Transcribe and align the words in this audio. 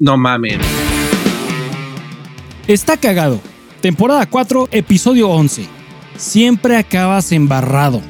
No 0.00 0.16
mamen. 0.16 0.60
Está 2.68 2.96
cagado. 2.96 3.40
Temporada 3.80 4.26
4, 4.26 4.68
episodio 4.70 5.28
11. 5.30 5.66
Siempre 6.16 6.76
acabas 6.76 7.32
embarrado. 7.32 8.00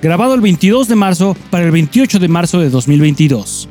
Grabado 0.00 0.34
el 0.34 0.40
22 0.40 0.88
de 0.88 0.94
marzo 0.96 1.36
para 1.50 1.64
el 1.64 1.70
28 1.70 2.18
de 2.18 2.28
marzo 2.28 2.60
de 2.60 2.70
2022. 2.70 3.68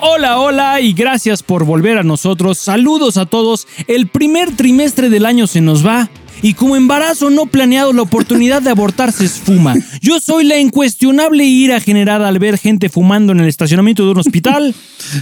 Hola, 0.00 0.40
hola 0.40 0.80
y 0.80 0.92
gracias 0.94 1.44
por 1.44 1.64
volver 1.64 1.98
a 1.98 2.02
nosotros. 2.02 2.58
Saludos 2.58 3.18
a 3.18 3.26
todos. 3.26 3.68
El 3.86 4.08
primer 4.08 4.56
trimestre 4.56 5.10
del 5.10 5.26
año 5.26 5.46
se 5.46 5.60
nos 5.60 5.86
va 5.86 6.08
y 6.42 6.54
como 6.54 6.76
embarazo 6.76 7.30
no 7.30 7.46
planeado 7.46 7.92
la 7.92 8.02
oportunidad 8.02 8.62
de 8.62 8.70
abortar 8.70 9.12
se 9.12 9.24
esfuma. 9.24 9.74
Yo 10.00 10.20
soy 10.20 10.44
la 10.44 10.58
incuestionable 10.58 11.44
ira 11.44 11.80
generada 11.80 12.28
al 12.28 12.38
ver 12.38 12.58
gente 12.58 12.88
fumando 12.88 13.32
en 13.32 13.40
el 13.40 13.48
estacionamiento 13.48 14.04
de 14.04 14.12
un 14.12 14.18
hospital. 14.18 14.74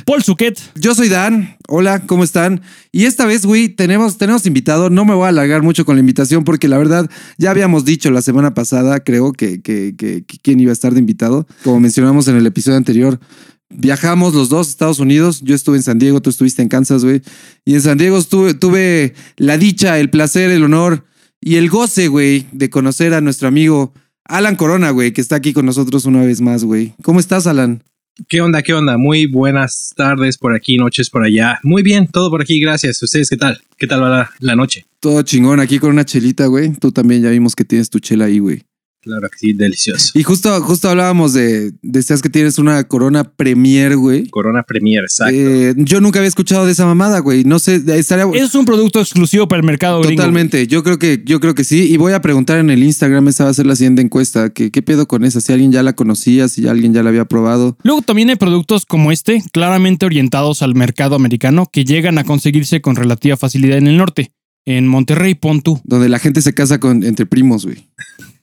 Paul 0.04 0.22
Suquet. 0.22 0.58
Yo 0.74 0.94
soy 0.94 1.08
Dan. 1.08 1.56
Hola, 1.68 2.02
¿cómo 2.06 2.24
están? 2.24 2.60
Y 2.92 3.04
esta 3.04 3.26
vez, 3.26 3.44
güey, 3.44 3.68
tenemos, 3.68 4.18
tenemos 4.18 4.46
invitado. 4.46 4.90
No 4.90 5.04
me 5.04 5.14
voy 5.14 5.26
a 5.26 5.28
alargar 5.28 5.62
mucho 5.62 5.84
con 5.84 5.96
la 5.96 6.00
invitación 6.00 6.44
porque 6.44 6.68
la 6.68 6.78
verdad 6.78 7.10
ya 7.38 7.50
habíamos 7.50 7.84
dicho 7.84 8.10
la 8.10 8.22
semana 8.22 8.54
pasada, 8.54 9.00
creo, 9.00 9.32
que, 9.32 9.60
que, 9.60 9.94
que, 9.96 10.24
que 10.24 10.38
quién 10.38 10.60
iba 10.60 10.70
a 10.70 10.72
estar 10.72 10.92
de 10.92 11.00
invitado. 11.00 11.46
Como 11.64 11.80
mencionamos 11.80 12.28
en 12.28 12.36
el 12.36 12.46
episodio 12.46 12.78
anterior, 12.78 13.20
Viajamos 13.68 14.34
los 14.34 14.48
dos 14.48 14.68
a 14.68 14.70
Estados 14.70 15.00
Unidos. 15.00 15.40
Yo 15.42 15.54
estuve 15.54 15.76
en 15.76 15.82
San 15.82 15.98
Diego, 15.98 16.20
tú 16.20 16.30
estuviste 16.30 16.62
en 16.62 16.68
Kansas, 16.68 17.04
güey. 17.04 17.22
Y 17.64 17.74
en 17.74 17.82
San 17.82 17.98
Diego 17.98 18.18
estuve, 18.18 18.54
tuve 18.54 19.14
la 19.36 19.58
dicha, 19.58 19.98
el 19.98 20.10
placer, 20.10 20.50
el 20.50 20.64
honor 20.64 21.04
y 21.40 21.56
el 21.56 21.68
goce, 21.68 22.08
güey, 22.08 22.46
de 22.52 22.70
conocer 22.70 23.14
a 23.14 23.20
nuestro 23.20 23.48
amigo 23.48 23.92
Alan 24.24 24.56
Corona, 24.56 24.90
güey, 24.90 25.12
que 25.12 25.20
está 25.20 25.36
aquí 25.36 25.52
con 25.52 25.66
nosotros 25.66 26.04
una 26.04 26.24
vez 26.24 26.40
más, 26.40 26.64
güey. 26.64 26.94
¿Cómo 27.02 27.20
estás, 27.20 27.46
Alan? 27.46 27.82
¿Qué 28.28 28.40
onda? 28.40 28.62
¿Qué 28.62 28.72
onda? 28.72 28.96
Muy 28.96 29.26
buenas 29.26 29.92
tardes 29.94 30.38
por 30.38 30.54
aquí, 30.54 30.76
noches 30.78 31.10
por 31.10 31.22
allá. 31.22 31.60
Muy 31.62 31.82
bien, 31.82 32.06
todo 32.06 32.30
por 32.30 32.40
aquí, 32.40 32.58
gracias. 32.60 33.02
¿Ustedes 33.02 33.28
qué 33.28 33.36
tal? 33.36 33.60
¿Qué 33.76 33.86
tal 33.86 34.02
va 34.02 34.08
la, 34.08 34.30
la 34.40 34.56
noche? 34.56 34.86
Todo 35.00 35.22
chingón 35.22 35.60
aquí 35.60 35.78
con 35.78 35.90
una 35.90 36.04
chelita, 36.04 36.46
güey. 36.46 36.72
Tú 36.72 36.92
también 36.92 37.22
ya 37.22 37.30
vimos 37.30 37.54
que 37.54 37.64
tienes 37.64 37.90
tu 37.90 37.98
chela 37.98 38.24
ahí, 38.24 38.38
güey. 38.38 38.62
Claro 39.06 39.28
que 39.30 39.38
sí, 39.38 39.52
delicioso. 39.52 40.10
Y 40.18 40.24
justo, 40.24 40.60
justo 40.62 40.88
hablábamos 40.88 41.32
de, 41.32 41.72
decías 41.80 42.22
que 42.22 42.28
tienes 42.28 42.58
una 42.58 42.82
Corona 42.82 43.22
Premier, 43.22 43.96
güey. 43.96 44.28
Corona 44.30 44.64
Premier, 44.64 45.04
exacto. 45.04 45.32
Eh, 45.32 45.74
yo 45.76 46.00
nunca 46.00 46.18
había 46.18 46.28
escuchado 46.28 46.66
de 46.66 46.72
esa 46.72 46.86
mamada, 46.86 47.20
güey. 47.20 47.44
No 47.44 47.60
sé, 47.60 47.80
estaría... 47.96 48.26
Es 48.34 48.56
un 48.56 48.64
producto 48.64 49.00
exclusivo 49.00 49.46
para 49.46 49.60
el 49.60 49.64
mercado 49.64 50.00
gringo. 50.00 50.16
Totalmente, 50.20 50.66
yo 50.66 50.82
creo 50.82 50.98
que, 50.98 51.22
yo 51.24 51.38
creo 51.38 51.54
que 51.54 51.62
sí. 51.62 51.86
Y 51.88 51.96
voy 51.98 52.14
a 52.14 52.20
preguntar 52.20 52.58
en 52.58 52.68
el 52.68 52.82
Instagram, 52.82 53.28
esa 53.28 53.44
va 53.44 53.50
a 53.50 53.54
ser 53.54 53.66
la 53.66 53.76
siguiente 53.76 54.02
encuesta. 54.02 54.50
que 54.50 54.72
¿Qué 54.72 54.82
pedo 54.82 55.06
con 55.06 55.24
esa? 55.24 55.40
Si 55.40 55.52
alguien 55.52 55.70
ya 55.70 55.84
la 55.84 55.92
conocía, 55.92 56.48
si 56.48 56.66
alguien 56.66 56.92
ya 56.92 57.04
la 57.04 57.10
había 57.10 57.26
probado. 57.26 57.78
Luego 57.84 58.02
también 58.02 58.30
hay 58.30 58.36
productos 58.36 58.86
como 58.86 59.12
este, 59.12 59.40
claramente 59.52 60.04
orientados 60.04 60.62
al 60.62 60.74
mercado 60.74 61.14
americano, 61.14 61.70
que 61.72 61.84
llegan 61.84 62.18
a 62.18 62.24
conseguirse 62.24 62.80
con 62.80 62.96
relativa 62.96 63.36
facilidad 63.36 63.78
en 63.78 63.86
el 63.86 63.98
norte. 63.98 64.32
En 64.66 64.86
Monterrey, 64.88 65.34
pon 65.34 65.62
tú. 65.62 65.80
Donde 65.84 66.08
la 66.08 66.18
gente 66.18 66.42
se 66.42 66.52
casa 66.52 66.78
con, 66.78 67.02
entre 67.04 67.24
primos, 67.24 67.64
güey. 67.64 67.86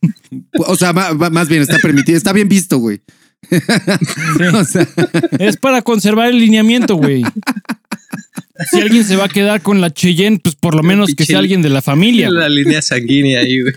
o 0.68 0.76
sea, 0.76 0.94
ma- 0.94 1.14
ma- 1.14 1.30
más 1.30 1.48
bien 1.50 1.62
está 1.62 1.78
permitido, 1.78 2.18
está 2.18 2.34
bien 2.34 2.50
visto, 2.50 2.78
güey. 2.80 3.02
O 4.54 4.64
sea, 4.64 4.88
Es 5.38 5.58
para 5.58 5.82
conservar 5.82 6.30
el 6.30 6.40
lineamiento, 6.40 6.96
güey. 6.96 7.24
Si 8.72 8.80
alguien 8.80 9.04
se 9.04 9.16
va 9.16 9.26
a 9.26 9.30
quedar 9.30 9.62
con 9.64 9.82
la 9.82 9.92
Cheyenne, 9.92 10.40
pues 10.42 10.56
por 10.56 10.76
lo 10.76 10.84
menos 10.84 11.14
que 11.16 11.26
sea 11.26 11.40
alguien 11.40 11.62
de 11.64 11.70
la 11.70 11.82
familia. 11.82 12.30
La 12.30 12.48
línea 12.50 12.84
sanguínea 12.84 13.40
ahí, 13.40 13.62
güey. 13.62 13.74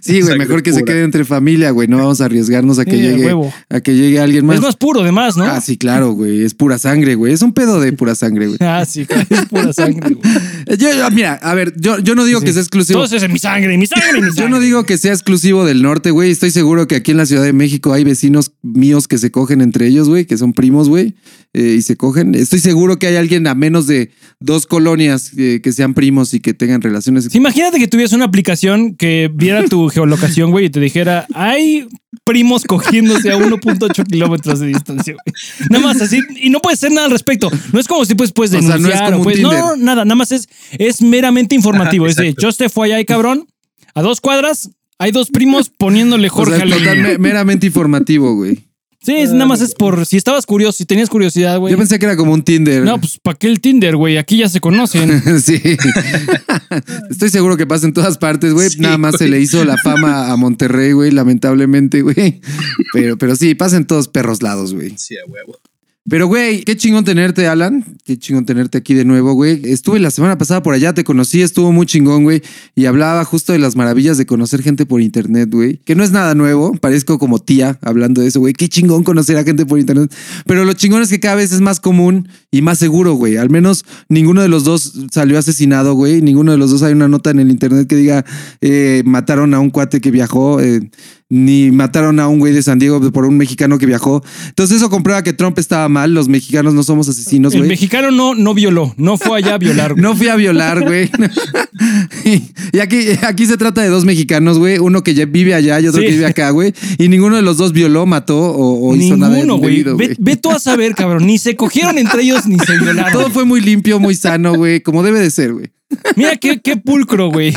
sí, 0.00 0.22
güey, 0.22 0.38
mejor 0.38 0.62
que 0.62 0.72
se 0.72 0.84
quede 0.84 1.02
entre 1.02 1.26
familia, 1.26 1.70
güey. 1.70 1.86
No 1.86 1.98
vamos 1.98 2.22
a 2.22 2.24
arriesgarnos 2.24 2.78
a 2.78 2.86
que 2.86 2.92
Sí, 2.92 3.02
llegue 3.02 3.26
huevo. 3.26 3.52
a 3.68 3.80
que 3.80 3.94
llegue 3.94 4.20
alguien 4.20 4.46
más. 4.46 4.56
Es 4.56 4.62
más 4.62 4.76
puro, 4.76 5.02
además, 5.02 5.36
¿no? 5.36 5.44
Ah, 5.44 5.60
sí, 5.60 5.76
claro, 5.76 6.12
güey. 6.12 6.42
Es 6.42 6.54
pura 6.54 6.78
sangre, 6.78 7.14
güey. 7.14 7.34
Es 7.34 7.42
un 7.42 7.52
pedo 7.52 7.78
de 7.78 7.92
pura 7.92 8.14
sangre, 8.14 8.46
güey. 8.46 8.58
Ah, 8.62 8.86
sí, 8.88 9.06
es 9.28 9.44
pura 9.50 9.70
sangre, 9.74 10.14
güey. 10.14 10.34
Yo, 10.78 10.88
yo- 10.92 11.10
mira, 11.10 11.34
a 11.34 11.52
ver, 11.54 11.74
yo, 11.76 11.98
yo 11.98 12.14
no 12.14 12.24
digo 12.24 12.40
que 12.40 12.52
sea 12.54 12.62
exclusivo. 12.62 12.96
Todo 13.00 13.04
eso 13.06 13.16
es 13.16 13.22
en 13.22 13.32
mi 13.34 13.38
sangre, 13.38 13.76
mi 13.76 13.86
sangre, 13.86 14.14
mi 14.14 14.28
sangre. 14.28 14.34
Yo 14.42 14.48
no 14.48 14.60
digo 14.60 14.84
que 14.84 14.96
sea 14.96 15.12
exclusivo 15.12 15.64
del 15.66 15.82
norte, 15.82 16.10
güey. 16.10 16.30
Estoy 16.30 16.50
seguro 16.50 16.88
que 16.88 16.96
aquí 16.96 17.10
en 17.10 17.18
la 17.18 17.26
Ciudad 17.26 17.42
de 17.44 17.52
México 17.52 17.92
hay 17.92 18.02
vecinos 18.02 18.52
míos 18.62 19.06
que 19.08 19.18
se 19.18 19.30
cogen 19.30 19.60
entre 19.60 19.86
ellos, 19.86 20.08
güey, 20.08 20.24
que 20.24 20.38
son 20.38 20.52
primos, 20.54 20.88
güey, 20.88 21.14
eh, 21.54 21.76
y 21.78 21.82
se 21.82 21.96
cogen. 21.96 22.34
Estoy 22.34 22.58
seguro 22.58 22.98
que 22.98 23.06
hay 23.06 23.14
alguien 23.16 23.46
a 23.46 23.54
menos 23.54 23.86
de 23.86 24.10
dos 24.40 24.66
colonias 24.66 25.30
eh, 25.38 25.60
que 25.62 25.72
sean 25.72 25.94
primos 25.94 26.34
y 26.34 26.40
que 26.40 26.52
tengan 26.52 26.82
relaciones. 26.82 27.28
Sí, 27.30 27.38
imagínate 27.38 27.78
que 27.78 27.86
tuvieras 27.86 28.12
una 28.12 28.24
aplicación 28.24 28.96
que 28.96 29.30
viera 29.32 29.64
tu 29.64 29.88
geolocación, 29.90 30.50
güey, 30.50 30.66
y 30.66 30.70
te 30.70 30.80
dijera, 30.80 31.26
hay 31.32 31.86
primos 32.24 32.64
cogiéndose 32.64 33.30
a 33.30 33.36
1.8 33.36 34.04
kilómetros 34.04 34.58
de 34.58 34.66
distancia, 34.66 35.14
güey. 35.14 35.68
Nada 35.70 35.84
más 35.84 36.02
así, 36.02 36.20
y 36.40 36.50
no 36.50 36.58
puedes 36.60 36.80
hacer 36.80 36.90
nada 36.90 37.06
al 37.06 37.12
respecto. 37.12 37.50
No 37.72 37.78
es 37.78 37.86
como 37.86 38.04
si 38.04 38.16
pues 38.16 38.32
puedes 38.32 38.52
O 38.52 38.58
sea, 38.60 38.70
no 38.70 38.74
es 38.74 38.82
denunciar 38.82 39.04
como 39.12 39.16
o 39.16 39.18
un 39.18 39.24
pues, 39.24 39.40
no, 39.40 39.76
nada, 39.76 40.04
nada 40.04 40.14
más 40.16 40.32
es, 40.32 40.48
es 40.72 41.02
meramente 41.02 41.54
informativo. 41.54 42.04
Ajá, 42.06 42.10
es 42.10 42.16
de, 42.16 42.28
exacto. 42.30 42.42
yo 42.42 42.52
te 42.52 42.68
fue 42.68 42.86
allá 42.86 42.98
y 42.98 43.04
cabrón, 43.04 43.46
a 43.94 44.02
dos 44.02 44.20
cuadras, 44.20 44.70
hay 44.98 45.12
dos 45.12 45.30
primos 45.30 45.70
poniéndole 45.70 46.28
O 46.28 46.30
sea, 46.30 46.44
Jorge 46.58 46.64
es 46.64 46.78
total- 46.78 47.18
meramente 47.20 47.66
informativo, 47.66 48.34
güey. 48.34 48.58
Sí, 49.04 49.14
es- 49.16 49.32
nada 49.32 49.46
más 49.46 49.60
es 49.60 49.74
por, 49.74 50.06
si 50.06 50.16
estabas 50.16 50.46
curioso, 50.46 50.78
si 50.78 50.86
tenías 50.86 51.10
curiosidad, 51.10 51.58
güey. 51.58 51.70
Yo 51.72 51.78
pensé 51.78 51.98
que 51.98 52.06
era 52.06 52.16
como 52.16 52.32
un 52.32 52.42
Tinder. 52.42 52.82
No, 52.84 52.98
pues 52.98 53.18
¿para 53.22 53.36
qué 53.38 53.48
el 53.48 53.60
Tinder, 53.60 53.96
güey? 53.96 54.16
Aquí 54.16 54.38
ya 54.38 54.48
se 54.48 54.60
conocen. 54.60 55.40
sí. 55.42 55.60
Estoy 57.10 57.28
seguro 57.28 57.56
que 57.56 57.66
pasa 57.66 57.86
en 57.86 57.92
todas 57.92 58.18
partes, 58.18 58.52
güey. 58.52 58.70
Sí, 58.70 58.80
Nada 58.80 58.98
más 58.98 59.16
se 59.16 59.28
le 59.28 59.40
hizo 59.40 59.64
la 59.64 59.76
fama 59.78 60.30
a 60.32 60.36
Monterrey, 60.36 60.92
güey, 60.92 61.10
lamentablemente, 61.10 62.02
güey. 62.02 62.40
Pero, 62.92 63.18
pero 63.18 63.34
sí, 63.36 63.54
pasa 63.54 63.76
en 63.76 63.86
todos 63.86 64.06
perros 64.08 64.42
lados, 64.42 64.72
güey. 64.74 64.94
Sí, 64.96 65.16
a 65.18 65.28
huevo. 65.30 65.58
Pero, 66.06 66.26
güey, 66.26 66.64
qué 66.64 66.76
chingón 66.76 67.04
tenerte, 67.04 67.46
Alan. 67.46 67.82
Qué 68.04 68.18
chingón 68.18 68.44
tenerte 68.44 68.76
aquí 68.76 68.92
de 68.92 69.06
nuevo, 69.06 69.32
güey. 69.32 69.62
Estuve 69.64 69.98
la 70.00 70.10
semana 70.10 70.36
pasada 70.36 70.62
por 70.62 70.74
allá, 70.74 70.92
te 70.92 71.02
conocí, 71.02 71.40
estuvo 71.40 71.72
muy 71.72 71.86
chingón, 71.86 72.24
güey. 72.24 72.42
Y 72.74 72.84
hablaba 72.84 73.24
justo 73.24 73.54
de 73.54 73.58
las 73.58 73.74
maravillas 73.74 74.18
de 74.18 74.26
conocer 74.26 74.62
gente 74.62 74.84
por 74.84 75.00
internet, 75.00 75.48
güey. 75.50 75.78
Que 75.78 75.94
no 75.94 76.04
es 76.04 76.12
nada 76.12 76.34
nuevo. 76.34 76.74
Parezco 76.74 77.18
como 77.18 77.38
tía 77.38 77.78
hablando 77.80 78.20
de 78.20 78.28
eso, 78.28 78.38
güey. 78.40 78.52
Qué 78.52 78.68
chingón 78.68 79.02
conocer 79.02 79.38
a 79.38 79.44
gente 79.44 79.64
por 79.64 79.78
internet. 79.78 80.14
Pero 80.44 80.66
lo 80.66 80.74
chingón 80.74 81.00
es 81.00 81.08
que 81.08 81.20
cada 81.20 81.36
vez 81.36 81.52
es 81.52 81.62
más 81.62 81.80
común 81.80 82.28
y 82.50 82.60
más 82.60 82.78
seguro, 82.78 83.14
güey. 83.14 83.38
Al 83.38 83.48
menos 83.48 83.86
ninguno 84.10 84.42
de 84.42 84.48
los 84.48 84.64
dos 84.64 84.92
salió 85.10 85.38
asesinado, 85.38 85.94
güey. 85.94 86.20
Ninguno 86.20 86.52
de 86.52 86.58
los 86.58 86.70
dos 86.70 86.82
hay 86.82 86.92
una 86.92 87.08
nota 87.08 87.30
en 87.30 87.40
el 87.40 87.50
internet 87.50 87.88
que 87.88 87.96
diga 87.96 88.26
eh, 88.60 89.02
mataron 89.06 89.54
a 89.54 89.58
un 89.60 89.70
cuate 89.70 90.02
que 90.02 90.10
viajó. 90.10 90.60
eh, 90.60 90.90
ni 91.34 91.72
mataron 91.72 92.20
a 92.20 92.28
un 92.28 92.38
güey 92.38 92.52
de 92.52 92.62
San 92.62 92.78
Diego 92.78 93.00
por 93.10 93.24
un 93.24 93.36
mexicano 93.36 93.76
que 93.78 93.86
viajó. 93.86 94.22
Entonces 94.48 94.76
eso 94.76 94.88
comprueba 94.88 95.22
que 95.24 95.32
Trump 95.32 95.58
estaba 95.58 95.88
mal. 95.88 96.14
Los 96.14 96.28
mexicanos 96.28 96.74
no 96.74 96.84
somos 96.84 97.08
asesinos, 97.08 97.52
El 97.54 97.60
güey. 97.60 97.70
mexicano 97.70 98.12
no, 98.12 98.36
no 98.36 98.54
violó, 98.54 98.94
no 98.96 99.18
fue 99.18 99.38
allá 99.38 99.54
a 99.54 99.58
violar. 99.58 99.92
güey. 99.94 100.02
No 100.04 100.14
fui 100.14 100.28
a 100.28 100.36
violar, 100.36 100.82
güey. 100.84 101.10
y 102.72 102.78
aquí, 102.78 102.98
aquí 103.22 103.46
se 103.46 103.56
trata 103.56 103.82
de 103.82 103.88
dos 103.88 104.04
mexicanos, 104.04 104.58
güey. 104.58 104.78
Uno 104.78 105.02
que 105.02 105.14
ya 105.14 105.24
vive 105.26 105.54
allá 105.54 105.80
y 105.80 105.86
otro 105.88 106.00
Sí. 106.00 106.06
que 106.06 106.12
vive 106.12 106.26
acá, 106.26 106.50
güey. 106.50 106.72
Y 106.98 107.08
ninguno 107.08 107.36
de 107.36 107.42
los 107.42 107.56
dos 107.56 107.72
violó, 107.72 108.06
mató 108.06 108.38
o, 108.38 108.90
o 108.90 108.94
hizo 108.94 109.16
nada 109.16 109.34
Ninguno, 109.34 109.56
güey. 109.56 109.82
Ve, 109.82 109.92
güey. 109.92 110.10
ve 110.18 110.36
tú 110.36 110.50
a 110.50 110.58
saber, 110.58 110.94
cabrón. 110.94 111.26
Ni 111.26 111.38
se 111.38 111.56
cogieron 111.56 111.98
entre 111.98 112.22
ellos 112.22 112.46
ni 112.46 112.58
se 112.58 112.78
violaron. 112.78 113.12
Todo 113.12 113.30
fue 113.30 113.44
muy 113.44 113.60
limpio, 113.60 113.98
muy 113.98 114.14
sano, 114.14 114.54
güey. 114.54 114.80
Como 114.80 115.02
debe 115.02 115.20
de 115.20 115.30
ser, 115.30 115.52
güey. 115.52 115.70
Mira 116.16 116.36
qué, 116.36 116.60
qué 116.60 116.76
pulcro, 116.76 117.30
güey. 117.30 117.52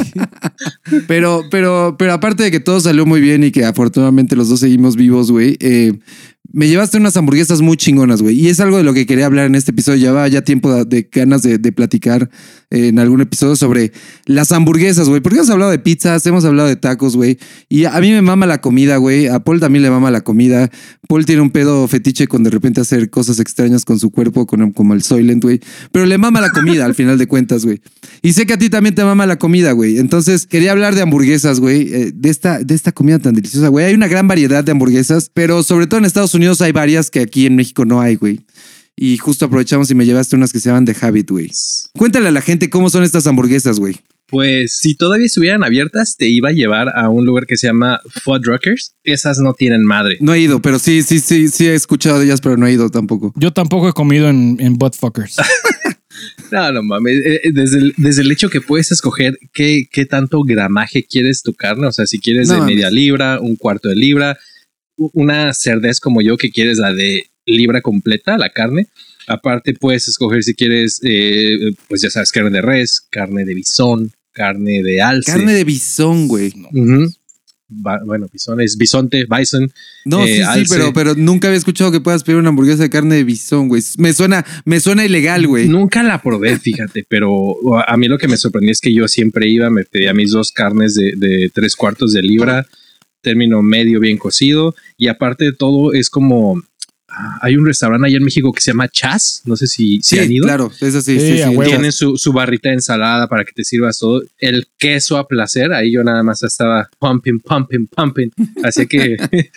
Pero, 1.08 1.44
pero, 1.52 1.96
pero 1.98 2.14
aparte 2.14 2.44
de 2.44 2.52
que 2.52 2.60
todo 2.60 2.80
salió 2.80 3.06
muy 3.06 3.22
bien 3.22 3.44
y 3.44 3.52
que 3.52 3.66
afortunadamente 3.66 4.36
los 4.36 4.50
dos 4.50 4.60
seguimos 4.60 4.96
vivos, 4.96 5.32
güey, 5.32 5.58
eh, 5.60 5.94
me 6.52 6.68
llevaste 6.68 6.98
unas 6.98 7.18
hamburguesas 7.18 7.62
muy 7.62 7.78
chingonas, 7.78 8.22
güey. 8.22 8.40
Y 8.40 8.48
es 8.48 8.60
algo 8.60 8.78
de 8.78 8.84
lo 8.84 8.94
que 8.94 9.06
quería 9.06 9.26
hablar 9.26 9.48
en 9.48 9.56
este 9.56 9.72
episodio. 9.72 10.00
Llevaba 10.00 10.28
ya 10.28 10.42
tiempo 10.42 10.86
de, 10.86 11.10
ganas 11.12 11.42
de, 11.42 11.72
platicar 11.72 12.30
en 12.70 13.00
algún 13.00 13.22
episodio 13.22 13.56
sobre 13.56 13.94
las 14.26 14.52
hamburguesas, 14.52 15.08
güey. 15.08 15.22
Porque 15.22 15.38
hemos 15.38 15.50
hablado 15.50 15.72
de 15.72 15.80
pizzas, 15.80 16.26
hemos 16.26 16.44
hablado 16.46 16.68
de 16.68 16.76
tacos, 16.76 17.16
güey. 17.16 17.38
Y 17.70 17.86
a 17.86 18.00
mí 18.00 18.12
me 18.12 18.22
mama 18.22 18.46
la 18.46 18.60
comida, 18.60 18.98
güey. 18.98 19.28
A 19.28 19.40
Paul 19.40 19.60
también 19.60 19.84
le 19.84 19.90
mama 19.90 20.12
la 20.12 20.22
comida. 20.22 20.70
Paul 21.08 21.26
tiene 21.26 21.42
un 21.42 21.52
pedo 21.52 21.88
fetiche 21.88 22.28
con 22.28 22.44
de 22.44 22.50
repente 22.50 22.82
hacer 22.82 23.10
cosas 23.10 23.40
extrañas 23.40 23.86
con 23.86 24.00
su 24.00 24.12
cuerpo, 24.12 24.46
con, 24.46 24.72
como 24.74 24.94
el 24.94 25.02
Soylent, 25.02 25.44
güey. 25.44 25.62
Pero 25.92 26.06
le 26.06 26.18
mama 26.18 26.42
la 26.42 26.50
comida 26.50 26.86
al 26.86 26.96
final 26.96 27.18
de 27.18 27.28
cuentas, 27.28 27.64
güey. 27.64 27.82
Y 28.22 28.34
sé 28.34 28.46
que 28.46 28.54
a 28.54 28.58
ti 28.58 28.70
también 28.70 28.96
te 28.96 29.04
mama 29.04 29.26
la 29.26 29.38
comida, 29.40 29.72
güey. 29.72 29.98
Entonces 29.98 30.46
quería 30.46 30.72
hablar 30.72 30.96
de 30.96 31.02
hamburguesas, 31.02 31.60
güey. 31.60 31.94
eh, 31.94 32.12
de, 32.14 32.30
esta, 32.30 32.60
de 32.60 32.76
esta 32.76 32.92
comida 32.92 33.20
tan 33.20 33.34
deliciosa, 33.34 33.70
güey. 33.70 33.86
Hay 33.86 33.94
una 33.94 34.08
gran 34.08 34.28
variedad 34.28 34.64
de 34.64 34.72
hamburguesas, 34.72 35.32
pero 35.34 35.64
sobre 35.64 35.88
todo 35.88 36.00
en 36.00 36.06
Estados 36.06 36.34
Unidos 36.34 36.62
hay 36.62 36.74
varias 36.74 37.10
que 37.10 37.22
aquí 37.22 37.46
en 37.46 37.56
México 37.56 37.86
no 37.86 38.02
hay, 38.02 38.16
güey. 38.16 38.42
Y 39.00 39.18
justo 39.18 39.46
aprovechamos 39.46 39.92
y 39.92 39.96
me 39.96 40.06
llevaste 40.08 40.36
unas 40.36 40.52
que 40.52 40.60
se 40.60 40.70
llaman 40.70 40.86
The 40.86 40.96
Habit, 41.00 41.30
güey. 41.30 41.52
Cuéntale 41.96 42.30
a 42.30 42.32
la 42.32 42.42
gente 42.42 42.70
cómo 42.72 42.90
son 42.90 43.04
estas 43.04 43.28
hamburguesas, 43.28 43.80
güey. 43.80 43.98
Pues 44.26 44.76
si 44.80 44.96
todavía 44.96 45.28
estuvieran 45.28 45.64
abiertas, 45.64 46.16
te 46.18 46.28
iba 46.28 46.50
a 46.50 46.52
llevar 46.52 46.90
a 46.98 47.08
un 47.08 47.26
lugar 47.26 47.46
que 47.46 47.58
se 47.58 47.68
llama 47.68 48.02
Fuddruckers. 48.24 48.96
Esas 49.04 49.38
no 49.40 49.54
tienen 49.54 49.86
madre. 49.86 50.18
No 50.20 50.34
he 50.34 50.40
ido, 50.42 50.62
pero 50.62 50.80
sí, 50.80 51.04
sí, 51.04 51.20
sí, 51.20 51.48
sí 51.48 51.68
he 51.68 51.76
escuchado 51.76 52.20
de 52.20 52.26
ellas, 52.26 52.42
pero 52.42 52.58
no 52.58 52.66
he 52.68 52.74
ido 52.74 52.90
tampoco. 52.90 53.32
Yo 53.38 53.54
tampoco 53.54 53.88
he 53.88 53.94
comido 53.94 54.28
en, 54.30 54.58
en 54.60 54.74
buttfuckers. 54.78 55.38
No, 56.52 56.72
no 56.72 56.82
mames. 56.82 57.18
Eh, 57.26 57.42
eh, 57.44 57.52
Desde 57.54 57.78
el, 57.78 57.94
desde 57.98 58.22
el 58.22 58.32
hecho 58.32 58.50
que 58.50 58.62
puedes 58.62 58.92
escoger 58.92 59.38
qué, 59.54 59.88
qué 59.92 60.06
tanto 60.06 60.42
gramaje 60.44 61.04
quieres 61.04 61.44
tu 61.44 61.54
carne. 61.54 61.88
O 61.88 61.92
sea, 61.92 62.06
si 62.08 62.20
quieres 62.20 62.48
No 62.48 62.54
de 62.56 62.60
mames. 62.62 62.76
media 62.76 62.90
libra, 62.90 63.40
un 63.42 63.56
cuarto 63.58 63.90
de 63.90 63.96
libra, 63.98 64.38
una 64.96 65.54
cerdez 65.54 66.00
como 66.00 66.22
yo 66.22 66.38
que 66.38 66.50
quieres 66.50 66.78
la 66.78 66.94
de 66.94 67.26
libra 67.48 67.82
completa 67.82 68.38
la 68.38 68.50
carne. 68.50 68.88
Aparte 69.28 69.74
puedes 69.74 70.08
escoger 70.08 70.44
si 70.44 70.54
quieres, 70.54 71.00
eh, 71.04 71.58
pues 71.90 72.02
ya 72.02 72.10
sabes, 72.10 72.32
carne 72.32 72.52
de 72.52 72.62
res, 72.62 73.02
carne 73.10 73.44
de 73.46 73.54
bisón, 73.56 74.12
carne 74.32 74.84
de 74.84 75.02
alce. 75.02 75.32
Carne 75.32 75.54
de 75.54 75.64
bisón, 75.64 76.28
güey. 76.28 76.54
Ba- 77.70 78.00
bueno, 78.06 78.28
bisón 78.32 78.62
es 78.62 78.78
bisonte, 78.78 79.26
bison. 79.30 79.70
No, 80.06 80.24
eh, 80.24 80.28
sí, 80.28 80.36
sí, 80.36 80.42
alce. 80.44 80.74
pero, 80.74 80.94
pero 80.94 81.16
nunca 81.16 81.50
había 81.50 81.58
escuchado 81.58 81.92
que 81.92 82.00
puedas 82.00 82.24
pedir 82.24 82.40
una 82.40 82.48
hamburguesa 82.50 82.84
de 82.84 82.90
carne 82.90 83.16
de 83.16 83.26
bisón, 83.26 83.68
güey. 83.68 83.84
Me 83.98 84.14
suena, 84.14 84.46
me 84.64 84.80
suena 84.80 85.04
ilegal, 85.06 85.46
güey. 85.48 85.68
Nunca 85.68 86.02
la 86.02 86.22
probé, 86.22 86.58
fíjate, 86.60 87.04
pero 87.10 87.58
a 87.86 87.98
mí 87.98 88.08
lo 88.08 88.18
que 88.18 88.30
me 88.30 88.38
sorprendió 88.38 88.72
es 88.72 88.80
que 88.80 88.94
yo 88.94 89.10
siempre 89.10 89.50
iba, 89.50 89.70
me 89.70 89.84
pedía 89.84 90.14
mis 90.14 90.32
dos 90.32 90.54
carnes 90.54 90.96
de, 90.96 91.14
de 91.18 91.52
tres 91.54 91.76
cuartos 91.76 92.14
de 92.14 92.22
libra, 92.22 92.66
término 93.22 93.62
medio 93.62 94.00
bien 94.00 94.18
cocido, 94.18 94.74
y 94.98 95.10
aparte 95.10 95.44
de 95.44 95.52
todo 95.52 95.92
es 95.92 96.10
como, 96.10 96.64
hay 97.42 97.56
un 97.56 97.66
restaurante 97.66 98.08
allá 98.08 98.18
en 98.18 98.24
México 98.24 98.52
que 98.52 98.62
se 98.62 98.72
llama 98.72 98.88
Chas, 98.90 99.42
no 99.46 99.56
sé 99.56 99.68
si, 99.68 100.00
si 100.02 100.16
Sí, 100.16 100.20
han 100.20 100.32
ido. 100.32 100.46
claro, 100.46 100.72
es 100.82 100.96
así. 100.96 101.20
Sí, 101.20 101.38
Sí, 101.38 101.44
sí. 101.44 101.58
Tienen 101.66 101.92
su, 101.92 102.18
su 102.18 102.34
barrita 102.34 102.70
de 102.70 102.76
ensalada 102.76 103.28
para 103.28 103.44
que 103.46 103.52
te 103.54 103.64
sirvas 103.64 104.00
todo. 104.00 104.22
El 104.40 104.68
queso 104.78 105.18
a 105.18 105.28
placer. 105.28 105.74
Ahí 105.74 105.92
yo 105.92 106.04
nada 106.04 106.24
más 106.24 106.44
estaba 106.44 106.90
pumping, 107.00 107.40
pumping, 107.40 107.88
pumping. 107.88 108.30
Así 108.64 108.88
que 108.88 109.18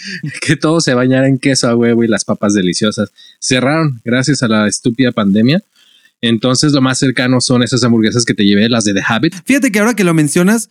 que 0.46 0.56
todo 0.56 0.80
se 0.80 0.94
bañara 0.94 1.28
en 1.28 1.38
queso 1.38 1.68
a 1.68 1.76
huevo 1.76 2.04
y 2.04 2.08
las 2.08 2.24
papas 2.24 2.54
deliciosas. 2.54 3.10
Cerraron 3.40 4.00
gracias 4.04 4.42
a 4.42 4.48
la 4.48 4.66
estúpida 4.68 5.12
pandemia. 5.12 5.62
Entonces 6.22 6.72
lo 6.72 6.82
más 6.82 6.98
cercano 6.98 7.40
son 7.40 7.62
esas 7.62 7.82
hamburguesas 7.84 8.24
que 8.24 8.34
te 8.34 8.44
llevé, 8.44 8.68
las 8.68 8.84
de 8.84 8.94
The 8.94 9.02
Habit. 9.06 9.34
Fíjate 9.44 9.72
que 9.72 9.78
ahora 9.78 9.94
que 9.94 10.04
lo 10.04 10.12
mencionas, 10.14 10.68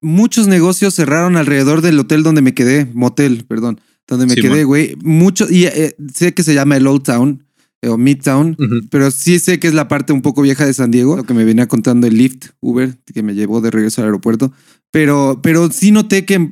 muchos 0.00 0.48
negocios 0.48 0.94
cerraron 0.94 1.36
alrededor 1.36 1.82
del 1.82 1.98
hotel 2.00 2.22
donde 2.22 2.42
me 2.42 2.54
quedé, 2.54 2.86
motel, 2.92 3.44
perdón, 3.48 3.80
donde 4.08 4.26
me 4.26 4.34
Simón. 4.34 4.50
quedé, 4.52 4.64
güey. 4.64 4.96
Mucho, 5.02 5.46
y 5.50 5.66
eh, 5.66 5.94
sé 6.14 6.34
que 6.34 6.42
se 6.42 6.54
llama 6.54 6.76
el 6.76 6.86
Old 6.86 7.02
Town 7.04 7.44
eh, 7.82 7.88
o 7.88 7.96
Midtown, 7.96 8.56
Ujú. 8.58 8.80
pero 8.90 9.10
sí 9.10 9.38
sé 9.38 9.60
que 9.60 9.68
es 9.68 9.74
la 9.74 9.86
parte 9.86 10.12
un 10.12 10.22
poco 10.22 10.42
vieja 10.42 10.66
de 10.66 10.74
San 10.74 10.90
Diego, 10.90 11.16
lo 11.16 11.24
que 11.24 11.34
me 11.34 11.44
venía 11.44 11.68
contando 11.68 12.06
el 12.08 12.16
Lyft 12.16 12.46
Uber, 12.60 12.96
que 13.14 13.22
me 13.22 13.34
llevó 13.34 13.60
de 13.60 13.70
regreso 13.70 14.00
al 14.00 14.06
aeropuerto. 14.06 14.52
Pero, 14.90 15.40
pero 15.42 15.70
sí 15.70 15.90
noté 15.92 16.24
que 16.24 16.50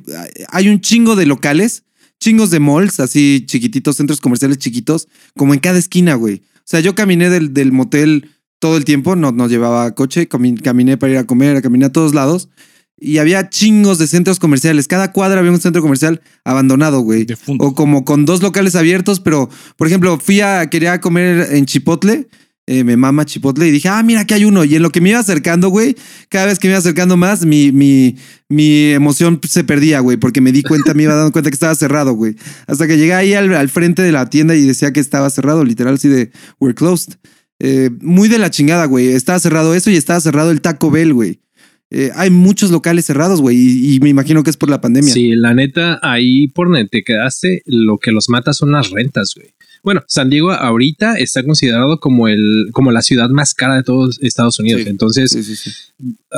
hay 0.51 0.69
un 0.69 0.79
chingo 0.79 1.15
de 1.15 1.25
locales, 1.25 1.83
chingos 2.19 2.49
de 2.51 2.59
malls, 2.59 2.99
así 2.99 3.43
chiquititos, 3.45 3.97
centros 3.97 4.21
comerciales 4.21 4.57
chiquitos, 4.59 5.07
como 5.35 5.53
en 5.53 5.59
cada 5.59 5.79
esquina, 5.79 6.13
güey. 6.15 6.43
O 6.57 6.61
sea, 6.69 6.79
yo 6.81 6.95
caminé 6.95 7.29
del, 7.29 7.53
del 7.53 7.71
motel 7.71 8.29
todo 8.59 8.77
el 8.77 8.85
tiempo, 8.85 9.15
no, 9.15 9.31
no 9.31 9.47
llevaba 9.47 9.93
coche, 9.95 10.27
cami- 10.29 10.61
caminé 10.61 10.97
para 10.97 11.11
ir 11.13 11.17
a 11.19 11.25
comer, 11.25 11.61
caminé 11.61 11.85
a 11.85 11.91
todos 11.91 12.13
lados. 12.13 12.49
Y 12.99 13.19
había 13.19 13.49
chingos 13.49 13.99
de 13.99 14.07
centros 14.07 14.39
comerciales. 14.39 14.87
Cada 14.87 15.11
cuadra 15.11 15.39
había 15.39 15.51
un 15.51 15.59
centro 15.59 15.81
comercial 15.81 16.21
abandonado, 16.43 17.01
güey. 17.01 17.27
O 17.59 17.75
como 17.75 18.03
con 18.05 18.25
dos 18.25 18.41
locales 18.41 18.75
abiertos, 18.75 19.19
pero, 19.19 19.49
por 19.75 19.87
ejemplo, 19.87 20.19
fui 20.19 20.41
a, 20.41 20.67
quería 20.69 20.99
comer 20.99 21.49
en 21.51 21.65
Chipotle, 21.67 22.27
eh, 22.65 22.83
me 22.83 22.97
mama 22.97 23.23
Chipotle, 23.23 23.67
y 23.67 23.71
dije, 23.71 23.87
ah, 23.87 24.01
mira, 24.01 24.21
aquí 24.21 24.33
hay 24.33 24.45
uno. 24.45 24.63
Y 24.63 24.75
en 24.75 24.81
lo 24.81 24.91
que 24.91 24.99
me 24.99 25.09
iba 25.09 25.19
acercando, 25.19 25.69
güey, 25.69 25.95
cada 26.29 26.47
vez 26.47 26.57
que 26.57 26.67
me 26.67 26.71
iba 26.71 26.79
acercando 26.79 27.17
más, 27.17 27.45
mi, 27.45 27.71
mi, 27.71 28.17
mi 28.49 28.91
emoción 28.93 29.39
se 29.47 29.63
perdía, 29.63 29.99
güey, 29.99 30.17
porque 30.17 30.41
me 30.41 30.51
di 30.51 30.63
cuenta, 30.63 30.95
me 30.95 31.03
iba 31.03 31.13
dando 31.13 31.31
cuenta 31.31 31.51
que 31.51 31.55
estaba 31.55 31.75
cerrado, 31.75 32.13
güey. 32.13 32.35
Hasta 32.65 32.87
que 32.87 32.97
llegué 32.97 33.13
ahí 33.13 33.35
al, 33.35 33.53
al 33.53 33.69
frente 33.69 34.01
de 34.01 34.11
la 34.11 34.27
tienda 34.29 34.55
y 34.55 34.65
decía 34.65 34.91
que 34.91 34.99
estaba 34.99 35.29
cerrado, 35.29 35.63
literal, 35.63 35.93
así 35.93 36.07
de, 36.07 36.31
we're 36.59 36.73
closed. 36.73 37.13
Eh, 37.59 37.89
muy 38.01 38.27
de 38.27 38.37
la 38.37 38.49
chingada, 38.49 38.85
güey. 38.85 39.07
Estaba 39.07 39.39
cerrado 39.39 39.73
eso 39.73 39.89
y 39.89 39.95
estaba 39.95 40.19
cerrado 40.19 40.51
el 40.51 40.61
Taco 40.61 40.91
Bell, 40.91 41.13
güey. 41.13 41.39
Eh, 41.89 42.11
hay 42.15 42.29
muchos 42.29 42.69
locales 42.71 43.05
cerrados, 43.05 43.39
güey, 43.41 43.55
y, 43.57 43.95
y 43.95 43.99
me 43.99 44.09
imagino 44.09 44.43
que 44.43 44.49
es 44.49 44.57
por 44.57 44.69
la 44.69 44.81
pandemia. 44.81 45.13
Sí, 45.13 45.35
la 45.35 45.53
neta, 45.53 45.99
ahí 46.01 46.47
por 46.47 46.67
donde 46.67 46.87
te 46.87 47.03
quedaste, 47.03 47.63
lo 47.65 47.97
que 47.97 48.11
los 48.11 48.27
mata 48.29 48.51
son 48.53 48.71
las 48.71 48.89
rentas, 48.91 49.33
güey. 49.35 49.49
Bueno, 49.83 50.03
San 50.07 50.29
Diego 50.29 50.51
ahorita 50.51 51.15
está 51.17 51.43
considerado 51.43 51.99
como 51.99 52.27
el, 52.27 52.67
como 52.73 52.91
la 52.91 53.01
ciudad 53.01 53.29
más 53.29 53.53
cara 53.53 53.75
de 53.75 53.83
todos 53.83 54.19
Estados 54.21 54.59
Unidos. 54.59 54.81
Sí. 54.83 54.89
Entonces, 54.89 55.31
Sí, 55.31 55.43
sí, 55.43 55.55
sí. 55.55 55.71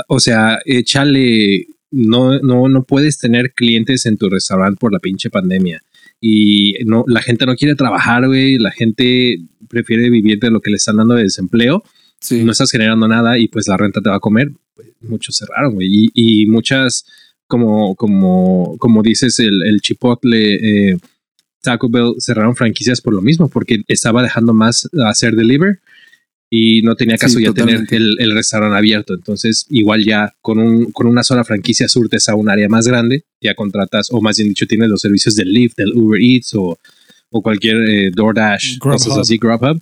o 0.08 0.20
sea, 0.20 0.60
échale, 0.66 1.66
no, 1.90 2.38
no, 2.42 2.70
no 2.70 2.84
puedes 2.84 3.18
tener 3.18 3.54
clientes 3.54 4.06
en 4.06 4.18
tu 4.18 4.30
restaurante 4.30 4.78
por 4.80 4.94
la 4.94 5.00
pinche 5.00 5.32
pandemia. 5.32 5.82
Y 6.22 6.74
no, 6.86 7.06
la 7.08 7.22
gente 7.24 7.46
no 7.48 7.56
quiere 7.56 7.74
trabajar, 7.76 8.28
güey. 8.28 8.60
La 8.60 8.72
gente 8.72 9.40
prefiere 9.68 10.10
vivir 10.12 10.40
de 10.40 10.52
lo 10.52 10.60
que 10.60 10.70
le 10.70 10.78
están 10.78 10.98
dando 10.98 11.16
de 11.16 11.24
desempleo. 11.24 11.84
Sí. 12.20 12.44
No 12.44 12.52
estás 12.52 12.70
generando 12.70 13.08
nada 13.08 13.40
y 13.40 13.48
pues 13.48 13.68
la 13.68 13.78
renta 13.78 14.02
te 14.02 14.10
va 14.10 14.18
a 14.18 14.20
comer. 14.20 14.52
Pues, 14.80 14.94
muchos 15.02 15.36
cerraron, 15.36 15.74
güey. 15.74 15.88
Y, 15.90 16.10
y 16.14 16.46
muchas, 16.46 17.06
como, 17.48 17.96
como, 17.96 18.78
como 18.78 19.04
dices, 19.04 19.38
el, 19.40 19.62
el 19.64 19.82
Chipotle, 19.82 20.92
eh, 20.92 20.98
Taco 21.62 21.90
Bell 21.90 22.14
cerraron 22.20 22.56
franquicias 22.56 23.02
por 23.02 23.14
lo 23.14 23.22
mismo, 23.22 23.50
porque 23.50 23.82
estaba 23.90 24.24
dejando 24.24 24.54
más 24.54 24.88
hacer 25.06 25.36
deliver 25.36 25.82
y 26.50 26.82
no 26.82 26.96
tenía 26.96 27.18
caso 27.18 27.38
Sí, 27.38 27.44
ya 27.44 27.52
tener 27.52 27.86
el, 27.92 28.16
el 28.20 28.34
restaurante 28.34 28.78
abierto. 28.78 29.14
Entonces, 29.14 29.66
igual 29.70 30.06
ya 30.06 30.34
con, 30.42 30.60
un, 30.60 30.92
con 30.94 31.08
una 31.08 31.24
sola 31.24 31.44
franquicia 31.44 31.90
surtes 31.90 32.30
a 32.30 32.36
un 32.36 32.50
área 32.50 32.70
más 32.70 32.88
grande, 32.88 33.26
ya 33.42 33.54
contratas, 33.56 34.08
o 34.12 34.22
más 34.22 34.38
bien 34.38 34.50
dicho, 34.50 34.66
tienes 34.66 34.88
los 34.88 35.02
servicios 35.02 35.36
del 35.36 35.52
Lyft, 35.52 35.76
del 35.76 35.92
Uber 35.94 36.22
Eats 36.22 36.54
o, 36.56 36.80
o 37.32 37.42
cualquier 37.42 37.78
eh, 37.90 38.12
DoorDash, 38.16 38.78
Grubhub. 38.80 38.98
cosas 38.98 39.18
así, 39.18 39.38
Grubhub. 39.38 39.82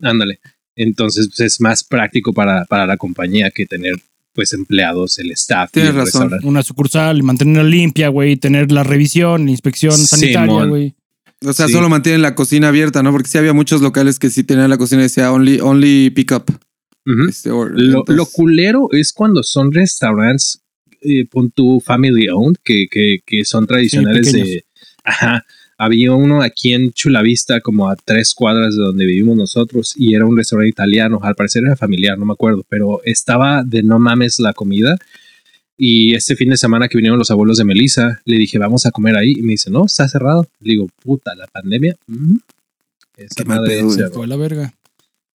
Ándale. 0.00 0.40
Entonces, 0.74 1.28
pues, 1.28 1.40
es 1.40 1.60
más 1.60 1.84
práctico 1.84 2.32
para, 2.32 2.64
para 2.64 2.86
la 2.86 2.96
compañía 2.96 3.52
que 3.52 3.66
tener 3.66 3.94
pues 4.32 4.52
empleados, 4.52 5.18
el 5.18 5.30
staff. 5.32 5.70
y 5.70 5.72
Tienes 5.74 5.94
razón. 5.94 6.30
Una 6.42 6.62
sucursal, 6.62 7.22
mantenerla 7.22 7.68
limpia, 7.68 8.08
güey, 8.08 8.36
tener 8.36 8.72
la 8.72 8.82
revisión, 8.82 9.48
inspección 9.48 9.92
sanitaria, 9.96 10.64
güey. 10.64 10.94
O 11.44 11.52
sea, 11.52 11.66
Sí. 11.66 11.72
solo 11.72 11.88
mantienen 11.88 12.22
la 12.22 12.34
cocina 12.34 12.68
abierta, 12.68 13.02
¿no? 13.02 13.10
Porque 13.12 13.28
sí 13.28 13.36
había 13.36 13.52
muchos 13.52 13.80
locales 13.82 14.18
que 14.18 14.30
sí 14.30 14.44
tenían 14.44 14.70
la 14.70 14.78
cocina 14.78 15.00
y 15.02 15.04
decía 15.04 15.32
only, 15.32 15.58
only 15.60 16.10
pick 16.10 16.32
up. 16.32 16.44
Este, 17.28 17.50
or- 17.50 17.72
Lo, 17.72 17.98
entonces- 18.00 18.16
lo 18.16 18.26
culero 18.26 18.88
es 18.92 19.12
cuando 19.12 19.42
son 19.42 19.72
restaurantes, 19.72 20.62
eh, 21.00 21.26
pon 21.28 21.50
tu 21.50 21.80
family 21.80 22.28
owned, 22.28 22.58
que, 22.62 22.86
que, 22.88 23.18
que 23.26 23.44
son 23.44 23.66
tradicionales 23.66 24.32
de... 24.32 24.64
Ajá. 25.04 25.44
Había 25.84 26.12
uno 26.12 26.42
aquí 26.42 26.74
en 26.74 26.92
Chulavista, 26.92 27.60
como 27.60 27.88
a 27.88 27.96
tres 27.96 28.34
cuadras 28.34 28.76
de 28.76 28.82
donde 28.84 29.04
vivimos 29.04 29.36
nosotros, 29.36 29.94
y 29.96 30.14
era 30.14 30.24
un 30.24 30.36
restaurante 30.36 30.68
italiano. 30.68 31.18
Al 31.22 31.34
parecer 31.34 31.64
era 31.64 31.74
familiar, 31.74 32.16
no 32.16 32.24
me 32.24 32.34
acuerdo, 32.34 32.64
pero 32.68 33.00
estaba 33.04 33.64
de 33.64 33.82
no 33.82 33.98
mames 33.98 34.38
la 34.38 34.52
comida. 34.52 34.96
Y 35.76 36.14
este 36.14 36.36
fin 36.36 36.50
de 36.50 36.56
semana 36.56 36.86
que 36.86 36.96
vinieron 36.96 37.18
los 37.18 37.32
abuelos 37.32 37.58
de 37.58 37.64
Melissa, 37.64 38.20
le 38.24 38.36
dije, 38.36 38.58
vamos 38.58 38.86
a 38.86 38.92
comer 38.92 39.16
ahí. 39.16 39.32
Y 39.32 39.42
me 39.42 39.54
dice, 39.54 39.72
no, 39.72 39.86
está 39.86 40.06
cerrado. 40.06 40.46
Le 40.60 40.74
digo, 40.74 40.86
puta, 41.02 41.34
la 41.34 41.48
pandemia. 41.48 41.96
Ujú. 42.06 42.38
Esa 43.16 43.34
Qué 43.34 43.44
mal 43.44 43.58
madre 43.58 43.74
pedo, 43.74 43.86
güey. 43.86 43.98
cerró. 43.98 44.26
La 44.26 44.36
verga. 44.36 44.72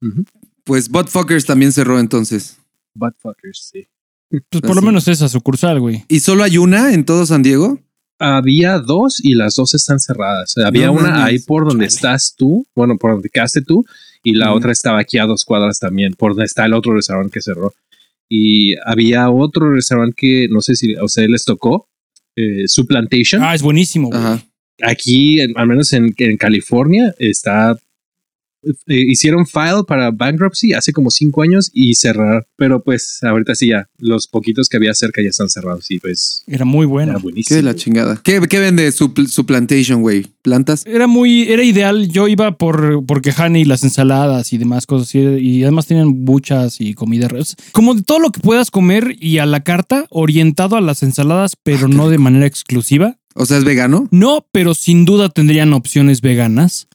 Ujú. 0.01 0.23
Pues 0.63 0.87
Buttfuckers 0.87 1.45
también 1.45 1.73
cerró 1.73 1.99
entonces. 1.99 2.55
Buttfuckers, 2.93 3.69
sí. 3.73 3.85
Pues 4.29 4.61
por 4.61 4.75
lo 4.77 4.81
menos 4.81 5.09
esa 5.09 5.27
sucursal, 5.27 5.81
güey. 5.81 6.05
¿Y 6.07 6.21
solo 6.21 6.45
hay 6.45 6.57
una 6.57 6.93
en 6.93 7.03
todo 7.03 7.25
San 7.25 7.43
Diego? 7.43 7.81
Había 8.19 8.79
dos 8.79 9.19
y 9.23 9.35
las 9.35 9.55
dos 9.55 9.73
están 9.75 9.99
cerradas. 9.99 10.55
Había 10.57 10.87
No 10.87 10.93
una 10.93 11.25
ahí 11.25 11.39
por 11.39 11.67
donde 11.67 11.85
Chale. 11.87 11.95
estás 11.95 12.35
tú, 12.37 12.65
bueno, 12.75 12.97
por 12.97 13.11
donde 13.11 13.29
quedaste 13.29 13.61
tú, 13.61 13.85
y 14.23 14.33
la 14.33 14.53
otra 14.53 14.71
estaba 14.71 14.99
aquí 14.99 15.17
a 15.19 15.25
dos 15.25 15.45
cuadras 15.45 15.79
también, 15.79 16.13
por 16.13 16.31
donde 16.31 16.45
está 16.45 16.65
el 16.65 16.73
otro 16.73 16.93
restaurante 16.95 17.31
que 17.33 17.41
cerró. 17.41 17.73
Y 18.29 18.75
había 18.85 19.29
otro 19.29 19.71
restaurante 19.71 20.15
que 20.17 20.47
no 20.49 20.61
sé 20.61 20.75
si 20.75 20.95
a 20.95 21.03
ustedes 21.03 21.29
les 21.29 21.45
tocó, 21.45 21.87
eh, 22.35 22.67
su 22.67 22.85
Plantation. 22.87 23.41
Ah, 23.43 23.55
es 23.55 23.61
buenísimo, 23.61 24.09
güey. 24.09 24.21
Aquí, 24.83 25.39
en- 25.39 25.57
al 25.57 25.67
menos 25.67 25.93
en, 25.93 26.13
en 26.17 26.37
California, 26.37 27.13
está. 27.19 27.77
Eh, 28.87 29.03
hicieron 29.07 29.45
file 29.45 29.83
para 29.87 30.11
bankruptcy 30.11 30.73
hace 30.73 30.93
como 30.93 31.11
cinco 31.11 31.41
años 31.41 31.69
y 31.73 31.95
cerrar, 31.95 32.47
pero 32.55 32.83
pues 32.83 33.19
ahorita 33.23 33.55
sí 33.55 33.67
ya, 33.69 33.87
los 33.99 34.27
poquitos 34.27 34.69
que 34.69 34.77
había 34.77 34.93
cerca 34.93 35.21
ya 35.21 35.29
están 35.29 35.49
cerrados 35.49 35.91
y 35.91 35.99
pues 35.99 36.43
Era 36.47 36.65
muy 36.65 36.85
bueno. 36.85 37.11
era 37.11 37.19
Qué 37.19 37.23
buenísimo. 37.23 37.55
de 37.57 37.63
la 37.63 37.75
chingada. 37.75 38.19
¿Qué, 38.23 38.39
qué 38.49 38.59
vende 38.59 38.91
su, 38.91 39.13
su 39.29 39.45
plantation, 39.45 40.01
güey? 40.01 40.27
¿Plantas? 40.41 40.83
Era 40.85 41.07
muy, 41.07 41.43
era 41.43 41.63
ideal. 41.63 42.07
Yo 42.07 42.27
iba 42.27 42.57
por 42.57 43.05
porque 43.05 43.33
Honey, 43.37 43.65
las 43.65 43.83
ensaladas 43.83 44.53
y 44.53 44.57
demás 44.57 44.85
cosas. 44.85 45.13
Y, 45.13 45.19
y 45.19 45.63
además 45.63 45.87
tenían 45.87 46.25
buchas 46.25 46.79
y 46.79 46.93
comida. 46.93 47.27
Como 47.71 47.95
de 47.95 48.03
todo 48.03 48.19
lo 48.19 48.31
que 48.31 48.39
puedas 48.39 48.71
comer 48.71 49.15
y 49.19 49.39
a 49.39 49.45
la 49.45 49.63
carta, 49.63 50.05
orientado 50.09 50.75
a 50.77 50.81
las 50.81 51.03
ensaladas, 51.03 51.55
pero 51.61 51.87
no 51.87 52.09
de 52.09 52.17
manera 52.17 52.45
exclusiva. 52.45 53.17
O 53.35 53.45
sea, 53.45 53.57
¿es 53.57 53.63
vegano? 53.63 54.07
No, 54.11 54.47
pero 54.51 54.73
sin 54.73 55.05
duda 55.05 55.29
tendrían 55.29 55.73
opciones 55.73 56.21
veganas. 56.21 56.86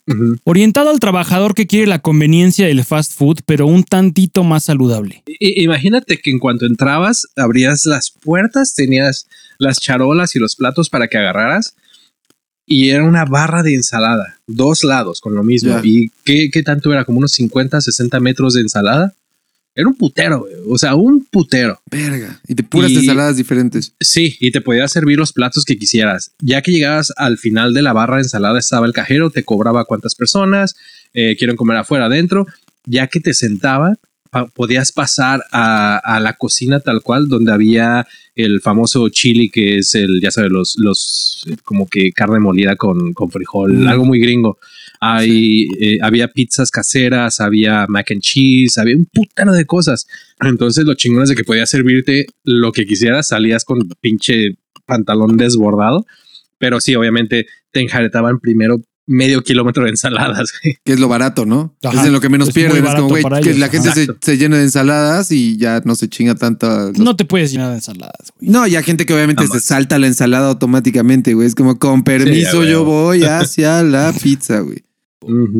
Orientado 0.44 0.90
al 0.90 0.98
trabajador 1.00 1.54
que 1.54 1.66
quiere 1.66 1.86
la 1.86 2.00
conveniencia 2.00 2.66
del 2.66 2.84
fast 2.84 3.12
food, 3.16 3.38
pero 3.46 3.66
un 3.66 3.84
tantito 3.84 4.42
más 4.44 4.64
saludable. 4.64 5.22
I- 5.26 5.62
Imagínate 5.62 6.18
que 6.18 6.30
en 6.30 6.38
cuanto 6.38 6.66
entrabas, 6.66 7.28
abrías 7.36 7.86
las 7.86 8.10
puertas, 8.10 8.74
tenías 8.74 9.26
las 9.58 9.78
charolas 9.80 10.34
y 10.34 10.38
los 10.40 10.56
platos 10.56 10.90
para 10.90 11.08
que 11.08 11.18
agarraras. 11.18 11.74
Y 12.66 12.90
era 12.90 13.04
una 13.04 13.24
barra 13.24 13.62
de 13.62 13.74
ensalada, 13.74 14.38
dos 14.46 14.84
lados 14.84 15.20
con 15.20 15.34
lo 15.34 15.42
mismo. 15.42 15.72
¿Y 15.84 16.10
qué, 16.24 16.48
qué 16.52 16.62
tanto 16.62 16.92
era? 16.92 17.04
Como 17.04 17.18
unos 17.18 17.32
50, 17.32 17.80
60 17.80 18.20
metros 18.20 18.54
de 18.54 18.60
ensalada. 18.62 19.14
Era 19.74 19.88
un 19.88 19.94
putero, 19.96 20.40
güey. 20.40 20.52
O 20.68 20.76
sea, 20.76 20.94
un 20.94 21.24
putero. 21.30 21.80
Verga. 21.90 22.40
Y 22.46 22.54
de 22.54 22.62
puras 22.62 22.90
Y- 22.90 22.96
ensaladas 22.96 23.36
diferentes. 23.36 23.94
Sí, 24.00 24.36
y 24.40 24.50
te 24.50 24.60
podías 24.60 24.92
servir 24.92 25.16
los 25.18 25.32
platos 25.32 25.64
que 25.64 25.76
quisieras. 25.78 26.32
Ya 26.40 26.60
que 26.60 26.72
llegabas 26.72 27.12
al 27.16 27.38
final 27.38 27.72
de 27.72 27.82
la 27.82 27.92
barra 27.94 28.16
de 28.16 28.22
ensalada, 28.22 28.58
estaba 28.58 28.86
el 28.86 28.92
cajero, 28.92 29.30
te 29.30 29.44
cobraba 29.44 29.84
cuántas 29.86 30.14
personas 30.14 30.74
eh, 31.14 31.36
quieren 31.36 31.56
comer 31.56 31.76
afuera, 31.78 32.06
adentro. 32.06 32.46
Ya 32.84 33.06
que 33.06 33.20
te 33.20 33.32
sentaba, 33.32 33.94
pa- 34.30 34.46
podías 34.46 34.92
pasar 34.92 35.42
a, 35.52 35.96
a 35.98 36.20
la 36.20 36.34
cocina 36.34 36.80
tal 36.80 37.00
cual, 37.02 37.28
donde 37.28 37.52
había 37.52 38.06
el 38.34 38.60
famoso 38.60 39.08
chili, 39.10 39.50
que 39.50 39.78
es 39.78 39.94
el, 39.94 40.20
ya 40.22 40.30
sabes, 40.30 40.50
los, 40.50 40.74
los 40.78 41.44
eh, 41.48 41.56
como 41.64 41.86
que 41.88 42.12
carne 42.12 42.40
molida 42.40 42.76
con, 42.76 43.12
con 43.14 43.30
frijol, 43.30 43.72
Mm. 43.84 43.88
algo 43.88 44.04
muy 44.04 44.18
gringo. 44.20 44.58
Hay, 45.04 45.66
eh, 45.80 45.98
había 46.00 46.28
pizzas 46.28 46.70
caseras, 46.70 47.40
había 47.40 47.86
mac 47.88 48.12
and 48.12 48.20
cheese, 48.20 48.78
había 48.78 48.94
un 48.96 49.04
putano 49.06 49.52
de 49.52 49.64
cosas. 49.64 50.06
Entonces, 50.40 50.84
lo 50.84 50.94
chingón 50.94 51.24
es 51.24 51.28
de 51.30 51.34
que 51.34 51.42
podías 51.42 51.68
servirte 51.70 52.26
lo 52.44 52.70
que 52.70 52.86
quisieras, 52.86 53.26
salías 53.26 53.64
con 53.64 53.80
pinche 54.00 54.58
pantalón 54.86 55.36
desbordado, 55.36 56.06
pero 56.58 56.80
sí, 56.80 56.94
obviamente 56.94 57.46
te 57.72 57.80
enjaretaban 57.80 58.38
primero 58.38 58.80
medio 59.04 59.42
kilómetro 59.42 59.82
de 59.82 59.90
ensaladas. 59.90 60.52
Que 60.84 60.92
es 60.92 61.00
lo 61.00 61.08
barato, 61.08 61.44
¿no? 61.46 61.76
Ajá. 61.82 61.98
Es 61.98 62.04
de 62.04 62.10
lo 62.12 62.20
que 62.20 62.28
menos 62.28 62.52
pierden. 62.52 62.86
Es 62.86 62.94
como, 62.94 63.08
güey, 63.08 63.24
que 63.42 63.50
ellos. 63.50 63.58
la 63.58 63.68
gente 63.68 63.90
se, 63.90 64.06
se 64.20 64.38
llena 64.38 64.58
de 64.58 64.62
ensaladas 64.62 65.32
y 65.32 65.56
ya 65.56 65.82
no 65.84 65.96
se 65.96 66.08
chinga 66.08 66.36
tanto. 66.36 66.70
a 66.70 66.84
los- 66.90 66.98
No 66.98 67.16
te 67.16 67.24
puedes 67.24 67.50
llenar 67.50 67.70
de 67.70 67.74
ensaladas, 67.76 68.32
güey. 68.38 68.50
No, 68.52 68.66
y 68.68 68.76
hay 68.76 68.84
gente 68.84 69.04
que 69.04 69.12
obviamente 69.14 69.48
se 69.48 69.58
salta 69.58 69.98
la 69.98 70.06
ensalada 70.06 70.48
automáticamente, 70.48 71.34
güey. 71.34 71.48
Es 71.48 71.56
como, 71.56 71.76
con 71.80 72.04
permiso, 72.04 72.62
ya, 72.62 72.70
yo 72.70 72.84
voy 72.84 73.24
hacia 73.24 73.82
la 73.82 74.12
pizza, 74.12 74.60
güey. 74.60 74.84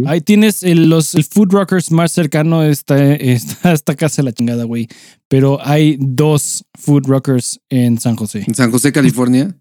Ahí 0.06 0.20
tienes 0.20 0.62
el, 0.62 0.88
los, 0.88 1.14
el 1.14 1.24
Food 1.24 1.52
Rockers 1.52 1.90
más 1.90 2.12
cercano 2.12 2.62
está, 2.64 3.14
está 3.14 3.72
esta 3.72 3.94
casa 3.94 4.22
de 4.22 4.26
la 4.26 4.32
chingada, 4.32 4.64
güey. 4.64 4.88
Pero 5.28 5.58
hay 5.64 5.96
dos 6.00 6.64
Food 6.78 7.06
Rockers 7.06 7.60
en 7.68 7.98
San 8.00 8.16
José. 8.16 8.44
En 8.46 8.54
San 8.54 8.70
José, 8.70 8.92
California. 8.92 9.56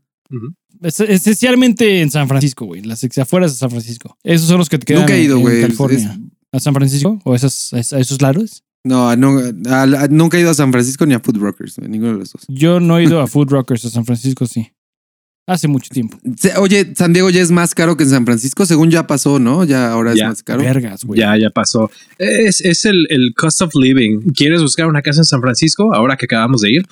Es- 0.81 0.99
Esencialmente 0.99 2.01
en 2.01 2.09
San 2.09 2.27
Francisco, 2.27 2.65
güey. 2.65 2.81
Las 2.81 3.03
afueras 3.17 3.51
de 3.51 3.57
San 3.57 3.69
Francisco. 3.69 4.17
Esos 4.23 4.47
son 4.47 4.57
los 4.57 4.69
que 4.69 4.79
te 4.79 4.85
quedan 4.85 5.01
Nunca 5.03 5.15
he 5.15 5.23
ido, 5.23 5.35
en- 5.37 5.41
güey. 5.41 5.61
California. 5.61 5.97
Es- 5.99 6.31
¿A 6.53 6.59
San 6.59 6.73
Francisco? 6.73 7.19
¿O 7.23 7.33
esas, 7.35 7.71
a 7.73 7.99
esos 7.99 8.21
lados? 8.21 8.63
No, 8.83 9.15
no 9.15 9.39
a- 9.69 9.83
a- 9.83 10.07
nunca 10.09 10.37
he 10.37 10.41
ido 10.41 10.49
a 10.49 10.53
San 10.55 10.71
Francisco 10.71 11.05
ni 11.05 11.13
a 11.13 11.19
Food 11.19 11.37
Rockers, 11.37 11.77
ninguno 11.79 12.13
de 12.13 12.19
los 12.19 12.31
dos. 12.31 12.43
Yo 12.47 12.79
no 12.79 12.97
he 12.97 13.03
ido 13.03 13.21
a 13.21 13.27
Food 13.27 13.49
Rockers 13.51 13.85
a 13.85 13.89
San 13.89 14.05
Francisco, 14.05 14.45
sí. 14.47 14.71
Hace 15.51 15.67
mucho 15.67 15.89
tiempo. 15.89 16.17
Oye, 16.59 16.93
San 16.95 17.11
Diego 17.13 17.29
ya 17.29 17.41
es 17.41 17.51
más 17.51 17.75
caro 17.75 17.97
que 17.97 18.03
en 18.03 18.09
San 18.09 18.25
Francisco, 18.25 18.65
según 18.65 18.89
ya 18.89 19.05
pasó, 19.05 19.37
¿no? 19.37 19.65
Ya 19.65 19.91
ahora 19.91 20.13
Ya. 20.15 20.23
es 20.23 20.29
más 20.29 20.43
caro. 20.43 20.61
Vergas, 20.61 21.03
güey. 21.03 21.19
Ya, 21.19 21.35
ya 21.37 21.49
pasó. 21.49 21.91
Es, 22.17 22.61
es 22.61 22.85
el, 22.85 23.05
el 23.09 23.33
cost 23.35 23.61
of 23.61 23.75
living. 23.75 24.31
¿Quieres 24.33 24.61
buscar 24.61 24.87
una 24.87 25.01
casa 25.01 25.21
en 25.21 25.25
San 25.25 25.41
Francisco? 25.41 25.93
Ahora 25.93 26.15
que 26.15 26.25
acabamos 26.25 26.61
de 26.61 26.71
ir, 26.71 26.85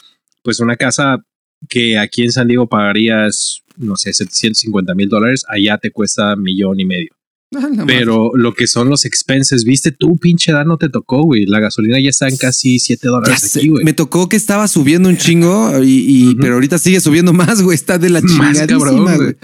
pues 0.44 0.60
una 0.60 0.75
casa 0.75 1.24
que 1.70 1.98
aquí 1.98 2.24
en 2.24 2.32
San 2.32 2.48
Diego 2.48 2.68
pagarías, 2.68 3.62
no 3.78 3.96
sé, 3.96 4.12
750 4.13 4.94
mil 4.96 5.08
dólares, 5.10 5.46
allá 5.48 5.78
te 5.78 5.92
cuesta 5.92 6.36
millón 6.36 6.80
y 6.80 6.86
medio. 6.86 7.12
Ah. 7.79 7.84
Pero 7.88 8.29
lo 8.36 8.53
que 8.53 8.68
son 8.68 8.89
los 8.89 9.06
expenses, 9.06 9.63
viste, 9.63 9.91
tú 9.91 10.18
pinche 10.18 10.51
edad 10.51 10.65
no 10.65 10.77
te 10.77 10.88
tocó, 10.88 11.24
güey. 11.24 11.46
La 11.48 11.60
gasolina 11.60 12.00
ya 12.00 12.10
está 12.10 12.27
en 12.27 12.38
casi 12.38 12.77
7 12.77 13.01
Ya 13.03 13.10
dólares 13.10 13.39
sé, 13.41 13.60
aquí, 13.60 13.70
güey. 13.70 13.84
me 13.84 13.94
tocó 13.94 14.29
que 14.29 14.36
estaba 14.38 14.68
subiendo 14.68 15.10
un 15.10 15.18
chingo, 15.18 15.72
y, 15.84 16.36
pero 16.39 16.53
ahorita 16.56 16.77
sigue 16.77 17.00
subiendo 17.00 17.34
más, 17.34 17.62
güey. 17.63 17.74
Está 17.74 17.98
de 17.98 18.12
la 18.12 18.22
chingadísima, 18.22 19.15
güey. 19.18 19.36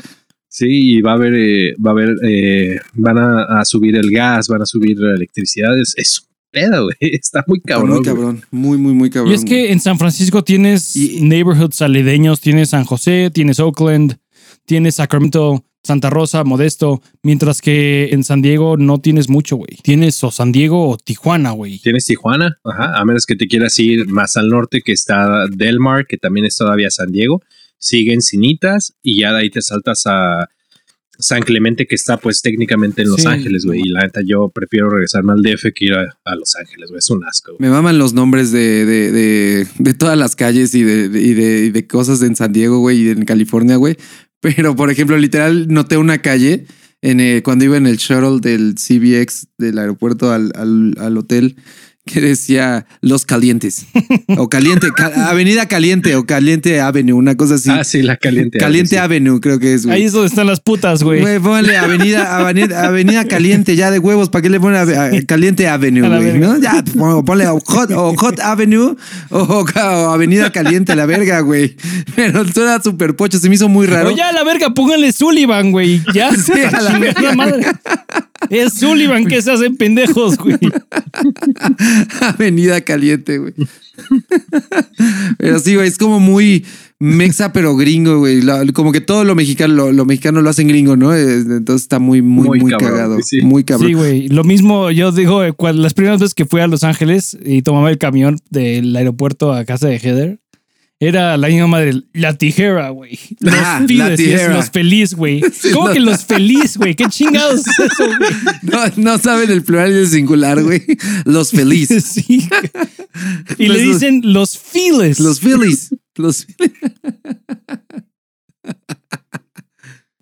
Sí, 0.48 0.66
y 0.70 1.02
va 1.02 1.12
a 1.12 1.16
haber, 1.16 1.34
eh, 1.36 1.74
va 1.84 1.90
a 1.90 1.94
haber, 1.94 2.16
eh, 2.24 2.80
van 2.94 3.18
a, 3.18 3.60
a 3.60 3.66
subir 3.66 3.96
el 3.96 4.12
gas, 4.12 4.48
van 4.50 4.62
a 4.62 4.66
subir 4.68 4.98
la 5.00 5.16
electricidad. 5.16 5.78
Es, 5.80 5.94
es 5.98 6.20
un 6.22 6.28
pedo, 6.52 6.84
güey. 6.84 6.96
Está 7.02 7.44
muy 7.48 7.58
Está 7.58 7.74
cabrón. 7.74 7.90
muy 7.90 7.98
güey. 8.04 8.06
cabrón. 8.16 8.46
Muy, 8.52 8.78
muy, 8.78 8.94
muy 8.94 9.10
cabrón. 9.10 9.32
Y 9.32 9.36
es 9.36 9.44
que 9.44 9.72
en 9.72 9.80
San 9.80 9.98
Francisco 9.98 10.44
tienes 10.44 10.96
Y- 10.96 11.22
neighborhoods 11.22 11.82
aledaños, 11.82 12.40
tienes 12.40 12.70
San 12.70 12.86
José, 12.86 13.32
tienes 13.34 13.60
Oakland, 13.60 14.18
tienes 14.66 14.96
Sacramento, 14.96 15.66
Santa 15.86 16.10
Rosa, 16.10 16.44
Modesto, 16.44 17.02
mientras 17.24 17.62
que 17.62 18.10
en 18.12 18.24
San 18.24 18.42
Diego 18.42 18.76
no 18.78 19.00
tienes 19.00 19.30
mucho, 19.30 19.56
güey. 19.56 19.78
Tienes 19.84 20.24
o 20.24 20.32
San 20.32 20.52
Diego 20.52 20.90
o 20.90 20.98
Tijuana, 20.98 21.52
güey. 21.52 21.80
Tienes 21.80 22.06
Tijuana, 22.06 22.58
ajá, 22.64 22.98
a 23.00 23.06
menos 23.06 23.26
que 23.26 23.36
te 23.36 23.48
quieras 23.48 23.78
ir 23.80 24.08
más 24.10 24.36
al 24.38 24.50
norte, 24.50 24.82
que 24.84 24.92
está 24.92 25.46
Del 25.50 25.80
Mar, 25.80 26.08
que 26.08 26.18
también 26.18 26.46
es 26.46 26.56
todavía 26.56 26.90
San 26.90 27.12
Diego. 27.12 27.42
Siguen 27.78 28.22
Cinitas 28.22 28.96
y 29.04 29.22
ya 29.22 29.32
de 29.32 29.40
ahí 29.42 29.50
te 29.50 29.62
saltas 29.62 30.04
a 30.08 30.50
San 31.18 31.44
Clemente, 31.44 31.86
que 31.86 31.96
está 31.96 32.18
pues 32.18 32.42
técnicamente 32.42 33.02
en 33.04 33.10
Los 33.10 33.22
Sí. 33.22 33.28
Ángeles, 33.28 33.66
güey. 33.66 33.82
Y 33.82 33.90
la 33.90 34.02
neta, 34.02 34.22
yo 34.26 34.50
prefiero 34.50 34.90
regresarme 34.90 35.32
al 35.34 35.42
DF 35.42 35.72
que 35.74 35.86
ir 35.86 35.94
a, 35.94 36.18
a 36.26 36.36
Los 36.36 36.56
Ángeles, 36.58 36.90
güey. 36.90 36.98
Es 37.00 37.10
un 37.10 37.24
asco, 37.24 37.52
güey. 37.54 37.62
Me 37.62 37.70
maman 37.74 37.98
los 37.98 38.14
nombres 38.14 38.52
de, 38.52 38.86
de, 38.86 39.12
de, 39.12 39.68
de 39.80 39.94
todas 39.94 40.18
las 40.18 40.36
calles 40.36 40.76
y 40.76 40.84
de, 40.84 41.08
de, 41.08 41.22
y 41.22 41.34
de, 41.34 41.66
y 41.66 41.70
de 41.70 41.88
cosas 41.88 42.22
en 42.22 42.36
San 42.36 42.52
Diego, 42.52 42.80
güey, 42.80 43.04
y 43.04 43.10
en 43.12 43.24
California, 43.24 43.78
güey. 43.78 43.96
Pero, 44.56 44.76
por 44.76 44.92
ejemplo, 44.92 45.18
literal, 45.18 45.68
noté 45.70 45.98
una 45.98 46.20
calle 46.20 46.66
en 47.02 47.20
el- 47.20 47.42
cuando 47.42 47.66
iba 47.66 47.78
en 47.78 47.88
el 47.88 47.98
shuttle 47.98 48.40
del 48.42 48.76
CBX 48.76 49.48
del 49.58 49.80
aeropuerto 49.80 50.32
al, 50.32 50.52
al, 50.56 50.94
al 51.00 51.18
hotel 51.18 51.56
que 52.06 52.22
decía 52.22 52.86
Los 53.02 53.26
Calientes. 53.26 53.88
o 54.38 54.48
Caliente, 54.48 54.88
Ca- 54.96 55.30
Avenida 55.30 55.68
Caliente 55.68 56.16
o 56.16 56.26
Caliente 56.26 56.80
Avenue, 56.80 57.14
una 57.14 57.36
cosa 57.36 57.56
así. 57.56 57.70
Ah, 57.72 57.84
sí, 57.84 58.02
la 58.04 58.16
caliente. 58.18 58.60
Caliente 58.60 58.92
sí. 58.92 58.96
Avenue, 58.98 59.40
creo 59.40 59.60
que 59.60 59.74
es, 59.74 59.86
güey. 59.86 59.98
Ahí 59.98 60.04
es 60.04 60.12
donde 60.12 60.28
están 60.28 60.46
las 60.46 60.60
putas, 60.62 61.02
güey. 61.02 61.22
Güey, 61.22 61.40
póngale 61.40 61.78
avenida, 61.78 62.38
avenida, 62.38 62.86
avenida 62.86 63.26
Caliente, 63.26 63.76
ya 63.76 63.90
de 63.90 63.98
huevos, 64.00 64.30
¿para 64.30 64.44
qué 64.44 64.50
le 64.52 64.60
ponen 64.60 64.82
a- 64.88 65.10
Caliente 65.26 65.68
Avenue, 65.68 66.08
güey? 66.08 66.62
Ya, 66.62 66.84
pon- 66.98 67.26
ponle 67.26 67.48
o 67.48 67.60
Hot, 67.60 67.90
o 67.92 68.14
Hot 68.16 68.40
Avenue 68.40 68.96
o, 69.32 69.38
o 69.40 69.66
Avenida 70.12 70.52
Caliente, 70.52 70.96
la 70.96 71.06
verga, 71.08 71.40
güey. 71.40 71.76
Pero 72.16 72.46
suena 72.48 72.80
súper 72.84 73.16
pocho, 73.16 73.40
se 73.40 73.50
me 73.50 73.56
hizo 73.56 73.68
muy 73.68 73.88
raro. 73.88 74.10
O 74.10 74.12
ya 74.16 74.30
a 74.30 74.32
la 74.32 74.44
verga, 74.44 74.70
pónganle 74.76 75.12
Sullivan, 75.12 75.72
güey. 75.72 76.04
Ya, 76.14 76.32
Sí, 76.36 76.52
a 76.54 76.82
la 76.82 77.00
madre. 77.36 77.66
Es 78.50 78.74
Sullivan 78.74 79.26
que 79.26 79.42
se 79.42 79.52
hacen 79.52 79.76
pendejos, 79.78 80.38
güey. 80.38 80.58
Avenida 82.22 82.82
Caliente, 82.82 83.38
güey. 83.38 83.54
Pero 85.38 85.60
sí, 85.60 85.76
güey, 85.76 85.88
es 85.88 85.98
como 85.98 86.20
muy 86.20 86.66
mexa, 87.00 87.54
pero 87.54 87.76
gringo, 87.76 88.20
güey. 88.20 88.42
Como 88.74 88.92
que 88.92 89.02
todo 89.02 89.24
lo 89.24 89.36
mexicano, 89.36 89.74
lo, 89.74 89.92
lo 89.92 90.06
mexicano 90.06 90.42
lo 90.42 90.50
hacen 90.50 90.68
gringo, 90.68 90.96
¿no? 90.96 91.14
Eh, 91.16 91.38
Entonces 91.40 91.84
está 91.84 92.00
muy, 92.00 92.22
muy, 92.22 92.48
muy, 92.48 92.60
Muy 92.60 92.72
cabrón, 92.72 92.90
cagado. 92.92 93.22
sí. 93.22 93.42
Muy 93.42 93.64
cabrón. 93.64 93.88
Sí, 93.90 93.94
güey. 93.94 94.28
Lo 94.30 94.44
mismo 94.44 94.92
yo 94.92 95.12
digo, 95.12 95.44
eh, 95.44 95.54
cuando, 95.54 95.82
las 95.82 95.94
primeras 95.94 96.20
veces 96.20 96.34
que 96.34 96.46
fui 96.46 96.62
a 96.62 96.68
Los 96.68 96.84
Ángeles 96.84 97.38
y 97.46 97.62
tomaba 97.62 97.90
el 97.90 97.98
camión 97.98 98.40
del 98.50 98.96
aeropuerto 98.96 99.54
a 99.54 99.66
casa 99.66 99.88
de 99.88 100.00
Heather, 100.00 100.40
era 101.00 101.36
la 101.38 101.48
misma 101.50 101.68
madre, 101.68 102.02
la 102.14 102.38
tijera, 102.38 102.90
güey. 102.90 103.20
Los 103.40 103.54
Ah, 103.56 103.84
fides, 103.86 104.20
es 104.20 104.50
los 104.50 104.70
feliz, 104.72 105.14
güey. 105.14 105.42
Sí, 105.54 105.72
¿Cómo 105.72 105.88
los- 105.88 105.94
que 105.94 106.00
los 106.00 106.24
feliz, 106.26 106.78
güey? 106.78 106.96
¿Qué 106.96 107.06
chingados 107.10 107.68
es 107.68 107.80
eso, 107.80 108.06
güey? 108.08 108.32
No, 108.64 108.80
no 109.12 109.18
saben 109.20 109.52
el 109.52 109.64
plural 109.64 109.92
y 109.92 109.96
el 110.00 110.08
singular, 110.08 110.64
güey. 110.64 110.84
Los 111.26 111.52
felices. 111.52 112.04
Sí. 112.26 112.48
Y 113.58 113.68
le 113.68 113.84
Los- 113.84 113.94
dicen 113.94 114.22
los 114.24 114.58
files. 114.58 115.20
Los 115.20 115.40
Phillies. 115.40 115.96
Los 116.16 116.46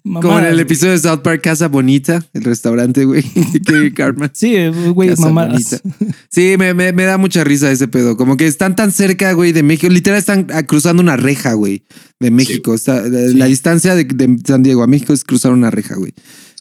Mamadas, 0.05 0.25
Como 0.27 0.39
en 0.39 0.45
el 0.53 0.59
episodio 0.59 0.91
de 0.91 0.99
South 0.99 1.21
Park, 1.23 1.41
Casa 1.41 1.69
Bonita, 1.69 2.25
el 2.33 2.43
restaurante, 2.43 3.05
güey. 3.05 3.21
de 3.53 3.61
Kevin 3.61 3.93
Cartman. 3.93 4.31
Sí, 4.33 4.53
eh, 4.55 4.69
güey, 4.69 5.11
mamadas. 5.17 5.81
Bonita. 5.81 6.15
Sí, 6.29 6.55
me, 6.59 6.73
me- 6.73 6.91
me 6.91 7.03
da 7.03 7.17
mucha 7.17 7.43
risa 7.45 7.71
ese 7.71 7.87
pedo. 7.87 8.17
Como 8.17 8.35
que 8.35 8.45
están 8.47 8.75
tan 8.75 8.91
cerca, 8.91 9.31
güey, 9.33 9.53
de 9.53 9.63
México. 9.63 9.87
Literal 9.93 10.19
están 10.19 10.47
ah, 10.53 10.63
cruzando 10.63 11.01
una 11.01 11.15
reja, 11.15 11.53
güey, 11.53 11.85
de 12.19 12.31
México. 12.31 12.73
Está, 12.73 13.07
la, 13.07 13.29
Sí. 13.29 13.37
la 13.37 13.45
distancia 13.45 13.95
de, 13.95 14.03
de 14.03 14.37
San 14.45 14.61
Diego 14.63 14.83
a 14.83 14.87
México 14.87 15.13
es 15.13 15.23
cruzar 15.23 15.53
una 15.53 15.71
reja, 15.71 15.95
güey. 15.95 16.11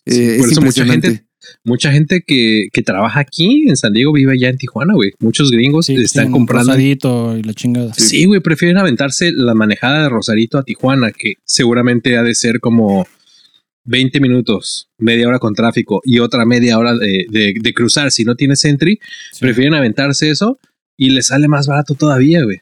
Sí, 0.06 0.20
Eh, 0.20 0.36
por 0.38 0.46
es 0.46 0.52
eso 0.52 0.60
mucha 0.60 0.82
impresionante. 0.82 1.08
gente, 1.08 1.26
mucha 1.64 1.90
gente 1.90 2.22
que, 2.24 2.68
que 2.72 2.82
trabaja 2.82 3.18
aquí 3.20 3.64
en 3.68 3.76
San 3.76 3.92
Diego 3.92 4.12
vive 4.12 4.32
allá 4.34 4.50
en 4.50 4.56
Tijuana, 4.58 4.94
güey. 4.94 5.10
Muchos 5.18 5.50
gringos 5.50 5.86
Sí, 5.86 5.96
están 5.96 6.26
sí, 6.26 6.32
comprando. 6.32 6.70
Rosadito 6.72 7.36
y 7.36 7.42
la 7.42 7.54
chingada. 7.54 7.92
Sí, 7.94 8.24
güey, 8.26 8.40
prefieren 8.40 8.78
aventarse 8.78 9.32
la 9.32 9.54
manejada 9.54 10.04
de 10.04 10.08
Rosarito 10.10 10.58
a 10.58 10.62
Tijuana, 10.62 11.10
que 11.10 11.34
seguramente 11.44 12.16
ha 12.16 12.22
de 12.22 12.34
ser 12.36 12.60
como 12.60 13.06
20 13.84 14.20
minutos, 14.20 14.88
media 14.98 15.26
hora 15.28 15.38
con 15.38 15.54
tráfico 15.54 16.00
y 16.04 16.18
otra 16.20 16.44
media 16.44 16.78
hora 16.78 16.94
de, 16.94 17.26
de- 17.28 17.54
de 17.60 17.74
cruzar. 17.74 18.10
Si 18.10 18.24
no 18.24 18.34
tienes 18.36 18.64
entry, 18.64 18.98
Sí. 19.32 19.40
prefieren 19.40 19.74
aventarse 19.74 20.30
eso 20.30 20.58
y 20.96 21.10
les 21.10 21.26
sale 21.28 21.48
más 21.48 21.66
barato 21.66 21.94
todavía, 21.94 22.42
güey. 22.44 22.60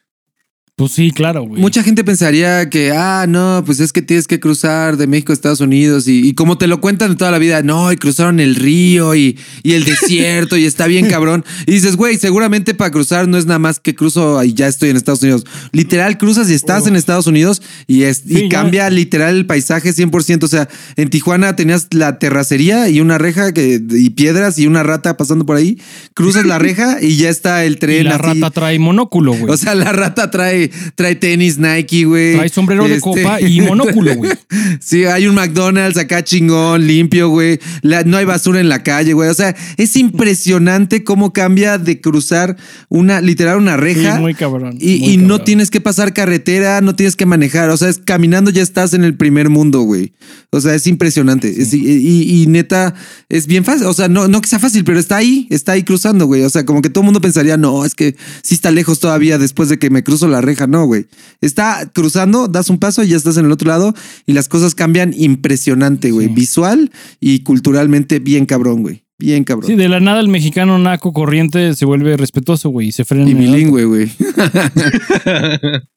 Pues 0.81 0.93
sí, 0.93 1.11
claro, 1.11 1.43
güey. 1.43 1.61
Mucha 1.61 1.83
gente 1.83 2.05
pensaría 2.05 2.71
que, 2.71 2.91
ah, 2.93 3.27
no, 3.29 3.63
pues 3.67 3.81
es 3.81 3.93
que 3.93 4.01
tienes 4.01 4.27
que 4.27 4.41
cruzar 4.41 4.97
de 4.97 5.07
México 5.07 5.31
a 5.31 5.35
Estados 5.35 5.61
Unidos 5.61 6.09
y, 6.09 6.27
y 6.27 6.33
como 6.33 6.57
te 6.57 6.67
lo 6.67 6.81
cuentan 6.81 7.19
toda 7.19 7.31
la 7.31 7.37
vida, 7.37 7.61
no, 7.61 7.93
y 7.93 7.99
cruzaron 7.99 8.41
el 8.41 8.55
río 8.55 9.15
y, 9.15 9.39
y 9.63 9.73
el 9.73 9.85
desierto 9.85 10.57
y 10.57 10.65
está 10.65 10.87
bien 10.87 11.07
cabrón. 11.07 11.45
Y 11.67 11.73
dices, 11.73 11.97
güey, 11.97 12.17
seguramente 12.17 12.73
para 12.73 12.91
cruzar 12.91 13.29
no 13.29 13.37
es 13.37 13.45
nada 13.45 13.59
más 13.59 13.79
que 13.79 13.95
cruzo 13.95 14.43
y 14.43 14.55
ya 14.55 14.69
estoy 14.69 14.89
en 14.89 14.97
Estados 14.97 15.23
Unidos. 15.23 15.45
Literal, 15.73 16.17
cruzas 16.17 16.49
y 16.49 16.55
estás 16.55 16.87
en 16.87 16.97
Estados 16.97 17.27
Unidos 17.27 17.61
y, 17.87 18.05
es, 18.05 18.23
y 18.27 18.45
ya. 18.45 18.49
cambia 18.49 18.89
literal 18.89 19.37
el 19.37 19.45
paisaje 19.47 19.91
100%. 19.91 20.45
O 20.45 20.49
sea, 20.49 20.67
en 20.97 21.11
Tijuana 21.11 21.57
tenías 21.57 21.89
la 21.91 22.19
terracería 22.19 22.89
y 22.89 23.01
una 23.01 23.19
reja 23.19 23.53
que, 23.53 23.81
y 23.91 24.11
piedras 24.11 24.59
y 24.59 24.67
una 24.67 24.83
rata 24.83 25.19
pasando 25.19 25.45
por 25.45 25.57
ahí. 25.57 25.79
Cruzas 26.15 26.47
la 26.47 26.59
reja 26.71 26.97
y 27.03 27.17
ya 27.17 27.29
está 27.29 27.65
el 27.67 27.75
y 27.75 27.77
tren 27.77 28.05
la 28.07 28.17
así. 28.17 28.41
rata 28.41 28.51
trae 28.51 28.79
monóculo, 28.79 29.35
güey. 29.35 29.53
O 29.53 29.57
sea, 29.59 29.75
la 29.75 29.93
rata 29.93 30.31
trae, 30.31 30.70
trae 30.95 31.15
tenis 31.15 31.59
Nike, 31.59 32.05
güey. 32.05 32.37
trae 32.37 32.49
sombrero 32.49 32.85
de 32.85 32.95
Este, 32.95 33.01
copa 33.01 33.41
y 33.41 33.61
monóculo, 33.61 34.15
güey. 34.17 34.33
Sí, 34.81 35.05
hay 35.05 35.27
un 35.27 35.35
McDonald's 35.35 35.99
acá 35.99 36.23
chingón, 36.25 36.87
limpio, 36.87 37.29
güey. 37.29 37.59
La- 37.83 38.03
no 38.05 38.17
hay 38.17 38.25
basura 38.25 38.61
en 38.61 38.69
la 38.69 38.83
calle, 38.83 39.13
güey. 39.13 39.29
O 39.29 39.35
sea, 39.35 39.55
es 39.77 39.97
impresionante 39.97 41.05
cómo 41.05 41.33
cambia 41.33 41.79
de 41.79 42.01
cruzar 42.01 42.57
una, 42.89 43.21
literal, 43.21 43.59
una 43.59 43.77
reja. 43.77 44.15
Sí, 44.17 44.21
muy 44.21 44.35
cabrón, 44.35 44.77
Y, 44.81 44.99
muy 45.01 45.09
y 45.11 45.17
no 45.17 45.41
tienes 45.43 45.71
que 45.71 45.81
pasar 45.81 46.13
carretera, 46.15 46.81
no 46.81 46.95
tienes 46.95 47.17
que 47.17 47.27
manejar. 47.27 47.71
O 47.71 47.77
sea, 47.77 47.89
es 47.89 47.99
caminando 47.99 48.51
ya 48.51 48.63
estás 48.63 48.95
en 48.95 49.05
el 49.05 49.17
primer 49.17 49.49
mundo, 49.51 49.81
güey. 49.81 50.13
O 50.53 50.61
sea, 50.61 50.75
es 50.75 50.87
impresionante. 50.89 51.49
Es- 51.49 51.73
y, 51.73 52.45
neta, 52.49 52.95
es 53.29 53.47
bien 53.47 53.65
fácil. 53.65 53.87
O 53.87 53.93
sea, 53.93 54.09
no, 54.09 54.27
no 54.27 54.41
que 54.41 54.49
sea 54.49 54.59
fácil, 54.59 54.83
pero 54.85 54.99
está 54.99 55.17
ahí, 55.17 55.47
está 55.51 55.73
ahí 55.73 55.85
cruzando, 55.85 56.27
güey. 56.27 56.43
O 56.43 56.51
sea, 56.51 56.67
como 56.67 56.83
que 56.83 56.91
todo 56.91 57.03
el 57.03 57.07
mundo 57.07 57.21
pensaría, 57.21 57.57
no, 57.57 57.85
es 57.85 57.95
que 57.95 58.17
sí 58.43 58.55
está 58.57 58.71
lejos 58.73 58.99
todavía 58.99 59.39
después 59.39 59.69
de 59.69 59.79
que 59.79 59.91
me 59.91 60.03
cruzo 60.03 60.27
la 60.27 60.41
reja. 60.41 60.67
No, 60.67 60.87
güey. 60.87 61.07
Está 61.41 61.89
cruzando, 61.95 62.49
das 62.49 62.69
un 62.69 62.79
paso 62.79 63.05
y 63.05 63.09
ya 63.09 63.17
estás 63.17 63.37
en 63.37 63.45
el 63.47 63.53
otro 63.53 63.69
lado 63.69 63.95
y 64.27 64.33
las 64.33 64.49
cosas 64.49 64.75
cambian 64.75 65.15
impresionante, 65.17 66.11
güey. 66.11 66.27
Sí. 66.27 66.35
Visual 66.35 66.91
y 67.21 67.41
culturalmente 67.41 68.19
bien 68.19 68.47
cabrón, 68.47 68.83
güey. 68.83 69.05
Bien 69.19 69.45
cabrón. 69.45 69.69
Sí, 69.71 69.77
de 69.77 69.89
la 69.89 70.01
nada 70.01 70.19
el 70.21 70.29
mexicano 70.29 70.79
naco 70.79 71.13
corriente 71.13 71.75
se 71.77 71.85
vuelve 71.85 72.17
respetuoso, 72.17 72.71
güey, 72.71 72.89
y 72.89 72.93
se 72.93 73.05
frena. 73.05 73.29
y 73.31 73.35
bilingüe, 73.35 73.85
güey. 73.85 74.11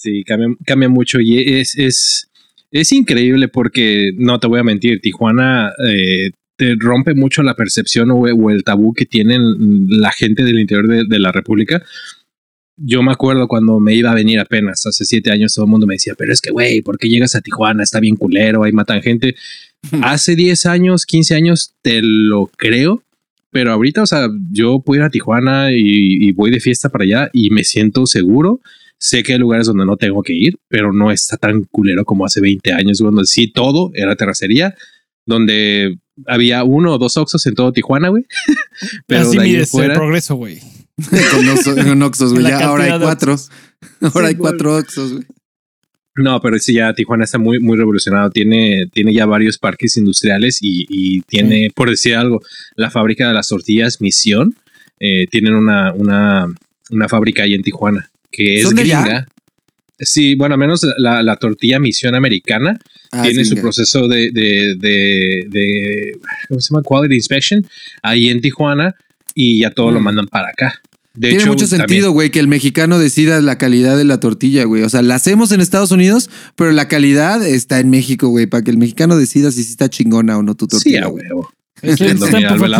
Sí, 0.00 0.22
cambia, 0.24 0.46
cambia 0.64 0.88
mucho 0.88 1.18
y 1.20 1.38
es, 1.58 1.74
es, 1.76 2.27
es 2.70 2.92
increíble 2.92 3.48
porque, 3.48 4.12
no 4.16 4.38
te 4.38 4.46
voy 4.46 4.60
a 4.60 4.64
mentir, 4.64 5.00
Tijuana 5.00 5.72
eh, 5.86 6.30
te 6.56 6.74
rompe 6.78 7.14
mucho 7.14 7.42
la 7.42 7.54
percepción 7.54 8.10
o, 8.10 8.16
o 8.20 8.50
el 8.50 8.64
tabú 8.64 8.92
que 8.92 9.06
tienen 9.06 9.86
la 9.88 10.10
gente 10.12 10.44
del 10.44 10.58
interior 10.58 10.88
de, 10.88 11.04
de 11.08 11.18
la 11.18 11.32
República. 11.32 11.82
Yo 12.76 13.02
me 13.02 13.12
acuerdo 13.12 13.48
cuando 13.48 13.80
me 13.80 13.94
iba 13.94 14.10
a 14.10 14.14
venir 14.14 14.38
apenas, 14.38 14.86
hace 14.86 15.04
siete 15.04 15.30
años, 15.30 15.54
todo 15.54 15.64
el 15.64 15.70
mundo 15.70 15.86
me 15.86 15.94
decía, 15.94 16.14
pero 16.16 16.32
es 16.32 16.40
que, 16.40 16.50
güey, 16.50 16.82
¿por 16.82 16.98
qué 16.98 17.08
llegas 17.08 17.34
a 17.34 17.40
Tijuana? 17.40 17.82
Está 17.82 18.00
bien 18.00 18.16
culero, 18.16 18.64
ahí 18.64 18.72
matan 18.72 19.02
gente. 19.02 19.34
hace 20.02 20.36
10 20.36 20.66
años, 20.66 21.06
15 21.06 21.34
años, 21.34 21.74
te 21.82 22.00
lo 22.02 22.46
creo, 22.56 23.02
pero 23.50 23.72
ahorita, 23.72 24.02
o 24.02 24.06
sea, 24.06 24.28
yo 24.52 24.80
puedo 24.80 25.00
ir 25.00 25.06
a 25.06 25.10
Tijuana 25.10 25.72
y, 25.72 26.28
y 26.28 26.32
voy 26.32 26.50
de 26.50 26.60
fiesta 26.60 26.88
para 26.88 27.04
allá 27.04 27.30
y 27.32 27.50
me 27.50 27.64
siento 27.64 28.06
seguro. 28.06 28.60
Sé 29.00 29.22
que 29.22 29.34
hay 29.34 29.38
lugares 29.38 29.66
donde 29.66 29.86
no 29.86 29.96
tengo 29.96 30.22
que 30.22 30.32
ir, 30.32 30.58
pero 30.68 30.92
no 30.92 31.10
está 31.12 31.36
tan 31.36 31.62
culero 31.64 32.04
como 32.04 32.24
hace 32.26 32.40
20 32.40 32.72
años, 32.72 32.98
donde 32.98 33.24
sí 33.26 33.50
todo 33.52 33.90
era 33.94 34.16
terracería, 34.16 34.74
donde 35.24 35.98
había 36.26 36.64
uno 36.64 36.94
o 36.94 36.98
dos 36.98 37.16
Oxos 37.16 37.46
en 37.46 37.54
todo 37.54 37.72
Tijuana, 37.72 38.08
güey. 38.08 38.24
pero 39.06 39.22
Así 39.28 39.36
de 39.36 39.42
ahí 39.42 39.54
el 39.56 39.92
progreso, 39.92 40.34
güey. 40.34 40.58
con, 41.30 41.48
oxo- 41.48 41.76
con 41.76 42.02
Oxxos, 42.02 42.32
güey. 42.32 42.44
Ya 42.44 42.58
ahora 42.66 42.84
hay 42.94 43.00
cuatro. 43.00 43.36
Ahora 44.00 44.26
Sí, 44.26 44.26
hay 44.26 44.34
cuatro 44.34 44.76
Oxxos, 44.76 45.12
güey. 45.12 45.24
No, 46.16 46.40
pero 46.40 46.58
sí, 46.58 46.74
ya 46.74 46.92
Tijuana 46.94 47.22
está 47.22 47.38
muy, 47.38 47.60
muy 47.60 47.76
revolucionado. 47.76 48.30
Tiene, 48.30 48.86
tiene 48.92 49.14
ya 49.14 49.24
varios 49.24 49.56
parques 49.58 49.96
industriales 49.96 50.58
y, 50.60 50.84
y 50.88 51.20
tiene, 51.20 51.70
por 51.72 51.88
decir 51.88 52.16
algo, 52.16 52.42
la 52.74 52.90
fábrica 52.90 53.28
de 53.28 53.34
las 53.34 53.46
tortillas 53.46 54.00
Misión. 54.00 54.56
eh, 54.98 55.28
tienen 55.30 55.54
una, 55.54 55.92
una, 55.92 56.52
una 56.90 57.08
fábrica 57.08 57.44
ahí 57.44 57.54
en 57.54 57.62
Tijuana 57.62 58.10
que 58.30 58.60
es 58.60 58.70
gringa. 58.74 59.26
Sí, 60.00 60.36
bueno, 60.36 60.54
al 60.54 60.60
menos 60.60 60.86
la, 60.98 61.22
la 61.24 61.36
tortilla 61.36 61.80
Misión 61.80 62.14
americana 62.14 62.78
Ah, 63.10 63.22
tiene 63.22 63.42
sí, 63.42 63.50
su 63.50 63.56
ya. 63.56 63.62
proceso 63.62 64.06
de, 64.06 64.30
de, 64.30 64.74
de, 64.78 65.46
de- 65.48 66.18
¿cómo 66.48 66.60
se 66.60 66.72
llama? 66.72 66.82
Quality 66.84 67.14
Inspection 67.14 67.66
ahí 68.02 68.28
en 68.28 68.40
Tijuana 68.40 68.94
y 69.34 69.60
ya 69.62 69.70
todo 69.70 69.90
lo 69.90 69.98
Mm. 70.00 70.04
mandan 70.04 70.26
para 70.28 70.48
acá. 70.50 70.80
De 71.14 71.28
Tiene 71.30 71.42
hecho, 71.42 71.50
mucho 71.52 71.66
sentido, 71.66 72.12
güey, 72.12 72.30
que 72.30 72.38
el 72.38 72.46
mexicano 72.46 72.98
decida 73.00 73.40
la 73.40 73.58
calidad 73.58 73.96
de 73.96 74.04
la 74.04 74.20
tortilla, 74.20 74.62
güey. 74.64 74.82
O 74.84 74.88
sea, 74.88 75.02
la 75.02 75.16
hacemos 75.16 75.50
en 75.50 75.60
Estados 75.60 75.90
Unidos, 75.90 76.30
pero 76.54 76.70
la 76.70 76.86
calidad 76.86 77.44
está 77.44 77.80
en 77.80 77.90
México, 77.90 78.28
güey, 78.28 78.46
para 78.46 78.62
que 78.62 78.70
el 78.70 78.78
mexicano 78.78 79.16
decida 79.16 79.50
si 79.50 79.64
sí 79.64 79.70
está 79.72 79.88
chingona 79.88 80.38
o 80.38 80.44
no 80.44 80.54
tu 80.54 80.66
Sí, 80.66 80.70
tortilla. 80.70 81.04
a 81.06 81.08
huevo. 81.08 81.50
No. 81.82 82.78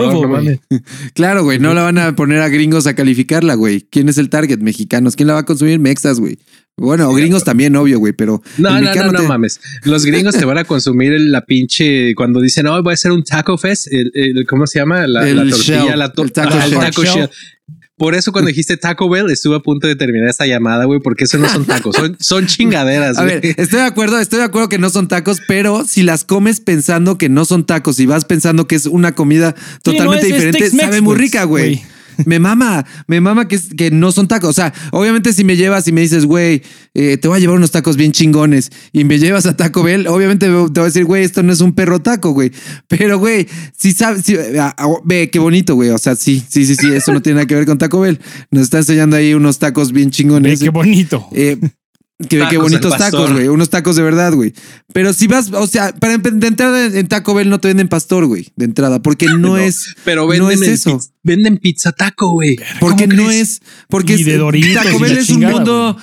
Claro, 1.15 1.45
güey, 1.45 1.59
no 1.59 1.75
la 1.75 1.83
van 1.83 1.99
a 1.99 2.15
poner 2.17 2.41
a 2.41 2.49
gringos 2.49 2.87
a 2.87 2.95
calificarla, 2.95 3.55
güey. 3.55 3.83
¿Quién 3.91 4.09
es 4.09 4.19
el 4.19 4.29
target? 4.31 4.59
Mexicanos. 4.61 5.17
¿Quién 5.17 5.27
la 5.29 5.35
va 5.35 5.41
a 5.41 5.45
consumir? 5.45 5.79
Mexas, 5.79 6.21
güey. 6.21 6.39
Bueno, 6.77 7.09
o 7.11 7.15
gringos 7.15 7.43
también, 7.43 7.75
obvio, 7.75 7.99
güey, 7.99 8.13
pero. 8.13 8.41
No, 8.57 8.71
no, 8.71 8.81
no, 8.95 9.13
no 9.13 9.19
te- 9.23 9.29
mames. 9.29 9.61
Los 9.85 10.05
gringos 10.05 10.37
te 10.37 10.45
van 10.45 10.59
a 10.59 10.65
consumir 10.65 11.13
la 11.21 11.41
pinche 11.45 12.15
cuando 12.15 12.41
dicen, 12.41 12.69
"Oh, 12.69 12.81
voy 12.85 12.93
a 12.93 12.95
hacer 12.95 13.11
un 13.11 13.25
taco 13.25 13.59
fest", 13.59 13.89
el, 13.93 14.13
el- 14.15 14.47
¿cómo 14.47 14.65
se 14.67 14.79
llama? 14.79 15.05
La, 15.09 15.29
El 15.29 15.37
la 15.37 15.43
tortilla, 15.51 15.85
shell, 15.87 15.99
la 15.99 16.13
to- 16.13 16.23
el 16.23 16.33
taco 16.33 16.55
el 16.57 16.71
shell. 16.71 16.79
taco 16.81 17.03
Shell. 17.05 17.31
Por 17.99 18.15
eso 18.15 18.33
cuando 18.33 18.49
dijiste 18.49 18.77
Taco 18.77 19.11
Bell 19.11 19.29
estuve 19.31 19.57
a 19.57 19.61
punto 19.61 19.87
de 19.87 19.97
terminar 19.97 20.29
esta 20.29 20.47
llamada, 20.47 20.85
güey, 20.85 21.01
porque 21.01 21.25
eso 21.25 21.37
no 21.37 21.49
son 21.49 21.65
tacos, 21.65 21.97
son, 21.97 22.17
son 22.21 22.47
chingaderas, 22.47 23.19
A 23.19 23.25
güey. 23.25 23.41
ver, 23.41 23.55
estoy 23.59 23.81
de 23.81 23.87
acuerdo, 23.87 24.19
estoy 24.21 24.39
de 24.39 24.45
acuerdo 24.45 24.69
que 24.69 24.79
no 24.79 24.89
son 24.89 25.09
tacos, 25.09 25.41
pero 25.47 25.85
si 25.85 26.03
las 26.03 26.25
comes 26.25 26.61
pensando 26.61 27.19
que 27.19 27.29
no 27.29 27.45
son 27.45 27.67
tacos 27.67 27.99
y 28.01 28.07
vas 28.07 28.25
pensando 28.25 28.67
que 28.67 28.77
es 28.77 28.87
una 28.87 29.15
comida 29.15 29.55
totalmente 29.83 30.29
es 30.29 30.33
diferente, 30.33 30.71
sabe 30.71 31.01
muy 31.01 31.17
rica, 31.17 31.45
güey. 31.45 31.83
Me 32.27 32.39
mama, 32.39 32.85
me 33.07 33.21
mama 33.21 33.49
que, 33.49 33.59
que 33.77 33.91
no 33.91 34.11
son 34.13 34.29
tacos. 34.29 34.51
O 34.51 34.53
sea, 34.53 34.73
obviamente 34.93 35.33
si 35.33 35.45
me 35.45 35.57
llevas 35.57 35.87
y 35.89 35.93
me 35.93 36.01
dices, 36.01 36.25
güey, 36.27 36.63
eh, 36.95 37.17
te 37.17 37.29
voy 37.29 37.37
a 37.37 37.41
llevar 37.41 37.57
unos 37.57 37.71
tacos 37.71 37.97
bien 37.97 38.13
chingones 38.13 38.71
y 38.93 39.05
me 39.05 39.19
llevas 39.19 39.47
a 39.47 39.57
Taco 39.57 39.83
Bell, 39.83 40.07
obviamente 40.09 40.47
te 40.47 40.53
voy 40.53 40.71
a 40.77 40.83
decir, 40.85 41.05
güey, 41.05 41.25
esto 41.25 41.43
no 41.43 41.53
es 41.53 41.61
un 41.61 41.73
perro 41.75 42.01
taco, 42.01 42.31
güey. 42.33 42.51
Pero, 42.89 43.19
güey, 43.19 43.47
si 43.77 43.93
sabes, 43.93 44.25
si- 44.25 44.37
ah, 44.59 44.75
ah, 44.77 44.89
ve, 45.05 45.31
qué 45.31 45.39
bonito, 45.39 45.75
güey. 45.75 45.91
O 45.91 45.99
sea, 45.99 46.17
sí, 46.17 46.43
sí, 46.49 46.67
sí, 46.67 46.75
sí, 46.75 46.93
eso 46.93 47.13
no 47.13 47.23
tiene 47.23 47.37
nada 47.37 47.47
que 47.47 47.55
ver 47.55 47.67
con 47.67 47.79
Taco 47.79 48.01
Bell. 48.01 48.19
Nos 48.51 48.65
está 48.65 48.79
enseñando 48.79 49.17
ahí 49.17 49.35
unos 49.35 49.59
tacos 49.59 49.93
bien 49.93 50.09
Ve 50.09 50.13
chingones. 50.13 50.61
qué 50.61 50.71
bonito. 50.71 51.27
Eh, 51.33 51.57
que 52.19 52.45
qué 52.51 52.59
bonitos 52.59 52.97
tacos, 52.97 53.33
güey. 53.33 53.47
Unos 53.49 53.71
tacos 53.71 53.95
de 53.97 54.03
verdad, 54.03 54.33
güey. 54.33 54.53
Pero 54.93 55.13
si 55.13 55.27
vas, 55.29 55.53
o 55.53 55.67
sea, 55.67 55.93
para 55.95 56.19
de 56.19 56.47
entrada 56.47 56.87
en 56.87 57.07
Taco 57.07 57.33
Bell 57.35 57.49
no 57.49 57.61
te 57.61 57.69
venden 57.69 57.89
pastor, 57.89 58.27
güey. 58.27 58.49
De 58.57 58.65
entrada, 58.65 59.01
porque 59.01 59.27
no, 59.27 59.39
No, 59.39 59.57
es. 59.59 59.95
Pero 60.05 60.23
no 60.23 60.27
venden, 60.29 60.53
es 60.55 60.69
el 60.69 60.75
eso. 60.75 60.99
piz- 60.99 61.11
venden 61.23 61.59
pizza 61.59 61.93
taco, 61.93 62.31
güey. 62.31 62.57
Porque 62.81 63.05
¿Cómo 63.09 63.23
no 63.23 63.29
crees? 63.29 63.51
es. 63.51 63.61
Porque 63.89 64.15
Y 64.15 64.21
es- 64.21 64.27
de 64.27 64.37
Doritos 64.39 64.83
Taco 64.85 64.99
Bell 64.99 65.17
es 65.19 65.29
un 65.31 65.41
mundo. 65.43 65.97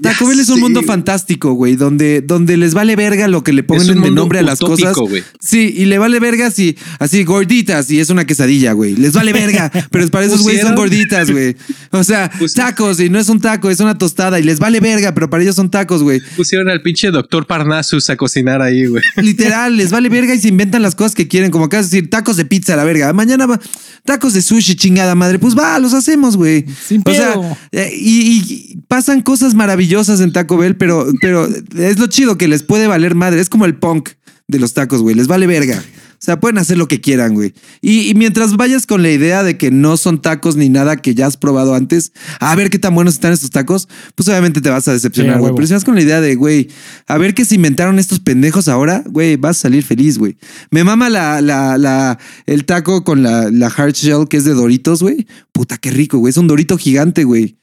Taco 0.00 0.26
Bell 0.26 0.40
es 0.40 0.48
un 0.48 0.60
mundo 0.60 0.80
güey. 0.80 0.86
fantástico, 0.86 1.52
güey, 1.52 1.76
donde, 1.76 2.20
donde 2.22 2.56
les 2.56 2.74
vale 2.74 2.96
verga 2.96 3.28
lo 3.28 3.44
que 3.44 3.52
le 3.52 3.62
pongan 3.62 4.00
de 4.02 4.10
nombre 4.10 4.38
a 4.38 4.42
las 4.42 4.60
utópico, 4.60 4.88
cosas. 4.92 5.08
güey. 5.10 5.22
Sí, 5.40 5.72
y 5.76 5.84
le 5.84 5.98
vale 5.98 6.18
verga 6.20 6.50
si 6.50 6.76
así 6.98 7.24
gorditas 7.24 7.90
y 7.90 8.00
es 8.00 8.10
una 8.10 8.24
quesadilla, 8.24 8.72
güey. 8.72 8.96
Les 8.96 9.12
vale 9.12 9.32
verga, 9.32 9.70
pero 9.90 10.08
para 10.08 10.26
esos 10.26 10.42
güeyes 10.42 10.62
son 10.62 10.74
gorditas, 10.74 11.30
güey. 11.30 11.56
O 11.90 12.02
sea, 12.04 12.30
tacos 12.54 13.00
y 13.00 13.10
no 13.10 13.18
es 13.18 13.28
un 13.28 13.40
taco, 13.40 13.70
es 13.70 13.80
una 13.80 13.96
tostada 13.98 14.40
y 14.40 14.42
les 14.42 14.58
vale 14.58 14.80
verga, 14.80 15.12
pero 15.14 15.28
para 15.30 15.42
ellos 15.42 15.56
son 15.56 15.70
tacos, 15.70 16.02
güey. 16.02 16.20
Pusieron 16.36 16.68
al 16.68 16.82
pinche 16.82 17.10
doctor 17.10 17.46
Parnassus 17.46 18.08
a 18.10 18.16
cocinar 18.16 18.62
ahí, 18.62 18.86
güey. 18.86 19.02
Literal, 19.16 19.76
les 19.76 19.90
vale 19.90 20.08
verga 20.08 20.34
y 20.34 20.40
se 20.40 20.48
inventan 20.48 20.82
las 20.82 20.94
cosas 20.94 21.14
que 21.14 21.28
quieren, 21.28 21.50
como 21.50 21.66
acá 21.66 21.82
decir 21.82 22.08
tacos 22.10 22.36
de 22.36 22.44
pizza, 22.44 22.76
la 22.76 22.84
verga. 22.84 23.12
Mañana 23.12 23.46
va, 23.46 23.60
tacos 24.04 24.34
de 24.34 24.42
sushi, 24.42 24.74
chingada 24.76 25.14
madre. 25.14 25.38
Pues 25.38 25.56
va, 25.56 25.78
los 25.78 25.92
hacemos, 25.94 26.36
güey. 26.36 26.64
Sin 26.86 27.02
O 27.04 27.12
sea, 27.12 27.32
pedo. 27.32 27.56
eh, 27.72 27.92
y, 27.94 28.72
y 28.72 28.76
pasan 28.88 29.20
cosas 29.22 29.41
maravillosas 29.54 30.20
en 30.20 30.32
Taco 30.32 30.56
Bell, 30.56 30.76
pero, 30.76 31.06
pero 31.20 31.48
es 31.76 31.98
lo 31.98 32.06
chido 32.06 32.38
que 32.38 32.48
les 32.48 32.62
puede 32.62 32.86
valer 32.86 33.14
madre. 33.14 33.40
Es 33.40 33.48
como 33.48 33.64
el 33.64 33.74
punk 33.74 34.10
de 34.48 34.58
los 34.58 34.74
tacos, 34.74 35.02
güey. 35.02 35.14
Les 35.14 35.26
vale 35.26 35.46
verga. 35.46 35.82
O 36.22 36.24
sea, 36.24 36.38
pueden 36.38 36.58
hacer 36.58 36.78
lo 36.78 36.86
que 36.86 37.00
quieran, 37.00 37.34
güey. 37.34 37.52
Y, 37.80 38.08
y 38.08 38.14
mientras 38.14 38.56
vayas 38.56 38.86
con 38.86 39.02
la 39.02 39.10
idea 39.10 39.42
de 39.42 39.58
que 39.58 39.72
no 39.72 39.96
son 39.96 40.22
tacos 40.22 40.54
ni 40.54 40.68
nada 40.68 40.96
que 40.96 41.16
ya 41.16 41.26
has 41.26 41.36
probado 41.36 41.74
antes, 41.74 42.12
a 42.38 42.54
ver 42.54 42.70
qué 42.70 42.78
tan 42.78 42.94
buenos 42.94 43.14
están 43.14 43.32
estos 43.32 43.50
tacos, 43.50 43.88
pues 44.14 44.28
obviamente 44.28 44.60
te 44.60 44.70
vas 44.70 44.86
a 44.86 44.92
decepcionar, 44.92 45.40
güey. 45.40 45.52
Pero 45.52 45.66
si 45.66 45.72
vas 45.72 45.84
con 45.84 45.96
la 45.96 46.02
idea 46.02 46.20
de, 46.20 46.36
güey, 46.36 46.68
a 47.08 47.18
ver 47.18 47.34
qué 47.34 47.44
se 47.44 47.56
inventaron 47.56 47.98
estos 47.98 48.20
pendejos 48.20 48.68
ahora, 48.68 49.02
güey, 49.04 49.34
vas 49.34 49.56
a 49.58 49.60
salir 49.62 49.82
feliz, 49.82 50.16
güey. 50.16 50.36
Me 50.70 50.84
mama 50.84 51.10
la, 51.10 51.40
la, 51.40 51.76
la, 51.76 52.20
el 52.46 52.66
taco 52.66 53.02
con 53.02 53.24
la, 53.24 53.50
la 53.50 53.66
hard 53.66 53.94
shell 53.94 54.28
que 54.28 54.36
es 54.36 54.44
de 54.44 54.54
Doritos, 54.54 55.02
güey. 55.02 55.26
Puta, 55.50 55.76
qué 55.76 55.90
rico, 55.90 56.18
güey. 56.18 56.30
Es 56.30 56.36
un 56.36 56.46
Dorito 56.46 56.78
gigante, 56.78 57.24
güey. 57.24 57.58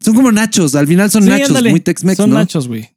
Son 0.00 0.14
como 0.14 0.30
nachos, 0.32 0.74
al 0.74 0.86
final 0.86 1.10
son 1.10 1.24
Sí, 1.24 1.28
nachos, 1.28 1.48
ándale. 1.48 1.70
muy 1.70 1.80
Tex-Mex, 1.80 2.16
Son 2.16 2.30
¿no? 2.30 2.36
nachos, 2.36 2.68
güey. 2.68 2.88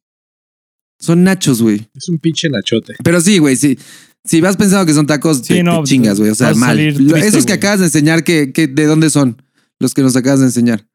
Son 0.99 1.23
nachos, 1.23 1.61
güey. 1.61 1.87
Es 1.95 2.09
un 2.09 2.19
pinche 2.19 2.47
nachote. 2.49 2.95
Pero 3.03 3.19
sí, 3.21 3.39
güey, 3.39 3.55
sí. 3.55 3.77
Si 4.23 4.39
vas 4.39 4.55
pensando 4.55 4.85
que 4.85 4.93
son 4.93 5.07
tacos, 5.07 5.37
Sí, 5.39 5.55
te, 5.55 5.63
no, 5.63 5.81
te 5.81 5.89
chingas, 5.89 6.19
güey. 6.19 6.29
O 6.29 6.35
sea, 6.35 6.53
mal. 6.53 6.77
triste, 6.77 7.19
Esos 7.27 7.45
que 7.45 7.53
acabas 7.53 7.79
de 7.79 7.85
enseñar, 7.85 8.23
que, 8.23 8.53
que- 8.53 8.67
¿de 8.67 8.85
dónde 8.85 9.09
son? 9.09 9.41
Los 9.79 9.95
que 9.95 10.03
nos 10.03 10.15
acabas 10.15 10.41
de 10.41 10.45
enseñar. 10.45 10.85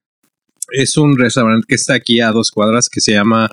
Es 0.73 0.97
un 0.97 1.19
restaurante 1.19 1.65
que 1.69 1.75
está 1.75 1.95
aquí 1.95 2.21
a 2.21 2.31
dos 2.31 2.53
cuadras 2.53 2.89
que 2.89 3.01
se 3.01 3.13
llama 3.13 3.51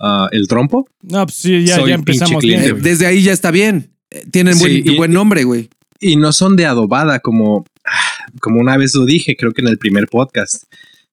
ah, 0.00 0.28
El 0.30 0.46
Trompo. 0.46 0.88
No, 1.02 1.24
pues 1.26 1.34
sí, 1.36 1.64
ya, 1.64 1.84
ya 1.84 1.94
empezamos 1.94 2.42
bien. 2.42 2.80
Desde 2.80 3.06
ahí 3.06 3.22
ya 3.22 3.32
está 3.32 3.50
bien. 3.50 3.90
Eh, 4.10 4.24
Tienen 4.30 4.56
buen, 4.58 4.72
y- 4.86 4.96
buen 4.96 5.12
nombre, 5.12 5.42
güey. 5.42 5.68
Y 6.00 6.14
no 6.14 6.32
son 6.32 6.54
de 6.54 6.66
adobada 6.66 7.18
como, 7.18 7.64
como 8.40 8.60
una 8.60 8.76
vez 8.76 8.94
lo 8.94 9.04
dije, 9.04 9.36
creo 9.36 9.52
que 9.52 9.62
en 9.62 9.68
el 9.68 9.78
primer 9.78 10.06
podcast. 10.06 10.62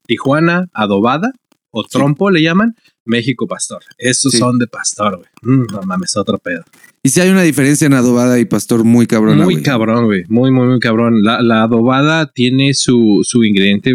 Tijuana, 0.06 0.68
adobada 0.74 1.32
o 1.72 1.84
trompo 1.84 2.32
le 2.32 2.41
llaman, 2.41 2.74
México 3.04 3.48
pastor. 3.48 3.84
Esos 3.98 4.32
Sí. 4.32 4.38
son 4.38 4.58
de 4.60 4.68
pastor, 4.68 5.18
güey. 5.18 5.30
Mm, 5.58 5.65
no 5.74 5.82
mames, 5.84 6.15
otro 6.15 6.38
pedo. 6.38 6.63
Y 7.04 7.10
si 7.10 7.20
hay 7.22 7.30
una 7.30 7.41
diferencia 7.44 7.86
en 7.86 7.94
adobada 7.94 8.39
y 8.39 8.46
pastor 8.46 8.84
muy 8.84 9.06
cabrona, 9.08 9.44
muy 9.44 9.56
güey. 9.56 9.63
cabrón, 9.63 10.06
güey. 10.06 10.24
Muy, 10.30 10.52
muy, 10.52 10.68
muy 10.68 10.80
cabrón. 10.80 11.22
La, 11.22 11.41
la 11.41 11.63
adobada 11.63 12.32
tiene 12.32 12.74
su, 12.74 13.22
su 13.24 13.44
ingrediente 13.44 13.91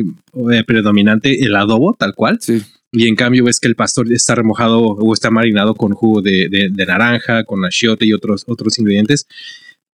eh, 0.52 0.62
predominante, 0.66 1.42
el 1.42 1.56
adobo, 1.56 1.94
tal 1.98 2.14
cual. 2.14 2.38
Sí. 2.40 2.62
Y 2.92 3.08
en 3.08 3.16
cambio 3.16 3.44
ves 3.44 3.58
que 3.60 3.68
el 3.68 3.76
pastor 3.76 4.12
está 4.12 4.34
remojado 4.34 4.80
o 4.80 5.12
está 5.14 5.30
marinado 5.30 5.74
con 5.74 5.92
jugo 5.92 6.20
de, 6.22 6.48
de- 6.50 6.68
de 6.70 6.86
naranja, 6.86 7.44
con 7.44 7.64
achiote 7.64 8.04
y 8.06 8.12
otros, 8.12 8.44
otros 8.46 8.78
ingredientes. 8.78 9.26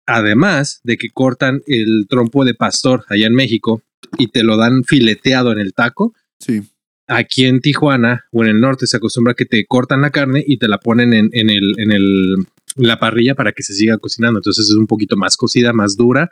Además 0.07 0.81
de 0.85 0.97
que 0.97 1.11
cortan 1.11 1.63
el 1.67 2.07
trompo 2.09 2.45
de 2.45 2.55
pastor 2.55 3.05
allá 3.09 3.27
en 3.27 3.35
México 3.35 3.83
y 4.19 4.29
te 4.29 4.43
lo 4.43 4.57
dan 4.57 4.85
fileteado 4.85 5.53
en 5.53 5.59
el 5.59 5.73
taco. 5.75 6.15
Sí. 6.39 6.63
Aquí 7.09 7.45
en 7.45 7.61
Tijuana 7.61 8.25
o 8.33 8.43
en 8.43 8.51
el 8.51 8.61
norte 8.61 8.87
se 8.87 8.97
acostumbra 8.97 9.35
que 9.35 9.45
te 9.45 9.65
cortan 9.67 10.01
la 10.01 10.11
carne 10.11 10.43
y 10.47 10.59
te 10.59 10.69
la 10.69 10.79
ponen 10.79 11.13
en, 11.13 11.31
en 11.33 11.51
el, 11.51 11.75
en 11.79 11.93
el, 11.93 12.37
la 12.77 12.99
parrilla 12.99 13.35
para 13.35 13.53
que 13.53 13.63
se 13.63 13.75
siga 13.75 13.97
cocinando. 13.99 14.41
Entonces 14.41 14.69
es 14.69 14.75
un 14.75 14.87
poquito 14.87 15.17
más 15.17 15.37
cocida, 15.37 15.73
más 15.73 15.97
dura 15.97 16.29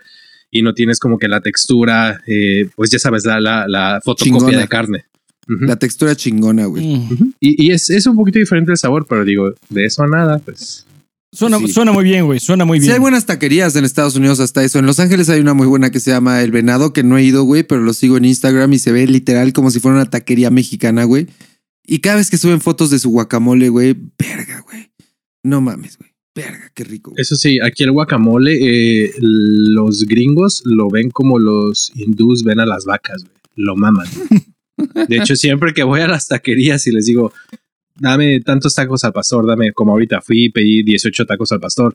y 0.50 0.62
no 0.62 0.74
tienes 0.74 0.98
como 0.98 1.18
que 1.18 1.28
la 1.28 1.40
textura, 1.40 2.20
eh, 2.26 2.68
pues 2.74 2.90
ya 2.90 2.98
sabes, 2.98 3.24
la, 3.24 3.40
la, 3.40 3.66
la 3.68 4.00
fotocopia 4.04 4.38
Chingona. 4.38 4.58
de 4.58 4.68
carne. 4.68 5.04
La 5.46 5.76
textura 5.76 6.16
chingona, 6.16 6.64
güey. 6.64 6.94
Ujú. 6.94 7.32
Y, 7.38 7.66
y 7.66 7.70
es, 7.70 7.90
es 7.90 8.06
un 8.06 8.16
poquito 8.16 8.38
diferente 8.38 8.72
el 8.72 8.78
sabor, 8.78 9.04
pero 9.06 9.24
digo, 9.24 9.52
de 9.68 9.84
eso 9.84 10.02
a 10.02 10.08
nada, 10.08 10.38
pues. 10.38 10.86
Suena, 11.34 11.58
Sí. 11.58 11.68
suena 11.68 11.92
muy 11.92 12.04
bien, 12.04 12.24
güey. 12.26 12.40
Suena 12.40 12.64
muy 12.64 12.78
Sí, 12.78 12.82
bien. 12.84 12.94
hay 12.94 13.00
buenas 13.00 13.26
taquerías 13.26 13.74
en 13.76 13.84
Estados 13.84 14.14
Unidos 14.16 14.40
hasta 14.40 14.62
eso. 14.64 14.78
En 14.78 14.86
Los 14.86 15.00
Ángeles 15.00 15.28
hay 15.28 15.40
una 15.40 15.52
muy 15.54 15.66
buena 15.66 15.90
que 15.90 16.00
se 16.00 16.10
llama 16.12 16.42
El 16.42 16.50
Venado, 16.52 16.92
que 16.92 17.02
no 17.02 17.18
he 17.18 17.24
ido, 17.24 17.42
güey, 17.44 17.62
pero 17.64 17.80
lo 17.82 17.92
sigo 17.92 18.16
en 18.16 18.24
Instagram 18.24 18.72
y 18.72 18.78
se 18.78 18.92
ve 18.92 19.06
literal 19.06 19.52
como 19.52 19.70
si 19.70 19.80
fuera 19.80 19.96
una 19.96 20.08
taquería 20.10 20.50
mexicana, 20.50 21.04
güey. 21.04 21.26
Y 21.86 21.98
cada 21.98 22.16
vez 22.16 22.30
que 22.30 22.38
suben 22.38 22.60
fotos 22.60 22.90
de 22.90 22.98
su 22.98 23.10
guacamole, 23.10 23.68
güey, 23.68 23.94
verga, 24.18 24.60
güey. 24.60 24.90
No 25.42 25.60
mames, 25.60 25.98
güey. 25.98 26.10
Verga, 26.36 26.70
qué 26.74 26.84
rico. 26.84 27.10
güey. 27.10 27.20
Eso 27.20 27.36
sí, 27.36 27.58
aquí 27.60 27.82
el 27.84 27.92
guacamole, 27.92 28.56
eh, 29.06 29.12
los 29.20 30.04
gringos 30.04 30.62
lo 30.64 30.88
ven 30.88 31.10
como 31.10 31.38
los 31.38 31.92
hindús 31.94 32.42
ven 32.44 32.60
a 32.60 32.66
las 32.66 32.84
vacas, 32.86 33.22
güey. 33.24 33.34
Lo 33.56 33.76
maman. 33.76 34.06
De 35.08 35.16
hecho, 35.16 35.36
siempre 35.36 35.72
que 35.74 35.84
voy 35.84 36.00
a 36.00 36.08
las 36.08 36.26
taquerías 36.26 36.86
y 36.88 36.90
les 36.92 37.06
digo, 37.06 37.32
dame 37.96 38.40
tantos 38.40 38.74
tacos 38.74 39.04
al 39.04 39.12
pastor, 39.12 39.46
dame 39.46 39.72
como 39.72 39.92
ahorita 39.92 40.20
fui 40.20 40.44
y 40.46 40.50
pedí 40.50 40.82
18 40.82 41.26
tacos 41.26 41.52
al 41.52 41.60
pastor. 41.60 41.94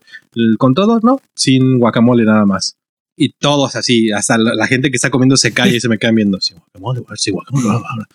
Con 0.58 0.74
todo, 0.74 1.00
¿no? 1.02 1.20
Sin 1.34 1.78
guacamole 1.78 2.24
nada 2.24 2.46
más. 2.46 2.76
Y 3.16 3.32
todos 3.34 3.76
así, 3.76 4.10
hasta 4.12 4.38
la, 4.38 4.54
la 4.54 4.66
gente 4.66 4.90
que 4.90 4.96
está 4.96 5.10
comiendo 5.10 5.36
se 5.36 5.52
calla 5.52 5.76
y 5.76 5.80
se 5.80 5.88
me 5.88 5.98
quedan 5.98 6.14
viendo. 6.14 6.40
Sin 6.40 6.56
guacamole, 6.58 7.00
güey, 7.00 7.16
sin 7.18 7.34
guacamole. 7.34 7.66
bla, 7.66 7.78
bla, 7.78 7.88
bla". 7.96 8.08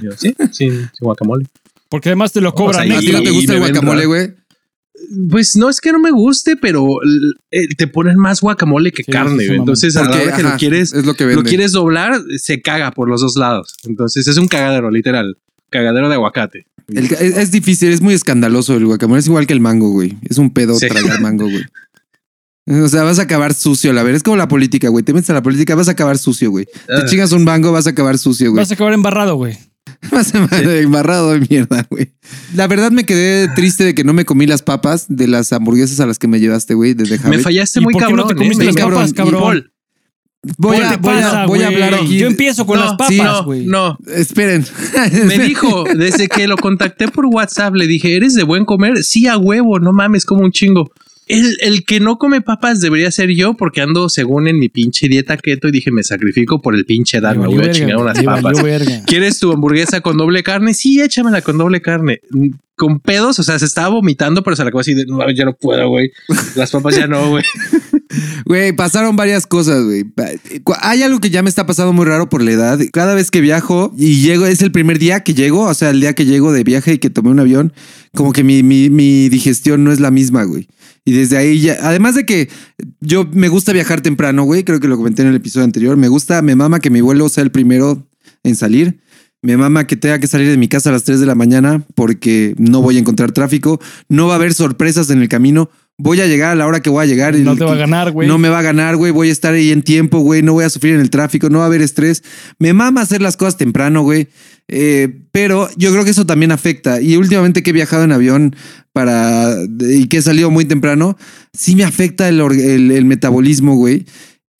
Y 0.00 0.04
yo, 0.04 0.12
sí, 0.12 0.34
sin, 0.52 0.72
sin 0.72 0.88
guacamole. 1.00 1.46
Porque 1.88 2.10
además 2.10 2.32
te 2.32 2.40
lo 2.40 2.52
cobran 2.54 2.86
sea, 2.86 2.98
¿A 2.98 3.02
y- 3.02 3.06
ti 3.06 3.12
no 3.12 3.22
te 3.22 3.30
gusta 3.30 3.54
el 3.54 3.58
guacamole, 3.60 4.06
güey? 4.06 4.34
Pues 5.30 5.56
no 5.56 5.70
es 5.70 5.80
que 5.80 5.92
no 5.92 5.98
me 5.98 6.10
guste, 6.10 6.56
pero 6.56 6.86
eh, 7.50 7.74
te 7.74 7.86
ponen 7.86 8.18
más 8.18 8.42
guacamole 8.42 8.92
que 8.92 9.02
Sí, 9.02 9.10
carne. 9.10 9.44
Entonces, 9.46 9.96
a 9.96 10.02
la 10.04 10.10
hora 10.10 10.24
que 10.36 10.42
ajá, 10.42 10.52
lo 10.52 10.56
quieres, 10.58 10.92
es 10.92 11.06
lo 11.06 11.14
que 11.14 11.24
lo 11.24 11.42
quieres 11.42 11.72
doblar, 11.72 12.20
se 12.36 12.60
caga 12.60 12.90
por 12.90 13.08
los 13.08 13.22
dos 13.22 13.36
lados. 13.36 13.76
Entonces, 13.84 14.28
es 14.28 14.36
un 14.36 14.46
cagadero, 14.46 14.90
literal. 14.90 15.38
Cagadero 15.70 16.08
de 16.08 16.14
aguacate. 16.16 16.66
El 16.88 17.04
es, 17.06 17.20
es 17.20 17.50
difícil, 17.52 17.90
es 17.90 18.00
muy 18.00 18.14
escandaloso 18.14 18.76
el 18.76 18.84
guacamole. 18.86 19.20
Es 19.20 19.26
igual 19.26 19.46
que 19.46 19.52
el 19.52 19.60
mango, 19.60 19.90
güey. 19.90 20.16
Es 20.28 20.38
un 20.38 20.50
pedo 20.50 20.74
Sí. 20.76 20.88
tragar 20.88 21.20
mango, 21.20 21.44
güey. 21.48 21.62
O 22.82 22.88
sea, 22.88 23.02
vas 23.02 23.18
a 23.18 23.22
acabar 23.22 23.54
sucio, 23.54 23.92
la 23.92 24.02
verdad. 24.02 24.16
Es 24.16 24.22
como 24.22 24.36
la 24.36 24.46
política, 24.48 24.88
güey. 24.88 25.04
Te 25.04 25.12
metes 25.12 25.30
a 25.30 25.34
la 25.34 25.42
política, 25.42 25.74
vas 25.74 25.88
a 25.88 25.92
acabar 25.92 26.18
sucio, 26.18 26.50
güey. 26.50 26.66
Te 26.66 26.72
Ah. 26.94 27.04
chingas 27.06 27.32
un 27.32 27.44
mango, 27.44 27.72
vas 27.72 27.86
a 27.86 27.90
acabar 27.90 28.18
sucio, 28.18 28.50
güey. 28.50 28.60
Vas 28.62 28.70
a 28.70 28.74
acabar 28.74 28.92
embarrado, 28.92 29.36
güey. 29.36 29.56
Vas 30.12 30.34
a 30.34 30.38
embarrado 30.78 31.32
de 31.32 31.40
mierda, 31.40 31.86
güey. 31.90 32.12
La 32.54 32.66
verdad 32.68 32.90
me 32.90 33.04
quedé 33.04 33.48
triste 33.54 33.82
de 33.84 33.94
que 33.94 34.04
no 34.04 34.12
me 34.12 34.24
comí 34.24 34.46
las 34.46 34.62
papas 34.62 35.06
de 35.08 35.26
las 35.26 35.52
hamburguesas 35.52 35.98
a 36.00 36.06
las 36.06 36.18
que 36.18 36.28
me 36.28 36.38
llevaste, 36.38 36.74
güey, 36.74 36.94
desde 36.94 37.18
Me 37.28 37.38
fallaste 37.38 37.80
¿Y 37.80 37.82
muy 37.82 37.92
por 37.94 38.02
qué 38.06 38.10
no 38.12 38.16
cabrón. 38.24 38.28
te 38.28 38.34
comiste 38.36 38.62
¿eh? 38.62 38.66
las 38.66 38.74
Me- 38.76 38.82
papas, 38.82 39.10
Y 39.10 39.14
cabrón? 39.14 39.72
Voy 40.56 40.78
¿Qué 40.78 40.82
a, 40.84 41.46
voy 41.46 41.62
hablar 41.62 41.94
aquí. 41.94 42.18
Yo 42.18 42.26
empiezo 42.26 42.64
con 42.64 42.78
No, 42.78 42.84
las 42.84 42.92
papas, 42.92 43.08
sí, 43.08 43.18
no, 43.20 43.44
güey. 43.44 43.66
no. 43.66 43.98
Esperen. 44.06 44.64
Me 45.26 45.38
dijo, 45.38 45.84
desde 45.96 46.28
que 46.28 46.48
lo 46.48 46.56
contacté 46.56 47.08
por 47.08 47.26
WhatsApp, 47.26 47.74
le 47.74 47.86
dije, 47.86 48.16
¿eres 48.16 48.34
de 48.34 48.42
buen 48.42 48.64
comer? 48.64 49.02
Sí, 49.04 49.26
a 49.26 49.36
huevo, 49.36 49.78
no 49.80 49.92
mames, 49.92 50.24
como 50.24 50.40
un 50.42 50.50
chingo. 50.50 50.90
El, 51.28 51.56
el 51.60 51.84
que 51.84 52.00
no 52.00 52.16
come 52.16 52.40
papas 52.40 52.80
debería 52.80 53.10
ser 53.12 53.30
yo 53.30 53.54
porque 53.54 53.82
ando 53.82 54.08
según 54.08 54.48
en 54.48 54.58
mi 54.58 54.68
pinche 54.68 55.06
dieta 55.08 55.36
keto 55.36 55.68
y 55.68 55.72
dije, 55.72 55.92
me 55.92 56.02
sacrifico 56.02 56.60
por 56.60 56.74
el 56.74 56.84
pinche 56.86 57.20
Dan, 57.20 57.38
me 57.38 57.46
voy 57.46 57.64
a 57.66 57.70
chingar 57.70 57.98
unas 57.98 58.20
papas. 58.22 58.58
¿Quieres 59.06 59.38
tu 59.38 59.52
hamburguesa 59.52 60.00
con 60.00 60.16
doble 60.16 60.42
carne? 60.42 60.74
Sí, 60.74 61.00
échamela 61.00 61.42
con 61.42 61.56
doble 61.58 61.82
carne. 61.82 62.20
Con 62.74 62.98
pedos, 62.98 63.38
o 63.38 63.42
sea, 63.42 63.58
se 63.58 63.66
estaba 63.66 63.90
vomitando, 63.90 64.42
pero 64.42 64.56
se 64.56 64.64
la 64.64 64.68
acabó 64.70 64.80
así 64.80 64.94
de, 64.94 65.04
no, 65.06 65.18
ya 65.30 65.44
no 65.44 65.52
puedo, 65.52 65.86
güey. 65.90 66.10
Las 66.56 66.70
papas 66.70 66.96
ya 66.96 67.06
no, 67.06 67.28
güey. 67.28 67.44
Güey, 68.44 68.72
pasaron 68.72 69.16
varias 69.16 69.46
cosas, 69.46 69.84
güey. 69.84 70.04
Hay 70.80 71.02
algo 71.02 71.20
que 71.20 71.30
ya 71.30 71.42
me 71.42 71.48
está 71.48 71.66
pasando 71.66 71.92
muy 71.92 72.04
raro 72.04 72.28
por 72.28 72.42
la 72.42 72.50
edad. 72.50 72.78
Cada 72.92 73.14
vez 73.14 73.30
que 73.30 73.40
viajo 73.40 73.92
y 73.96 74.20
llego, 74.20 74.46
es 74.46 74.62
el 74.62 74.72
primer 74.72 74.98
día 74.98 75.20
que 75.20 75.34
llego, 75.34 75.66
o 75.66 75.74
sea, 75.74 75.90
el 75.90 76.00
día 76.00 76.14
que 76.14 76.24
llego 76.24 76.52
de 76.52 76.64
viaje 76.64 76.94
y 76.94 76.98
que 76.98 77.10
tomé 77.10 77.30
un 77.30 77.40
avión, 77.40 77.72
como 78.14 78.32
que 78.32 78.42
mi, 78.42 78.62
mi, 78.62 78.90
mi 78.90 79.28
digestión 79.28 79.84
no 79.84 79.92
es 79.92 80.00
la 80.00 80.10
misma, 80.10 80.44
güey. 80.44 80.68
Y 81.04 81.12
desde 81.12 81.36
ahí 81.36 81.60
ya, 81.60 81.78
además 81.82 82.14
de 82.14 82.26
que 82.26 82.48
yo 83.00 83.28
me 83.32 83.48
gusta 83.48 83.72
viajar 83.72 84.00
temprano, 84.00 84.44
güey, 84.44 84.64
creo 84.64 84.80
que 84.80 84.88
lo 84.88 84.96
comenté 84.96 85.22
en 85.22 85.28
el 85.28 85.36
episodio 85.36 85.64
anterior, 85.64 85.96
me 85.96 86.08
gusta, 86.08 86.42
me 86.42 86.56
mama 86.56 86.80
que 86.80 86.90
mi 86.90 87.00
vuelo 87.00 87.28
sea 87.28 87.44
el 87.44 87.50
primero 87.50 88.06
en 88.42 88.56
salir. 88.56 89.00
Me 89.42 89.56
mama 89.56 89.86
que 89.86 89.96
tenga 89.96 90.18
que 90.18 90.26
salir 90.26 90.50
de 90.50 90.58
mi 90.58 90.68
casa 90.68 90.90
a 90.90 90.92
las 90.92 91.04
3 91.04 91.18
de 91.18 91.24
la 91.24 91.34
mañana 91.34 91.82
porque 91.94 92.54
no 92.58 92.82
voy 92.82 92.96
a 92.96 93.00
encontrar 93.00 93.32
tráfico, 93.32 93.80
no 94.08 94.26
va 94.26 94.34
a 94.34 94.36
haber 94.36 94.52
sorpresas 94.52 95.08
en 95.08 95.22
el 95.22 95.28
camino. 95.28 95.70
Voy 96.02 96.20
a 96.20 96.26
llegar 96.26 96.50
a 96.52 96.54
la 96.54 96.66
hora 96.66 96.80
que 96.80 96.88
voy 96.90 97.02
a 97.04 97.06
llegar. 97.06 97.34
No 97.36 97.56
te 97.56 97.64
va 97.64 97.72
a 97.72 97.76
ganar, 97.76 98.10
güey. 98.10 98.26
no 98.26 98.38
me 98.38 98.48
va 98.48 98.60
a 98.60 98.62
ganar, 98.62 98.96
güey. 98.96 99.12
Voy 99.12 99.28
a 99.28 99.32
estar 99.32 99.52
ahí 99.52 99.70
en 99.70 99.82
tiempo, 99.82 100.20
güey. 100.20 100.42
No 100.42 100.54
voy 100.54 100.64
a 100.64 100.70
sufrir 100.70 100.94
en 100.94 101.00
el 101.00 101.10
tráfico. 101.10 101.50
No 101.50 101.58
va 101.58 101.64
a 101.64 101.66
haber 101.66 101.82
estrés. 101.82 102.22
Me 102.58 102.72
mama 102.72 103.02
hacer 103.02 103.20
las 103.20 103.36
cosas 103.36 103.56
temprano, 103.58 104.02
güey. 104.02 104.28
Eh, 104.68 105.08
pero 105.32 105.68
yo 105.76 105.90
creo 105.92 106.04
que 106.04 106.10
eso 106.10 106.24
también 106.26 106.52
afecta. 106.52 107.00
Y 107.00 107.16
últimamente 107.16 107.62
que 107.62 107.70
he 107.70 107.72
viajado 107.72 108.04
en 108.04 108.12
avión 108.12 108.56
para 108.92 109.54
y 109.80 110.06
que 110.06 110.18
he 110.18 110.22
salido 110.22 110.50
muy 110.50 110.64
temprano, 110.64 111.16
sí 111.52 111.76
me 111.76 111.84
afecta 111.84 112.28
el, 112.28 112.40
el- 112.40 112.90
el 112.92 113.04
metabolismo, 113.04 113.74
güey. 113.76 114.06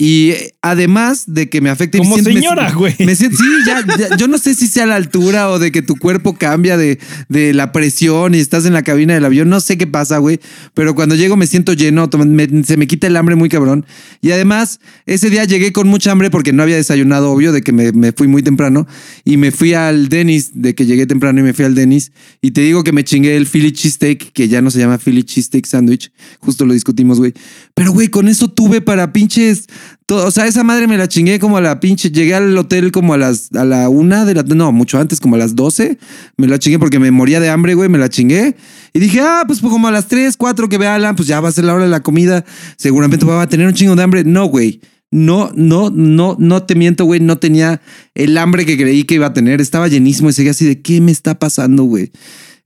Y 0.02 0.32
además 0.62 1.24
de 1.26 1.50
que 1.50 1.60
me 1.60 1.68
afecta. 1.68 1.98
Como 1.98 2.14
siento- 2.14 2.30
me- 2.30 2.36
señora, 2.40 2.72
güey. 2.72 2.94
me 3.00 3.14
siento, 3.14 3.36
sí, 3.36 3.44
ya, 3.66 3.84
ya- 3.98 4.16
yo 4.16 4.28
no 4.28 4.38
sé 4.38 4.54
si 4.54 4.66
sea 4.66 4.86
la 4.86 4.94
altura 4.96 5.50
o 5.50 5.58
de 5.58 5.70
que 5.72 5.82
tu 5.82 5.94
cuerpo 5.96 6.34
cambia 6.36 6.78
de, 6.78 6.98
de 7.28 7.52
la 7.52 7.70
presión 7.70 8.34
y 8.34 8.38
estás 8.38 8.64
en 8.64 8.72
la 8.72 8.82
cabina 8.82 9.12
del 9.12 9.26
avión. 9.26 9.50
No 9.50 9.60
sé 9.60 9.76
qué 9.76 9.86
pasa, 9.86 10.16
güey. 10.16 10.40
Pero 10.72 10.94
cuando 10.94 11.16
llego 11.16 11.36
me 11.36 11.46
siento 11.46 11.74
lleno, 11.74 12.08
me- 12.26 12.64
se 12.64 12.78
me 12.78 12.86
quita 12.86 13.08
el 13.08 13.16
hambre 13.18 13.34
muy 13.34 13.50
cabrón. 13.50 13.84
Y 14.22 14.30
además, 14.30 14.80
ese 15.04 15.28
día 15.28 15.44
llegué 15.44 15.70
con 15.72 15.86
mucha 15.86 16.12
hambre 16.12 16.30
porque 16.30 16.54
no 16.54 16.62
había 16.62 16.76
desayunado, 16.76 17.30
obvio, 17.30 17.52
de 17.52 17.60
que 17.60 17.72
me, 17.72 17.92
me 17.92 18.12
fui 18.12 18.26
muy 18.26 18.42
temprano. 18.42 18.86
Y 19.26 19.36
me 19.36 19.50
fui 19.50 19.74
al 19.74 20.08
Dennis, 20.08 20.52
de 20.54 20.74
que 20.74 20.86
llegué 20.86 21.06
temprano 21.06 21.40
y 21.40 21.42
me 21.42 21.52
fui 21.52 21.66
al 21.66 21.74
Dennis. 21.74 22.10
Y 22.40 22.52
te 22.52 22.62
digo 22.62 22.84
que 22.84 22.92
me 22.92 23.04
chingué 23.04 23.36
el 23.36 23.46
Philly 23.46 23.72
Cheesesteak, 23.72 24.32
que 24.32 24.48
ya 24.48 24.62
no 24.62 24.70
se 24.70 24.78
llama 24.78 24.96
Philly 24.96 25.24
Cheesesteak 25.24 25.66
Sandwich. 25.66 26.10
Justo 26.38 26.64
lo 26.64 26.72
discutimos, 26.72 27.18
güey. 27.18 27.34
Pero, 27.74 27.92
güey, 27.92 28.08
con 28.08 28.28
eso 28.28 28.48
tuve 28.48 28.80
para 28.80 29.12
pinches 29.12 29.66
todo, 30.06 30.26
o 30.26 30.30
sea, 30.30 30.46
esa 30.46 30.64
madre 30.64 30.86
me 30.86 30.96
la 30.96 31.08
chingué 31.08 31.38
como 31.38 31.56
a 31.56 31.60
la 31.60 31.80
pinche. 31.80 32.10
Llegué 32.10 32.34
al 32.34 32.56
hotel 32.56 32.92
como 32.92 33.14
a 33.14 33.18
las 33.18 33.52
a 33.54 33.64
la 33.64 33.88
una 33.88 34.24
de 34.24 34.34
la. 34.34 34.42
No, 34.42 34.72
mucho 34.72 34.98
antes, 34.98 35.20
como 35.20 35.36
a 35.36 35.38
las 35.38 35.54
12. 35.54 35.98
Me 36.36 36.46
la 36.46 36.58
chingué 36.58 36.78
porque 36.78 36.98
me 36.98 37.10
moría 37.10 37.40
de 37.40 37.48
hambre, 37.48 37.74
güey. 37.74 37.88
Me 37.88 37.98
la 37.98 38.08
chingué. 38.08 38.56
Y 38.92 38.98
dije, 38.98 39.20
ah, 39.20 39.44
pues, 39.46 39.60
pues 39.60 39.72
como 39.72 39.88
a 39.88 39.90
las 39.90 40.08
3, 40.08 40.36
4 40.36 40.68
que 40.68 40.78
vea 40.78 40.94
Alan, 40.94 41.16
pues 41.16 41.28
ya 41.28 41.40
va 41.40 41.48
a 41.48 41.52
ser 41.52 41.64
la 41.64 41.74
hora 41.74 41.84
de 41.84 41.90
la 41.90 42.02
comida. 42.02 42.44
Seguramente 42.76 43.24
va 43.24 43.42
a 43.42 43.48
tener 43.48 43.66
un 43.66 43.74
chingo 43.74 43.96
de 43.96 44.02
hambre. 44.02 44.24
No, 44.24 44.46
güey. 44.46 44.80
No, 45.12 45.50
no, 45.54 45.90
no, 45.90 46.36
no 46.38 46.62
te 46.62 46.74
miento, 46.74 47.04
güey. 47.04 47.20
No 47.20 47.38
tenía 47.38 47.80
el 48.14 48.36
hambre 48.38 48.66
que 48.66 48.76
creí 48.76 49.04
que 49.04 49.14
iba 49.16 49.26
a 49.26 49.32
tener. 49.32 49.60
Estaba 49.60 49.88
llenísimo 49.88 50.30
y 50.30 50.32
seguía 50.32 50.52
así 50.52 50.66
de 50.66 50.80
qué 50.80 51.00
me 51.00 51.12
está 51.12 51.38
pasando, 51.38 51.84
güey. 51.84 52.10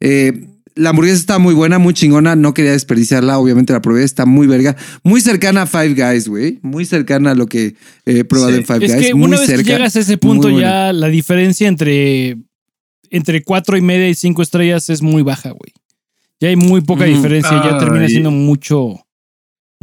Eh, 0.00 0.48
la 0.76 0.90
hamburguesa 0.90 1.16
está 1.18 1.38
muy 1.38 1.54
buena, 1.54 1.78
muy 1.78 1.94
chingona. 1.94 2.34
No 2.36 2.52
quería 2.54 2.72
desperdiciarla. 2.72 3.38
Obviamente 3.38 3.72
la 3.72 3.80
probé. 3.80 4.02
Está 4.04 4.26
muy 4.26 4.46
verga. 4.46 4.74
Muy 5.02 5.20
cercana 5.20 5.62
a 5.62 5.66
Five 5.66 5.94
Guys, 5.94 6.26
güey. 6.28 6.58
Muy 6.62 6.84
cercana 6.84 7.30
a 7.30 7.34
lo 7.34 7.46
que 7.46 7.74
he 8.06 8.24
probado 8.24 8.50
Sí. 8.52 8.58
en 8.58 8.64
Five 8.66 8.84
Es 8.86 8.94
Guys. 8.94 9.06
que 9.06 9.14
muy 9.14 9.24
una 9.28 9.38
vez 9.38 9.46
cerca. 9.46 9.62
que 9.64 9.70
llegas 9.70 9.96
a 9.96 10.00
ese 10.00 10.18
punto, 10.18 10.50
ya 10.50 10.92
la 10.92 11.08
diferencia 11.08 11.68
entre, 11.68 12.36
entre 13.10 13.42
cuatro 13.44 13.76
y 13.76 13.82
media 13.82 14.08
y 14.08 14.14
cinco 14.14 14.42
estrellas 14.42 14.90
es 14.90 15.00
muy 15.02 15.22
baja, 15.22 15.50
güey. 15.50 15.72
Ya 16.40 16.48
hay 16.48 16.56
muy 16.56 16.80
poca 16.80 17.04
Mm. 17.06 17.14
diferencia, 17.14 17.62
ya 17.64 17.78
termina 17.78 18.08
siendo 18.08 18.30
mucho, 18.32 19.03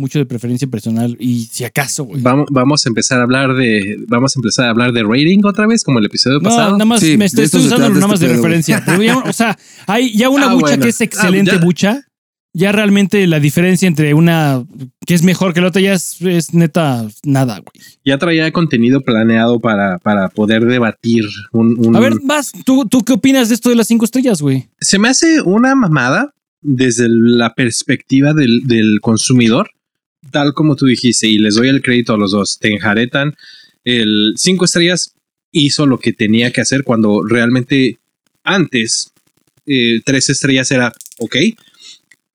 mucho 0.02 0.20
de 0.20 0.26
preferencia 0.26 0.68
personal 0.68 1.16
y 1.20 1.46
si 1.46 1.64
acaso, 1.64 2.04
güey. 2.04 2.22
Vamos, 2.22 2.48
vamos 2.52 2.86
a 2.86 2.90
empezar 2.90 3.20
a 3.20 3.24
hablar 3.24 3.54
de. 3.56 3.98
Vamos 4.10 4.36
a 4.36 4.40
empezar 4.40 4.66
a 4.66 4.70
hablar 4.72 4.92
de 4.92 5.04
rating 5.04 5.40
otra 5.46 5.66
vez, 5.68 5.84
como 5.84 6.00
el 6.00 6.06
episodio 6.08 6.40
No, 6.40 6.50
pasado. 6.50 6.72
nada 6.74 6.86
más 6.86 7.00
Sí, 7.00 7.12
me 7.18 7.30
de 7.30 7.44
estoy, 7.44 7.62
usando 7.66 7.88
nada 7.90 8.08
más 8.08 8.16
este 8.16 8.26
de 8.28 8.32
pedo, 8.34 8.42
güey. 8.42 8.52
referencia. 8.54 8.84
Pero 8.86 9.02
ya, 9.04 9.18
o 9.20 9.32
sea, 9.34 9.58
hay 9.88 10.14
ya 10.18 10.28
una 10.30 10.48
Ah, 10.50 10.54
bucha 10.54 10.66
bueno. 10.68 10.84
que 10.84 10.90
es 10.90 11.00
Ah, 11.00 11.04
excelente 11.06 11.52
ya. 11.54 11.58
bucha. 11.60 12.02
Ya 12.54 12.74
realmente 12.74 13.26
la 13.28 13.40
diferencia 13.40 13.88
entre 13.88 14.14
una 14.14 14.62
que 15.08 15.14
es 15.14 15.24
mejor 15.24 15.54
que 15.54 15.62
la 15.62 15.68
otra 15.70 15.82
ya 15.82 15.94
es, 15.94 16.22
es 16.22 16.54
neta 16.54 17.08
nada, 17.24 17.60
güey. 17.60 17.86
Ya 18.04 18.18
traía 18.18 18.52
contenido 18.52 19.00
planeado 19.06 19.62
para, 19.62 20.00
para 20.00 20.28
poder 20.28 20.66
debatir 20.66 21.24
un. 21.54 21.78
un- 21.80 21.96
A 21.96 22.02
ver, 22.02 22.16
vas, 22.26 22.52
¿tú, 22.66 22.86
¿tú 22.90 23.06
qué 23.06 23.14
opinas 23.14 23.48
de 23.48 23.56
esto 23.56 23.70
de 23.70 23.78
las 23.78 23.88
cinco 23.88 24.04
estrellas, 24.04 24.42
güey? 24.42 24.68
Se 24.82 25.00
me 25.00 25.08
hace 25.08 25.42
una 25.42 25.76
mamada 25.76 26.34
desde 26.62 27.08
la 27.08 27.54
perspectiva 27.56 28.34
del, 28.34 28.64
del 28.68 29.00
consumidor, 29.02 29.70
tal 30.30 30.54
como 30.54 30.76
tú 30.76 30.86
dijiste, 30.86 31.28
y 31.28 31.38
les 31.38 31.56
doy 31.56 31.70
el 31.70 31.82
crédito 31.82 32.14
a 32.14 32.18
los 32.18 32.32
dos. 32.32 32.60
Te 32.60 32.70
enjaretan. 32.70 33.36
El 33.84 34.34
cinco 34.36 34.66
estrellas 34.66 35.16
hizo 35.52 35.86
lo 35.86 36.00
que 36.00 36.14
tenía 36.14 36.52
que 36.52 36.62
hacer 36.62 36.84
cuando 36.84 37.24
realmente 37.24 38.00
antes 38.44 39.12
eh, 39.66 40.02
tres 40.06 40.30
estrellas 40.30 40.70
era 40.72 40.94
ok. 41.18 41.36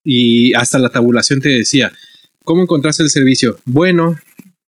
Y 0.04 0.54
hasta 0.54 0.78
la 0.78 0.90
tabulación 0.90 1.40
te 1.40 1.48
decía, 1.48 1.92
¿cómo 2.44 2.62
encontraste 2.62 3.02
el 3.02 3.10
servicio? 3.10 3.58
Bueno, 3.64 4.16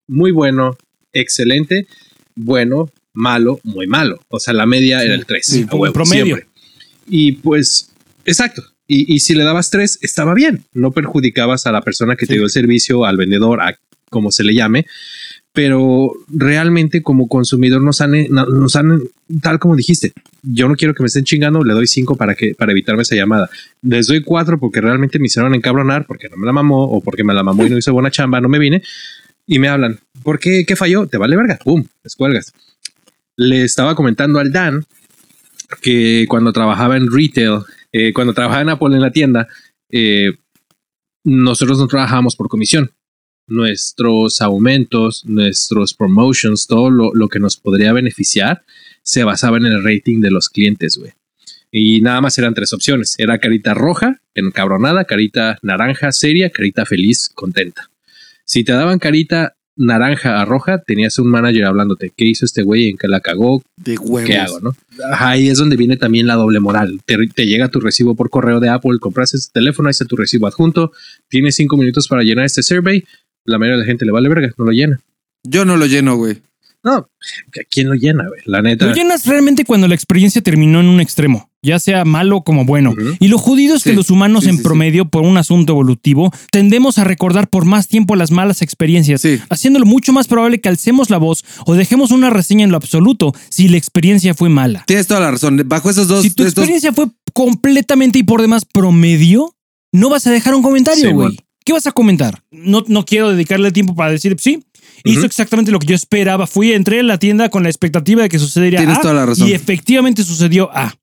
muy 0.07 0.31
bueno, 0.31 0.77
excelente, 1.13 1.87
bueno, 2.35 2.91
malo, 3.13 3.59
muy 3.63 3.87
malo. 3.87 4.19
O 4.29 4.39
sea, 4.39 4.53
la 4.53 4.65
media 4.65 5.03
era 5.03 5.15
el 5.15 5.25
3. 5.25 5.45
sí, 5.45 5.65
promedio. 5.65 6.39
Y 7.07 7.33
pues, 7.33 7.91
exacto. 8.25 8.63
Y, 8.87 9.13
y 9.13 9.19
si 9.19 9.33
le 9.35 9.43
dabas 9.43 9.69
3, 9.69 9.99
estaba 10.01 10.33
bien. 10.33 10.63
No 10.73 10.91
perjudicabas 10.91 11.67
a 11.67 11.71
la 11.71 11.81
persona 11.81 12.15
que 12.15 12.25
te 12.25 12.33
Sí. 12.33 12.37
dio 12.37 12.43
el 12.45 12.49
servicio, 12.49 13.05
al 13.05 13.17
vendedor, 13.17 13.61
a 13.61 13.77
como 14.09 14.31
se 14.31 14.43
le 14.43 14.53
llame. 14.53 14.85
Pero 15.53 16.11
realmente 16.29 17.01
como 17.01 17.27
consumidor 17.27 17.81
nos 17.81 17.99
han, 18.01 18.11
nos 18.29 18.75
han, 18.75 19.01
tal 19.41 19.57
como 19.57 19.75
dijiste, 19.75 20.13
yo 20.43 20.67
no 20.69 20.75
quiero 20.75 20.93
que 20.93 21.01
me 21.01 21.07
estén 21.07 21.23
chingando, 21.23 21.63
le 21.63 21.73
doy 21.73 21.87
5 21.87 22.15
para, 22.15 22.35
que, 22.35 22.53
para 22.53 22.71
evitarme 22.73 23.01
esa 23.01 23.15
llamada. 23.15 23.49
Les 23.81 24.05
doy 24.05 24.21
4 24.21 24.59
porque 24.59 24.81
realmente 24.81 25.17
me 25.17 25.25
hicieron 25.25 25.55
encabronar, 25.55 26.05
porque 26.05 26.29
no 26.29 26.37
me 26.37 26.45
la 26.45 26.53
mamó 26.53 26.83
o 26.85 27.01
porque 27.01 27.23
me 27.23 27.33
la 27.33 27.41
mamó 27.41 27.65
y 27.65 27.71
no 27.71 27.77
hizo 27.77 27.91
buena 27.91 28.11
chamba, 28.11 28.39
no 28.39 28.49
me 28.49 28.59
vine. 28.59 28.83
Y 29.47 29.57
me 29.59 29.67
hablan, 29.67 29.99
¿por 30.23 30.37
qué? 30.39 30.63
¿Qué 30.65 30.75
falló? 30.75 31.07
Te 31.07 31.17
vale 31.17 31.35
verga. 31.35 31.57
Pum, 31.63 31.83
descuelgas. 32.03 32.53
Le 33.35 33.63
estaba 33.63 33.95
comentando 33.95 34.39
al 34.39 34.51
Dan 34.51 34.85
que 35.81 36.25
cuando 36.29 36.53
trabajaba 36.53 36.97
en 36.97 37.11
retail, 37.11 37.61
eh, 37.91 38.13
cuando 38.13 38.33
trabajaba 38.33 38.61
en 38.61 38.69
Apple 38.69 38.95
en 38.95 39.01
la 39.01 39.11
tienda, 39.11 39.47
eh, 39.89 40.31
nosotros 41.23 41.77
no 41.79 41.87
trabajábamos 41.87 42.35
por 42.35 42.47
comisión. 42.47 42.91
Nuestros 43.47 44.41
aumentos, 44.41 45.25
nuestros 45.25 45.93
promotions, 45.93 46.67
todo 46.67 46.89
lo, 46.89 47.27
que 47.29 47.39
nos 47.39 47.57
podría 47.57 47.93
beneficiar 47.93 48.63
se 49.03 49.23
basaba 49.23 49.57
en 49.57 49.65
el 49.65 49.83
rating 49.83 50.19
de 50.21 50.31
los 50.31 50.49
clientes, 50.49 50.97
güey. 50.97 51.13
Y 51.71 52.01
nada 52.01 52.21
más 52.21 52.37
eran 52.37 52.53
tres 52.53 52.73
opciones. 52.73 53.15
Era 53.17 53.39
carita 53.39 53.73
roja, 53.73 54.21
encabronada, 54.35 55.05
carita 55.05 55.57
naranja, 55.61 56.11
seria, 56.11 56.49
carita 56.49 56.85
feliz, 56.85 57.29
contenta. 57.33 57.89
Si 58.45 58.63
te 58.63 58.71
daban 58.71 58.99
carita 58.99 59.56
naranja 59.77 60.41
a 60.41 60.45
roja, 60.45 60.79
tenías 60.79 61.17
un 61.19 61.29
manager 61.29 61.65
hablándote. 61.65 62.11
¿Qué 62.15 62.25
hizo 62.25 62.45
este 62.45 62.63
güey? 62.63 62.89
¿En 62.89 62.97
qué 62.97 63.07
la 63.07 63.19
cagó? 63.19 63.63
De 63.77 63.97
huevos. 63.97 64.27
¿Qué 64.27 64.37
hago, 64.37 64.59
no? 64.59 64.75
Ajá, 65.11 65.29
ahí 65.29 65.47
es 65.47 65.57
donde 65.57 65.75
viene 65.75 65.97
también 65.97 66.27
la 66.27 66.35
doble 66.35 66.59
moral. 66.59 66.99
Te, 67.05 67.17
te 67.27 67.45
llega 67.45 67.69
tu 67.69 67.79
recibo 67.79 68.15
por 68.15 68.29
correo 68.29 68.59
de 68.59 68.69
Apple, 68.69 68.99
compras 68.99 69.33
este 69.33 69.51
teléfono, 69.53 69.87
ahí 69.87 69.91
está 69.91 70.05
tu 70.05 70.15
recibo 70.15 70.47
adjunto, 70.47 70.91
tienes 71.29 71.55
cinco 71.55 71.77
minutos 71.77 72.07
para 72.07 72.23
llenar 72.23 72.45
este 72.45 72.63
survey. 72.63 73.03
La 73.45 73.57
mayoría 73.57 73.77
de 73.77 73.83
la 73.83 73.87
gente 73.87 74.05
le 74.05 74.11
vale 74.11 74.27
verga, 74.27 74.51
no 74.57 74.65
lo 74.65 74.71
llena. 74.71 74.99
Yo 75.43 75.63
no 75.63 75.77
lo 75.77 75.85
lleno, 75.85 76.17
güey. 76.17 76.41
No, 76.87 77.09
¿quién 77.69 77.89
lo 77.89 77.95
llena, 77.95 78.25
güey? 78.29 78.39
La 78.45 78.61
neta. 78.61 78.85
Lo 78.85 78.93
llenas 78.93 79.25
realmente 79.25 79.65
cuando 79.65 79.89
la 79.89 79.95
experiencia 79.95 80.41
terminó 80.41 80.79
en 80.79 80.87
un 80.87 81.01
extremo, 81.01 81.51
ya 81.61 81.79
sea 81.79 82.05
malo 82.05 82.43
como 82.43 82.63
bueno. 82.63 82.95
Y 83.19 83.27
lo 83.27 83.37
jodido 83.37 83.75
es 83.75 83.83
que 83.83 83.91
los 83.91 84.09
humanos 84.09 84.45
sí, 84.45 84.51
en 84.51 84.57
sí, 84.57 84.63
promedio, 84.63 85.03
por 85.03 85.23
un 85.23 85.35
asunto 85.35 85.73
evolutivo, 85.73 86.31
tendemos 86.49 86.97
a 86.97 87.03
recordar 87.03 87.49
por 87.49 87.65
más 87.65 87.89
tiempo 87.89 88.15
las 88.15 88.31
malas 88.31 88.61
experiencias, 88.61 89.21
haciéndolo 89.49 89.85
mucho 89.85 90.13
más 90.13 90.27
probable 90.27 90.61
que 90.61 90.69
alcemos 90.69 91.09
la 91.09 91.17
voz 91.17 91.43
o 91.65 91.73
dejemos 91.73 92.11
una 92.11 92.29
reseña 92.29 92.63
en 92.63 92.71
lo 92.71 92.77
absoluto 92.77 93.33
si 93.49 93.67
la 93.67 93.75
experiencia 93.75 94.33
fue 94.33 94.47
mala. 94.47 94.85
Tienes 94.87 95.07
toda 95.07 95.19
la 95.19 95.31
razón. 95.31 95.61
Bajo 95.65 95.89
esos 95.89 96.07
dos. 96.07 96.21
Si 96.21 96.29
tu 96.29 96.43
experiencia 96.43 96.93
fue 96.93 97.07
completamente 97.33 98.19
y 98.19 98.23
por 98.23 98.41
demás 98.41 98.63
promedio, 98.63 99.53
no 99.91 100.09
vas 100.09 100.25
a 100.25 100.31
dejar 100.31 100.55
un 100.55 100.63
comentario, 100.63 101.11
güey. 101.11 101.27
bueno. 101.27 101.47
¿Qué 101.67 101.73
vas 101.73 101.85
a 101.85 101.91
comentar? 101.91 102.41
No, 102.49 102.85
no 102.87 103.03
quiero 103.03 103.29
dedicarle 103.29 103.73
tiempo 103.73 103.93
para 103.93 104.09
decir, 104.09 104.37
sí, 104.39 104.63
hizo 105.03 105.25
exactamente 105.25 105.71
lo 105.71 105.79
que 105.79 105.87
yo 105.87 105.95
esperaba. 105.95 106.47
Fui, 106.47 106.73
entré 106.73 106.99
en 106.99 107.07
la 107.07 107.17
tienda 107.17 107.49
con 107.49 107.63
la 107.63 107.69
expectativa 107.69 108.23
de 108.23 108.29
que 108.29 108.39
sucedería 108.39 108.79
Tienes 108.79 108.97
A 108.97 109.01
toda 109.01 109.13
la 109.13 109.25
razón. 109.25 109.47
y 109.47 109.53
efectivamente 109.53 110.23
sucedió 110.23 110.69
A. 110.75 110.93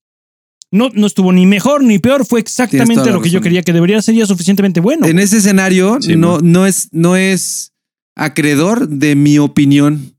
No, 0.71 0.91
no 0.93 1.07
estuvo 1.07 1.33
ni 1.33 1.47
mejor 1.47 1.85
ni 1.85 1.99
peor, 2.01 2.27
fue 2.27 2.41
exactamente 2.41 3.11
lo 3.11 3.21
que 3.23 3.31
yo 3.31 3.41
quería, 3.41 3.63
que 3.63 3.73
debería 3.73 4.03
ser 4.03 4.17
ya 4.17 4.27
suficientemente 4.27 4.81
bueno. 4.81 5.07
En 5.07 5.21
ese 5.21 5.37
escenario, 5.37 5.99
Sí, 6.01 6.17
no, 6.17 6.41
no, 6.41 6.67
es, 6.67 6.89
no 6.91 7.17
es 7.17 7.73
acreedor 8.17 8.89
de 8.89 9.15
mi 9.15 9.39
opinión. 9.39 10.14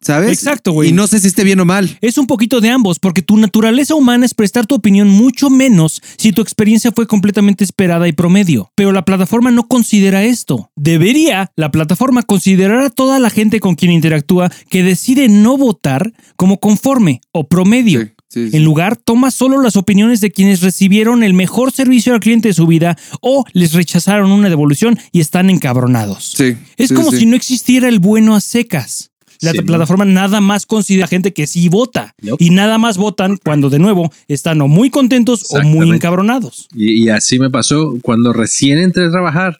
¿Sabes? 0.00 0.30
Exacto, 0.30 0.72
güey. 0.72 0.90
Y 0.90 0.92
no 0.92 1.06
sé 1.08 1.18
si 1.18 1.26
esté 1.26 1.42
bien 1.42 1.58
o 1.60 1.64
mal. 1.64 1.98
Es 2.00 2.18
un 2.18 2.26
poquito 2.26 2.60
de 2.60 2.70
ambos, 2.70 2.98
porque 3.00 3.20
tu 3.20 3.36
naturaleza 3.36 3.94
humana 3.96 4.26
es 4.26 4.34
prestar 4.34 4.66
tu 4.66 4.76
opinión 4.76 5.08
mucho 5.08 5.50
menos 5.50 6.00
si 6.16 6.32
tu 6.32 6.40
experiencia 6.40 6.92
fue 6.92 7.06
completamente 7.06 7.64
esperada 7.64 8.06
y 8.06 8.12
promedio. 8.12 8.70
Pero 8.76 8.92
la 8.92 9.04
plataforma 9.04 9.50
no 9.50 9.66
considera 9.66 10.24
esto. 10.24 10.70
Debería 10.76 11.50
la 11.56 11.72
plataforma 11.72 12.22
considerar 12.22 12.84
a 12.84 12.90
toda 12.90 13.18
la 13.18 13.30
gente 13.30 13.58
con 13.58 13.74
quien 13.74 13.90
interactúa 13.90 14.52
que 14.70 14.84
decide 14.84 15.28
no 15.28 15.56
votar 15.56 16.12
como 16.36 16.60
conforme 16.60 17.20
o 17.32 17.48
promedio. 17.48 18.02
Sí, 18.02 18.06
sí, 18.28 18.50
sí. 18.50 18.56
En 18.56 18.64
lugar, 18.64 18.96
toma 18.96 19.32
solo 19.32 19.60
las 19.60 19.74
opiniones 19.76 20.20
de 20.20 20.30
quienes 20.30 20.62
recibieron 20.62 21.24
el 21.24 21.34
mejor 21.34 21.72
servicio 21.72 22.14
al 22.14 22.20
cliente 22.20 22.48
de 22.48 22.54
su 22.54 22.68
vida 22.68 22.96
o 23.20 23.44
les 23.52 23.72
rechazaron 23.72 24.30
una 24.30 24.48
devolución 24.48 24.96
y 25.10 25.20
están 25.20 25.50
encabronados. 25.50 26.34
Sí, 26.36 26.56
Es 26.76 26.92
como 26.92 27.10
si 27.10 27.26
no 27.26 27.34
existiera 27.34 27.88
el 27.88 27.98
bueno 27.98 28.36
a 28.36 28.40
secas. 28.40 29.10
La 29.40 29.52
Sí, 29.52 29.58
¿no? 29.58 29.64
plataforma 29.64 30.04
nada 30.04 30.40
más 30.40 30.66
considera 30.66 31.06
gente 31.06 31.32
que 31.32 31.46
sí 31.46 31.68
vota. 31.68 32.14
Y 32.38 32.50
nada 32.50 32.78
más 32.78 32.96
votan 32.96 33.38
cuando 33.44 33.70
de 33.70 33.78
nuevo 33.78 34.12
están 34.26 34.60
o 34.60 34.68
muy 34.68 34.90
contentos 34.90 35.46
o 35.50 35.62
muy 35.62 35.88
encabronados. 35.90 36.68
Y, 36.74 37.04
y 37.04 37.08
así 37.08 37.38
me 37.38 37.48
pasó 37.50 37.98
cuando 38.02 38.32
recién 38.32 38.78
entré 38.78 39.06
a 39.06 39.10
trabajar. 39.10 39.58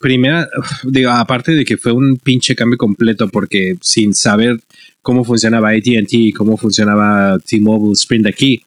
Primera, 0.00 0.48
digo, 0.84 1.10
aparte 1.10 1.52
de 1.52 1.64
que 1.64 1.76
fue 1.76 1.92
un 1.92 2.16
pinche 2.16 2.56
cambio 2.56 2.76
completo, 2.78 3.28
porque 3.28 3.76
sin 3.80 4.12
saber 4.14 4.58
cómo 5.02 5.22
funcionaba 5.24 5.68
ATT, 5.70 6.34
cómo 6.36 6.56
funcionaba 6.56 7.38
T-Mobile, 7.38 7.92
Sprint 7.92 8.26
aquí, 8.26 8.62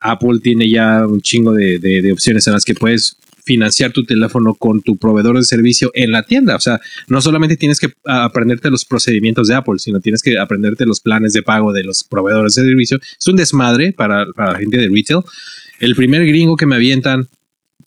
Apple 0.00 0.38
tiene 0.42 0.70
ya 0.70 1.06
un 1.06 1.20
chingo 1.20 1.52
de, 1.52 1.78
de- 1.78 2.00
de 2.00 2.12
opciones 2.12 2.46
en 2.46 2.52
las 2.54 2.64
que 2.64 2.74
puedes 2.74 3.16
financiar 3.46 3.92
tu 3.92 4.04
teléfono 4.04 4.54
con 4.54 4.82
tu 4.82 4.96
proveedor 4.96 5.36
de 5.36 5.44
servicio 5.44 5.92
en 5.94 6.10
la 6.10 6.24
tienda. 6.24 6.56
O 6.56 6.60
sea, 6.60 6.80
no 7.06 7.20
solamente 7.20 7.56
tienes 7.56 7.78
que 7.78 7.92
aprenderte 8.04 8.70
los 8.70 8.84
procedimientos 8.84 9.46
de 9.46 9.54
Apple, 9.54 9.78
sino 9.78 10.00
tienes 10.00 10.20
que 10.20 10.36
aprenderte 10.36 10.84
los 10.84 11.00
planes 11.00 11.32
de 11.32 11.42
pago 11.42 11.72
de 11.72 11.84
los 11.84 12.02
proveedores 12.02 12.54
de 12.56 12.64
servicio. 12.64 12.98
Es 12.98 13.26
un 13.28 13.36
desmadre 13.36 13.92
para, 13.92 14.26
para 14.34 14.52
la 14.52 14.58
gente 14.58 14.76
de 14.78 14.88
retail. 14.88 15.20
El 15.78 15.94
primer 15.94 16.26
gringo 16.26 16.56
que 16.56 16.66
me 16.66 16.74
avientan, 16.74 17.28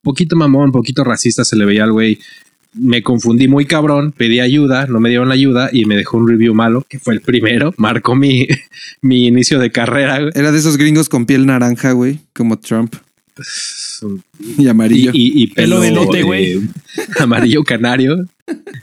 poquito 0.01 0.37
mamón, 0.37 0.71
poquito 0.71 1.03
racista 1.03 1.43
se 1.43 1.57
le 1.57 1.65
veía 1.65 1.83
al 1.83 1.91
güey. 1.91 2.19
Me 2.73 3.03
confundí 3.03 3.49
muy 3.49 3.65
cabrón, 3.65 4.13
pedí 4.15 4.39
ayuda, 4.39 4.85
no 4.87 5.01
me 5.01 5.09
dieron 5.09 5.27
la 5.27 5.33
ayuda 5.33 5.69
y 5.73 5.85
me 5.85 5.97
dejó 5.97 6.17
un 6.17 6.29
review 6.29 6.53
malo, 6.53 6.85
que 6.87 6.99
fue 6.99 7.15
el 7.15 7.21
primero. 7.21 7.73
Marcó 7.77 8.15
mi, 8.15 8.47
mi 9.01 9.27
inicio 9.27 9.59
de 9.59 9.71
carrera. 9.71 10.29
Era 10.35 10.53
de 10.53 10.57
esos 10.57 10.77
gringos 10.77 11.09
con 11.09 11.25
piel 11.25 11.45
naranja, 11.45 11.91
güey, 11.91 12.19
como 12.31 12.59
Trump 12.59 12.95
y 14.57 14.63
Y, 14.63 14.67
amarillo. 14.67 15.11
y- 15.13 15.43
y 15.43 15.47
Pelo 15.47 15.79
pelo, 15.79 15.81
de 15.81 15.87
elote, 15.89 16.19
eh, 16.19 16.23
güey. 16.23 16.61
amarillo 17.19 17.63
canario. 17.63 18.27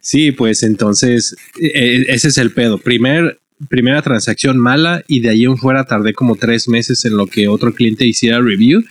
Sí, 0.01 0.33
pues 0.33 0.62
entonces 0.62 1.35
eh, 1.61 2.05
ese 2.09 2.29
es 2.29 2.38
el 2.38 2.53
pedo. 2.53 2.79
Primer, 2.79 3.38
primera 3.69 4.03
transacción 4.03 4.59
mala 4.59 5.03
y 5.09 5.21
de 5.21 5.31
ahí 5.31 5.45
en 5.45 5.57
fuera 5.57 5.85
tardé 5.85 6.12
como 6.12 6.37
tres 6.37 6.69
meses 6.69 7.05
en 7.05 7.16
lo 7.16 7.27
que 7.27 7.49
otro 7.49 7.75
cliente 7.75 8.07
hiciera 8.07 8.40
review. 8.40 8.83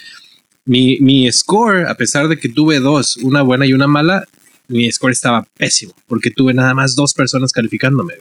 Mi, 0.66 0.98
mi 1.00 1.32
score, 1.32 1.86
a 1.88 1.96
pesar 1.96 2.28
de 2.28 2.38
que 2.38 2.50
tuve 2.50 2.80
dos, 2.80 3.18
una 3.18 3.42
buena 3.44 3.68
y 3.68 3.74
una 3.74 3.88
mala, 3.88 4.26
mi 4.68 4.92
score 4.92 5.12
estaba 5.12 5.48
pésimo 5.58 5.94
porque 6.08 6.32
tuve 6.32 6.54
nada 6.56 6.74
más 6.74 6.96
dos 6.96 7.14
personas 7.14 7.52
calificándome. 7.52 8.16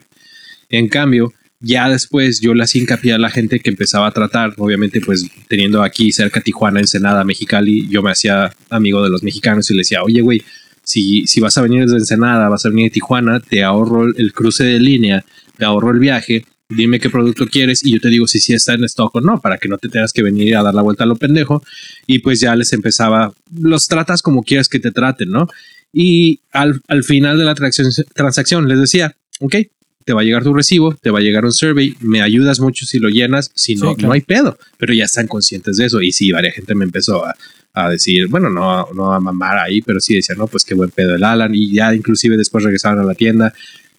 En 0.69 0.89
cambio, 0.89 1.33
ya 1.65 1.89
después 1.89 2.41
yo 2.41 2.55
le 2.55 2.65
hacía 2.65 2.83
hincapié 2.83 3.15
a 3.15 3.19
la 3.19 3.31
gente 3.31 3.61
que 3.61 3.71
empezaba 3.71 4.07
a 4.07 4.13
tratar, 4.13 4.55
obviamente 4.59 5.01
pues 5.01 5.27
teniendo 5.49 5.83
aquí 5.83 6.13
cerca 6.13 6.41
Tijuana, 6.41 6.81
Ensenada, 6.81 7.25
Mexicali, 7.25 7.89
yo 7.89 8.03
me 8.03 8.11
hacía 8.11 8.53
amigo 8.71 9.03
de 9.03 9.11
los 9.11 9.23
mexicanos 9.23 9.71
y 9.71 9.75
le 9.75 9.81
decía, 9.81 10.03
oye 10.03 10.21
güey, 10.21 10.43
si, 10.83 11.27
si 11.27 11.41
vas 11.41 11.57
a 11.57 11.63
venir 11.63 11.85
desde 11.85 11.97
Ensenada, 11.97 12.49
vas 12.49 12.67
a 12.67 12.69
venir 12.69 12.85
de 12.85 12.91
Tijuana, 12.91 13.41
te 13.41 13.63
ahorro 13.63 14.07
el 14.15 14.33
cruce 14.33 14.65
de 14.65 14.79
línea, 14.79 15.25
te 15.57 15.65
ahorro 15.65 15.91
el 15.91 15.99
viaje, 15.99 16.45
dime 16.69 17.01
qué 17.01 17.11
producto 17.11 17.47
quieres 17.47 17.85
y 17.85 17.93
yo 17.93 18.01
te 18.01 18.09
digo 18.09 18.27
si 18.27 18.41
sí 18.41 18.53
está 18.53 18.75
en 18.75 18.85
stock 18.85 19.15
o 19.15 19.21
no, 19.21 19.41
para 19.41 19.59
que 19.59 19.69
no 19.69 19.79
te 19.79 19.89
tengas 19.89 20.13
que 20.13 20.23
venir 20.23 20.57
a 20.57 20.63
dar 20.63 20.75
la 20.75 20.83
vuelta 20.83 21.05
a 21.05 21.07
lo 21.07 21.17
pendejo. 21.17 21.63
Y 22.07 22.21
pues 22.21 22.41
ya 22.41 22.55
les 22.57 22.73
empezaba, 22.73 23.33
los 23.59 23.87
tratas 23.87 24.23
como 24.23 24.43
quieras 24.43 24.69
que 24.69 24.79
te 24.79 24.91
traten, 24.91 25.31
¿no? 25.31 25.49
Y 25.93 26.41
al, 26.51 26.83
al 26.89 27.05
final 27.05 27.39
de 27.39 27.45
la 27.45 27.55
transacción, 27.55 28.69
les 28.69 28.81
decía, 28.81 29.17
ok, 29.41 29.57
te 30.05 30.13
va 30.13 30.21
a 30.21 30.25
llegar 30.25 30.43
tu 30.45 30.53
recibo, 30.55 30.95
te 30.95 31.11
va 31.11 31.19
a 31.19 31.23
llegar 31.23 31.45
un 31.45 31.53
survey, 31.53 31.97
me 32.01 32.21
ayudas 32.23 32.61
mucho 32.61 32.85
si 32.87 32.99
lo 32.99 33.09
llenas, 33.09 33.51
si 33.55 33.75
no, 33.77 33.91
Sí, 33.91 33.95
claro. 33.97 34.09
no 34.09 34.13
hay 34.13 34.21
pedo, 34.21 34.59
pero 34.79 34.93
ya 34.93 35.05
están 35.05 35.27
conscientes 35.27 35.77
de 35.79 35.87
eso. 35.87 36.03
Y 36.03 36.13
sí, 36.13 36.31
varias 36.33 36.55
gente 36.55 36.75
me 36.75 36.85
empezó 36.85 37.25
a, 37.25 37.35
a 37.73 37.89
decir, 37.91 38.29
bueno, 38.29 38.51
no, 38.51 38.87
no 38.95 39.13
a 39.13 39.21
mamar 39.21 39.59
ahí, 39.59 39.81
pero 39.83 40.01
sí 40.01 40.15
decía, 40.15 40.35
no, 40.37 40.47
pues 40.47 40.65
qué 40.65 40.75
buen 40.75 40.91
pedo 40.91 41.15
el 41.15 41.25
Alan. 41.25 41.55
Y 41.55 41.73
ya 41.73 41.95
inclusive 41.95 42.37
después 42.37 42.63
regresaron 42.65 43.01
a 43.01 43.05
la 43.05 43.15
tienda, 43.15 43.53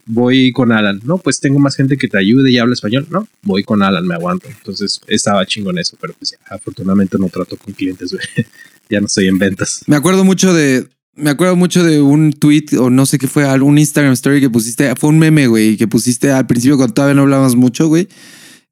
voy 0.06 0.52
con 0.52 0.72
Alan, 0.72 1.02
no, 1.04 1.18
pues 1.18 1.40
tengo 1.40 1.58
más 1.60 1.76
gente 1.76 1.98
que 1.98 2.08
te 2.08 2.18
ayude 2.20 2.52
y 2.52 2.60
habla 2.60 2.74
español, 2.76 3.08
no, 3.10 3.28
voy 3.42 3.64
con 3.64 3.82
Alan, 3.82 4.06
me 4.06 4.14
aguanto. 4.14 4.48
Entonces 4.48 5.02
estaba 5.08 5.46
chingón 5.46 5.80
eso, 5.80 5.98
pero 6.00 6.14
pues 6.14 6.32
ya, 6.32 6.38
afortunadamente 6.56 7.18
no 7.18 7.28
trato 7.30 7.58
con 7.58 7.74
clientes, 7.74 8.16
ya 8.90 9.00
no 9.00 9.08
estoy 9.08 9.28
en 9.28 9.40
ventas. 9.40 9.82
Me 9.88 9.96
acuerdo 9.96 10.24
mucho 10.24 10.54
de. 10.54 10.88
Me 11.18 11.30
acuerdo 11.30 11.56
mucho 11.56 11.84
de 11.84 12.02
un 12.02 12.34
tweet 12.34 12.66
o 12.78 12.90
no 12.90 13.06
sé 13.06 13.18
qué 13.18 13.28
fue, 13.28 13.46
algún 13.46 13.78
Instagram 13.78 14.14
story 14.14 14.42
que 14.42 14.50
pusiste. 14.50 14.94
Fue 14.96 15.10
un 15.10 15.18
meme, 15.18 15.48
güey, 15.48 15.78
que 15.78 15.88
pusiste 15.88 16.32
al 16.32 16.46
principio 16.46 16.76
cuando 16.76 16.94
todavía 16.94 17.16
no 17.16 17.22
hablábamos 17.22 17.56
mucho, 17.56 17.88
güey. 17.88 18.10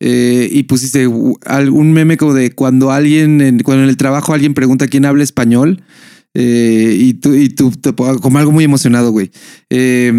Eh, 0.01 0.49
y 0.51 0.63
pusiste 0.63 1.08
algún 1.45 1.93
meme 1.93 2.17
como 2.17 2.34
de 2.34 2.51
cuando 2.51 2.91
alguien, 2.91 3.39
en, 3.39 3.60
cuando 3.60 3.84
en 3.84 3.89
el 3.89 3.95
trabajo 3.95 4.34
alguien 4.34 4.53
pregunta 4.53 4.88
quién 4.88 5.06
habla 5.06 5.23
español. 5.23 5.84
eh, 6.34 6.97
y 6.99 7.13
tú, 7.13 7.34
y 7.34 7.47
tú, 7.49 7.71
como 8.21 8.38
algo 8.39 8.51
muy 8.51 8.65
emocionado, 8.65 9.12
güey. 9.12 9.32
Eh, 9.69 10.12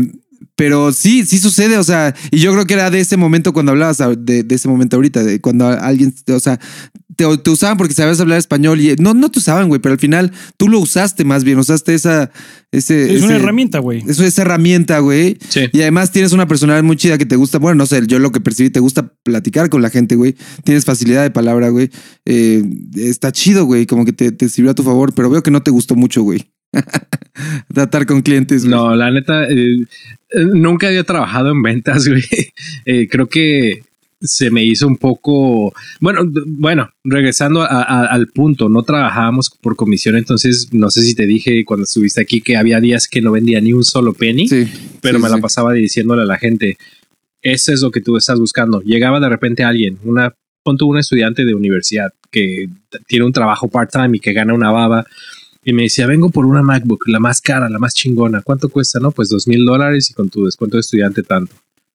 pero 0.57 0.93
sí, 0.93 1.25
sí 1.27 1.39
sucede, 1.39 1.79
o 1.79 1.85
sea, 1.85 2.15
y 2.31 2.39
yo 2.39 2.53
creo 2.53 2.67
que 2.67 2.75
era 2.75 2.91
de 2.91 3.01
ese 3.01 3.17
momento 3.17 3.53
cuando 3.53 3.73
hablabas 3.73 3.99
de, 4.19 4.45
de 4.45 4.55
ese 4.55 4.69
momento 4.69 4.97
ahorita, 4.97 5.23
de 5.25 5.41
cuando 5.41 5.67
alguien, 5.67 6.15
o 6.29 6.41
sea, 6.41 6.61
te, 7.17 7.25
te 7.39 7.51
usaban 7.51 7.77
porque 7.77 7.95
sabías 7.95 8.21
hablar 8.21 8.39
español 8.39 8.81
y 8.81 8.95
no, 8.97 9.15
no 9.15 9.31
te 9.31 9.39
usaban, 9.39 9.69
güey, 9.69 9.81
pero 9.81 9.95
al 9.95 9.99
final 9.99 10.33
tú 10.57 10.69
lo 10.69 10.79
usaste 10.79 11.25
más 11.25 11.45
bien, 11.45 11.59
usaste 11.59 11.95
esa, 11.95 12.31
ese, 12.71 13.15
Es 13.15 13.23
una 13.23 13.37
herramienta, 13.37 13.79
güey. 13.79 14.03
Eso, 14.07 14.25
esa 14.25 14.43
herramienta, 14.43 14.99
güey. 14.99 15.39
Sí. 15.49 15.69
Y 15.73 15.83
además 15.83 16.11
tienes 16.11 16.33
una 16.33 16.49
personalidad 16.49 16.83
muy 16.83 16.97
chida 16.97 17.19
que 17.19 17.27
te 17.27 17.37
gusta. 17.37 17.59
Bueno, 17.59 17.77
no 17.77 17.87
sé, 17.87 18.05
yo 18.07 18.19
lo 18.19 18.33
que 18.33 18.41
percibí, 18.41 18.71
te 18.71 18.81
gusta 18.81 19.13
platicar 19.23 19.71
con 19.71 19.81
la 19.81 19.91
gente, 19.91 20.17
güey. 20.17 20.35
Tienes 20.65 20.85
facilidad 20.85 21.23
de 21.23 21.31
palabra, 21.31 21.69
güey. 21.69 21.91
Eh, 22.25 22.65
está 22.97 23.31
chido, 23.31 23.65
güey. 23.65 23.87
Como 23.87 24.05
que 24.05 24.13
te, 24.13 24.33
te 24.33 24.49
sirvió 24.49 24.73
a 24.73 24.75
tu 24.75 24.83
favor, 24.83 25.15
pero 25.15 25.31
veo 25.31 25.43
que 25.43 25.53
no 25.53 25.63
te 25.63 25.71
gustó 25.71 25.95
mucho, 25.95 26.23
güey. 26.23 26.51
Tratar 27.73 28.07
con 28.07 28.23
clientes. 28.23 28.65
güey. 28.65 28.75
No, 28.75 28.95
la 28.95 29.11
neta, 29.11 29.45
eh, 29.49 29.77
eh, 30.31 30.45
nunca 30.55 30.89
había 30.89 31.05
trabajado 31.05 31.51
en 31.51 31.63
ventas, 31.63 32.07
güey. 32.09 32.23
Eh, 32.85 33.09
creo 33.09 33.29
que 33.29 33.83
se 34.21 34.51
me 34.51 34.65
hizo 34.65 34.87
un 34.87 34.97
poco, 34.97 35.75
bueno, 36.01 36.23
bueno, 36.47 36.89
regresando 37.05 37.61
a- 37.63 37.67
a- 37.83 38.07
al 38.07 38.29
punto, 38.29 38.69
no 38.71 38.83
trabajábamos 38.83 39.51
por 39.51 39.77
comisión, 39.77 40.17
entonces 40.17 40.69
no 40.73 40.89
sé 40.91 41.03
si 41.03 41.15
te 41.15 41.27
dije 41.27 41.63
cuando 41.67 41.85
estuviste 41.85 42.23
aquí 42.23 42.41
que 42.41 42.57
había 42.57 42.81
días 42.81 43.07
que 43.07 43.21
no 43.21 43.33
vendía 43.33 43.61
ni 43.61 43.75
un 43.75 43.85
solo 43.85 44.15
penny, 44.15 44.49
Sí. 44.49 44.67
pero 45.03 45.19
sí, 45.19 45.23
me 45.25 45.29
la 45.29 45.39
pasaba 45.39 45.75
diciéndole 45.75 46.23
a 46.23 46.27
la 46.27 46.39
gente, 46.39 46.79
eso 47.43 47.73
es 47.73 47.83
lo 47.83 47.91
que 47.91 48.01
tú 48.01 48.17
estás 48.17 48.41
buscando. 48.41 48.81
Llegaba 48.81 49.21
de 49.21 49.29
repente 49.29 49.63
alguien, 49.63 49.99
una, 50.05 50.33
un 50.65 50.99
estudiante 50.99 51.45
de 51.45 51.53
universidad 51.55 52.11
que 52.31 52.69
tiene 53.07 53.27
un 53.27 53.33
trabajo 53.33 53.69
part-time 53.69 54.17
y 54.17 54.21
que 54.21 54.33
gana 54.33 54.55
una 54.55 54.71
baba. 54.71 55.05
Y 55.65 55.73
me 55.73 55.85
decía, 55.85 56.07
vengo 56.07 56.31
por 56.31 56.47
una 56.47 56.63
MacBook, 56.63 57.09
la 57.09 57.21
más 57.21 57.41
cara, 57.41 57.69
la 57.69 57.79
más 57.79 57.95
chingona. 57.95 58.43
¿Cuánto 58.43 58.69
cuesta? 58.69 59.01
No, 59.01 59.11
pues 59.11 59.29
dos 59.29 59.49
mil 59.49 59.65
dólares 59.65 60.11
y 60.11 60.15
con 60.15 60.29
tu 60.29 60.45
descuento 60.45 60.77
de 60.77 60.83
estudiante 60.83 61.23
tanto. 61.23 61.55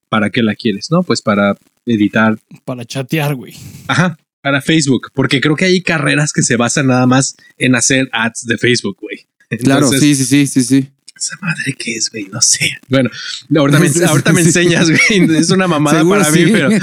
¿Para 0.10 0.32
qué 0.32 0.42
la 0.42 0.56
quieres? 0.56 0.90
No, 0.90 1.04
pues 1.04 1.22
para 1.22 1.56
editar. 1.86 2.40
Para 2.66 2.84
chatear, 2.84 3.36
güey. 3.36 3.54
Ajá, 3.88 4.18
para 4.42 4.62
Facebook. 4.62 5.12
Porque 5.14 5.40
creo 5.40 5.56
que 5.56 5.66
hay 5.66 5.82
carreras 5.82 6.34
que 6.34 6.42
se 6.42 6.56
basan 6.58 6.88
nada 6.88 7.06
más 7.06 7.36
en 7.58 7.76
hacer 7.76 8.10
ads 8.12 8.46
de 8.46 8.58
Facebook, 8.58 8.98
güey. 9.00 9.28
Claro, 9.64 9.88
sí, 9.88 10.16
sí, 10.16 10.26
sí, 10.26 10.48
sí, 10.48 10.64
sí. 10.64 10.90
Esa 11.20 11.38
madre 11.42 11.74
que 11.78 11.96
es, 11.96 12.10
güey, 12.10 12.28
no 12.32 12.42
sé. 12.42 12.78
Bueno, 12.88 13.10
ahorita 13.56 13.80
me, 13.80 13.88
ahorita 14.08 14.34
me 14.34 14.42
enseñas, 14.42 14.90
güey. 14.90 15.38
Es 15.38 15.50
una 15.52 15.68
mamada 15.68 16.04
para 16.08 16.26
sí. 16.26 16.46
mí, 16.46 16.52
pero 16.52 16.70
e- 16.72 16.80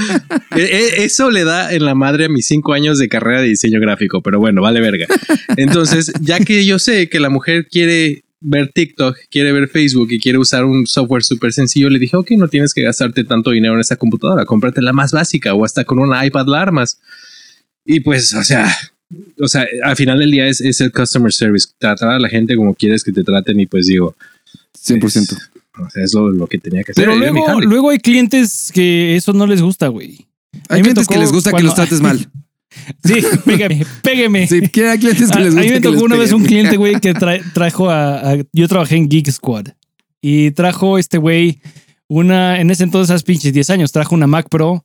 e- 0.57 1.05
eso 1.05 1.31
le 1.31 1.45
da 1.45 1.73
en 1.73 1.85
la 1.85 1.95
madre 1.95 2.27
a 2.27 2.29
mis 2.29 2.47
cinco 2.47 2.73
años 2.73 2.99
de 2.99 3.09
carrera 3.09 3.41
de 3.41 3.49
diseño 3.49 3.81
gráfico, 3.81 4.23
pero 4.23 4.39
bueno, 4.39 4.63
vale 4.63 4.81
verga. 4.81 5.07
Entonces, 5.57 6.13
ya 6.21 6.39
que 6.41 6.65
yo 6.65 6.79
sé 6.79 7.09
que 7.09 7.21
la 7.21 7.31
mujer 7.31 7.67
quiere 7.69 8.25
ver 8.41 8.71
TikTok, 8.73 9.17
quiere 9.31 9.53
ver 9.53 9.69
Facebook 9.69 10.09
y 10.11 10.21
quiere 10.21 10.39
usar 10.39 10.65
un 10.65 10.87
software 10.87 11.25
súper 11.25 11.53
sencillo, 11.53 11.89
le 11.91 11.99
dije, 11.99 12.17
ok, 12.17 12.33
no 12.33 12.49
tienes 12.49 12.75
que 12.75 12.83
gastarte 12.83 13.25
tanto 13.25 13.51
dinero 13.51 13.75
en 13.75 13.81
esa 13.81 13.97
computadora, 13.97 14.45
cómprate 14.45 14.83
la 14.83 14.93
más 14.93 15.13
básica 15.13 15.55
o 15.55 15.65
hasta 15.65 15.85
con 15.85 15.99
una 15.99 16.25
iPad 16.25 16.47
la 16.47 16.61
armas. 16.61 17.01
Y 17.85 18.01
pues, 18.01 18.35
o 18.35 18.45
sea, 18.45 18.73
o 19.41 19.49
sea, 19.49 19.67
al 19.85 19.97
final 19.97 20.19
del 20.19 20.31
día 20.31 20.47
es, 20.47 20.61
es 20.61 20.81
el 20.81 20.93
customer 20.93 21.33
service, 21.33 21.69
tratar 21.79 22.11
a 22.11 22.19
la 22.19 22.29
gente 22.29 22.57
como 22.57 22.75
quieres 22.75 23.05
que 23.05 23.13
te 23.13 23.23
traten 23.23 23.59
y 23.61 23.67
pues 23.67 23.87
digo, 23.87 24.15
100%. 24.85 25.37
o 25.79 25.91
sea, 25.91 26.03
es 26.03 26.15
lo, 26.15 26.31
lo 26.31 26.47
que 26.47 26.59
tenía 26.59 26.83
que 26.85 26.93
hacer. 26.93 27.05
Pero 27.05 27.17
luego, 27.17 27.61
luego 27.61 27.91
hay 27.91 27.99
clientes 27.99 28.71
que 28.73 29.17
eso 29.17 29.33
no 29.33 29.47
les 29.47 29.63
gusta, 29.63 29.89
güey. 29.89 30.27
A 30.69 30.75
Hay 30.77 30.83
clientes 30.83 31.07
que 31.07 31.19
les 31.19 31.33
gusta 31.33 31.53
que 31.53 31.63
los 31.63 31.75
trates 31.75 32.01
mal. 32.01 32.29
Sí, 33.05 33.15
pégame, 33.45 33.87
pégame. 34.03 34.47
Sí, 34.47 34.57
hay 34.57 34.99
clientes 34.99 35.31
que 35.31 35.39
A, 35.39 35.41
les 35.41 35.55
a 35.55 35.57
gusta 35.57 35.63
mí 35.63 35.69
me 35.71 35.81
tocó 35.81 36.05
una 36.05 36.17
vez 36.17 36.33
un 36.33 36.45
cliente, 36.45 36.77
güey, 36.77 37.01
que 37.01 37.15
tra- 37.15 37.43
trajo 37.53 37.91
a, 37.91 38.33
a- 38.33 38.37
Yo 38.53 38.69
trabajé 38.69 38.97
en 38.97 39.09
Geek 39.09 39.31
Squad. 39.31 39.69
Y 40.23 40.51
trajo 40.53 40.99
este 40.99 41.19
güey 41.19 41.61
una... 42.09 42.61
En 42.61 42.71
ese 42.71 42.85
entonces, 42.85 43.15
hace 43.15 43.25
pinches 43.25 43.53
10 43.53 43.71
años, 43.71 43.93
trajo 43.93 44.15
una 44.15 44.27
Mac 44.27 44.49
Pro 44.49 44.85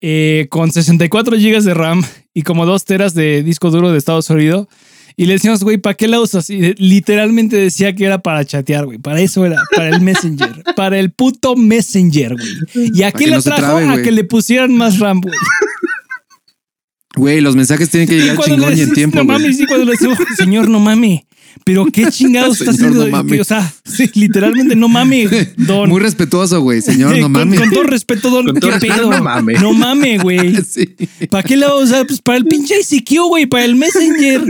eh, 0.00 0.46
con 0.50 0.70
64 0.72 1.36
gigas 1.36 1.64
de 1.64 1.74
RAM 1.74 2.02
y 2.34 2.42
como 2.42 2.66
2 2.66 2.84
teras 2.84 3.14
de 3.14 3.42
disco 3.42 3.70
duro 3.70 3.90
de 3.92 3.98
estado 3.98 4.22
sólido. 4.22 4.68
Y 5.16 5.26
le 5.26 5.32
decíamos, 5.32 5.64
güey, 5.64 5.78
¿para 5.78 5.94
qué 5.96 6.06
la 6.06 6.20
usas? 6.20 6.48
Y 6.48 6.74
literalmente 6.74 7.56
decía 7.56 7.92
que 7.92 8.04
era 8.04 8.18
para 8.22 8.44
chatear, 8.44 8.86
güey. 8.86 8.98
Para 8.98 9.20
eso 9.20 9.44
era, 9.44 9.60
para 9.74 9.88
el 9.88 10.00
Messenger. 10.00 10.62
para 10.76 11.00
el 11.00 11.10
puto 11.10 11.56
Messenger, 11.56 12.34
güey. 12.36 12.90
¿Y 12.94 13.02
a 13.02 13.10
qué 13.10 13.26
la 13.26 13.36
no 13.36 13.42
trajo? 13.42 13.60
trabe, 13.60 13.88
a 13.88 14.00
que 14.00 14.12
le 14.12 14.22
pusieran 14.22 14.76
más 14.76 15.00
RAM, 15.00 15.20
güey. 15.20 15.34
Güey, 17.16 17.40
los 17.40 17.56
mensajes 17.56 17.90
tienen 17.90 18.08
que 18.08 18.16
llegar 18.16 18.38
chingón 18.44 18.76
y 18.78 18.82
en 18.82 18.92
tiempo, 18.92 19.18
No 19.18 19.24
güey. 19.24 19.38
mames, 19.40 19.56
sí, 19.56 19.66
cuando 19.66 19.86
le 19.86 19.96
digo, 19.98 20.14
señor, 20.36 20.68
no 20.68 20.78
mame. 20.78 21.26
Pero 21.64 21.86
qué 21.86 22.06
chingados 22.10 22.60
está 22.60 22.70
haciendo. 22.72 23.06
no 23.08 23.40
o 23.40 23.44
sea, 23.44 23.72
sí, 23.84 24.10
literalmente 24.14 24.76
no 24.76 24.88
mame, 24.88 25.28
don. 25.56 25.88
Muy 25.88 26.00
respetuoso, 26.00 26.60
güey. 26.60 26.80
Señor, 26.82 27.16
no 27.18 27.28
mames. 27.28 27.60
con 27.60 27.70
todo 27.70 27.82
respeto, 27.84 28.30
don, 28.30 28.46
Con 28.46 28.54
qué 28.54 28.60
todo 28.60 28.70
respeto, 28.72 28.94
pedo. 28.94 29.10
no 29.10 29.22
mame. 29.22 29.54
No 29.54 29.72
mame, 29.72 30.18
güey. 30.18 30.56
Sí. 30.68 30.94
¿Para 31.30 31.42
qué 31.42 31.56
la 31.56 31.68
vas 31.68 31.80
a 31.80 31.84
usar? 31.84 32.06
Pues 32.06 32.20
para 32.20 32.38
el 32.38 32.46
pinche 32.46 32.74
ICQ, 32.80 33.28
güey, 33.28 33.46
para 33.46 33.64
el 33.64 33.74
Messenger. 33.76 34.42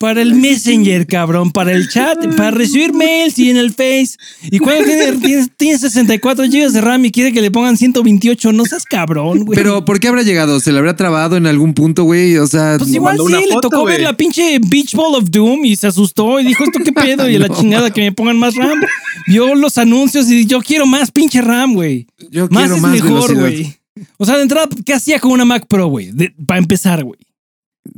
Para 0.00 0.22
el 0.22 0.34
Messenger, 0.34 1.06
cabrón, 1.06 1.52
para 1.52 1.72
el 1.72 1.86
chat, 1.90 2.16
para 2.34 2.50
recibir 2.52 2.94
mails 2.94 3.38
y 3.38 3.50
en 3.50 3.58
el 3.58 3.68
Face. 3.70 4.16
Y 4.50 4.58
cuando 4.58 4.84
tiene, 4.84 5.12
tiene, 5.18 5.46
tiene 5.58 5.78
64 5.78 6.46
GB 6.46 6.70
de 6.70 6.80
RAM 6.80 7.04
y 7.04 7.10
quiere 7.10 7.34
que 7.34 7.42
le 7.42 7.50
pongan 7.50 7.76
128, 7.76 8.50
no 8.54 8.64
seas 8.64 8.86
cabrón, 8.86 9.44
güey. 9.44 9.58
Pero, 9.58 9.84
¿por 9.84 10.00
qué 10.00 10.08
habrá 10.08 10.22
llegado? 10.22 10.58
¿Se 10.58 10.72
le 10.72 10.78
habrá 10.78 10.96
trabado 10.96 11.36
en 11.36 11.46
algún 11.46 11.74
punto, 11.74 12.04
güey? 12.04 12.38
O 12.38 12.46
sea, 12.46 12.76
Pues 12.78 12.94
igual 12.94 13.18
sí, 13.18 13.44
le 13.46 13.60
tocó 13.60 13.84
ver 13.84 14.00
la 14.00 14.16
pinche 14.16 14.58
Beach 14.58 14.94
Ball 14.94 15.16
of 15.16 15.30
Doom 15.30 15.66
y 15.66 15.76
se 15.76 15.88
asustó 15.88 16.40
y 16.40 16.46
dijo, 16.46 16.64
¿esto 16.64 16.78
qué 16.82 16.92
pedo? 16.92 17.28
Y 17.28 17.36
la 17.36 17.48
chingada 17.54 17.90
que 17.90 18.00
me 18.00 18.12
pongan 18.12 18.38
más 18.38 18.54
RAM. 18.54 18.80
Vio 19.26 19.54
los 19.54 19.76
anuncios 19.76 20.30
y 20.30 20.46
yo 20.46 20.62
quiero 20.62 20.86
más 20.86 21.10
pinche 21.10 21.42
RAM, 21.42 21.74
güey. 21.74 22.06
yo 22.30 22.48
Más 22.48 22.62
quiero 22.62 22.76
es 22.76 22.80
más 22.80 22.92
mejor, 22.92 23.34
güey. 23.38 23.76
O 24.16 24.24
sea, 24.24 24.36
de 24.36 24.44
entrada, 24.44 24.66
¿qué 24.86 24.94
hacía 24.94 25.20
con 25.20 25.32
una 25.32 25.44
Mac 25.44 25.66
Pro, 25.68 25.88
güey? 25.88 26.10
Para 26.46 26.56
empezar, 26.56 27.04
güey. 27.04 27.20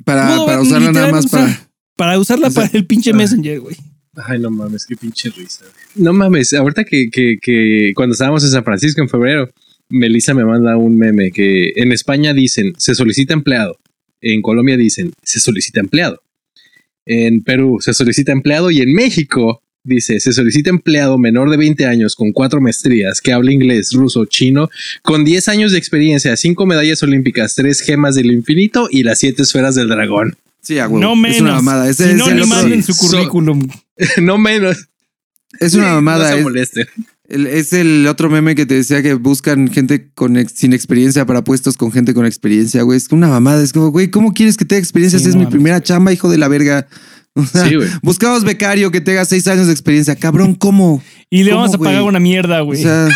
Para, 0.05 0.45
para 0.45 0.61
usarla 0.61 0.91
nada 0.91 1.13
más 1.13 1.27
para. 1.29 1.69
Para 1.97 2.19
usarla 2.19 2.49
O 2.49 2.51
sea, 2.51 2.65
para 2.65 2.79
el 2.79 2.87
pinche. 2.87 3.13
Messenger, 3.13 3.61
güey. 3.61 3.77
Ay, 4.15 4.39
no 4.39 4.51
mames, 4.51 4.85
qué 4.87 4.97
pinche 4.97 5.31
risa. 5.31 5.65
güey. 5.65 6.05
No 6.05 6.13
mames, 6.13 6.53
ahorita 6.53 6.85
que, 6.85 7.09
que, 7.11 7.39
que 7.41 7.93
cuando 7.95 8.13
estábamos 8.13 8.45
en 8.45 8.51
San 8.51 8.65
Francisco 8.65 9.01
en 9.01 9.09
febrero, 9.09 9.51
Melissa 9.89 10.35
me 10.35 10.45
manda 10.45 10.77
un 10.77 10.97
meme 10.97 11.31
que 11.31 11.73
en 11.77 11.93
España 11.93 12.33
dicen 12.33 12.73
se 12.79 12.95
solicita 12.95 13.35
empleado, 13.35 13.79
en 14.21 14.41
Colombia 14.43 14.77
dicen 14.77 15.13
se 15.23 15.39
solicita 15.39 15.81
empleado, 15.81 16.23
en 17.07 17.43
Perú 17.43 17.79
se 17.81 17.93
solicita 17.93 18.33
empleado 18.33 18.71
y 18.71 18.81
en 18.81 18.93
México 18.93 19.63
dice 19.85 20.21
se 20.21 20.33
solicita 20.33 20.71
empleado 20.71 21.19
menor 21.19 21.51
de 21.51 21.57
20 21.57 21.87
años 21.87 22.15
con 22.17 22.33
cuatro 22.33 22.61
maestrías 22.61 23.21
que 23.21 23.33
habla 23.33 23.53
inglés, 23.53 23.93
ruso, 23.93 24.25
chino, 24.27 24.71
con 25.03 25.25
10 25.25 25.49
años 25.49 25.73
de 25.73 25.79
experiencia, 25.79 26.37
cinco 26.37 26.65
medallas 26.67 27.03
olímpicas, 27.03 27.55
tres 27.55 27.81
gemas 27.81 28.15
del 28.15 28.31
infinito 28.33 28.89
y 28.91 29.03
las 29.03 29.19
siete 29.19 29.43
esferas 29.43 29.75
del 29.75 29.89
dragón. 29.89 30.37
Sí, 30.63 30.79
a 30.79 30.87
huevo. 30.89 31.01
No 31.01 31.17
menos. 31.17 31.37
Es 31.37 31.43
una 31.43 31.55
mamada. 31.55 31.89
Ese 31.89 32.05
si 32.05 32.11
es 32.11 32.17
no, 32.17 32.29
el 32.29 32.37
ni 32.37 32.43
otro- 32.43 32.55
manden 32.57 32.83
su 32.83 32.93
So- 32.95 33.07
currículum. 33.09 33.67
no 34.23 34.39
menos. 34.39 34.89
Es 35.61 35.75
una 35.75 35.89
mamada. 35.95 36.25
No 36.29 36.33
se 36.33 36.39
es, 36.39 36.43
moleste. 36.45 36.87
es 37.29 37.73
el 37.73 38.07
otro 38.07 38.31
meme 38.31 38.55
que 38.55 38.65
te 38.67 38.75
decía 38.75 39.03
que 39.03 39.15
buscan 39.15 39.71
gente 39.73 40.11
con 40.15 40.37
ex- 40.37 40.53
sin 40.55 40.73
experiencia 40.73 41.27
para 41.27 41.43
puestos 41.45 41.77
con 41.77 41.91
gente 41.93 42.15
con 42.15 42.27
experiencia, 42.27 42.83
güey. 42.83 42.97
Es 42.97 43.09
una 43.11 43.29
mamada. 43.29 43.63
Es 43.63 43.73
como, 43.73 43.91
güey, 43.91 44.11
¿cómo 44.11 44.33
quieres 44.35 44.57
que 44.57 44.65
tenga 44.65 44.79
experiencia? 44.81 45.19
Sí, 45.19 45.25
si 45.25 45.29
es 45.31 45.35
no 45.37 45.41
mi 45.43 45.47
primera 45.47 45.83
chamba, 45.83 46.13
hijo 46.13 46.31
de 46.31 46.39
la 46.39 46.49
verga. 46.49 46.87
O 47.35 47.47
sea, 47.47 47.67
Sí, 47.67 47.77
güey. 47.77 47.89
buscamos 48.03 48.45
becario 48.45 48.91
que 48.91 49.01
tenga 49.01 49.25
seis 49.25 49.49
años 49.49 49.67
de 49.67 49.73
experiencia. 49.73 50.15
Cabrón, 50.17 50.55
¿cómo? 50.55 51.03
Y 51.31 51.45
le 51.45 51.53
¿Cómo, 51.53 51.63
vamos 51.63 51.75
a 51.75 51.79
pagar 51.79 52.03
una 52.03 52.21
mierda, 52.21 52.61
O 52.63 52.67
güey. 52.67 52.83
sea, 52.83 53.09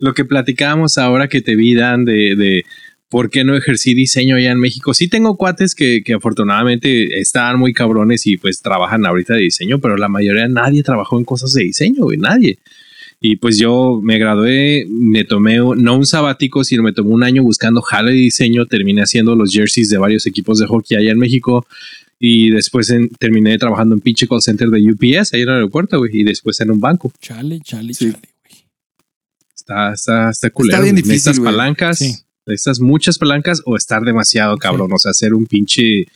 lo 0.00 0.12
que 0.12 0.24
platicábamos 0.24 0.98
ahora 0.98 1.28
que 1.28 1.40
te 1.40 1.54
vi, 1.54 1.72
Dan, 1.76 2.04
de, 2.04 2.34
de 2.36 2.64
¿por 3.08 3.30
qué 3.30 3.44
no 3.44 3.56
ejercí 3.56 3.94
diseño 3.94 4.36
allá 4.36 4.52
en 4.52 4.58
México? 4.58 4.92
Sí 4.94 5.08
tengo 5.08 5.36
cuates 5.36 5.74
que, 5.74 6.02
que 6.04 6.14
afortunadamente 6.14 7.20
están 7.20 7.58
muy 7.58 7.72
cabrones 7.72 8.26
y 8.26 8.36
pues 8.36 8.60
trabajan 8.60 9.06
ahorita 9.06 9.34
de 9.34 9.40
diseño, 9.42 9.78
pero 9.80 9.96
la 9.96 10.08
mayoría 10.08 10.48
nadie 10.48 10.82
trabajó 10.82 11.18
en 11.18 11.24
cosas 11.24 11.52
de 11.52 11.62
diseño, 11.64 12.02
güey, 12.04 12.18
nadie. 12.18 12.58
Y 13.20 13.36
pues 13.36 13.58
yo 13.58 14.00
me 14.02 14.18
gradué, 14.18 14.84
me 14.88 15.24
tomé 15.24 15.56
no 15.56 15.96
un 15.96 16.04
sabático, 16.04 16.62
sino 16.64 16.82
me 16.82 16.92
tomé 16.92 17.10
un 17.10 17.22
año 17.22 17.42
buscando 17.42 17.80
jale 17.80 18.10
de 18.10 18.16
diseño, 18.18 18.66
terminé 18.66 19.00
haciendo 19.02 19.34
los 19.34 19.50
jerseys 19.52 19.88
de 19.88 19.96
varios 19.96 20.26
equipos 20.26 20.58
de 20.58 20.66
hockey 20.66 20.96
allá 20.98 21.12
en 21.12 21.18
México 21.18 21.66
y 22.18 22.50
después 22.50 22.90
en- 22.90 23.08
terminé 23.10 23.56
trabajando 23.56 23.94
en 23.94 24.00
pinche 24.02 24.26
call 24.26 24.42
center 24.42 24.68
de 24.68 24.80
UPS 24.92 25.32
ahí 25.32 25.42
en 25.42 25.48
el 25.48 25.54
aeropuerto, 25.54 25.98
güey, 25.98 26.10
y 26.20 26.24
después 26.24 26.60
en 26.60 26.70
un 26.72 26.80
banco. 26.80 27.12
Chale, 27.20 27.60
chale, 27.60 27.94
Sí. 27.94 28.10
chale, 28.12 28.28
güey. 28.42 28.64
Está, 29.56 29.92
está, 29.94 30.30
está 30.30 30.50
culero. 30.50 30.82
bien 30.82 30.94
güey. 30.94 31.02
difícil, 31.02 31.12
Necesitas 31.14 31.38
güey. 31.38 31.52
palancas, 31.52 31.98
Sí. 31.98 32.12
Necesitas 32.46 32.80
muchas 32.80 33.18
palancas 33.18 33.62
o 33.64 33.76
estar 33.76 34.02
demasiado 34.02 34.56
cabrón, 34.56 34.92
o 34.92 34.98
sea, 34.98 35.10
hacer 35.10 35.34
un 35.34 35.46
pinche, 35.46 36.06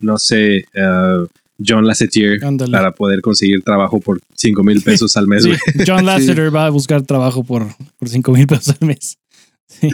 no 0.00 0.18
sé, 0.18 0.64
uh, 0.74 1.26
John 1.64 1.86
Lasseter 1.86 2.40
para 2.70 2.92
poder 2.92 3.20
conseguir 3.20 3.62
trabajo 3.62 4.00
por 4.00 4.20
5 4.34 4.62
mil 4.62 4.80
pesos 4.84 5.16
al 5.16 5.26
mes, 5.26 5.44
Sí, 5.44 5.50
güey. 5.50 5.86
John 5.86 6.06
Lasseter 6.06 6.54
va 6.54 6.66
a 6.66 6.70
buscar 6.70 7.02
trabajo 7.02 7.42
por, 7.44 7.66
por 7.98 8.08
5 8.08 8.32
mil 8.32 8.46
pesos 8.46 8.76
al 8.80 8.86
mes. 8.86 9.18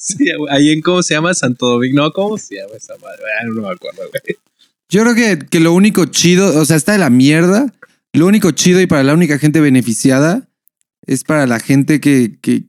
Sí, 0.00 0.26
ahí 0.50 0.70
en 0.70 0.80
cómo 0.80 1.02
se 1.02 1.14
llama 1.14 1.34
Santo 1.34 1.66
Domingo, 1.66 1.96
no, 2.04 2.12
¿cómo 2.12 2.38
se 2.38 2.54
llama 2.54 2.76
esa 2.76 2.94
madre? 2.98 3.20
Ah, 3.36 3.46
no 3.46 3.62
me 3.62 3.68
acuerdo, 3.68 4.02
güey. 4.08 4.36
Yo 4.88 5.02
creo 5.02 5.14
que, 5.16 5.44
que 5.44 5.58
lo 5.58 5.72
único 5.72 6.04
chido, 6.04 6.56
o 6.56 6.64
sea, 6.64 6.76
está 6.76 6.92
de 6.92 6.98
la 6.98 7.10
mierda. 7.10 7.74
Lo 8.12 8.26
único 8.26 8.52
chido 8.52 8.80
y 8.80 8.86
para 8.86 9.02
la 9.02 9.12
única 9.12 9.38
gente 9.38 9.60
beneficiada 9.60 10.48
es 11.04 11.24
para 11.24 11.46
la 11.48 11.58
gente 11.58 12.00
que, 12.00 12.38
que, 12.40 12.64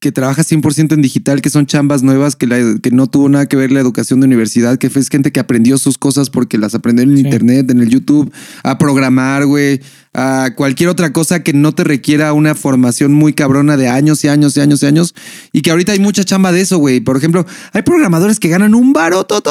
que 0.00 0.12
trabaja 0.12 0.42
100% 0.44 0.92
en 0.94 1.02
digital, 1.02 1.40
que 1.42 1.50
son 1.50 1.66
chambas 1.66 2.02
nuevas, 2.04 2.36
que, 2.36 2.46
la- 2.46 2.78
que 2.80 2.90
no 2.92 3.08
tuvo 3.08 3.28
nada 3.28 3.46
que 3.46 3.56
ver 3.56 3.72
la 3.72 3.80
educación 3.80 4.20
de 4.20 4.26
universidad, 4.26 4.78
que 4.78 4.90
fue 4.90 5.02
es 5.02 5.08
gente 5.08 5.32
que 5.32 5.40
aprendió 5.40 5.76
sus 5.76 5.98
cosas 5.98 6.30
porque 6.30 6.56
las 6.56 6.74
aprendió 6.76 7.02
en 7.04 7.16
Sí. 7.16 7.22
internet, 7.24 7.68
en 7.70 7.80
el 7.80 7.88
YouTube, 7.88 8.32
a 8.62 8.78
programar, 8.78 9.44
güey, 9.46 9.80
a 10.14 10.50
cualquier 10.56 10.88
otra 10.88 11.12
cosa 11.12 11.42
que 11.42 11.52
no 11.52 11.72
te 11.72 11.84
requiera 11.84 12.32
una 12.32 12.54
formación 12.54 13.12
muy 13.12 13.32
cabrona 13.32 13.76
de 13.76 13.88
años 13.88 14.24
y 14.24 14.28
años 14.28 14.56
y 14.56 14.60
años 14.60 14.82
y 14.82 14.86
años. 14.86 15.14
Y 15.52 15.62
que 15.62 15.70
ahorita 15.70 15.92
hay 15.92 15.98
mucha 15.98 16.24
chamba 16.24 16.52
de 16.52 16.60
eso, 16.60 16.78
güey. 16.78 17.00
Por 17.00 17.16
ejemplo, 17.16 17.46
hay 17.72 17.82
programadores 17.82 18.40
que 18.40 18.48
ganan 18.48 18.74
un 18.74 18.92
baroto, 18.92 19.42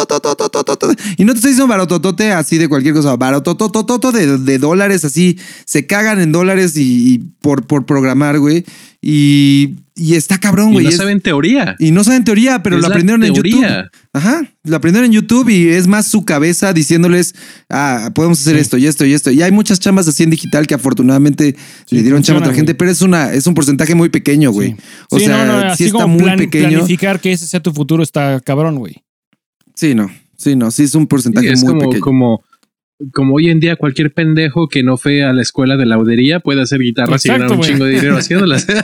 y 1.18 1.26
no 1.26 1.34
te 1.34 1.38
estoy 1.38 1.52
diciendo 1.52 1.68
barototote 1.68 2.32
así 2.32 2.58
de 2.58 2.68
cualquier 2.68 2.94
cosa, 2.94 3.16
barototototo 3.16 4.12
de, 4.12 4.38
de 4.38 4.58
dólares, 4.58 5.06
así 5.06 5.40
se 5.66 5.86
cagan 5.86 6.20
en 6.20 6.32
dólares 6.32 6.74
y, 6.76 7.20
por, 7.42 7.66
por 7.66 7.86
programar, 7.86 8.40
güey. 8.40 8.66
Y, 9.02 9.76
está 9.96 10.38
cabrón, 10.40 10.74
güey. 10.74 10.86
Y 10.86 10.90
no 10.90 10.96
saben 10.96 11.22
teoría. 11.22 11.76
Y 11.80 11.92
no 11.92 12.04
saben 12.04 12.24
teoría, 12.24 12.62
pero 12.64 12.78
lo 12.78 12.88
aprendieron 12.88 13.22
teoría. 13.22 13.40
en 13.40 13.62
YouTube. 13.62 13.92
Ajá, 14.18 14.42
lo 14.64 14.76
aprendieron 14.76 15.06
en 15.06 15.12
YouTube 15.14 15.48
y 15.50 15.70
es 15.70 15.86
más 15.88 16.08
su 16.08 16.26
cabeza 16.26 16.74
diciéndoles, 16.74 17.36
ah, 17.70 18.10
podemos 18.16 18.40
hacer 18.42 18.56
Sí. 18.56 18.62
esto 18.62 18.78
y 18.78 18.88
esto 18.88 19.06
y 19.06 19.14
esto. 19.14 19.30
Y 19.32 19.42
hay 19.44 19.52
muchas 19.52 19.80
chambas 19.80 20.08
así 20.08 20.24
en 20.24 20.30
digital 20.32 20.66
que 20.66 20.74
afortunadamente 20.74 21.56
le 21.90 22.02
dieron 22.02 22.24
chamba 22.24 22.40
a 22.42 22.44
otra 22.46 22.56
gente, 22.56 22.74
pero 22.74 22.90
es 22.90 23.02
una 23.02 23.32
es 23.34 23.46
un 23.48 23.54
porcentaje 23.54 23.94
muy 23.96 24.10
pequeño, 24.10 24.52
güey. 24.52 24.70
Sí. 24.72 24.76
O 25.12 25.20
Sí, 25.20 25.26
sea, 25.26 25.46
no, 25.46 25.66
no, 25.66 25.76
sí 25.76 25.86
está 25.86 26.00
como 26.00 26.08
muy 26.16 26.24
plan- 26.24 26.38
pequeño. 26.38 26.70
planificar 26.70 27.20
que 27.20 27.32
ese 27.32 27.46
sea 27.48 27.60
tu 27.62 27.72
futuro 27.74 28.02
está 28.04 28.40
cabrón, 28.40 28.78
güey. 28.78 29.04
Sí, 29.76 29.94
no, 29.94 30.10
sí, 30.38 30.56
no, 30.56 30.72
sí 30.72 30.84
es 30.84 30.96
un 30.96 31.06
porcentaje 31.08 31.52
es 31.52 31.64
muy 31.64 31.74
como, 31.74 31.82
pequeño. 31.82 32.02
como, 32.02 32.44
como 33.14 33.36
hoy 33.36 33.50
en 33.52 33.60
día 33.60 33.76
cualquier 33.76 34.12
pendejo 34.12 34.68
que 34.68 34.82
no 34.82 34.98
fue 34.98 35.24
a 35.24 35.32
la 35.32 35.44
escuela 35.44 35.78
de 35.78 35.86
laudería 35.86 36.40
puede 36.40 36.64
hacer 36.64 36.80
guitarras 36.80 37.24
y 37.26 37.30
Exacto, 37.30 37.54
ganar 37.54 37.60
un 37.60 37.64
chingo 37.72 37.86
de 37.86 37.92
dinero 37.92 38.18
haciéndolas. 38.20 38.66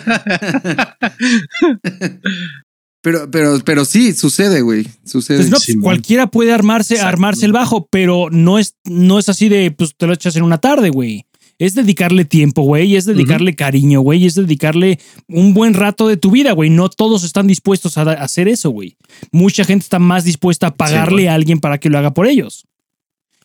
Pero, 3.03 3.29
pero, 3.29 3.59
pero 3.65 3.83
sí, 3.83 4.13
sucede, 4.13 4.61
güey. 4.61 4.87
Sucede. 5.05 5.37
Pues 5.39 5.49
no, 5.49 5.57
pues, 5.57 5.77
cualquiera 5.81 6.27
puede 6.27 6.53
armarse, 6.53 6.93
Exacto. 6.93 7.09
armarse 7.09 7.45
el 7.45 7.51
bajo, 7.51 7.85
pero 7.91 8.29
no 8.31 8.57
es, 8.59 8.75
no 8.85 9.19
es 9.19 9.27
así 9.27 9.49
de, 9.49 9.71
pues 9.71 9.93
te 9.97 10.07
lo 10.07 10.13
echas 10.13 10.37
en 10.37 10.43
una 10.43 10.57
tarde, 10.59 10.89
güey. 10.89 11.25
Es 11.59 11.75
dedicarle 11.75 12.23
tiempo, 12.23 12.61
güey, 12.63 12.95
es 12.95 13.03
dedicarle 13.05 13.55
cariño, 13.55 13.99
güey, 14.01 14.25
es 14.25 14.35
dedicarle 14.35 14.99
un 15.27 15.53
buen 15.53 15.73
rato 15.73 16.07
de 16.07 16.15
tu 16.17 16.31
vida, 16.31 16.53
güey. 16.53 16.69
No 16.69 16.87
todos 16.89 17.25
están 17.25 17.45
dispuestos 17.45 17.97
a, 17.97 18.03
hacer 18.13 18.47
eso, 18.47 18.69
güey. 18.69 18.95
Mucha 19.33 19.65
gente 19.65 19.83
está 19.83 19.99
más 19.99 20.23
dispuesta 20.23 20.67
a 20.67 20.73
pagarle 20.73 21.27
a 21.29 21.33
alguien 21.35 21.59
para 21.59 21.77
que 21.79 21.89
lo 21.89 21.97
haga 21.99 22.13
por 22.13 22.25
ellos. 22.25 22.65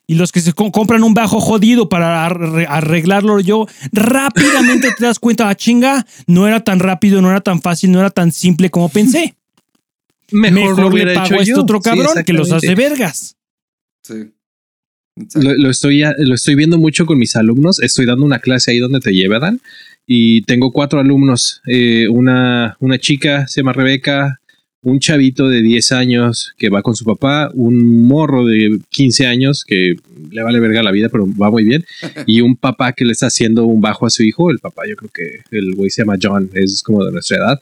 Y 0.07 0.15
los 0.15 0.31
que 0.33 0.41
se 0.41 0.53
co- 0.53 0.71
compran 0.73 1.03
un 1.03 1.15
bajo 1.15 1.41
jodido 1.41 1.89
para 1.89 2.27
arre- 2.29 2.67
arreglarlo 2.69 3.41
yo, 3.41 3.67
rápidamente 3.93 4.89
te 4.97 5.05
das 5.05 5.19
cuenta, 5.19 5.49
ah, 5.49 5.55
chinga, 5.55 6.07
no 6.27 6.47
era 6.47 6.61
tan 6.65 6.79
rápido, 6.79 7.21
no 7.21 7.31
era 7.31 7.41
tan 7.41 7.61
fácil, 7.61 7.91
no 7.93 8.01
era 8.01 8.11
tan 8.11 8.33
simple 8.33 8.71
como 8.71 8.89
pensé. 8.89 9.35
Mejor, 10.33 10.55
Mejor, 10.55 10.76
lo 10.79 10.89
le 10.89 10.95
hubiera 10.95 11.14
pago 11.14 11.26
hecho 11.26 11.35
a 11.35 11.39
este 11.39 11.51
yo. 11.51 11.61
otro 11.62 11.79
Sí, 11.79 11.91
cabrón 11.91 12.24
que 12.24 12.33
los 12.33 12.53
hace 12.53 12.74
vergas. 12.74 13.37
Sí. 14.03 14.14
Exacto. 15.16 15.49
Lo, 15.49 15.57
lo 15.57 15.70
estoy, 15.70 16.03
lo 16.18 16.35
estoy 16.35 16.55
viendo 16.55 16.79
mucho 16.79 17.07
con 17.07 17.18
mis 17.18 17.35
alumnos. 17.37 17.81
Estoy 17.81 18.07
dando 18.07 18.24
una 18.24 18.39
clase 18.39 18.70
ahí 18.70 18.79
donde 18.79 19.01
te 19.01 19.12
lleva, 19.12 19.39
Dan. 19.39 19.61
Y 20.07 20.43
tengo 20.43 20.72
cuatro 20.72 21.01
alumnos. 21.01 21.61
Eh, 21.66 22.09
una, 22.09 22.76
una 22.81 22.99
chica 22.99 23.47
se 23.49 23.61
llama 23.61 23.72
Rebeca, 23.72 24.41
un 24.83 25.01
chavito 25.01 25.49
de 25.49 25.61
10 25.61 25.93
años 25.93 26.55
que 26.57 26.70
va 26.70 26.83
con 26.83 26.95
su 26.95 27.05
papá, 27.05 27.51
un 27.53 28.07
morro 28.07 28.47
de 28.47 28.79
15 28.91 29.26
años 29.26 29.64
que 29.66 29.97
le 30.31 30.43
vale 30.43 30.61
verga 30.61 30.83
la 30.83 30.93
vida, 30.93 31.09
pero 31.11 31.26
va 31.37 31.51
muy 31.51 31.64
bien, 31.64 31.85
y 32.26 32.41
un 32.41 32.57
papá 32.57 32.93
que 32.93 33.05
le 33.05 33.12
está 33.12 33.26
haciendo 33.26 33.66
un 33.66 33.81
bajo 33.81 34.07
a 34.07 34.11
su 34.11 34.22
hijo. 34.22 34.51
El 34.51 34.61
papá, 34.61 34.83
yo 34.89 34.97
creo 34.97 35.11
que 35.12 35.57
el 35.57 35.74
güey 35.74 35.91
se 35.91 36.03
llama 36.03 36.16
John, 36.20 36.51
es 36.55 36.83
como 36.83 37.05
de 37.05 37.12
nuestra 37.12 37.39
edad. 37.39 37.61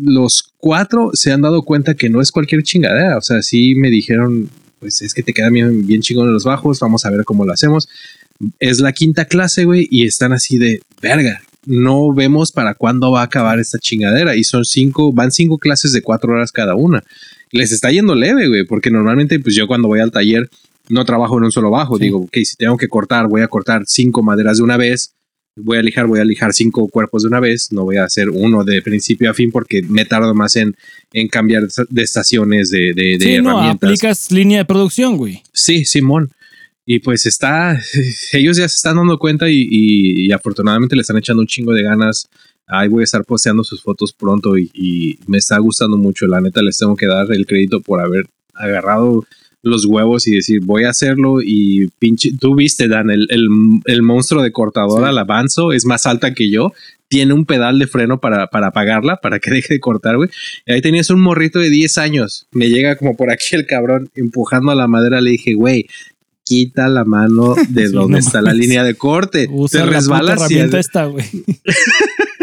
Los 0.00 0.52
cuatro 0.56 1.10
se 1.14 1.32
han 1.32 1.42
dado 1.42 1.62
cuenta 1.62 1.94
que 1.94 2.08
no 2.08 2.20
es 2.20 2.30
cualquier 2.30 2.62
chingadera. 2.62 3.16
O 3.16 3.22
sea, 3.22 3.42
sí 3.42 3.74
me 3.74 3.90
dijeron, 3.90 4.50
pues 4.78 5.02
es 5.02 5.14
que 5.14 5.22
te 5.22 5.32
quedan 5.32 5.52
bien, 5.52 5.86
bien 5.86 6.02
chingón 6.02 6.32
los 6.32 6.44
bajos, 6.44 6.80
vamos 6.80 7.04
a 7.04 7.10
ver 7.10 7.24
cómo 7.24 7.44
lo 7.44 7.52
hacemos. 7.52 7.88
Es 8.58 8.80
la 8.80 8.92
quinta 8.92 9.24
clase, 9.24 9.64
güey, 9.64 9.88
y 9.90 10.06
están 10.06 10.32
así 10.32 10.58
de 10.58 10.80
verga. 11.02 11.42
No 11.66 12.12
vemos 12.14 12.52
para 12.52 12.74
cuándo 12.74 13.10
va 13.10 13.20
a 13.20 13.24
acabar 13.24 13.58
esta 13.58 13.78
chingadera. 13.78 14.36
Y 14.36 14.44
son 14.44 14.64
cinco, 14.64 15.12
van 15.12 15.32
cinco 15.32 15.58
clases 15.58 15.92
de 15.92 16.02
cuatro 16.02 16.32
horas 16.32 16.52
cada 16.52 16.74
una. 16.74 17.02
Les 17.50 17.72
está 17.72 17.90
yendo 17.90 18.14
leve, 18.14 18.48
güey, 18.48 18.64
porque 18.64 18.90
normalmente, 18.90 19.40
pues 19.40 19.54
yo 19.54 19.66
cuando 19.66 19.88
voy 19.88 20.00
al 20.00 20.12
taller 20.12 20.48
no 20.88 21.04
trabajo 21.04 21.38
en 21.38 21.44
un 21.44 21.52
solo 21.52 21.70
bajo. 21.70 21.96
Sí. 21.96 22.04
Digo, 22.04 22.18
ok, 22.20 22.36
si 22.44 22.56
tengo 22.56 22.76
que 22.76 22.88
cortar, 22.88 23.28
voy 23.28 23.42
a 23.42 23.48
cortar 23.48 23.82
cinco 23.86 24.22
maderas 24.22 24.58
de 24.58 24.62
una 24.62 24.76
vez. 24.76 25.14
Voy 25.62 25.78
a 25.78 25.82
lijar, 25.82 26.06
voy 26.06 26.20
a 26.20 26.24
lijar 26.24 26.52
cinco 26.52 26.88
cuerpos 26.88 27.22
de 27.22 27.28
una 27.28 27.40
vez. 27.40 27.72
No 27.72 27.84
voy 27.84 27.96
a 27.96 28.04
hacer 28.04 28.30
uno 28.30 28.64
de 28.64 28.80
principio 28.82 29.30
a 29.30 29.34
fin 29.34 29.50
porque 29.50 29.82
me 29.82 30.04
tardo 30.04 30.34
más 30.34 30.56
en, 30.56 30.76
en 31.12 31.28
cambiar 31.28 31.64
de 31.88 32.02
estaciones 32.02 32.70
de, 32.70 32.92
de, 32.94 33.16
de 33.18 33.20
Sí, 33.20 33.42
no, 33.42 33.50
herramientas. 33.50 33.88
aplicas 33.88 34.30
línea 34.30 34.58
de 34.58 34.64
producción, 34.64 35.16
güey. 35.16 35.42
Sí, 35.52 35.84
Simón. 35.84 36.30
Y 36.86 37.00
pues 37.00 37.26
está, 37.26 37.78
ellos 38.32 38.56
ya 38.56 38.68
se 38.68 38.76
están 38.76 38.96
dando 38.96 39.18
cuenta 39.18 39.48
y, 39.48 39.56
y- 39.70 40.26
y 40.26 40.32
afortunadamente 40.32 40.96
le 40.96 41.02
están 41.02 41.18
echando 41.18 41.40
un 41.42 41.46
chingo 41.46 41.72
de 41.74 41.82
ganas. 41.82 42.28
Ahí 42.66 42.88
voy 42.88 43.00
a 43.02 43.04
estar 43.04 43.24
posteando 43.24 43.64
sus 43.64 43.82
fotos 43.82 44.12
pronto 44.12 44.56
y, 44.58 44.70
y 44.74 45.18
me 45.26 45.38
está 45.38 45.58
gustando 45.58 45.96
mucho. 45.96 46.26
La 46.26 46.40
neta 46.40 46.60
les 46.62 46.76
tengo 46.78 46.96
que 46.96 47.06
dar 47.06 47.30
el 47.32 47.46
crédito 47.46 47.80
por 47.80 48.00
haber 48.00 48.26
agarrado 48.54 49.24
los 49.62 49.84
huevos 49.86 50.26
y 50.28 50.36
decir 50.36 50.60
voy 50.64 50.84
a 50.84 50.90
hacerlo 50.90 51.38
y 51.42 51.88
pinche, 51.98 52.30
tú 52.38 52.54
viste 52.54 52.86
Dan, 52.88 53.10
el, 53.10 53.26
el, 53.30 53.48
el 53.86 54.02
monstruo 54.02 54.42
de 54.42 54.52
cortadora, 54.52 55.08
Sí. 55.08 55.14
la 55.14 55.20
Avanzo, 55.22 55.72
es 55.72 55.84
más 55.84 56.06
alta 56.06 56.32
que 56.34 56.50
yo. 56.50 56.72
Tiene 57.10 57.32
un 57.32 57.46
pedal 57.46 57.78
de 57.78 57.86
freno 57.86 58.20
para, 58.20 58.48
para 58.48 58.66
apagarla, 58.68 59.16
para 59.16 59.38
que 59.38 59.50
deje 59.54 59.74
de 59.74 59.80
cortar, 59.80 60.16
güey. 60.16 60.28
Y 60.66 60.72
ahí 60.72 60.80
tenías 60.82 61.08
un 61.10 61.20
morrito 61.20 61.58
de 61.58 61.70
10 61.70 61.98
años. 61.98 62.46
Me 62.52 62.68
llega 62.68 62.96
como 62.96 63.16
por 63.16 63.30
aquí 63.32 63.56
el 63.56 63.66
cabrón 63.66 64.10
empujando 64.14 64.70
a 64.72 64.74
la 64.74 64.86
madera. 64.88 65.20
Le 65.22 65.30
dije, 65.30 65.54
güey, 65.54 65.86
quita 66.44 66.88
la 66.88 67.04
mano 67.04 67.54
de 67.70 67.86
Sí, 67.88 67.92
donde 67.92 68.12
no 68.12 68.18
está 68.18 68.42
la 68.42 68.52
línea 68.52 68.84
de 68.84 68.94
corte. 68.94 69.48
Usa 69.50 69.80
Te 69.80 69.86
la 69.86 69.86
puta 69.86 69.96
resbalas 69.98 70.38
y 70.38 70.54
herramienta 70.54 70.78
esta, 70.78 71.04
güey. 71.06 71.24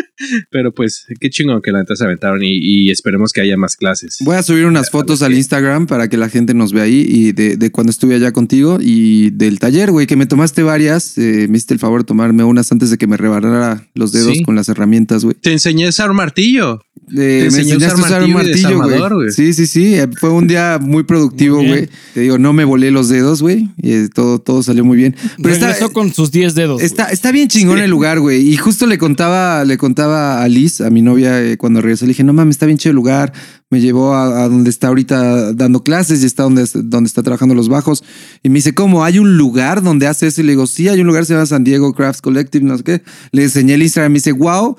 Pero 0.50 0.74
pues, 0.74 1.06
qué 1.20 1.30
chingón 1.30 1.62
que 1.62 1.72
la 1.72 1.80
neta 1.80 1.96
se 1.96 2.04
aventaron 2.04 2.42
y, 2.44 2.58
y 2.58 2.92
esperemos 2.92 3.34
que 3.34 3.42
haya 3.42 3.58
más 3.58 3.76
clases. 3.76 4.18
Voy 4.22 4.36
a 4.36 4.44
subir 4.44 4.66
unas 4.66 4.90
fotos 4.90 5.22
al 5.22 5.34
Instagram 5.34 5.88
para 5.88 6.08
que 6.10 6.18
la 6.18 6.30
gente 6.30 6.54
nos 6.54 6.72
vea 6.74 6.84
ahí 6.84 7.06
y 7.08 7.32
de, 7.34 7.58
de 7.58 7.72
cuando 7.72 7.92
estuve 7.92 8.16
allá 8.16 8.32
contigo 8.32 8.78
y 8.82 9.32
del 9.32 9.60
taller, 9.60 9.92
güey, 9.92 10.08
que 10.08 10.16
me 10.16 10.26
tomaste 10.26 10.64
varias. 10.64 11.18
eh, 11.18 11.48
me 11.50 11.58
hiciste 11.58 11.74
el 11.74 11.80
favor 11.80 12.02
de 12.02 12.06
tomarme 12.08 12.44
unas 12.44 12.72
antes 12.72 12.90
de 12.90 12.98
que 12.98 13.08
me 13.08 13.18
rebanara 13.18 13.88
los 13.94 14.12
dedos 14.12 14.38
Sí. 14.38 14.44
con 14.44 14.56
las 14.56 14.70
herramientas, 14.70 15.24
güey. 15.24 15.36
Te 15.40 15.52
enseñé 15.52 15.86
a 15.86 15.90
usar 15.90 16.14
martillo. 16.14 16.82
Eh, 17.12 17.14
me 17.16 17.46
enseñé 17.46 17.74
a 17.74 17.78
usar 17.78 17.92
enseñaste 17.92 18.02
a 18.02 18.06
usar 18.06 18.24
un 18.24 18.34
martillo 18.34 19.12
güey. 19.16 19.32
Sí, 19.32 19.54
sí, 19.54 19.68
sí. 19.68 19.94
eh, 19.96 20.08
Fue 20.20 20.32
un 20.32 20.48
día 20.48 20.80
muy 20.82 21.04
productivo, 21.04 21.58
güey. 21.58 21.88
Te 22.14 22.22
digo, 22.22 22.38
no 22.40 22.54
me 22.54 22.64
volé 22.64 22.90
los 22.90 23.10
dedos, 23.10 23.42
güey. 23.42 23.70
Y 23.78 23.92
eh, 23.92 24.10
todo, 24.14 24.40
todo 24.40 24.64
salió 24.64 24.84
muy 24.84 24.98
bien. 24.98 25.16
Pero 25.42 25.54
está, 25.54 25.68
Regresó 25.68 25.92
con 25.94 26.12
sus 26.14 26.32
10 26.32 26.56
dedos. 26.56 26.82
Está, 26.82 27.06
está 27.12 27.32
bien 27.32 27.48
chingón 27.48 27.80
el 27.80 27.92
lugar, 27.92 28.20
güey. 28.20 28.48
Y 28.50 28.58
justo 28.58 28.88
le 28.88 28.98
contaba, 28.98 29.64
le 29.66 29.78
contaba 29.78 30.05
a 30.14 30.48
Liz, 30.48 30.82
a 30.82 30.90
mi 30.90 31.02
novia, 31.02 31.42
eh, 31.44 31.58
cuando 31.58 31.82
regresé, 31.82 32.06
le 32.06 32.10
dije, 32.10 32.24
no 32.24 32.34
mames, 32.34 32.56
está 32.56 32.66
bien 32.66 32.78
chido 32.78 32.92
el 32.92 32.96
lugar. 32.96 33.34
Me 33.70 33.82
llevó 33.82 34.14
a, 34.14 34.44
a 34.44 34.50
donde 34.50 34.70
está 34.70 34.88
ahorita 34.90 35.54
dando 35.54 35.84
clases 35.84 36.22
y 36.24 36.26
está 36.26 36.44
donde, 36.44 36.68
donde 36.74 37.08
está 37.08 37.24
trabajando 37.24 37.56
los 37.56 37.68
bajos. 37.70 38.04
Y 38.44 38.50
me 38.50 38.56
dice, 38.56 38.74
¿cómo? 38.74 39.04
¿Hay 39.04 39.20
un 39.20 39.38
lugar 39.38 39.82
donde 39.82 40.08
hace 40.08 40.28
eso? 40.28 40.42
Y 40.42 40.44
le 40.44 40.52
digo, 40.54 40.68
sí, 40.68 40.88
hay 40.88 41.02
un 41.02 41.08
lugar, 41.08 41.26
se 41.26 41.34
llama 41.34 41.46
San 41.46 41.64
Diego 41.64 41.94
Crafts 41.94 42.22
Collective, 42.22 42.64
no 42.66 42.78
sé 42.78 42.84
qué. 42.84 43.02
Le 43.32 43.44
enseñé 43.44 43.74
el 43.74 43.84
Instagram 43.84 44.12
y 44.12 44.14
me 44.14 44.18
dice, 44.20 44.32
wow. 44.32 44.78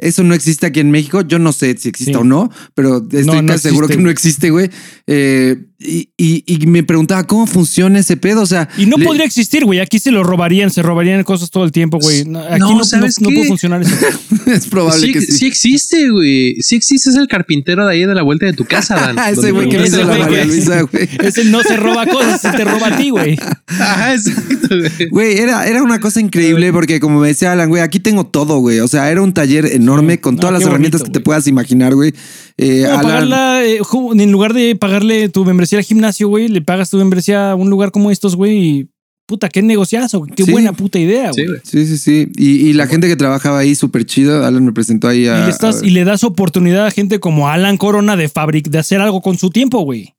Eso 0.00 0.22
no 0.22 0.32
existe 0.32 0.64
aquí 0.64 0.78
en 0.78 0.92
México. 0.92 1.22
Yo 1.22 1.40
no 1.40 1.50
sé 1.52 1.76
si 1.76 1.88
existe 1.88 2.12
Sí. 2.12 2.18
o 2.18 2.22
no, 2.22 2.52
pero 2.74 2.98
estoy 2.98 3.24
No, 3.24 3.42
no 3.42 3.48
casi 3.48 3.68
seguro 3.70 3.88
que 3.88 3.96
no 3.96 4.10
existe, 4.10 4.50
güey. 4.50 4.70
Eh, 5.08 5.64
y, 5.80 6.08
y- 6.16 6.42
y 6.46 6.66
me 6.66 6.82
preguntaba 6.82 7.24
cómo 7.24 7.46
funciona 7.46 8.00
ese 8.00 8.16
pedo. 8.16 8.42
O 8.42 8.46
sea, 8.46 8.68
Y 8.76 8.86
no 8.86 8.96
le- 8.96 9.04
podría 9.04 9.24
existir, 9.24 9.64
güey. 9.64 9.78
Aquí 9.78 10.00
se 10.00 10.10
lo 10.10 10.24
robarían, 10.24 10.70
se 10.70 10.82
robarían 10.82 11.22
cosas 11.22 11.50
todo 11.50 11.62
el 11.64 11.70
tiempo, 11.70 11.98
güey. 12.00 12.24
No, 12.24 12.40
Aquí 12.40 12.58
No, 12.58 12.82
¿sabes 12.84 13.20
no 13.20 13.28
qué? 13.28 13.34
puede 13.36 13.48
funcionar 13.48 13.82
eso. 13.82 13.94
es 14.46 14.66
probable 14.66 15.06
Sí, 15.06 15.12
que 15.12 15.20
sí. 15.20 15.32
sí 15.32 15.46
existe, 15.46 16.10
güey. 16.10 16.56
Sí 16.62 16.74
existe, 16.74 17.10
es 17.10 17.16
el 17.16 17.28
carpintero 17.28 17.86
de 17.86 17.92
ahí 17.92 18.00
de 18.04 18.14
la 18.14 18.22
vuelta 18.22 18.46
de 18.46 18.54
tu 18.54 18.64
casa, 18.64 18.96
Dan. 18.96 19.18
ese 19.32 19.52
güey 19.52 19.68
que 19.68 19.80
hizo 19.86 19.98
la 20.04 20.18
María 20.18 20.44
Luisa, 20.44 20.82
güey. 20.92 21.08
Ese 21.22 21.44
no 21.44 21.62
se 21.62 21.76
roba 21.76 22.06
cosas, 22.06 22.40
se 22.40 22.50
te 22.50 22.64
roba 22.64 22.88
a 22.88 22.96
ti, 22.96 23.10
güey. 23.10 23.38
Ajá, 23.68 24.14
exacto, 24.14 24.68
güey. 24.76 25.08
Güey, 25.10 25.38
era, 25.38 25.66
era 25.68 25.82
una 25.84 26.00
cosa 26.00 26.20
increíble 26.20 26.72
porque 26.72 26.98
como 26.98 27.20
me 27.20 27.28
decía 27.28 27.52
Alan, 27.52 27.68
güey, 27.68 27.82
aquí 27.82 28.00
tengo 28.00 28.26
todo, 28.26 28.58
güey. 28.58 28.80
O 28.80 28.88
sea, 28.88 29.10
era 29.12 29.22
un 29.22 29.32
taller 29.32 29.66
enorme 29.66 30.14
Sí. 30.14 30.18
con 30.18 30.34
No, 30.34 30.40
todas 30.40 30.54
las 30.54 30.62
herramientas 30.62 31.02
bonito, 31.02 31.12
que 31.12 31.18
te 31.20 31.24
puedas 31.24 31.46
imaginar, 31.46 31.94
güey. 31.94 32.12
Eh, 32.60 32.86
Alan- 32.86 33.02
pagarla, 33.02 33.64
eh, 33.64 33.78
en 34.18 34.32
lugar 34.32 34.52
de 34.52 34.74
pagarle 34.74 35.28
tu 35.28 35.44
membresía 35.68 35.78
al 35.78 35.84
gimnasio, 35.84 36.28
güey, 36.28 36.48
le 36.48 36.60
pagas 36.62 36.90
tu 36.90 36.96
membresía 36.98 37.52
a 37.52 37.54
un 37.54 37.68
lugar 37.70 37.90
como 37.90 38.10
estos, 38.10 38.36
güey, 38.36 38.56
y 38.80 38.88
puta, 39.26 39.48
qué 39.50 39.60
negociazo. 39.62 40.22
Qué 40.34 40.44
Sí. 40.44 40.50
buena 40.52 40.72
puta 40.72 40.98
idea, 40.98 41.30
güey. 41.32 41.46
Sí, 41.62 41.84
sí, 41.86 41.98
sí. 41.98 42.32
Y, 42.36 42.68
y 42.68 42.72
la 42.72 42.86
gente 42.86 43.08
que 43.08 43.16
trabajaba 43.16 43.58
ahí, 43.58 43.74
súper 43.74 44.06
chido. 44.06 44.44
Alan 44.46 44.64
me 44.64 44.72
presentó 44.72 45.06
ahí 45.08 45.26
a. 45.28 45.40
y, 45.40 45.44
le 45.44 45.50
estás- 45.50 45.82
a- 45.82 45.86
y 45.86 45.90
le 45.90 46.04
das 46.04 46.24
oportunidad 46.24 46.86
a 46.86 46.90
gente 46.90 47.20
como 47.20 47.48
Alan 47.48 47.76
Corona 47.76 48.16
de 48.16 48.28
fabric 48.28 48.68
de 48.70 48.78
hacer 48.78 49.00
algo 49.02 49.20
con 49.20 49.36
su 49.36 49.50
tiempo, 49.50 49.80
güey. 49.80 50.14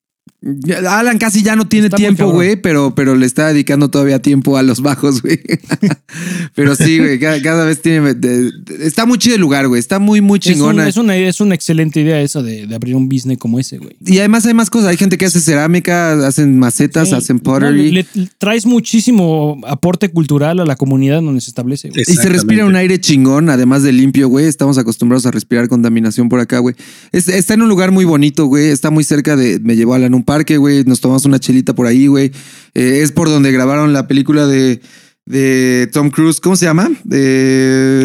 Alan 0.90 1.18
casi 1.18 1.44
ya 1.44 1.56
no 1.58 1.68
tiene 1.68 1.88
Está 1.88 1.98
tiempo, 1.98 2.32
güey, 2.32 2.56
pero, 2.56 2.96
pero 2.96 3.16
le 3.16 3.26
está 3.26 3.48
dedicando 3.50 3.90
todavía 3.90 4.22
tiempo 4.22 4.56
a 4.58 4.64
los 4.64 4.82
bajos, 4.82 5.22
güey. 5.22 5.42
pero 6.56 6.76
sí, 6.76 6.98
güey, 6.98 7.20
cada, 7.20 7.42
cada 7.42 7.66
vez 7.66 7.82
tiene. 7.82 8.14
de- 8.14 8.52
de- 8.52 8.86
está 8.88 9.06
muy 9.06 9.18
chido 9.18 9.36
el 9.36 9.42
lugar, 9.42 9.68
güey. 9.68 9.80
Está 9.80 10.00
muy, 10.00 10.22
muy 10.22 10.40
Es, 10.40 10.48
un- 10.48 10.54
chingona. 10.54 10.88
es 10.88 10.98
una, 10.98 11.16
es 11.18 11.42
una 11.42 11.56
excelente 11.56 12.00
idea 12.02 12.22
esa 12.22 12.42
de, 12.42 12.68
de 12.68 12.76
abrir 12.76 12.96
un 12.96 13.10
business 13.10 13.38
como 13.38 13.60
ese, 13.60 13.78
güey. 13.80 13.98
Y 14.06 14.20
además 14.20 14.46
hay 14.46 14.54
más 14.54 14.70
cosas. 14.70 14.90
Hay 14.90 14.98
gente 14.98 15.18
que 15.18 15.26
hace 15.26 15.42
cerámica, 15.42 16.26
hacen 16.26 16.58
macetas, 16.58 17.10
Sí. 17.10 17.16
hacen 17.16 17.38
No, 17.38 17.44
pottery. 17.44 17.92
le, 17.92 18.06
le 18.14 18.30
traes 18.38 18.66
muchísimo 18.66 19.60
aporte 19.68 20.10
cultural 20.10 20.60
a 20.60 20.66
la 20.66 20.76
comunidad 20.76 21.22
donde 21.22 21.42
se 21.42 21.50
establece, 21.52 21.90
güey. 21.90 22.04
Y 22.08 22.14
se 22.16 22.30
respira 22.30 22.66
un 22.66 22.76
aire 22.76 23.00
chingón, 23.00 23.50
además 23.50 23.84
de 23.84 23.92
limpio, 23.92 24.30
güey. 24.30 24.46
Estamos 24.46 24.78
acostumbrados 24.78 25.26
a 25.26 25.32
respirar 25.32 25.68
contaminación 25.68 26.30
por 26.30 26.40
acá, 26.40 26.60
güey. 26.60 26.76
Es- 27.12 27.28
está 27.28 27.56
en 27.56 27.62
un 27.62 27.70
lugar 27.70 27.92
muy 27.92 28.06
bonito, 28.06 28.46
güey. 28.46 28.68
Está 28.70 28.90
muy 28.90 29.04
cerca 29.04 29.36
de. 29.36 29.60
Me 29.60 29.76
llevó 29.76 29.94
Alan 29.96 30.14
un 30.14 30.24
parque, 30.30 30.58
güey. 30.58 30.84
Nos 30.84 31.02
tomamos 31.02 31.26
una 31.26 31.40
chelita 31.40 31.74
por 31.74 31.88
ahí, 31.88 32.06
güey. 32.06 32.28
Eh, 32.76 33.00
es 33.02 33.12
por 33.12 33.30
donde 33.30 33.52
grabaron 33.52 33.94
la 33.94 34.08
película 34.08 34.46
de, 34.46 34.80
de 35.26 35.90
Tom 35.92 36.12
Cruise. 36.12 36.40
¿Cómo 36.40 36.56
se 36.56 36.66
llama? 36.66 36.88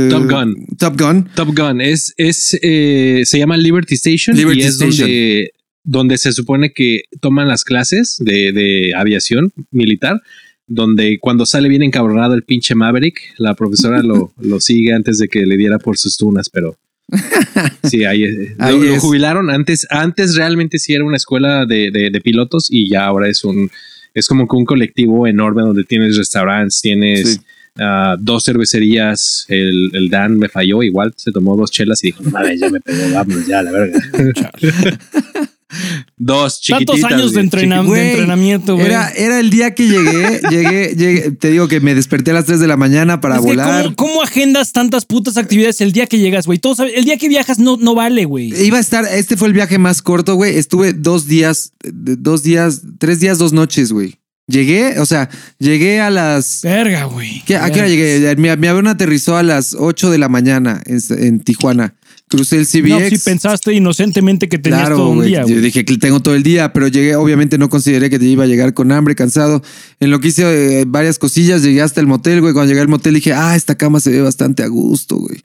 Top 0.09 0.31
Gun. 0.31 0.67
Top 0.79 0.99
Gun. 0.99 1.29
Top 1.35 1.55
Gun 1.55 1.83
es, 1.83 2.15
es 2.17 2.59
eh, 2.63 3.25
se 3.27 3.39
llama 3.39 3.59
Liberty 3.59 3.97
Station 3.97 4.35
Liberty 4.35 4.61
y 4.61 4.63
es 4.63 4.73
Station. 4.77 5.07
donde, 5.07 5.51
donde 5.83 6.17
se 6.17 6.33
supone 6.33 6.73
que 6.73 7.03
toman 7.21 7.47
las 7.47 7.63
clases 7.63 8.17
de, 8.21 8.53
de 8.53 8.95
aviación 8.97 9.53
militar. 9.71 10.23
Donde 10.67 11.19
cuando 11.21 11.45
sale 11.45 11.69
bien 11.69 11.83
encabronado 11.83 12.33
el 12.33 12.43
pinche 12.43 12.75
Maverick, 12.75 13.21
la 13.37 13.53
profesora 13.55 14.03
lo, 14.03 14.33
lo 14.41 14.61
sigue 14.61 14.95
antes 14.95 15.19
de 15.19 15.29
que 15.29 15.45
le 15.45 15.59
diera 15.59 15.79
por 15.79 15.99
sus 15.99 16.17
tunas, 16.17 16.49
pero 16.49 16.79
sí, 17.85 18.05
ahí, 18.05 18.25
Ahí 18.59 18.81
lo, 18.81 19.01
jubilaron. 19.01 19.51
Antes, 19.51 19.87
antes 19.91 20.35
realmente 20.37 20.79
sí 20.79 20.95
era 20.95 21.05
una 21.05 21.17
escuela 21.17 21.67
de, 21.67 21.91
de- 21.93 22.11
de 22.11 22.21
pilotos 22.21 22.69
y 22.71 22.89
ya 22.91 23.05
ahora 23.05 23.29
es 23.29 23.45
un, 23.45 23.71
es 24.15 24.27
como 24.29 24.49
que 24.49 24.57
un 24.57 24.65
colectivo 24.65 25.27
enorme 25.27 25.63
donde 25.63 25.85
tienes 25.85 26.17
restaurantes, 26.17 26.81
tienes 26.81 27.35
Sí. 27.35 27.41
ah, 27.81 28.17
dos 28.19 28.45
cervecerías. 28.45 29.47
El, 29.49 29.91
el 29.95 30.09
Dan 30.09 30.39
me 30.39 30.49
falló, 30.49 30.83
igual 30.83 31.13
se 31.17 31.33
tomó 31.33 31.57
dos 31.57 31.71
chelas 31.71 32.03
y 32.05 32.09
dijo: 32.09 32.23
No 32.23 32.31
mames, 32.31 32.61
ya 32.61 32.69
me 32.71 32.81
pegó, 32.81 33.13
vámonos 33.13 33.47
ya, 33.47 33.63
la 33.63 33.71
verga. 33.73 34.01
dos 36.17 36.61
chiquititas. 36.61 37.01
Tantos 37.01 37.13
años 37.13 37.33
de, 37.33 37.41
entrenamiento, 37.41 38.75
güey. 38.75 38.87
Era, 38.87 39.11
era 39.11 39.41
el 39.41 39.51
día 39.51 39.75
que 39.75 39.89
llegué, 39.89 40.41
llegué, 40.51 40.95
llegué. 40.97 41.31
Te 41.33 41.51
digo 41.51 41.69
que 41.69 41.81
me 41.81 41.95
desperté 41.95 42.31
a 42.31 42.35
las 42.35 42.45
3 42.45 42.61
de 42.61 42.67
la 42.67 42.77
mañana 42.77 43.21
para 43.21 43.37
Es 43.37 43.41
que 43.43 43.47
volar. 43.49 43.85
¿cómo, 43.85 43.97
cómo 43.97 44.23
agendas 44.23 44.73
tantas 44.73 45.05
putas 45.05 45.37
actividades 45.37 45.81
el 45.81 45.93
día 45.93 46.07
que 46.07 46.19
llegas, 46.19 46.47
güey? 46.47 46.61
El 46.95 47.05
día 47.05 47.17
que 47.17 47.29
viajas 47.29 47.59
no, 47.59 47.77
no 47.77 47.95
vale, 47.95 48.25
güey. 48.25 48.53
Iba 48.65 48.79
a 48.79 48.81
estar, 48.81 49.05
este 49.05 49.37
fue 49.37 49.49
el 49.49 49.55
viaje 49.55 49.79
más 49.79 50.03
corto, 50.03 50.35
güey. 50.35 50.57
Estuve 50.57 50.93
dos 50.93 51.27
días, 51.27 51.73
dos 51.83 52.43
días, 52.43 52.83
tres 52.99 53.21
días, 53.21 53.39
dos 53.39 53.53
noches, 53.53 53.93
güey. 53.93 54.19
Llegué, 54.47 54.99
o 55.01 55.07
sea, 55.07 55.31
llegué 55.59 56.01
a 56.01 56.11
las. 56.11 56.61
Verga, 56.63 57.05
güey. 57.05 57.43
¿Qué- 57.47 57.57
¿A 57.57 57.71
qué 57.71 57.79
hora 57.79 57.89
llegué? 57.89 58.37
Mi, 58.37 58.55
mi 58.59 58.69
avión 58.69 58.87
aterrizó 58.89 59.39
a 59.39 59.43
las 59.43 59.73
8 59.73 60.11
de 60.11 60.19
la 60.19 60.29
mañana 60.29 60.83
en, 60.85 61.01
en 61.19 61.41
Tijuana. 61.41 61.95
Crucé 62.29 62.57
el 62.59 62.67
CBX. 62.67 62.89
No, 62.89 63.01
si 63.11 63.19
pensaste 63.19 63.73
inocentemente 63.75 64.49
que 64.49 64.59
tenías 64.59 64.81
Claro, 64.81 64.97
todo 64.97 65.11
un 65.11 65.17
güey. 65.17 65.29
día, 65.29 65.43
Yo 65.43 65.49
güey. 65.49 65.61
dije 65.61 65.85
que 65.85 65.99
tengo 65.99 66.21
todo 66.21 66.35
el 66.35 66.43
día, 66.43 66.73
pero 66.73 66.89
llegué, 66.89 67.17
obviamente 67.17 67.59
no 67.59 67.69
consideré 67.69 68.09
que 68.11 68.19
te 68.19 68.25
iba 68.25 68.45
a 68.45 68.47
llegar 68.47 68.73
con 68.75 68.91
hambre, 68.93 69.15
cansado. 69.15 69.63
En 70.01 70.11
lo 70.11 70.21
que 70.21 70.29
hice 70.29 70.81
eh, 70.81 70.85
varias 70.87 71.19
cosillas, 71.19 71.63
llegué 71.63 71.83
hasta 71.83 72.01
el 72.01 72.07
motel, 72.07 72.41
güey. 72.41 72.53
Cuando 72.55 72.71
llegué 72.71 72.81
al 72.81 72.89
motel 72.89 73.15
dije, 73.15 73.33
ah, 73.35 73.55
esta 73.55 73.75
cama 73.77 74.01
se 74.01 74.11
ve 74.11 74.23
bastante 74.23 74.63
a 74.63 74.69
gusto, 74.69 75.17
güey. 75.17 75.41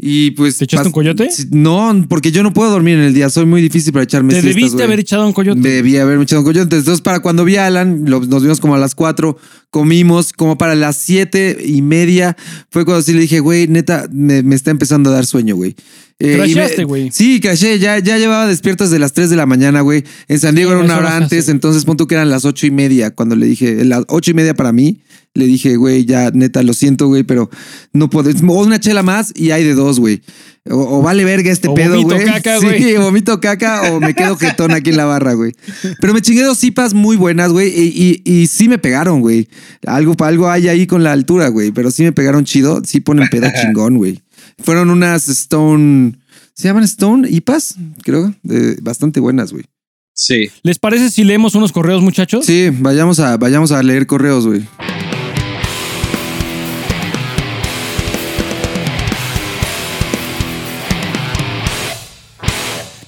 Y 0.00 0.30
pues. 0.32 0.58
¿Te 0.58 0.64
echaste 0.64 0.86
un 0.88 0.92
coyote? 0.92 1.28
No, 1.50 2.06
porque 2.08 2.30
yo 2.30 2.42
no 2.44 2.52
puedo 2.52 2.70
dormir 2.70 2.94
en 2.98 3.04
el 3.04 3.14
día. 3.14 3.30
Soy 3.30 3.46
muy 3.46 3.60
difícil 3.60 3.92
para 3.92 4.04
echarme 4.04 4.32
Te 4.32 4.42
siestas, 4.42 4.54
debiste 4.56 4.82
haber 4.84 5.00
echado 5.00 5.26
un 5.26 5.32
coyote. 5.32 5.60
Debí 5.60 5.96
haberme 5.96 6.22
echado 6.22 6.42
un 6.42 6.46
coyote. 6.46 6.76
Entonces, 6.76 7.00
para 7.00 7.18
cuando 7.20 7.44
vi 7.44 7.56
a 7.56 7.66
Alan, 7.66 8.04
lo- 8.06 8.20
nos 8.20 8.42
vimos 8.42 8.60
como 8.60 8.76
a 8.76 8.78
las 8.78 8.94
4, 8.94 9.36
comimos, 9.70 10.32
como 10.32 10.58
para 10.58 10.74
las 10.74 10.96
siete 10.96 11.58
y 11.64 11.82
media. 11.82 12.36
Fue 12.70 12.84
cuando 12.84 13.02
sí 13.02 13.12
le 13.12 13.20
dije, 13.20 13.40
güey, 13.40 13.68
neta, 13.68 14.08
me, 14.10 14.42
me 14.42 14.54
está 14.54 14.70
empezando 14.70 15.10
a 15.10 15.14
dar 15.14 15.26
sueño, 15.26 15.56
güey. 15.56 15.74
Eh, 16.20 16.84
güey. 16.84 17.10
Sí, 17.12 17.38
crashé. 17.40 17.78
Ya, 17.78 17.98
ya 18.00 18.18
llevaba 18.18 18.46
despiertas 18.48 18.90
de 18.90 18.98
las 18.98 19.12
3 19.12 19.30
de 19.30 19.36
la 19.36 19.46
mañana, 19.46 19.82
güey. 19.82 20.02
En 20.26 20.40
San 20.40 20.54
Diego 20.56 20.70
Sí, 20.72 20.76
era 20.76 20.84
una 20.84 20.98
hora 20.98 21.16
antes, 21.16 21.44
hace. 21.44 21.52
entonces 21.52 21.84
pon 21.84 21.96
tú 21.96 22.08
que 22.08 22.16
eran 22.16 22.28
las 22.28 22.44
ocho 22.44 22.66
y 22.66 22.72
media 22.72 23.12
cuando 23.14 23.36
le 23.36 23.46
dije, 23.46 23.84
las 23.84 24.04
ocho 24.08 24.32
y 24.32 24.34
media 24.34 24.54
para 24.54 24.72
mí. 24.72 25.00
Le 25.34 25.46
dije, 25.46 25.76
güey, 25.76 26.04
ya 26.04 26.30
neta, 26.32 26.64
lo 26.64 26.72
siento, 26.74 27.06
güey, 27.06 27.22
pero 27.22 27.48
no 27.92 28.10
puedo. 28.10 28.30
O 28.30 28.64
una 28.64 28.80
chela 28.80 29.04
más 29.04 29.32
y 29.36 29.52
hay 29.52 29.62
de 29.62 29.74
dos, 29.74 30.00
güey. 30.00 30.22
O, 30.70 30.98
o 30.98 31.02
vale 31.02 31.24
verga 31.24 31.50
este 31.50 31.68
O 31.68 31.74
pedo, 31.74 31.96
vomito 31.96 32.14
güey. 32.14 32.26
caca, 32.26 32.58
sí, 32.60 32.66
güey. 32.66 32.96
vomito 32.98 33.40
caca 33.40 33.92
o 33.92 34.00
me 34.00 34.14
quedo 34.14 34.36
jetón 34.36 34.72
aquí 34.72 34.90
en 34.90 34.96
la 34.96 35.04
barra, 35.04 35.34
güey. 35.34 35.52
Pero 36.00 36.14
me 36.14 36.20
chingué 36.20 36.42
dos 36.42 36.58
cipas 36.58 36.94
muy 36.94 37.16
buenas, 37.16 37.52
güey. 37.52 37.68
Y, 37.68 38.22
y, 38.24 38.32
y 38.32 38.46
sí 38.46 38.68
me 38.68 38.78
pegaron, 38.78 39.20
güey. 39.20 39.48
Algo, 39.86 40.14
algo 40.24 40.50
hay 40.50 40.68
ahí 40.68 40.86
con 40.86 41.02
la 41.02 41.12
altura, 41.12 41.48
güey. 41.48 41.70
Pero 41.72 41.90
sí 41.90 42.02
me 42.02 42.12
pegaron 42.12 42.44
chido. 42.44 42.82
Sí 42.84 43.00
ponen 43.00 43.28
pedo 43.28 43.48
chingón, 43.62 43.96
güey. 43.96 44.20
Fueron 44.58 44.90
unas 44.90 45.28
Stone. 45.28 46.14
¿Se 46.54 46.68
llaman 46.68 46.84
Stone? 46.84 47.28
¿IPAs? 47.30 47.76
Creo. 48.02 48.34
bastante 48.82 49.20
buenas, 49.20 49.52
güey. 49.52 49.64
Sí. 50.12 50.50
¿Les 50.64 50.80
parece 50.80 51.10
si 51.10 51.22
leemos 51.22 51.54
unos 51.54 51.70
correos, 51.70 52.02
muchachos? 52.02 52.44
Sí, 52.44 52.70
vayamos 52.72 53.20
a, 53.20 53.36
vayamos 53.36 53.70
a 53.70 53.80
leer 53.84 54.06
correos, 54.08 54.46
güey. 54.46 54.66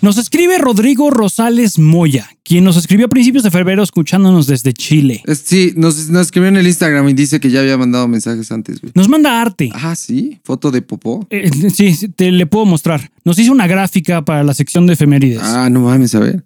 Nos 0.02 0.16
escribe 0.16 0.56
Rodrigo 0.56 1.10
Rosales 1.10 1.78
Moya, 1.78 2.30
quien 2.42 2.64
nos 2.64 2.78
escribió 2.78 3.04
a 3.04 3.08
principios 3.10 3.44
de 3.44 3.50
febrero 3.50 3.82
escuchándonos 3.82 4.46
desde 4.46 4.72
Chile. 4.72 5.22
Sí, 5.44 5.74
nos, 5.76 6.08
nos 6.08 6.22
escribió 6.22 6.48
en 6.48 6.56
el 6.56 6.66
Instagram 6.66 7.06
y 7.10 7.12
dice 7.12 7.38
que 7.38 7.50
ya 7.50 7.60
había 7.60 7.76
mandado 7.76 8.08
mensajes 8.08 8.50
antes, 8.50 8.80
güey. 8.80 8.92
Nos 8.94 9.10
manda 9.10 9.42
arte. 9.42 9.70
Ah, 9.74 9.94
sí. 9.94 10.40
Foto 10.42 10.70
de 10.70 10.80
popó. 10.80 11.26
Eh, 11.28 11.50
sí, 11.74 11.94
sí, 11.94 12.08
te 12.08 12.30
le 12.30 12.46
puedo 12.46 12.64
mostrar. 12.64 13.10
Nos 13.24 13.38
hizo 13.38 13.52
una 13.52 13.66
gráfica 13.66 14.24
para 14.24 14.42
la 14.42 14.54
sección 14.54 14.86
de 14.86 14.94
efemérides. 14.94 15.42
Ah, 15.42 15.68
no 15.68 15.80
mames, 15.80 16.14
a 16.14 16.20
ver. 16.20 16.44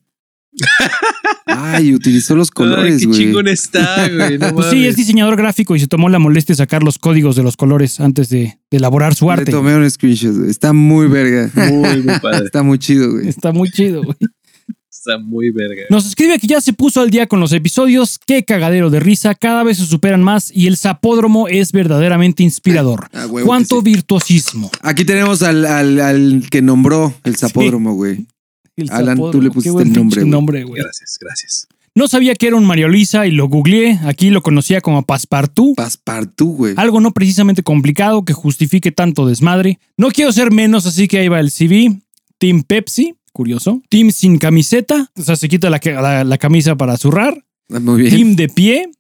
Ay, 1.47 1.95
utilizó 1.95 2.35
los 2.37 2.49
Ay, 2.49 2.53
colores, 2.55 3.01
qué 3.01 3.07
güey. 3.07 3.19
chingón 3.19 3.49
está, 3.49 4.09
güey. 4.09 4.39
No 4.39 4.49
Pues 4.55 4.69
sí, 4.71 4.87
es 4.87 4.97
diseñador 4.97 5.37
gráfico 5.37 5.77
y 5.77 5.81
se 5.81 5.87
tomó 5.87 6.09
la 6.09 6.19
molestia 6.19 6.55
de 6.55 6.57
sacar 6.59 6.83
los 6.83 6.99
códigos 6.99 7.37
de 7.37 7.43
los 7.43 7.57
colores 7.57 8.01
antes 8.01 8.29
de, 8.31 8.59
de 8.71 8.77
elaborar 8.77 9.15
su 9.15 9.27
Le 9.27 9.33
arte. 9.33 9.51
tomé 9.53 9.77
un 9.77 9.89
screenshot, 9.91 10.35
güey. 10.37 10.51
Está 10.51 10.73
muy 10.73 11.07
verga. 11.09 11.51
Muy, 11.55 12.03
muy 12.03 12.19
padre. 12.21 12.47
Está 12.47 12.63
muy 12.63 12.79
chido, 12.79 13.13
güey. 13.13 13.29
Está 13.29 13.53
muy 13.53 13.71
chido, 13.71 14.03
güey. 14.03 14.17
Está 14.91 15.19
muy 15.19 15.51
verga. 15.51 15.83
Nos 15.91 16.07
escribe 16.07 16.39
que 16.39 16.47
ya 16.47 16.63
se 16.63 16.73
puso 16.73 17.03
al 17.03 17.11
día 17.11 17.27
con 17.27 17.39
los 17.39 17.53
episodios. 17.53 18.19
Qué 18.27 18.43
cagadero 18.43 18.89
de 18.89 19.01
risa. 19.01 19.35
Cada 19.35 19.63
vez 19.63 19.77
se 19.77 19.85
superan 19.85 20.23
más 20.23 20.51
y 20.51 20.67
el 20.67 20.79
sapódromo 20.79 21.47
es 21.47 21.73
verdaderamente 21.73 22.43
inspirador. 22.43 23.09
Ah, 23.13 23.27
huevo 23.27 23.47
Cuánto 23.47 23.77
sí. 23.81 23.85
virtuosismo. 23.85 24.71
Aquí 24.81 25.05
tenemos 25.05 25.43
al, 25.43 25.67
al, 25.67 26.01
al 26.01 26.47
que 26.51 26.63
nombró 26.63 27.13
el 27.25 27.37
zapódromo, 27.37 27.93
güey. 27.95 28.25
El 28.77 28.91
Alan, 28.91 29.17
tú 29.31 29.41
le 29.41 29.51
pusiste 29.51 29.83
el 29.83 29.93
nombre, 29.93 30.25
nombre, 30.25 30.65
güey. 30.65 30.83
Gracias, 30.83 31.17
gracias. 31.21 31.69
No 31.97 32.09
sabía 32.09 32.35
que 32.35 32.49
era 32.49 32.57
un 32.57 32.65
Mario 32.65 32.89
Luisa 32.89 33.25
y 33.27 33.31
lo 33.31 33.49
googleé. 33.49 34.01
Aquí 34.05 34.31
lo 34.31 34.43
conocía 34.43 34.81
como 34.81 35.05
Passepartout. 35.05 35.77
Paspartú, 35.77 36.55
güey. 36.57 36.75
Algo 36.77 37.01
no 37.01 37.13
precisamente 37.13 37.63
complicado 37.63 38.25
que 38.25 38.33
justifique 38.33 38.91
tanto 38.91 39.27
desmadre. 39.27 39.79
No 39.97 40.09
quiero 40.11 40.33
ser 40.33 40.51
menos, 40.51 40.87
así 40.87 41.07
que 41.07 41.19
ahí 41.19 41.29
va 41.29 41.39
el 41.39 41.53
CV. 41.53 42.01
Team 42.39 42.65
Pepsi, 42.65 43.15
curioso. 43.33 43.81
Team 43.91 44.11
sin 44.11 44.39
camiseta, 44.39 45.13
o 45.17 45.23
sea, 45.23 45.37
se 45.37 45.49
quita 45.49 45.71
la, 45.71 45.81
la- 45.85 46.25
la 46.25 46.39
camisa 46.39 46.75
para 46.77 46.97
zurrar. 46.97 47.45
Ah, 47.73 47.79
Muy 47.79 48.03
bien. 48.03 48.13
Team 48.17 48.35
de 48.37 48.49
pie, 48.49 48.91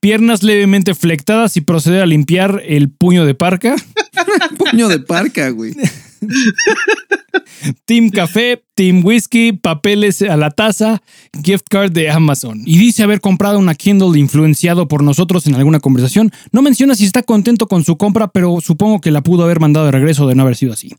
piernas 0.00 0.42
levemente 0.42 0.94
flectadas 0.96 1.56
y 1.56 1.60
proceder 1.60 2.02
a 2.02 2.06
limpiar 2.06 2.60
el 2.66 2.90
puño 2.90 3.24
de 3.24 3.34
parca. 3.34 3.76
Puño 4.58 4.88
de 4.88 4.98
parca, 4.98 5.48
güey. 5.50 5.74
Team 7.84 8.10
Café, 8.10 8.62
Team 8.74 9.04
Whisky, 9.04 9.52
papeles 9.52 10.22
a 10.22 10.36
la 10.36 10.50
taza, 10.50 11.02
gift 11.42 11.66
card 11.68 11.92
de 11.92 12.10
Amazon. 12.10 12.62
Y 12.64 12.78
dice 12.78 13.02
haber 13.02 13.20
comprado 13.20 13.58
una 13.58 13.74
Kindle 13.74 14.18
influenciado 14.18 14.88
por 14.88 15.02
nosotros 15.02 15.46
en 15.46 15.54
alguna 15.54 15.80
conversación. 15.80 16.32
No 16.50 16.62
menciona 16.62 16.94
si 16.94 17.04
está 17.04 17.22
contento 17.22 17.66
con 17.66 17.84
su 17.84 17.96
compra, 17.96 18.28
pero 18.28 18.60
supongo 18.60 19.00
que 19.00 19.10
la 19.10 19.22
pudo 19.22 19.44
haber 19.44 19.60
mandado 19.60 19.86
de 19.86 19.92
regreso 19.92 20.26
de 20.26 20.34
no 20.34 20.42
haber 20.42 20.56
sido 20.56 20.72
así. 20.72 20.94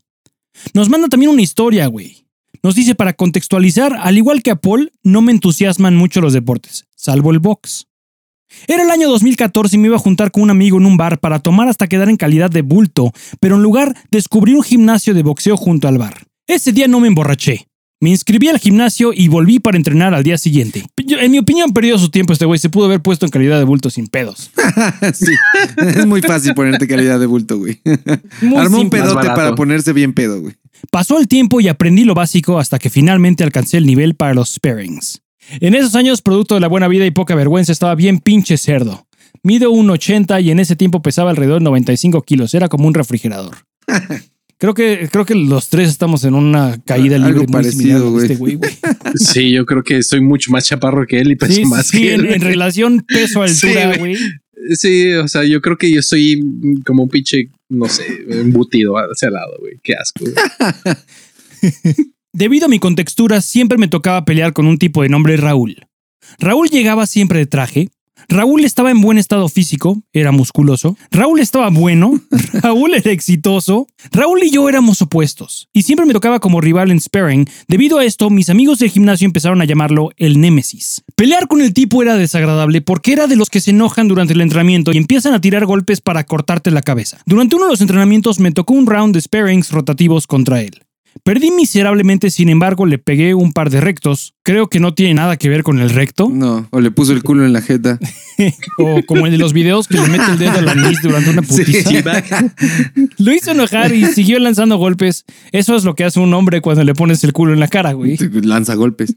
Nos 0.72 0.88
manda 0.88 1.08
también 1.08 1.30
una 1.30 1.42
historia, 1.42 1.86
güey. 1.86 2.26
Nos 2.62 2.74
dice 2.74 2.94
para 2.94 3.12
contextualizar, 3.12 3.94
al 4.00 4.16
igual 4.16 4.42
que 4.42 4.50
a 4.50 4.56
Paul, 4.56 4.92
no 5.02 5.20
me 5.20 5.32
entusiasman 5.32 5.96
mucho 5.96 6.20
los 6.20 6.32
deportes, 6.32 6.86
salvo 6.96 7.30
el 7.30 7.38
box. 7.38 7.86
Era 8.66 8.82
el 8.82 8.90
año 8.90 9.08
2014 9.08 9.76
y 9.76 9.78
me 9.78 9.86
iba 9.88 9.96
a 9.96 10.00
juntar 10.00 10.30
con 10.30 10.42
un 10.42 10.50
amigo 10.50 10.78
en 10.78 10.86
un 10.86 10.96
bar 10.96 11.18
para 11.20 11.38
tomar 11.38 11.68
hasta 11.68 11.86
quedar 11.86 12.08
en 12.08 12.16
calidad 12.16 12.50
de 12.50 12.62
bulto, 12.62 13.12
pero 13.40 13.56
en 13.56 13.62
lugar 13.62 13.94
descubrí 14.10 14.54
un 14.54 14.62
gimnasio 14.62 15.14
de 15.14 15.22
boxeo 15.22 15.56
junto 15.56 15.88
al 15.88 15.98
bar. 15.98 16.24
Ese 16.46 16.72
día 16.72 16.88
no 16.88 17.00
me 17.00 17.08
emborraché. 17.08 17.66
Me 18.00 18.10
inscribí 18.10 18.48
al 18.48 18.58
gimnasio 18.58 19.12
y 19.14 19.28
volví 19.28 19.60
para 19.60 19.78
entrenar 19.78 20.12
al 20.12 20.22
día 20.22 20.36
siguiente. 20.36 20.84
Yo- 21.06 21.18
en 21.20 21.30
mi 21.30 21.38
opinión, 21.38 21.72
perdió 21.72 21.96
su 21.98 22.10
tiempo 22.10 22.34
este 22.34 22.44
güey. 22.44 22.58
Se 22.58 22.68
pudo 22.68 22.84
haber 22.84 23.00
puesto 23.00 23.24
en 23.24 23.30
calidad 23.30 23.56
de 23.58 23.64
bulto 23.64 23.88
sin 23.88 24.08
pedos. 24.08 24.50
sí, 25.14 25.32
es 25.78 26.04
muy 26.04 26.20
fácil 26.20 26.52
ponerte 26.54 26.86
calidad 26.86 27.18
de 27.18 27.24
bulto, 27.24 27.56
güey. 27.58 27.80
Muy 28.42 28.58
Armó 28.58 28.80
un 28.80 28.90
pedote 28.90 29.26
para 29.28 29.54
ponerse 29.54 29.94
bien 29.94 30.12
pedo, 30.12 30.40
güey. 30.42 30.54
Pasó 30.90 31.18
el 31.18 31.28
tiempo 31.28 31.60
y 31.60 31.68
aprendí 31.68 32.04
lo 32.04 32.14
básico 32.14 32.58
hasta 32.58 32.78
que 32.78 32.90
finalmente 32.90 33.42
alcancé 33.42 33.78
el 33.78 33.86
nivel 33.86 34.16
para 34.16 34.34
los 34.34 34.50
sparings. 34.54 35.22
En 35.60 35.74
esos 35.74 35.94
años, 35.94 36.22
producto 36.22 36.54
de 36.54 36.60
la 36.60 36.68
buena 36.68 36.88
vida 36.88 37.06
y 37.06 37.10
poca 37.10 37.34
vergüenza, 37.34 37.72
estaba 37.72 37.94
bien 37.94 38.18
pinche 38.18 38.56
cerdo. 38.56 39.06
Mido 39.42 39.70
1,80 39.72 40.42
y 40.42 40.50
en 40.50 40.58
ese 40.60 40.74
tiempo 40.76 41.02
pesaba 41.02 41.30
alrededor 41.30 41.60
de 41.60 41.64
95 41.64 42.22
kilos. 42.22 42.54
Era 42.54 42.68
como 42.68 42.86
un 42.88 42.94
refrigerador. 42.94 43.56
Creo 44.56 44.72
que, 44.72 45.08
creo 45.10 45.26
que 45.26 45.34
los 45.34 45.68
tres 45.68 45.90
estamos 45.90 46.24
en 46.24 46.32
una 46.34 46.80
caída 46.86 47.16
Algo 47.16 47.26
libre 47.28 47.42
muy 47.42 47.52
parecido, 47.52 48.18
similar 48.20 48.32
a 48.32 48.36
güey. 48.38 48.54
este. 48.54 48.78
Sí, 49.16 49.50
yo 49.50 49.66
creo 49.66 49.82
que 49.82 50.02
soy 50.02 50.20
mucho 50.22 50.52
más 50.52 50.64
chaparro 50.64 51.04
que 51.06 51.18
él 51.18 51.32
y 51.32 51.36
peso 51.36 51.52
Sí, 51.52 51.64
más 51.66 51.88
sí, 51.88 51.98
que 51.98 52.14
en, 52.14 52.20
él. 52.20 52.34
en 52.34 52.40
relación 52.40 53.04
peso-altura, 53.06 53.92
Sí, 53.94 53.98
güey. 53.98 54.16
Sí, 54.70 55.12
o 55.14 55.26
sea, 55.28 55.44
yo 55.44 55.60
creo 55.60 55.76
que 55.76 55.90
yo 55.90 56.00
soy 56.00 56.40
como 56.86 57.02
un 57.02 57.08
pinche, 57.10 57.50
no 57.68 57.88
sé, 57.88 58.04
embutido 58.30 58.94
hacia 58.96 59.26
el 59.26 59.34
lado, 59.34 59.54
güey. 59.58 59.74
Qué 59.82 59.94
asco. 59.94 60.24
Debido 62.34 62.66
a 62.66 62.68
mi 62.68 62.80
contextura, 62.80 63.40
siempre 63.40 63.78
me 63.78 63.86
tocaba 63.86 64.24
pelear 64.24 64.52
con 64.52 64.66
un 64.66 64.76
tipo 64.76 65.02
de 65.02 65.08
nombre 65.08 65.36
Raúl. 65.36 65.86
Raúl 66.40 66.68
llegaba 66.68 67.06
siempre 67.06 67.38
de 67.38 67.46
traje. 67.46 67.90
Raúl 68.28 68.64
estaba 68.64 68.90
en 68.90 69.00
buen 69.00 69.18
estado 69.18 69.48
físico, 69.48 70.02
era 70.12 70.32
musculoso. 70.32 70.96
Raúl 71.12 71.38
estaba 71.38 71.70
bueno. 71.70 72.20
Raúl 72.54 72.94
era 72.94 73.12
exitoso. 73.12 73.86
Raúl 74.10 74.42
y 74.42 74.50
yo 74.50 74.68
éramos 74.68 75.00
opuestos. 75.00 75.68
Y 75.72 75.82
siempre 75.82 76.06
me 76.06 76.12
tocaba 76.12 76.40
como 76.40 76.60
rival 76.60 76.90
en 76.90 77.00
sparring. 77.00 77.46
Debido 77.68 77.98
a 77.98 78.04
esto, 78.04 78.30
mis 78.30 78.50
amigos 78.50 78.80
del 78.80 78.90
gimnasio 78.90 79.26
empezaron 79.26 79.62
a 79.62 79.64
llamarlo 79.64 80.10
el 80.16 80.40
Némesis. 80.40 81.04
Pelear 81.14 81.46
con 81.46 81.60
el 81.60 81.72
tipo 81.72 82.02
era 82.02 82.16
desagradable 82.16 82.80
porque 82.80 83.12
era 83.12 83.28
de 83.28 83.36
los 83.36 83.48
que 83.48 83.60
se 83.60 83.70
enojan 83.70 84.08
durante 84.08 84.32
el 84.32 84.40
entrenamiento 84.40 84.90
y 84.90 84.96
empiezan 84.96 85.34
a 85.34 85.40
tirar 85.40 85.66
golpes 85.66 86.00
para 86.00 86.24
cortarte 86.24 86.72
la 86.72 86.82
cabeza. 86.82 87.20
Durante 87.26 87.54
uno 87.54 87.66
de 87.66 87.70
los 87.70 87.80
entrenamientos 87.80 88.40
me 88.40 88.50
tocó 88.50 88.74
un 88.74 88.86
round 88.86 89.14
de 89.14 89.20
sparrings 89.20 89.70
rotativos 89.70 90.26
contra 90.26 90.60
él. 90.60 90.83
Perdí 91.22 91.50
miserablemente, 91.50 92.30
sin 92.30 92.48
embargo, 92.48 92.86
le 92.86 92.98
pegué 92.98 93.34
un 93.34 93.52
par 93.52 93.70
de 93.70 93.80
rectos. 93.80 94.34
Creo 94.42 94.68
que 94.68 94.80
no 94.80 94.94
tiene 94.94 95.14
nada 95.14 95.36
que 95.36 95.48
ver 95.48 95.62
con 95.62 95.78
el 95.80 95.90
recto. 95.90 96.28
No, 96.30 96.66
o 96.70 96.80
le 96.80 96.90
puso 96.90 97.12
el 97.12 97.22
culo 97.22 97.44
en 97.44 97.52
la 97.52 97.62
jeta. 97.62 97.98
O 98.78 99.00
como 99.06 99.26
el 99.26 99.32
de 99.32 99.38
los 99.38 99.52
videos 99.52 99.86
que 99.86 99.94
le 99.94 100.08
mete 100.08 100.32
el 100.32 100.38
dedo 100.38 100.58
a 100.58 100.60
la 100.60 100.74
nariz 100.74 100.98
durante 101.00 101.30
una 101.30 101.42
putiza. 101.42 102.02
Lo 103.18 103.32
hizo 103.32 103.52
enojar 103.52 103.94
y 103.94 104.06
siguió 104.06 104.40
lanzando 104.40 104.76
golpes. 104.76 105.24
Eso 105.52 105.76
es 105.76 105.84
lo 105.84 105.94
que 105.94 106.02
hace 106.02 106.18
un 106.18 106.34
hombre 106.34 106.60
cuando 106.60 106.82
le 106.82 106.94
pones 106.94 107.22
el 107.22 107.32
culo 107.32 107.52
en 107.52 107.60
la 107.60 107.68
cara, 107.68 107.92
güey. 107.92 108.16
Lanza 108.42 108.74
golpes. 108.74 109.14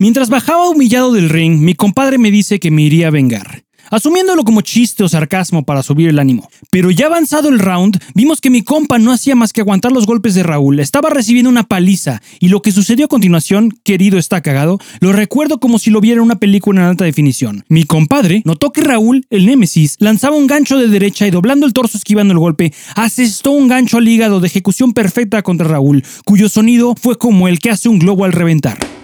Mientras 0.00 0.28
bajaba 0.28 0.68
humillado 0.68 1.12
del 1.12 1.28
ring, 1.28 1.60
mi 1.60 1.74
compadre 1.74 2.18
me 2.18 2.32
dice 2.32 2.58
que 2.58 2.72
me 2.72 2.82
iría 2.82 3.06
a 3.06 3.10
vengar. 3.10 3.62
Asumiéndolo 3.90 4.44
como 4.44 4.60
chiste 4.60 5.02
o 5.02 5.08
sarcasmo 5.08 5.64
para 5.64 5.82
subir 5.82 6.08
el 6.08 6.18
ánimo. 6.18 6.48
Pero 6.70 6.90
ya 6.90 7.06
avanzado 7.06 7.48
el 7.48 7.58
round, 7.58 7.98
vimos 8.14 8.40
que 8.40 8.50
mi 8.50 8.62
compa 8.62 8.98
no 8.98 9.12
hacía 9.12 9.34
más 9.34 9.52
que 9.52 9.62
aguantar 9.62 9.92
los 9.92 10.06
golpes 10.06 10.34
de 10.34 10.42
Raúl. 10.42 10.80
Estaba 10.80 11.10
recibiendo 11.10 11.50
una 11.50 11.64
paliza. 11.64 12.20
Y 12.40 12.48
lo 12.48 12.62
que 12.62 12.72
sucedió 12.72 13.06
a 13.06 13.08
continuación, 13.08 13.70
querido 13.82 14.18
está 14.18 14.42
cagado, 14.42 14.78
lo 15.00 15.12
recuerdo 15.12 15.58
como 15.58 15.78
si 15.78 15.90
lo 15.90 16.00
viera 16.00 16.18
en 16.18 16.24
una 16.24 16.38
película 16.38 16.82
en 16.82 16.88
alta 16.88 17.04
definición. 17.04 17.64
Mi 17.68 17.84
compadre 17.84 18.42
notó 18.44 18.72
que 18.72 18.82
Raúl, 18.82 19.26
el 19.30 19.46
némesis, 19.46 19.96
lanzaba 19.98 20.36
un 20.36 20.46
gancho 20.46 20.78
de 20.78 20.88
derecha 20.88 21.26
y 21.26 21.30
doblando 21.30 21.66
el 21.66 21.72
torso 21.72 21.96
esquivando 21.96 22.32
el 22.32 22.38
golpe, 22.38 22.72
asestó 22.94 23.52
un 23.52 23.68
gancho 23.68 23.98
al 23.98 24.08
hígado 24.08 24.40
de 24.40 24.48
ejecución 24.48 24.92
perfecta 24.92 25.42
contra 25.42 25.68
Raúl, 25.68 26.04
cuyo 26.24 26.48
sonido 26.48 26.94
fue 27.00 27.16
como 27.16 27.48
el 27.48 27.58
que 27.58 27.70
hace 27.70 27.88
un 27.88 27.98
globo 27.98 28.24
al 28.24 28.32
reventar. 28.32 28.97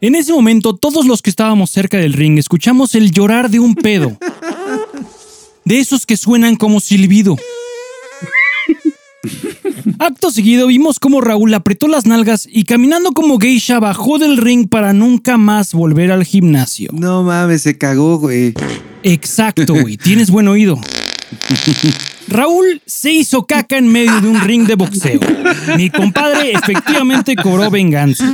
En 0.00 0.14
ese 0.14 0.32
momento, 0.32 0.74
todos 0.74 1.06
los 1.06 1.22
que 1.22 1.30
estábamos 1.30 1.70
cerca 1.70 1.96
del 1.96 2.12
ring 2.12 2.38
escuchamos 2.38 2.94
el 2.94 3.10
llorar 3.12 3.50
de 3.50 3.60
un 3.60 3.74
pedo. 3.74 4.16
De 5.64 5.78
esos 5.78 6.06
que 6.06 6.16
suenan 6.16 6.56
como 6.56 6.80
silbido. 6.80 7.36
Acto 9.98 10.30
seguido 10.30 10.66
vimos 10.66 10.98
cómo 10.98 11.20
Raúl 11.20 11.54
apretó 11.54 11.88
las 11.88 12.06
nalgas 12.06 12.46
y 12.50 12.64
caminando 12.64 13.12
como 13.12 13.38
geisha 13.38 13.80
bajó 13.80 14.18
del 14.18 14.36
ring 14.36 14.68
para 14.68 14.92
nunca 14.92 15.38
más 15.38 15.72
volver 15.72 16.12
al 16.12 16.24
gimnasio. 16.24 16.90
No 16.92 17.22
mames, 17.22 17.62
se 17.62 17.78
cagó, 17.78 18.18
güey. 18.18 18.52
Exacto, 19.02 19.74
güey. 19.74 19.96
Tienes 19.96 20.30
buen 20.30 20.48
oído. 20.48 20.78
Raúl 22.28 22.82
se 22.86 23.12
hizo 23.12 23.46
caca 23.46 23.78
en 23.78 23.88
medio 23.88 24.20
de 24.20 24.28
un 24.28 24.40
ring 24.40 24.66
de 24.66 24.74
boxeo. 24.74 25.20
Mi 25.76 25.90
compadre 25.90 26.52
efectivamente 26.52 27.36
cobró 27.36 27.70
venganza. 27.70 28.24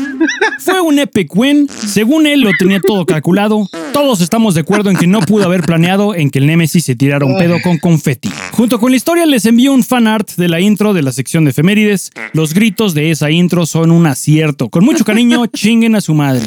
Fue 0.58 0.80
un 0.80 0.98
epic 0.98 1.34
win. 1.34 1.68
Según 1.68 2.26
él, 2.26 2.40
lo 2.40 2.50
tenía 2.58 2.80
todo 2.80 3.04
calculado. 3.04 3.68
Todos 3.92 4.20
estamos 4.20 4.54
de 4.54 4.62
acuerdo 4.62 4.90
en 4.90 4.96
que 4.96 5.06
no 5.06 5.20
pudo 5.20 5.44
haber 5.44 5.62
planeado 5.62 6.14
en 6.14 6.30
que 6.30 6.38
el 6.38 6.46
Nemesis 6.46 6.84
se 6.84 6.96
tirara 6.96 7.26
un 7.26 7.36
pedo 7.36 7.56
con 7.62 7.78
confeti. 7.78 8.30
Junto 8.52 8.78
con 8.78 8.90
la 8.90 8.96
historia, 8.96 9.26
les 9.26 9.44
envío 9.44 9.72
un 9.72 9.84
fan 9.84 10.06
art 10.06 10.30
de 10.36 10.48
la 10.48 10.60
intro 10.60 10.94
de 10.94 11.02
la 11.02 11.12
sección 11.12 11.44
de 11.44 11.50
efemérides. 11.50 12.10
Los 12.32 12.54
gritos 12.54 12.94
de 12.94 13.10
esa 13.10 13.30
intro 13.30 13.66
son 13.66 13.90
un 13.90 14.06
acierto. 14.06 14.70
Con 14.70 14.84
mucho 14.84 15.04
cariño, 15.04 15.46
chinguen 15.46 15.96
a 15.96 16.00
su 16.00 16.14
madre. 16.14 16.46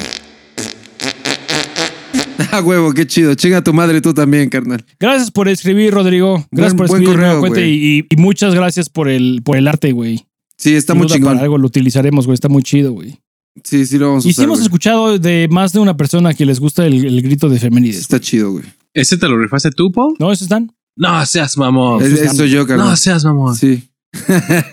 Ah, 2.52 2.62
huevo, 2.62 2.94
qué 2.94 3.06
chido. 3.08 3.34
Chinga 3.36 3.64
tu 3.64 3.74
madre 3.74 4.02
tú 4.02 4.14
también, 4.14 4.50
carnal. 4.50 4.86
Gracias 5.00 5.32
por 5.32 5.48
escribir, 5.50 5.94
Rodrigo. 5.94 6.46
Gracias 6.52 6.74
Buen- 6.74 6.78
por 6.78 6.88
buen 6.88 7.02
escribir 7.04 7.20
correo, 7.28 7.40
güey. 7.40 7.70
y, 7.72 8.00
y- 8.00 8.06
y 8.10 8.16
muchas 8.18 8.54
gracias 8.56 8.90
por 8.90 9.10
el, 9.10 9.42
por 9.44 9.58
el 9.58 9.68
arte, 9.68 9.92
güey. 9.92 10.26
Sí, 10.58 10.74
está 10.76 10.94
Sin 10.94 11.00
muy 11.00 11.08
chingón. 11.08 11.34
Para 11.34 11.44
algo 11.44 11.58
lo 11.58 11.68
utilizaremos, 11.68 12.26
güey. 12.26 12.34
Está 12.36 12.48
muy 12.50 12.64
chido, 12.64 12.92
güey. 12.94 13.20
Sí, 13.64 13.86
sí 13.86 13.98
lo 13.98 14.08
vamos 14.10 14.26
a 14.26 14.28
Y 14.28 14.32
usar. 14.32 14.42
sí 14.42 14.44
hemos 14.46 14.58
güey. 14.60 14.66
escuchado 14.66 15.18
de 15.20 15.48
más 15.50 15.74
de 15.74 15.80
una 15.80 15.96
persona 15.98 16.34
que 16.34 16.46
les 16.46 16.60
gusta 16.60 16.86
el, 16.86 17.06
el 17.06 17.22
grito 17.22 17.50
de 17.50 17.60
femenides. 17.60 18.00
Está 18.02 18.20
chido, 18.20 18.52
güey. 18.52 18.66
¿Ese 18.94 19.18
te 19.18 19.28
lo 19.28 19.38
rifaste 19.38 19.72
tú, 19.72 19.92
Paul? 19.92 20.16
¿No? 20.20 20.32
¿Esos 20.32 20.44
están? 20.44 20.72
No 20.98 21.26
seas 21.26 21.58
mamón. 21.58 22.02
Es- 22.04 22.14
Eso 22.20 22.36
soy 22.36 22.50
yo, 22.50 22.66
carnal. 22.66 22.88
No 22.90 22.96
seas 22.96 23.24
mamón. 23.26 23.56
Sí. 23.56 23.84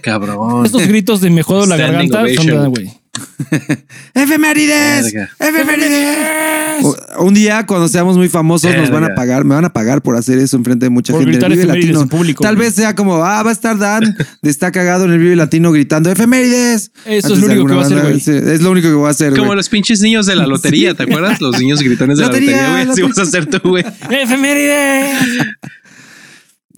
Cabrón. 0.03 0.65
Estos 0.67 0.87
gritos 0.87 1.21
de 1.21 1.31
me 1.31 1.43
jodo 1.43 1.67
la 1.67 1.77
garganta 1.77 2.25
son 2.37 2.47
de, 2.47 2.69
güey. 2.69 2.91
¡Efemérides! 4.15 5.13
¡Efemérides! 5.39 6.87
Un 7.19 7.35
día, 7.35 7.67
cuando 7.67 7.87
seamos 7.89 8.17
muy 8.17 8.29
famosos, 8.29 8.75
nos 8.75 8.91
van 8.91 9.05
a 9.05 9.15
pagar, 9.15 9.45
me 9.45 9.55
van 9.55 9.65
a 9.67 9.73
pagar 9.73 10.01
por 10.03 10.17
hacer 10.17 10.39
eso 10.39 10.57
enfrente 10.57 10.87
de 10.87 10.91
mucha 10.91 11.13
Por 11.13 11.21
gente. 11.23 11.33
gritar 11.39 11.53
en 11.53 11.69
Latino. 11.69 12.01
en 12.03 12.09
público, 12.09 12.43
Tal 12.43 12.57
güey. 12.57 12.69
vez 12.69 12.75
sea 12.75 12.95
como, 12.95 13.17
ah, 13.25 13.43
va 13.43 13.51
a 13.51 13.53
estar 13.53 13.77
Dan, 13.79 14.17
está 14.43 14.73
cagado 14.73 15.05
en 15.05 15.13
el 15.13 15.19
Vive 15.19 15.37
Latino 15.37 15.71
gritando 15.73 16.11
¡Efemérides! 16.11 16.91
Eso 17.05 17.29
Antes 17.29 17.31
es 17.33 17.39
lo 17.41 17.47
único 17.53 17.67
que 17.67 17.75
va 17.75 17.83
a 17.83 17.85
hacer, 17.87 18.03
güey. 18.03 18.21
Sí, 18.21 18.31
es 18.33 18.61
lo 18.63 18.71
único 18.71 18.89
que 18.89 18.95
voy 18.95 19.09
a 19.09 19.11
hacer, 19.11 19.33
Como 19.35 19.47
güey. 19.47 19.57
los 19.57 19.69
pinches 19.69 20.01
niños 20.01 20.27
de 20.27 20.37
la 20.37 20.47
lotería, 20.49 20.95
¿te 20.95 21.03
acuerdas? 21.03 21.41
Los 21.41 21.59
niños 21.61 21.83
gritones 21.83 22.17
de 22.19 22.25
Lotería, 22.25 22.51
la 22.51 22.63
lotería, 22.63 22.85
güey. 22.85 22.93
Así 22.93 23.03
vas 23.03 23.19
a 23.19 23.23
hacer 23.23 23.47
tú, 23.47 23.59
güey. 23.69 23.85
¡Efemérides! 24.11 25.19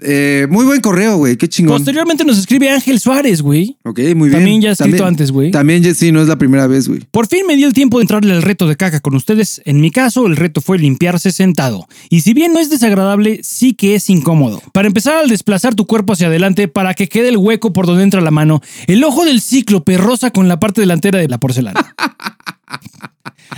Eh, 0.01 0.47
muy 0.51 0.65
buen 0.65 0.81
correo, 0.81 1.17
güey. 1.17 1.37
Qué 1.37 1.49
chingón. 1.49 1.77
Posteriormente 1.77 2.25
nos 2.25 2.39
escribe 2.39 2.71
Ángel 2.71 2.99
Suárez, 3.01 3.43
güey. 3.43 3.77
Ok, 3.85 4.01
muy 4.17 4.29
bien. 4.29 4.33
También 4.33 4.61
ya 4.61 4.71
escrito 4.73 5.07
antes, 5.07 5.31
güey. 5.31 5.51
También, 5.51 5.95
sí, 5.95 6.13
no 6.13 6.21
es 6.21 6.29
la 6.29 6.37
primera 6.37 6.67
vez, 6.67 6.89
güey. 6.89 7.01
Por 7.11 7.27
fin 7.27 7.47
me 7.47 7.57
dio 7.57 7.67
el 7.67 7.73
tiempo 7.73 7.99
de 7.99 8.03
entrarle 8.03 8.33
al 8.33 8.43
reto 8.43 8.67
de 8.67 8.77
caca 8.77 9.01
con 9.01 9.15
ustedes. 9.15 9.63
En 9.65 9.81
mi 9.81 9.91
caso, 9.91 10.27
el 10.27 10.37
reto 10.37 10.61
fue 10.61 10.79
limpiarse 10.79 11.31
sentado. 11.31 11.87
Y 12.11 12.21
si 12.21 12.35
bien 12.35 12.53
no 12.53 12.61
es 12.61 12.71
desagradable, 12.71 13.41
sí 13.43 13.75
que 13.75 13.95
es 13.95 14.11
incómodo. 14.11 14.63
Para 14.73 14.89
empezar, 14.89 15.17
al 15.17 15.29
desplazar 15.29 15.75
tu 15.75 15.87
cuerpo 15.87 16.13
hacia 16.13 16.27
adelante 16.27 16.69
para 16.69 16.95
que 16.95 17.09
quede 17.09 17.29
el 17.29 17.37
hueco 17.37 17.73
por 17.73 17.87
donde 17.87 18.03
entra 18.03 18.21
la 18.21 18.31
mano, 18.31 18.61
el 18.87 19.05
ojo 19.05 19.25
del 19.25 19.41
cíclope 19.41 19.97
rosa 19.97 20.31
con 20.31 20.49
la 20.49 20.59
parte 20.59 20.81
delantera 20.81 21.19
de 21.19 21.29
la 21.29 21.39
porcelana. 21.39 21.95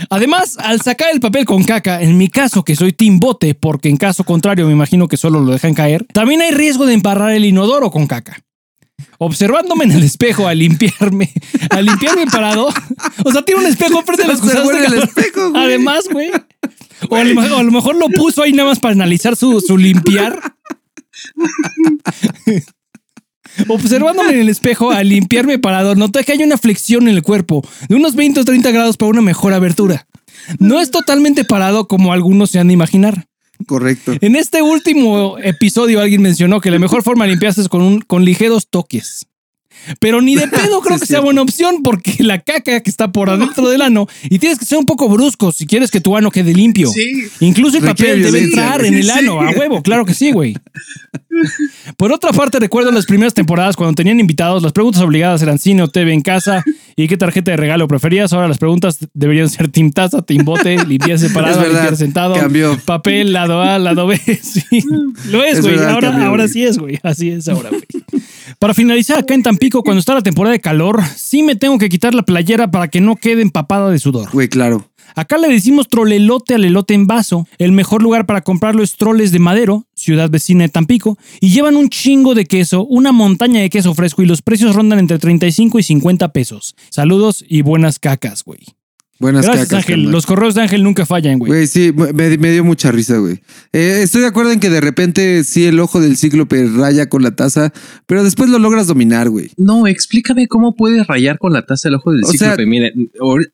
Además, 0.09 0.57
al 0.59 0.81
sacar 0.81 1.09
el 1.13 1.19
papel 1.19 1.45
con 1.45 1.63
caca, 1.63 2.01
en 2.01 2.17
mi 2.17 2.29
caso 2.29 2.63
que 2.63 2.75
soy 2.75 2.93
team 2.93 3.19
bote, 3.19 3.55
porque 3.55 3.89
en 3.89 3.97
caso 3.97 4.23
contrario 4.23 4.65
me 4.67 4.73
imagino 4.73 5.07
que 5.07 5.17
solo 5.17 5.39
lo 5.41 5.51
dejan 5.51 5.73
caer, 5.73 6.05
también 6.13 6.41
hay 6.41 6.51
riesgo 6.51 6.85
de 6.85 6.93
embarrar 6.93 7.31
el 7.31 7.45
inodoro 7.45 7.91
con 7.91 8.07
caca. 8.07 8.39
Observándome 9.19 9.85
en 9.85 9.91
el 9.91 10.03
espejo 10.03 10.47
al 10.47 10.59
limpiarme, 10.59 11.31
al 11.69 11.85
limpiarme 11.85 12.25
parado, 12.27 12.69
o 13.25 13.31
sea, 13.31 13.43
tiene 13.43 13.61
un 13.61 13.67
espejo 13.67 14.01
frente 14.03 14.23
a 14.23 14.27
las 14.27 14.41
güey. 14.41 14.77
Además, 15.55 16.05
güey. 16.11 16.31
O 17.09 17.15
a, 17.15 17.23
lo, 17.23 17.35
mejor- 17.35 17.51
o 17.51 17.57
a 17.59 17.63
lo 17.63 17.71
mejor 17.71 17.95
lo 17.95 18.09
puso 18.09 18.41
ahí 18.41 18.53
nada 18.53 18.69
más 18.69 18.79
para 18.79 18.93
analizar 18.93 19.35
su, 19.35 19.61
su 19.61 19.77
limpiar. 19.77 20.53
Observándome 23.67 24.31
en 24.31 24.39
el 24.39 24.49
espejo 24.49 24.91
al 24.91 25.09
limpiarme 25.09 25.59
parado, 25.59 25.95
noté 25.95 26.23
que 26.23 26.33
hay 26.33 26.43
una 26.43 26.57
flexión 26.57 27.07
en 27.07 27.15
el 27.15 27.23
cuerpo 27.23 27.67
de 27.89 27.95
unos 27.95 28.15
20 28.15 28.39
o 28.39 28.45
30 28.45 28.71
grados 28.71 28.97
para 28.97 29.09
una 29.09 29.21
mejor 29.21 29.53
abertura. 29.53 30.07
No 30.59 30.79
es 30.79 30.91
totalmente 30.91 31.43
parado 31.43 31.87
como 31.87 32.13
algunos 32.13 32.51
se 32.51 32.59
han 32.59 32.67
de 32.67 32.73
imaginar. 32.73 33.27
Correcto. 33.65 34.13
En 34.21 34.35
este 34.35 34.61
último 34.61 35.37
episodio 35.39 35.99
alguien 35.99 36.21
mencionó 36.21 36.61
que 36.61 36.71
la 36.71 36.79
mejor 36.79 37.03
forma 37.03 37.25
de 37.25 37.31
limpiarse 37.31 37.61
es 37.61 37.69
con, 37.69 37.81
un, 37.81 38.01
con 38.01 38.23
ligeros 38.23 38.67
toques. 38.69 39.26
Pero 39.99 40.21
ni 40.21 40.35
de 40.35 40.47
pedo 40.47 40.81
creo 40.81 40.97
Sí, 40.97 41.01
que 41.01 41.07
sea 41.07 41.19
buena 41.19 41.41
opción 41.41 41.83
porque 41.83 42.23
la 42.23 42.39
caca 42.39 42.81
que 42.81 42.89
está 42.89 43.11
por 43.11 43.29
adentro 43.29 43.69
del 43.69 43.81
ano 43.81 44.07
y 44.23 44.39
tienes 44.39 44.59
que 44.59 44.65
ser 44.65 44.77
un 44.77 44.85
poco 44.85 45.07
brusco 45.09 45.51
si 45.51 45.65
quieres 45.65 45.91
que 45.91 46.01
tu 46.01 46.15
ano 46.15 46.31
quede 46.31 46.53
limpio. 46.53 46.89
Sí. 46.89 47.23
Incluso 47.39 47.77
el 47.77 47.83
papel 47.83 48.21
debe 48.23 48.39
entrar 48.43 48.83
en 48.85 48.95
el 48.95 49.09
ano, 49.09 49.41
a 49.41 49.51
huevo, 49.51 49.81
claro 49.81 50.05
que 50.05 50.13
sí, 50.13 50.31
güey. 50.31 50.55
Por 51.97 52.11
otra 52.11 52.31
parte, 52.31 52.59
recuerdo 52.59 52.91
las 52.91 53.05
primeras 53.05 53.33
temporadas 53.33 53.75
cuando 53.75 53.93
tenían 53.93 54.19
invitados, 54.19 54.63
las 54.63 54.71
preguntas 54.71 55.01
obligadas 55.03 55.41
eran 55.43 55.59
cine 55.59 55.83
o 55.83 55.87
TV 55.87 56.11
en 56.13 56.21
casa 56.21 56.63
y 56.95 57.07
qué 57.07 57.15
tarjeta 57.15 57.51
de 57.51 57.57
regalo 57.57 57.87
preferías. 57.87 58.33
Ahora 58.33 58.47
las 58.47 58.57
preguntas 58.57 58.97
deberían 59.13 59.47
ser 59.49 59.69
Team 59.69 59.91
Taza, 59.91 60.23
Team 60.23 60.43
Bote, 60.45 60.73
Es 60.73 60.79
verdad, 60.79 60.87
limpiar 60.87 61.95
sentado, 61.95 62.33
cambió. 62.35 62.77
papel, 62.85 63.33
lado 63.33 63.61
A, 63.61 63.77
lado 63.77 64.07
B. 64.07 64.19
Sí, 64.41 64.83
lo 65.29 65.43
es, 65.43 65.61
güey. 65.61 65.77
Ahora, 65.77 66.09
cambió, 66.09 66.27
ahora 66.27 66.47
sí 66.47 66.63
es, 66.63 66.77
güey. 66.77 66.99
Así 67.03 67.29
es 67.29 67.47
ahora, 67.47 67.69
güey. 67.69 67.83
Para 68.59 68.73
finalizar, 68.73 69.19
acá 69.19 69.33
en 69.33 69.43
Tampico, 69.43 69.83
cuando 69.83 69.99
está 69.99 70.13
la 70.13 70.21
temporada 70.21 70.53
de 70.53 70.59
calor, 70.59 71.01
sí 71.15 71.43
me 71.43 71.55
tengo 71.55 71.77
que 71.77 71.89
quitar 71.89 72.13
la 72.13 72.23
playera 72.23 72.71
para 72.71 72.87
que 72.87 73.01
no 73.01 73.15
quede 73.15 73.41
empapada 73.41 73.89
de 73.89 73.99
sudor. 73.99 74.29
Güey, 74.31 74.47
claro. 74.47 74.89
Acá 75.15 75.37
le 75.37 75.47
decimos 75.47 75.87
trolelote 75.87 76.53
al 76.53 76.65
elote 76.65 76.93
en 76.93 77.07
vaso. 77.07 77.47
El 77.57 77.71
mejor 77.71 78.03
lugar 78.03 78.25
para 78.25 78.41
comprarlo 78.41 78.83
es 78.83 78.97
Troles 78.97 79.31
de 79.31 79.39
Madero, 79.39 79.85
ciudad 79.95 80.29
vecina 80.29 80.63
de 80.63 80.69
Tampico, 80.69 81.17
y 81.39 81.49
llevan 81.49 81.75
un 81.75 81.89
chingo 81.89 82.35
de 82.35 82.45
queso, 82.45 82.85
una 82.85 83.11
montaña 83.11 83.61
de 83.61 83.69
queso 83.69 83.95
fresco 83.95 84.21
y 84.21 84.25
los 84.25 84.41
precios 84.41 84.75
rondan 84.75 84.99
entre 84.99 85.17
35 85.17 85.79
y 85.79 85.83
50 85.83 86.27
pesos. 86.33 86.75
Saludos 86.89 87.43
y 87.47 87.61
buenas 87.61 87.99
cacas, 87.99 88.43
güey. 88.43 88.59
Buenas 89.19 89.45
Gracias, 89.45 89.67
cacas. 89.69 89.83
Ángel. 89.83 89.95
carnal. 89.95 90.11
Los 90.11 90.25
correos 90.25 90.53
de 90.55 90.61
Ángel 90.61 90.83
nunca 90.83 91.05
fallan, 91.05 91.39
güey. 91.39 91.49
Güey, 91.51 91.67
sí, 91.67 91.91
me, 91.93 92.37
me 92.37 92.51
dio 92.51 92.63
mucha 92.63 92.91
risa, 92.91 93.17
güey. 93.17 93.41
Eh, 93.73 94.01
estoy 94.03 94.21
de 94.21 94.27
acuerdo 94.27 94.51
en 94.51 94.59
que 94.59 94.69
de 94.69 94.79
repente 94.79 95.43
sí 95.43 95.65
el 95.65 95.79
ojo 95.79 95.99
del 95.99 96.17
cíclope 96.17 96.67
raya 96.67 97.09
con 97.09 97.23
la 97.23 97.31
taza, 97.35 97.73
pero 98.05 98.23
después 98.23 98.49
lo 98.49 98.59
logras 98.59 98.85
dominar, 98.87 99.29
güey. 99.29 99.49
No, 99.57 99.87
explícame 99.87 100.47
cómo 100.47 100.75
puedes 100.75 101.07
rayar 101.07 101.39
con 101.39 101.51
la 101.53 101.65
taza 101.65 101.89
del 101.89 101.95
ojo 101.95 102.11
del 102.11 102.23
O 102.23 102.27
sea- 102.27 102.51
cíclope. 102.51 102.65
Miren, 102.67 103.09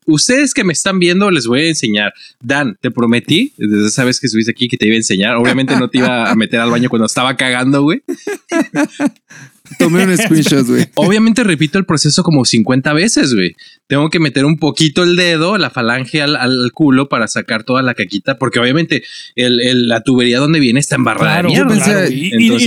ustedes 0.06 0.52
que 0.52 0.64
me 0.64 0.72
están 0.74 0.98
viendo, 0.98 1.30
les 1.30 1.46
voy 1.46 1.62
a 1.62 1.68
enseñar. 1.68 2.12
Dan, 2.42 2.76
te 2.80 2.90
prometí, 2.90 3.52
desde 3.56 3.86
esa 3.86 4.04
vez 4.04 4.20
que 4.20 4.26
estuviste 4.26 4.50
aquí, 4.50 4.68
que 4.68 4.76
te 4.76 4.86
iba 4.86 4.94
a 4.94 4.98
enseñar. 4.98 5.36
Obviamente 5.36 5.76
no 5.76 5.88
te 5.88 5.98
iba 5.98 6.30
a 6.30 6.34
meter 6.34 6.60
al 6.60 6.70
baño 6.70 6.88
cuando 6.90 7.06
estaba 7.06 7.36
cagando, 7.36 7.82
güey. 7.82 8.02
Tomé 9.78 10.04
un 10.04 10.16
screenshot, 10.18 10.66
güey. 10.66 10.86
Obviamente 10.94 11.42
repito 11.42 11.78
el 11.78 11.86
proceso 11.86 12.22
como 12.22 12.44
50 12.44 12.92
veces, 12.92 13.34
güey. 13.34 13.56
Tengo 13.86 14.10
que 14.10 14.18
meter 14.18 14.44
un 14.44 14.58
poquito 14.58 15.02
el 15.02 15.16
dedo, 15.16 15.56
la 15.56 15.70
falange 15.70 16.20
al, 16.20 16.70
culo 16.72 17.08
para 17.08 17.28
sacar 17.28 17.64
toda 17.64 17.82
la 17.82 17.94
caquita, 17.94 18.38
porque 18.38 18.58
obviamente 18.58 19.02
la 19.36 20.02
tubería 20.02 20.38
donde 20.38 20.60
viene 20.60 20.80
está 20.80 20.96
embarrada. 20.96 21.48
Y, 21.48 21.54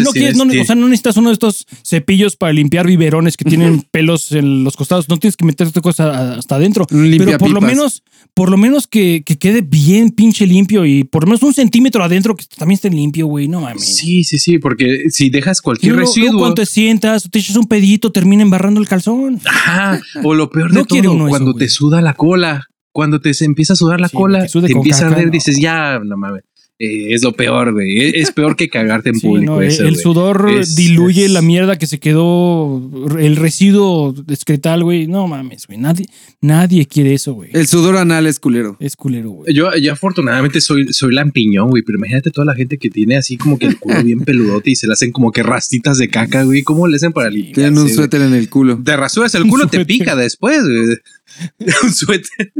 no 0.02 0.12
quieres, 0.12 0.39
o 0.39 0.64
sea, 0.64 0.76
no 0.76 0.88
necesitas 0.88 1.18
uno 1.18 1.30
de 1.30 1.34
estos 1.34 1.68
cepillos 1.84 2.36
para 2.36 2.54
limpiar 2.54 2.88
biberones 2.88 3.38
que 3.38 3.45
tienen 3.45 3.82
pelos 3.91 4.32
en 4.32 4.64
los 4.64 4.76
costados. 4.76 5.08
No 5.10 5.18
tienes 5.18 5.38
que 5.38 5.45
meter 5.45 5.68
esta 5.68 5.82
cosa 5.82 6.34
hasta 6.36 6.56
adentro. 6.56 6.86
Pero 6.88 7.38
por 7.38 7.52
lo 7.52 7.62
menos, 7.62 8.04
por 8.34 8.50
lo 8.50 8.58
menos 8.58 8.88
que, 8.88 9.24
quede 9.24 9.62
bien 9.62 10.10
pinche 10.12 10.48
limpio 10.48 10.86
y 10.86 11.04
por 11.04 11.24
lo 11.24 11.28
menos 11.28 11.43
un 11.43 11.54
centímetro 11.54 12.04
adentro 12.04 12.36
que 12.36 12.45
también 12.58 12.76
esté 12.76 12.89
limpio, 12.89 13.28
güey. 13.28 13.48
No 13.48 13.62
mames. 13.62 13.98
Sí, 13.98 14.24
sí, 14.24 14.39
sí, 14.39 14.58
porque 14.58 15.06
si 15.10 15.30
dejas 15.30 15.62
cualquier 15.62 15.95
residuo 15.95 16.56
avientas, 16.88 17.30
te 17.30 17.40
echas 17.40 17.56
un 17.56 17.68
pedito, 17.68 18.12
termina 18.12 18.44
embarrando 18.44 18.80
el 18.80 18.88
calzón. 18.88 19.40
Ajá. 19.46 20.00
O 20.24 20.34
lo 20.34 20.50
peor 20.50 20.72
de 20.72 20.80
no 20.80 20.86
todo, 20.86 21.28
cuando 21.28 21.54
te 21.54 21.70
suda 21.70 22.02
la 22.02 22.14
cola. 22.14 22.68
Cuando 22.92 23.22
te 23.22 23.32
empieza 23.42 23.74
a 23.74 23.76
sudar 23.76 24.02
la 24.02 24.10
cola, 24.10 24.48
te, 24.48 24.72
empieza 24.72 25.06
a 25.06 25.10
arder, 25.10 25.28
no. 25.28 25.32
dices, 25.32 25.60
ya, 25.60 26.00
no 26.04 26.18
mames 26.18 26.44
eh, 26.80 27.13
es 27.13 27.23
lo 27.23 27.34
peor, 27.34 27.73
güey. 27.73 28.11
Es, 28.19 28.32
peor 28.32 28.55
que 28.55 28.69
cagarte 28.69 29.09
en 29.09 29.15
Sí, 29.15 29.25
público. 29.28 29.55
no, 29.55 29.61
eso, 29.61 29.84
el 29.84 29.95
sudor 29.95 30.47
Es- 30.59 30.75
diluye 30.75 31.25
es- 31.25 31.32
la 31.32 31.41
mierda 31.41 31.78
que 31.80 31.88
se 31.88 31.99
quedó, 31.99 32.82
el 33.19 33.36
residuo 33.36 34.13
excretal, 34.28 34.84
güey. 34.84 35.07
No 35.07 35.28
mames, 35.28 35.65
güey. 35.65 35.80
Nadie, 35.80 36.05
nadie 36.41 36.86
quiere 36.86 37.13
eso, 37.15 37.34
güey. 37.34 37.49
El 37.53 37.65
sudor 37.67 37.97
anal 37.97 38.28
es 38.28 38.39
culero. 38.39 38.78
Es 38.80 38.95
culero, 38.95 39.32
güey. 39.32 39.53
Yo, 39.55 39.75
yo 39.75 39.91
afortunadamente 39.93 40.61
soy, 40.61 40.93
soy 40.93 41.13
lampiñón, 41.13 41.69
güey, 41.69 41.82
pero 41.84 41.97
imagínate 41.97 42.30
toda 42.32 42.45
la 42.45 42.53
gente 42.55 42.78
que 42.78 42.89
tiene 42.89 43.17
así 43.17 43.38
como 43.38 43.57
que 43.57 43.65
el 43.65 43.80
culo 43.80 44.03
bien 44.03 44.19
peludote 44.21 44.69
y 44.71 44.75
se 44.75 44.86
le 44.88 44.93
hacen 44.93 45.11
como 45.11 45.32
que 45.32 45.41
rastitas 45.43 45.97
de 45.97 46.09
caca, 46.09 46.43
güey. 46.43 46.61
¿Cómo 46.61 46.88
le 46.88 46.97
hacen 46.97 47.11
para 47.13 47.30
limpiarse? 47.30 47.55
Tienen 47.61 47.80
un 47.80 47.89
suéter 47.89 48.21
en 48.21 48.34
el 48.36 48.49
culo. 48.49 48.80
Te 48.84 48.95
rasuras 48.95 49.34
el 49.36 49.47
culo, 49.47 49.67
te 49.67 49.84
pica 49.86 50.15
después, 50.15 50.61
güey. 50.63 50.97
un 51.84 51.93
suéter 51.93 52.53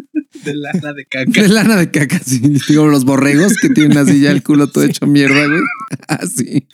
de 0.44 0.54
lana 0.56 0.94
de 0.94 1.06
caca. 1.06 1.42
De 1.42 1.48
lana 1.48 1.76
de 1.78 1.90
caca, 1.92 2.20
sí. 2.20 2.40
Digo, 2.68 2.88
los 2.88 3.06
borregos 3.06 3.54
que 3.62 3.70
tienen 3.70 3.98
así 3.98 4.20
ya 4.22 4.32
el 4.32 4.44
culo 4.44 4.68
todo 4.68 4.84
hecho 4.84 5.08
mierda, 5.08 5.48
güey. 5.48 5.62
Así. 6.08 6.68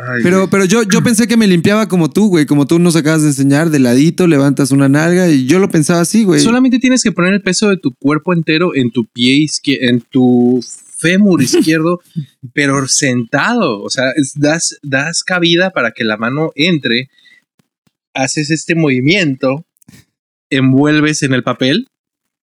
Ay, 0.00 0.20
Pero, 0.22 0.38
güey. 0.38 0.50
pero 0.50 0.64
yo, 0.66 0.82
yo 0.84 1.02
pensé 1.02 1.26
que 1.26 1.36
me 1.36 1.46
limpiaba 1.48 1.88
como 1.88 2.08
tú, 2.10 2.28
güey. 2.28 2.46
Como 2.46 2.66
tú 2.66 2.78
nos 2.78 2.94
acabas 2.94 3.22
de 3.22 3.28
enseñar, 3.28 3.70
de 3.70 3.78
ladito, 3.80 4.26
levantas 4.26 4.70
una 4.70 4.88
nalga 4.88 5.28
y 5.28 5.46
yo 5.46 5.58
lo 5.58 5.68
pensaba 5.70 6.00
así, 6.00 6.22
güey. 6.24 6.40
Solamente 6.40 6.78
tienes 6.78 7.02
que 7.02 7.10
poner 7.12 7.32
el 7.34 7.42
peso 7.42 7.68
de 7.68 7.78
tu 7.78 7.92
cuerpo 7.94 8.32
entero 8.32 8.74
en 8.76 8.90
tu 8.92 9.06
pie 9.06 9.32
izquierdo, 9.38 9.86
en 9.88 10.00
tu 10.02 10.64
fémur 10.98 11.42
izquierdo, 11.42 12.00
pero 12.54 12.86
sentado. 12.86 13.82
O 13.82 13.90
sea, 13.90 14.10
es- 14.16 14.34
das, 14.36 14.78
das 14.82 15.24
cabida 15.24 15.70
para 15.70 15.90
que 15.92 16.04
la 16.04 16.16
mano 16.16 16.52
entre, 16.54 17.08
haces 18.14 18.50
este 18.50 18.74
movimiento, 18.74 19.64
envuelves 20.50 21.22
en 21.22 21.34
el 21.34 21.42
papel. 21.42 21.86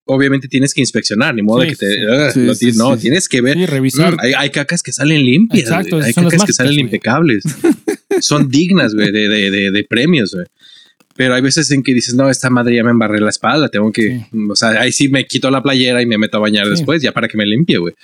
Obviamente 0.07 0.49
tienes 0.49 0.75
que 0.75 0.83
inspeccionar, 0.83 1.35
ni 1.35 1.41
modo 1.41 1.63
Sí, 1.63 1.69
de 1.69 1.73
que 1.73 1.77
te. 1.77 1.95
sí. 1.95 2.01
Sí, 2.41 2.47
lo 2.47 2.55
sí, 2.55 2.73
ti- 2.73 2.79
no, 2.79 2.97
tienes 2.99 3.29
que 3.29 3.41
ver. 3.41 3.57
Revisar. 3.71 4.15
Mm, 4.15 4.21
hay, 4.21 4.33
hay 4.37 4.51
cacas 4.51 4.83
que 4.83 4.93
salen 4.93 5.25
limpias. 5.25 5.63
Exacto. 5.65 5.97
Hay 5.97 6.13
cacas 6.13 6.31
que 6.33 6.37
mágicas, 6.39 6.57
salen 6.57 6.79
impecables. 6.81 7.45
son 8.21 8.49
dignas, 8.51 8.95
güey, 8.95 9.11
de, 9.11 9.29
de, 9.29 9.51
de, 9.51 9.71
de 9.71 9.85
premios, 9.85 10.35
güey. 10.35 10.47
Pero 11.17 11.35
hay 11.35 11.43
veces 11.43 11.71
en 11.71 11.83
que 11.83 11.95
dices, 11.95 12.15
no, 12.15 12.29
esta 12.29 12.51
madre 12.51 12.77
ya 12.77 12.83
me 12.85 12.91
embarré 12.91 13.21
la 13.21 13.31
espalda, 13.31 13.69
tengo 13.69 13.93
que, 13.93 14.27
o 14.49 14.57
sea, 14.57 14.71
ahí 14.81 14.91
sí 14.93 15.09
me 15.09 15.27
quito 15.27 15.51
la 15.51 15.63
playera 15.63 16.03
y 16.03 16.07
me 16.07 16.19
meto 16.19 16.39
a 16.39 16.41
bañar 16.41 16.65
Sí. 16.67 16.71
después, 16.73 17.03
ya 17.03 17.13
para 17.13 17.29
que 17.29 17.37
me 17.37 17.47
limpie, 17.47 17.79
güey. 17.79 17.95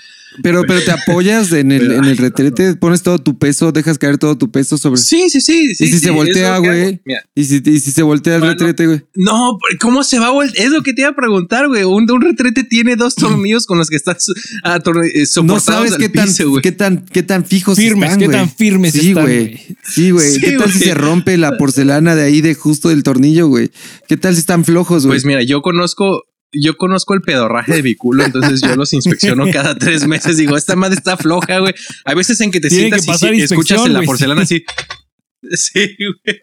Pero, 0.45 0.63
pero 0.63 0.81
te 0.81 0.91
apoyas 0.93 1.51
en 1.53 1.73
el, 1.73 1.81
Pero, 1.81 1.93
en 1.95 2.05
el 2.05 2.11
ay, 2.11 2.15
retrete, 2.15 2.77
pones 2.77 3.03
todo 3.03 3.19
tu 3.19 3.37
peso, 3.37 3.73
dejas 3.73 3.99
caer 3.99 4.17
todo 4.17 4.39
tu 4.39 4.51
peso 4.51 4.79
sobre. 4.79 5.01
Sí, 5.01 5.29
sí, 5.29 5.41
sí. 5.41 5.75
sí 5.75 5.85
¿Y 5.85 5.87
si 5.89 5.93
sí, 5.95 5.99
se 5.99 6.11
voltea, 6.11 6.59
güey? 6.59 7.01
Y 7.35 7.45
si, 7.45 7.61
y 7.65 7.81
si 7.81 7.91
se 7.91 8.03
voltea 8.03 8.37
el 8.37 8.43
retrete, 8.43 8.87
güey. 8.87 9.01
No, 9.17 9.59
¿cómo 9.81 10.05
se 10.05 10.21
va 10.21 10.29
a 10.29 10.31
voltear? 10.31 10.67
Es 10.67 10.73
lo 10.73 10.83
que 10.83 10.93
te 10.93 11.01
iba 11.03 11.11
a 11.11 11.17
preguntar, 11.17 11.67
güey. 11.67 11.83
Un, 11.83 12.09
un 12.09 12.21
retrete 12.21 12.63
tiene 12.63 12.95
dos 12.95 13.17
tornillos 13.17 13.67
con 13.67 13.79
los 13.79 13.89
que 13.91 13.97
estás 13.97 14.29
eh, 14.29 14.79
No 14.85 15.27
soportados 15.27 15.65
sabes 15.65 15.93
al 15.95 15.99
qué 15.99 16.09
tan, 16.09 16.27
piso, 16.29 16.55
qué 16.63 16.73
tan, 16.73 17.05
qué 17.07 17.23
tan 17.25 17.45
fijos 17.45 17.77
Firmes, 17.77 18.13
están, 18.13 18.21
qué 18.21 18.29
tan 18.29 18.51
firmes 18.51 18.93
sí, 18.93 19.09
están, 19.09 19.25
güey. 19.25 19.47
güey. 19.49 19.77
Sí, 19.83 20.11
güey. 20.13 20.39
¿Qué 20.39 20.53
tal 20.53 20.71
si 20.71 20.79
se 20.79 20.95
rompe 20.95 21.37
la 21.39 21.57
porcelana 21.57 22.15
de 22.15 22.23
ahí 22.23 22.41
de 22.41 22.55
justo 22.55 22.91
del 23.01 23.03
tornillo, 23.03 23.49
güey? 23.49 23.71
¿Qué 24.07 24.17
tal 24.17 24.35
si 24.35 24.41
están 24.41 24.65
flojos, 24.65 25.07
güey? 25.07 25.17
Pues 25.17 25.25
mira, 25.25 25.43
yo 25.43 25.63
conozco, 25.63 26.25
yo 26.53 26.77
conozco 26.77 27.15
el 27.15 27.23
pedorraje 27.23 27.75
de 27.75 27.83
mi 27.83 27.95
culo, 27.95 28.25
entonces 28.25 28.61
yo 28.61 28.77
los 28.77 28.93
inspecciono 28.93 29.47
cada 29.53 29.77
tres 29.77 30.07
meses. 30.07 30.37
Digo, 30.37 30.57
esta 30.57 30.77
madre 30.77 30.97
está 30.97 31.17
floja, 31.17 31.59
güey. 31.59 31.75
Hay 32.05 32.15
veces 32.15 32.41
en 32.41 32.51
que 32.51 32.61
te 32.61 32.69
Tiene 32.69 32.97
sientas 32.99 33.21
que 33.21 33.35
y 33.35 33.39
sí, 33.39 33.43
escuchas 33.43 33.87
en 33.87 33.95
la 33.95 34.03
porcelana 34.03 34.43
así. 34.43 34.65
Sí, 35.53 35.97
güey. 35.99 36.41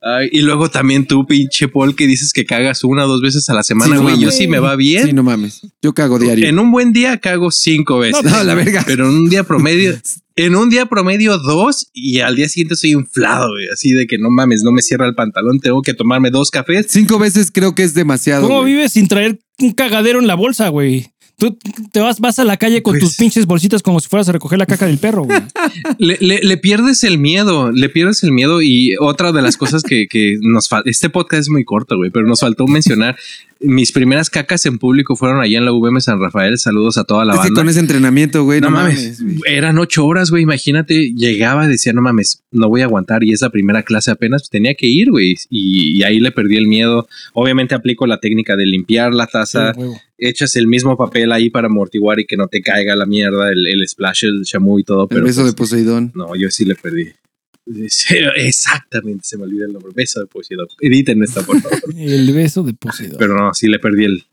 Ay, 0.00 0.28
y 0.32 0.40
luego 0.42 0.70
también 0.70 1.06
tú, 1.06 1.26
pinche 1.26 1.68
Paul, 1.68 1.96
que 1.96 2.06
dices 2.06 2.32
que 2.32 2.44
cagas 2.44 2.84
una 2.84 3.04
o 3.04 3.08
dos 3.08 3.22
veces 3.22 3.48
a 3.48 3.54
la 3.54 3.62
semana, 3.62 3.96
Sí, 3.96 4.02
güey. 4.02 4.14
no 4.16 4.20
yo 4.20 4.30
sí 4.30 4.46
me 4.48 4.58
va 4.58 4.76
bien. 4.76 5.06
sí, 5.06 5.12
no 5.12 5.22
mames. 5.22 5.60
Yo 5.82 5.94
cago 5.94 6.18
diario. 6.18 6.46
En 6.48 6.58
un 6.58 6.70
buen 6.70 6.92
día 6.92 7.18
cago 7.18 7.50
cinco 7.50 7.98
veces. 7.98 8.22
No, 8.24 8.42
la 8.44 8.54
verga. 8.54 8.82
Pero 8.86 9.08
en 9.08 9.14
un 9.14 9.28
día 9.30 9.44
promedio, 9.44 9.98
en 10.36 10.56
un 10.56 10.68
día 10.68 10.86
promedio 10.86 11.38
dos 11.38 11.88
y 11.92 12.20
al 12.20 12.36
día 12.36 12.48
siguiente 12.48 12.76
soy 12.76 12.90
inflado, 12.92 13.48
güey. 13.50 13.68
Así 13.72 13.92
de 13.92 14.06
que 14.06 14.18
no 14.18 14.30
mames, 14.30 14.62
no 14.62 14.72
me 14.72 14.82
cierra 14.82 15.06
el 15.06 15.14
pantalón, 15.14 15.60
tengo 15.60 15.80
que 15.82 15.94
tomarme 15.94 16.30
dos 16.30 16.50
cafés. 16.50 16.86
Cinco 16.90 17.18
veces 17.18 17.50
creo 17.52 17.74
que 17.74 17.84
es 17.84 17.94
demasiado. 17.94 18.46
¿Cómo 18.48 18.64
vives 18.64 18.92
sin 18.92 19.08
traer 19.08 19.38
un 19.60 19.72
cagadero 19.72 20.18
en 20.18 20.26
la 20.26 20.34
bolsa, 20.34 20.68
güey? 20.68 21.06
Tú 21.36 21.58
te 21.92 22.00
vas, 22.00 22.20
vas 22.20 22.38
a 22.38 22.44
la 22.44 22.56
calle 22.56 22.82
con 22.82 22.92
Pues- 22.92 23.02
tus 23.02 23.16
pinches 23.16 23.44
bolsitas 23.46 23.82
como 23.82 23.98
si 24.00 24.08
fueras 24.08 24.28
a 24.28 24.32
recoger 24.32 24.58
la 24.58 24.66
caca 24.66 24.86
del 24.86 24.98
perro, 24.98 25.24
güey. 25.24 25.40
Le, 25.98 26.16
le- 26.20 26.40
le 26.42 26.56
pierdes 26.56 27.02
el 27.04 27.18
miedo, 27.18 27.72
le 27.72 27.88
pierdes 27.88 28.22
el 28.22 28.30
miedo 28.32 28.62
y 28.62 28.94
otra 29.00 29.32
de 29.32 29.42
las 29.42 29.56
cosas 29.56 29.82
que, 29.82 30.06
que 30.08 30.36
nos 30.40 30.68
falta, 30.68 30.88
este 30.88 31.10
podcast 31.10 31.40
es 31.42 31.48
muy 31.50 31.64
corto, 31.64 31.96
güey, 31.96 32.10
pero 32.10 32.26
nos 32.26 32.40
faltó 32.40 32.66
mencionar, 32.66 33.16
mis 33.64 33.92
primeras 33.92 34.30
cacas 34.30 34.64
en 34.66 34.78
público 34.78 35.16
fueron 35.16 35.40
allá 35.40 35.58
en 35.58 35.64
la 35.64 35.72
UVM 35.72 36.00
San 36.00 36.20
Rafael, 36.20 36.58
saludos 36.58 36.98
a 36.98 37.04
toda 37.04 37.24
la 37.24 37.34
Es 37.34 37.40
que 37.40 37.46
banda. 37.46 37.60
con 37.60 37.68
ese 37.68 37.80
entrenamiento, 37.80 38.44
güey, 38.44 38.60
no, 38.60 38.70
mames, 38.70 39.22
eran 39.46 39.78
ocho 39.78 40.06
horas, 40.06 40.30
güey. 40.30 40.42
Imagínate, 40.42 41.12
llegaba, 41.16 41.66
decía, 41.66 41.92
no 41.92 42.02
mames, 42.02 42.42
no 42.50 42.68
voy 42.68 42.82
a 42.82 42.84
aguantar. 42.84 43.24
Y 43.24 43.32
es 43.32 43.40
la 43.40 43.50
primera 43.50 43.82
clase 43.82 44.10
apenas, 44.10 44.42
pues, 44.42 44.50
tenía 44.50 44.74
que 44.74 44.86
ir, 44.86 45.10
güey. 45.10 45.34
Y, 45.50 45.98
y 45.98 46.02
ahí 46.02 46.20
le 46.20 46.30
perdí 46.32 46.56
el 46.56 46.66
miedo. 46.66 47.06
Obviamente 47.32 47.74
aplico 47.74 48.06
la 48.06 48.18
técnica 48.20 48.56
de 48.56 48.66
limpiar 48.66 49.12
la 49.14 49.26
taza, 49.26 49.72
Sí, 49.74 49.80
echas 50.18 50.54
el 50.56 50.66
mismo 50.68 50.96
papel 50.96 51.32
ahí 51.32 51.50
para 51.50 51.66
amortiguar 51.66 52.20
y 52.20 52.24
que 52.26 52.36
no 52.36 52.46
te 52.46 52.62
caiga 52.62 52.94
la 52.96 53.06
mierda, 53.06 53.50
el, 53.50 53.66
el 53.66 53.86
splash, 53.88 54.24
el 54.24 54.42
champú 54.44 54.78
y 54.78 54.84
todo. 54.84 55.02
El 55.02 55.08
Pero 55.08 55.24
beso 55.24 55.40
pues, 55.42 55.52
de 55.52 55.56
Poseidón. 55.56 56.12
no, 56.14 56.34
yo 56.36 56.50
sí 56.50 56.64
le 56.64 56.74
perdí. 56.74 57.08
Exactamente, 58.36 59.20
se 59.24 59.36
me 59.38 59.44
olvidó 59.44 59.66
el 59.66 59.72
nombre. 59.72 59.92
Beso 59.94 60.20
de 60.20 60.26
Poseidón. 60.26 60.66
Editen 60.80 61.22
esta, 61.22 61.42
por 61.42 61.60
favor. 61.60 61.78
El 61.96 62.32
beso 62.32 62.62
de 62.62 62.74
Poseidón. 62.74 63.16
Pero 63.18 63.36
no, 63.36 63.52
sí 63.54 63.68
le 63.68 63.78
perdí 63.78 64.04
el, 64.04 64.24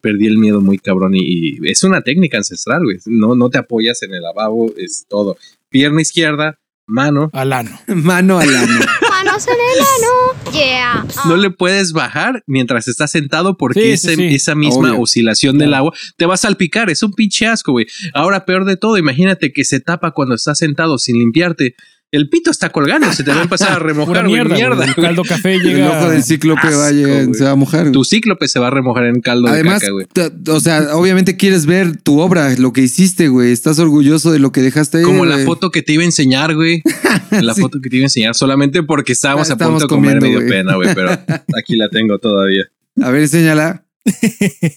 perdí 0.00 0.26
el 0.26 0.38
miedo 0.38 0.60
muy 0.60 0.78
cabrón. 0.78 1.14
Y, 1.14 1.58
y 1.64 1.70
es 1.70 1.82
una 1.84 2.02
técnica 2.02 2.38
ancestral, 2.38 2.82
güey. 2.84 2.98
No, 3.06 3.34
no 3.34 3.50
te 3.50 3.58
apoyas 3.58 4.02
en 4.02 4.14
el 4.14 4.22
lavabo, 4.22 4.72
es 4.76 5.06
todo. 5.08 5.36
Pierna 5.68 6.02
izquierda, 6.02 6.58
mano. 6.86 7.30
Alano. 7.32 7.70
Mano 7.88 8.38
al 8.38 8.54
ano. 8.54 8.80
Manos 9.10 9.46
en 9.46 9.54
el 9.54 9.80
ano. 9.80 10.52
Yeah. 10.52 11.06
No 11.26 11.36
le 11.36 11.50
puedes 11.50 11.92
bajar 11.92 12.42
mientras 12.46 12.88
estás 12.88 13.10
sentado 13.12 13.56
porque 13.56 13.80
Sí, 13.80 13.90
ese- 13.90 14.16
sí, 14.16 14.28
sí. 14.28 14.34
esa 14.34 14.54
misma 14.54 14.90
Obvio. 14.90 15.00
oscilación 15.02 15.56
del 15.58 15.72
agua 15.74 15.92
te 16.16 16.26
va 16.26 16.34
a 16.34 16.38
salpicar. 16.38 16.90
Es 16.90 17.02
un 17.02 17.12
pinche 17.12 17.46
asco, 17.46 17.72
güey. 17.72 17.86
Ahora, 18.14 18.44
peor 18.44 18.64
de 18.64 18.76
todo, 18.76 18.98
imagínate 18.98 19.52
que 19.52 19.64
se 19.64 19.78
tapa 19.80 20.10
cuando 20.10 20.34
estás 20.34 20.58
sentado 20.58 20.98
sin 20.98 21.18
limpiarte. 21.18 21.74
El 22.12 22.28
pito 22.28 22.50
está 22.50 22.68
colgando, 22.68 23.10
se 23.10 23.24
te 23.24 23.30
va 23.30 23.38
a 23.40 23.42
empezar 23.44 23.72
a 23.72 23.78
remojar, 23.78 24.26
mierda. 24.26 24.84
El 24.84 24.94
caldo 24.94 25.22
café 25.24 25.54
El 25.54 25.62
llega. 25.62 25.98
ojo 25.98 26.10
del 26.10 26.22
cíclope 26.22 26.60
va 26.68 26.84
a 26.84 26.86
Asco, 26.88 26.94
llegar, 26.94 27.24
güey. 27.24 27.34
se 27.34 27.44
va 27.44 27.50
a 27.52 27.56
mojar. 27.56 27.80
güey. 27.84 27.92
Tu 27.92 28.04
cíclope 28.04 28.48
se 28.48 28.58
va 28.60 28.66
a 28.66 28.70
remojar 28.70 29.06
en 29.06 29.20
caldo 29.22 29.48
Además, 29.48 29.80
de 29.80 29.86
caca, 29.86 29.92
güey. 29.92 30.56
o 30.56 30.60
sea, 30.60 30.94
obviamente 30.94 31.38
quieres 31.38 31.64
ver 31.64 31.96
tu 31.96 32.20
obra, 32.20 32.54
lo 32.58 32.74
que 32.74 32.82
hiciste, 32.82 33.28
güey. 33.28 33.50
Estás 33.50 33.78
orgulloso 33.78 34.30
de 34.30 34.40
lo 34.40 34.52
que 34.52 34.60
dejaste 34.60 34.98
ahí. 34.98 35.04
Como 35.04 35.24
la 35.24 35.38
foto 35.38 35.70
que 35.70 35.80
te 35.80 35.94
iba 35.94 36.02
a 36.02 36.06
enseñar, 36.06 36.54
güey. 36.54 36.82
La 37.30 37.54
Sí. 37.54 37.62
foto 37.62 37.80
que 37.80 37.88
te 37.88 37.96
iba 37.96 38.04
a 38.04 38.06
enseñar 38.06 38.34
solamente 38.34 38.82
porque 38.82 39.12
estábamos 39.12 39.48
Ah, 39.50 39.54
a 39.54 39.56
punto 39.56 39.78
de 39.80 39.86
comer 39.86 40.20
medio 40.20 40.38
güey. 40.40 40.50
pena, 40.50 40.74
güey. 40.76 40.94
Pero 40.94 41.12
aquí 41.58 41.76
la 41.76 41.88
tengo 41.88 42.18
todavía. 42.18 42.64
A 43.00 43.08
ver, 43.10 43.22
enséñala. 43.22 43.86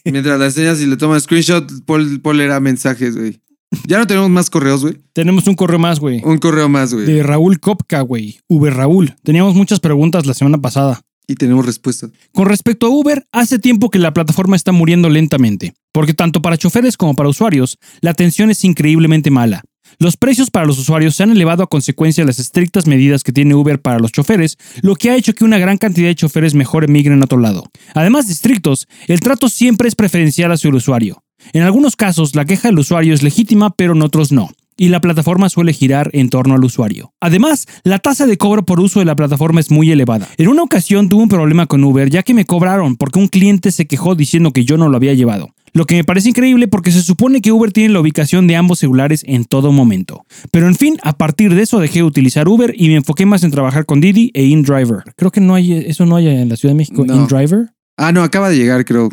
Mientras 0.05 0.39
la 0.39 0.45
enseñas 0.45 0.79
y 0.81 0.85
le 0.85 0.95
tomas 0.97 1.23
screenshot, 1.23 1.69
Paul, 1.85 2.21
Paul 2.21 2.39
era 2.39 2.59
mensajes, 2.61 3.17
güey. 3.17 3.41
Ya 3.85 3.97
no 3.97 4.07
tenemos 4.07 4.29
más 4.29 4.49
correos, 4.49 4.81
güey. 4.81 4.97
Tenemos 5.13 5.47
un 5.47 5.55
correo 5.55 5.79
más, 5.79 5.99
güey. 5.99 6.21
Un 6.23 6.37
correo 6.37 6.69
más, 6.69 6.93
güey. 6.93 7.05
De 7.05 7.23
Raúl 7.23 7.59
Kopka, 7.59 8.01
güey. 8.01 8.39
Uber 8.47 8.73
Raúl. 8.73 9.15
Teníamos 9.23 9.55
muchas 9.55 9.79
preguntas 9.79 10.25
la 10.25 10.33
semana 10.33 10.57
pasada. 10.57 11.01
Y 11.27 11.35
tenemos 11.35 11.65
respuesta. 11.65 12.09
Con 12.33 12.47
respecto 12.47 12.85
a 12.85 12.89
Uber, 12.89 13.27
hace 13.31 13.57
tiempo 13.57 13.89
que 13.89 13.99
la 13.99 14.13
plataforma 14.13 14.55
está 14.55 14.71
muriendo 14.71 15.09
lentamente, 15.09 15.73
porque 15.91 16.13
tanto 16.13 16.41
para 16.41 16.57
choferes 16.57 16.97
como 16.97 17.15
para 17.15 17.29
usuarios, 17.29 17.79
la 18.01 18.11
atención 18.11 18.51
es 18.51 18.63
increíblemente 18.63 19.31
mala. 19.31 19.63
Los 19.97 20.17
precios 20.17 20.51
para 20.51 20.65
los 20.65 20.77
usuarios 20.77 21.15
se 21.15 21.23
han 21.23 21.31
elevado 21.31 21.63
a 21.63 21.67
consecuencia 21.67 22.23
de 22.23 22.27
las 22.27 22.39
estrictas 22.39 22.85
medidas 22.85 23.23
que 23.23 23.31
tiene 23.31 23.55
Uber 23.55 23.81
para 23.81 23.99
los 23.99 24.11
choferes, 24.11 24.57
lo 24.81 24.95
que 24.95 25.09
ha 25.09 25.15
hecho 25.15 25.33
que 25.33 25.45
una 25.45 25.57
gran 25.57 25.77
cantidad 25.77 26.07
de 26.07 26.15
choferes 26.15 26.53
mejor 26.53 26.83
emigren 26.83 27.21
a 27.21 27.25
otro 27.25 27.39
lado. 27.39 27.63
Además 27.93 28.27
de 28.27 28.33
estrictos, 28.33 28.87
el 29.07 29.19
trato 29.19 29.47
siempre 29.47 29.87
es 29.87 29.95
preferencial 29.95 30.51
hacia 30.51 30.69
el 30.69 30.75
usuario. 30.75 31.23
En 31.53 31.63
algunos 31.63 31.95
casos, 31.95 32.35
la 32.35 32.45
queja 32.45 32.67
del 32.69 32.79
usuario 32.79 33.13
es 33.13 33.23
legítima, 33.23 33.71
pero 33.71 33.93
en 33.93 34.01
otros 34.01 34.31
no 34.31 34.49
y 34.77 34.89
la 34.89 35.01
plataforma 35.01 35.49
suele 35.49 35.73
girar 35.73 36.09
en 36.13 36.29
torno 36.29 36.55
al 36.55 36.63
usuario. 36.63 37.13
Además, 37.21 37.65
la 37.83 37.99
tasa 37.99 38.25
de 38.25 38.37
cobro 38.37 38.65
por 38.65 38.79
uso 38.79 38.99
de 38.99 39.05
la 39.05 39.15
plataforma 39.15 39.59
es 39.59 39.71
muy 39.71 39.91
elevada. 39.91 40.27
En 40.37 40.49
una 40.49 40.63
ocasión 40.63 41.09
tuve 41.09 41.23
un 41.23 41.29
problema 41.29 41.65
con 41.65 41.83
Uber 41.83 42.09
ya 42.09 42.23
que 42.23 42.33
me 42.33 42.45
cobraron 42.45 42.95
porque 42.97 43.19
un 43.19 43.27
cliente 43.27 43.71
se 43.71 43.85
quejó 43.85 44.15
diciendo 44.15 44.51
que 44.51 44.65
yo 44.65 44.77
no 44.77 44.89
lo 44.89 44.97
había 44.97 45.13
llevado. 45.13 45.49
Lo 45.73 45.85
que 45.85 45.95
me 45.95 46.05
parece 46.05 46.29
increíble 46.29 46.69
porque 46.69 46.91
se 46.91 47.01
supone 47.01 47.41
que 47.41 47.51
Uber 47.51 47.71
tiene 47.73 47.93
la 47.93 47.99
ubicación 47.99 48.47
de 48.47 48.55
ambos 48.55 48.79
celulares 48.79 49.23
en 49.27 49.43
todo 49.43 49.73
momento. 49.73 50.25
Pero 50.49 50.67
en 50.67 50.75
fin, 50.75 50.97
a 51.03 51.17
partir 51.17 51.53
de 51.53 51.63
eso 51.63 51.79
dejé 51.79 51.99
de 51.99 52.03
utilizar 52.03 52.47
Uber 52.47 52.73
y 52.77 52.87
me 52.87 52.95
enfoqué 52.95 53.25
más 53.25 53.43
en 53.43 53.51
trabajar 53.51 53.85
con 53.85 53.99
Didi 53.99 54.31
e 54.33 54.45
InDriver. 54.45 55.03
Creo 55.17 55.31
que 55.31 55.41
no 55.41 55.53
hay 55.53 55.73
eso 55.73 56.05
no 56.05 56.15
hay 56.15 56.29
en 56.29 56.47
la 56.47 56.55
Ciudad 56.55 56.73
de 56.73 56.77
México, 56.77 57.05
No. 57.05 57.13
InDriver. 57.15 57.71
Ah, 57.97 58.11
no, 58.11 58.23
acaba 58.23 58.49
de 58.49 58.57
llegar, 58.57 58.83
creo, 58.85 59.09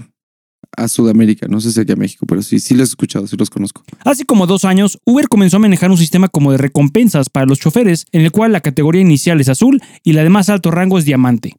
a 0.77 0.89
Sudamérica. 0.89 1.47
No 1.49 1.61
sé 1.61 1.73
si 1.73 1.81
aquí 1.81 1.93
a 1.93 1.97
México, 1.97 2.27
pero 2.27 2.43
sí, 2.43 2.59
sí 2.61 2.75
los 2.75 2.89
he 2.89 2.93
escuchado, 2.93 3.27
sí 3.27 3.37
los 3.37 3.51
conozco. 3.51 3.83
Hace 4.05 4.25
como 4.25 4.47
dos 4.47 4.65
años, 4.65 4.99
Uber 5.05 5.29
comenzó 5.29 5.57
a 5.57 5.61
manejar 5.61 5.91
un 5.91 5.99
sistema 5.99 6.29
como 6.29 6.53
de 6.53 6.59
recompensas 6.59 7.29
para 7.31 7.47
los 7.47 7.61
choferes, 7.61 8.07
en 8.13 8.23
el 8.23 8.31
cual 8.31 8.53
la 8.53 8.61
categoría 8.61 9.03
inicial 9.03 9.41
es 9.41 9.49
azul 9.49 9.81
y 10.03 10.13
la 10.13 10.23
de 10.23 10.31
más 10.31 10.49
alto 10.49 10.71
rango 10.71 10.99
es 10.99 11.05
diamante. 11.05 11.57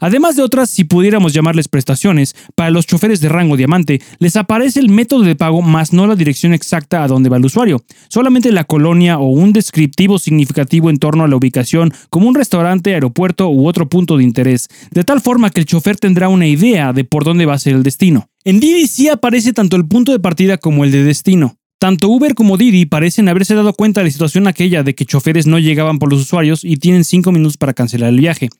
Además 0.00 0.36
de 0.36 0.42
otras, 0.42 0.70
si 0.70 0.84
pudiéramos 0.84 1.32
llamarles 1.32 1.68
prestaciones, 1.68 2.34
para 2.54 2.70
los 2.70 2.86
choferes 2.86 3.20
de 3.20 3.28
rango 3.28 3.56
diamante 3.56 4.00
les 4.18 4.36
aparece 4.36 4.80
el 4.80 4.88
método 4.88 5.22
de 5.22 5.36
pago 5.36 5.62
más 5.62 5.92
no 5.92 6.06
la 6.06 6.16
dirección 6.16 6.54
exacta 6.54 7.02
a 7.02 7.08
donde 7.08 7.28
va 7.28 7.36
el 7.36 7.44
usuario, 7.44 7.82
solamente 8.08 8.50
la 8.52 8.64
colonia 8.64 9.18
o 9.18 9.28
un 9.28 9.52
descriptivo 9.52 10.18
significativo 10.18 10.90
en 10.90 10.98
torno 10.98 11.24
a 11.24 11.28
la 11.28 11.36
ubicación 11.36 11.92
como 12.10 12.28
un 12.28 12.34
restaurante, 12.34 12.94
aeropuerto 12.94 13.48
u 13.48 13.68
otro 13.68 13.88
punto 13.88 14.16
de 14.16 14.24
interés, 14.24 14.68
de 14.90 15.04
tal 15.04 15.20
forma 15.20 15.50
que 15.50 15.60
el 15.60 15.66
chofer 15.66 15.96
tendrá 15.96 16.28
una 16.28 16.46
idea 16.46 16.92
de 16.92 17.04
por 17.04 17.24
dónde 17.24 17.46
va 17.46 17.54
a 17.54 17.58
ser 17.58 17.74
el 17.74 17.82
destino. 17.82 18.28
En 18.46 18.60
Didi 18.60 18.86
sí 18.88 19.08
aparece 19.08 19.54
tanto 19.54 19.74
el 19.76 19.86
punto 19.86 20.12
de 20.12 20.20
partida 20.20 20.58
como 20.58 20.84
el 20.84 20.92
de 20.92 21.02
destino. 21.02 21.56
Tanto 21.78 22.08
Uber 22.10 22.34
como 22.34 22.58
Didi 22.58 22.84
parecen 22.84 23.26
haberse 23.30 23.54
dado 23.54 23.72
cuenta 23.72 24.00
de 24.00 24.04
la 24.04 24.10
situación 24.10 24.46
aquella 24.46 24.82
de 24.82 24.94
que 24.94 25.06
choferes 25.06 25.46
no 25.46 25.58
llegaban 25.58 25.98
por 25.98 26.10
los 26.10 26.20
usuarios 26.20 26.62
y 26.62 26.76
tienen 26.76 27.04
5 27.04 27.32
minutos 27.32 27.56
para 27.56 27.72
cancelar 27.72 28.10
el 28.10 28.20
viaje. 28.20 28.50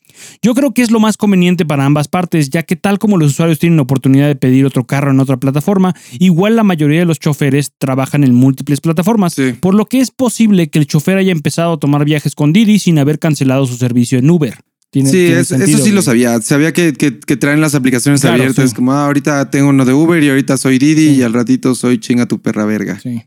Yo 0.42 0.54
creo 0.54 0.72
que 0.72 0.80
es 0.80 0.90
lo 0.90 1.00
más 1.00 1.18
conveniente 1.18 1.66
para 1.66 1.84
ambas 1.84 2.08
partes, 2.08 2.48
ya 2.48 2.62
que 2.62 2.76
tal 2.76 2.98
como 2.98 3.18
los 3.18 3.32
usuarios 3.32 3.58
tienen 3.58 3.76
la 3.76 3.82
oportunidad 3.82 4.26
de 4.26 4.36
pedir 4.36 4.64
otro 4.64 4.86
carro 4.86 5.10
en 5.10 5.20
otra 5.20 5.36
plataforma, 5.36 5.94
igual 6.18 6.56
la 6.56 6.64
mayoría 6.64 7.00
de 7.00 7.06
los 7.06 7.20
choferes 7.20 7.72
trabajan 7.76 8.24
en 8.24 8.34
múltiples 8.34 8.80
plataformas, 8.80 9.34
Sí. 9.34 9.52
por 9.60 9.74
lo 9.74 9.84
que 9.84 10.00
es 10.00 10.10
posible 10.10 10.68
que 10.70 10.78
el 10.78 10.86
chofer 10.86 11.18
haya 11.18 11.32
empezado 11.32 11.74
a 11.74 11.78
tomar 11.78 12.06
viajes 12.06 12.34
con 12.34 12.54
Didi 12.54 12.78
sin 12.78 12.98
haber 12.98 13.18
cancelado 13.18 13.66
su 13.66 13.76
servicio 13.76 14.18
en 14.18 14.30
Uber. 14.30 14.54
Tiene- 14.94 15.10
Sí, 15.10 15.16
tiene 15.26 15.40
es- 15.40 15.48
sentido, 15.48 15.76
eso 15.78 15.84
sí 15.84 15.90
lo 15.90 16.02
sabía. 16.02 16.40
Sabía 16.40 16.72
que, 16.72 16.92
que- 16.92 17.18
que 17.18 17.36
traen 17.36 17.60
las 17.60 17.74
aplicaciones 17.74 18.20
Claro, 18.20 18.36
abiertas. 18.36 18.70
sí. 18.70 18.76
Como 18.76 18.92
ah, 18.92 19.06
ahorita 19.06 19.50
tengo 19.50 19.68
uno 19.70 19.84
de 19.84 19.92
Uber 19.92 20.22
y 20.22 20.28
ahorita 20.30 20.56
soy 20.56 20.78
Didi 20.78 21.08
Sí. 21.08 21.14
y 21.16 21.22
al 21.22 21.32
ratito 21.32 21.74
soy 21.74 21.98
chinga 21.98 22.26
tu 22.26 22.40
perra 22.40 22.64
verga. 22.64 23.00
Sí. 23.00 23.22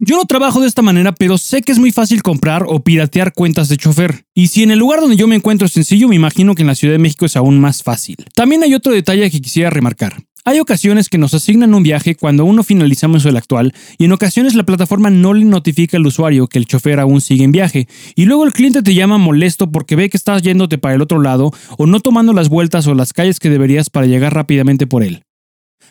Yo 0.00 0.16
no 0.16 0.24
trabajo 0.24 0.60
de 0.60 0.66
esta 0.66 0.82
manera, 0.82 1.12
pero 1.14 1.38
sé 1.38 1.62
que 1.62 1.70
es 1.72 1.78
muy 1.78 1.92
fácil 1.92 2.22
comprar 2.22 2.64
o 2.66 2.82
piratear 2.82 3.32
cuentas 3.32 3.68
de 3.68 3.76
chofer. 3.76 4.24
Y 4.34 4.48
si 4.48 4.62
en 4.64 4.70
el 4.72 4.78
lugar 4.78 5.00
donde 5.00 5.16
yo 5.16 5.28
me 5.28 5.36
encuentro 5.36 5.66
es 5.66 5.72
sencillo, 5.72 6.08
me 6.08 6.16
imagino 6.16 6.54
que 6.56 6.62
en 6.62 6.68
la 6.68 6.74
Ciudad 6.74 6.94
de 6.94 6.98
México 6.98 7.26
es 7.26 7.36
aún 7.36 7.60
más 7.60 7.82
fácil. 7.84 8.16
También 8.34 8.62
hay 8.64 8.74
otro 8.74 8.92
detalle 8.92 9.30
que 9.30 9.40
quisiera 9.40 9.70
remarcar. 9.70 10.22
Hay 10.48 10.60
ocasiones 10.60 11.10
que 11.10 11.18
nos 11.18 11.34
asignan 11.34 11.74
un 11.74 11.82
viaje 11.82 12.14
cuando 12.14 12.42
aún 12.42 12.56
no 12.56 12.62
finalizamos 12.62 13.26
el 13.26 13.36
actual 13.36 13.74
y 13.98 14.06
en 14.06 14.12
ocasiones 14.12 14.54
la 14.54 14.62
plataforma 14.62 15.10
no 15.10 15.34
le 15.34 15.44
notifica 15.44 15.98
al 15.98 16.06
usuario 16.06 16.46
que 16.46 16.56
el 16.56 16.64
chofer 16.64 17.00
aún 17.00 17.20
sigue 17.20 17.44
en 17.44 17.52
viaje 17.52 17.86
y 18.14 18.24
luego 18.24 18.46
el 18.46 18.54
cliente 18.54 18.82
te 18.82 18.94
llama 18.94 19.18
molesto 19.18 19.70
porque 19.70 19.94
ve 19.94 20.08
que 20.08 20.16
estás 20.16 20.40
yéndote 20.40 20.78
para 20.78 20.94
el 20.94 21.02
otro 21.02 21.20
lado 21.20 21.52
o 21.76 21.84
no 21.84 22.00
tomando 22.00 22.32
las 22.32 22.48
vueltas 22.48 22.86
o 22.86 22.94
las 22.94 23.12
calles 23.12 23.40
que 23.40 23.50
deberías 23.50 23.90
para 23.90 24.06
llegar 24.06 24.32
rápidamente 24.32 24.86
por 24.86 25.02
él. 25.02 25.22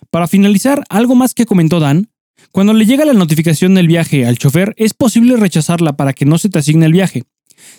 Para 0.10 0.28
finalizar, 0.28 0.84
algo 0.89 1.14
más 1.14 1.36
que 1.36 1.45
comentó 1.45 1.80
Dan, 1.80 2.10
cuando 2.51 2.74
le 2.74 2.88
llega 2.88 3.05
la 3.05 3.14
notificación 3.14 3.76
del 3.76 3.86
viaje 3.86 4.26
al 4.26 4.39
chofer, 4.39 4.74
es 4.78 4.95
posible 4.95 5.38
rechazarla 5.38 5.97
para 5.97 6.14
que 6.14 6.26
no 6.26 6.39
se 6.39 6.49
te 6.49 6.58
asigne 6.58 6.88
el 6.88 6.93
viaje. 6.93 7.26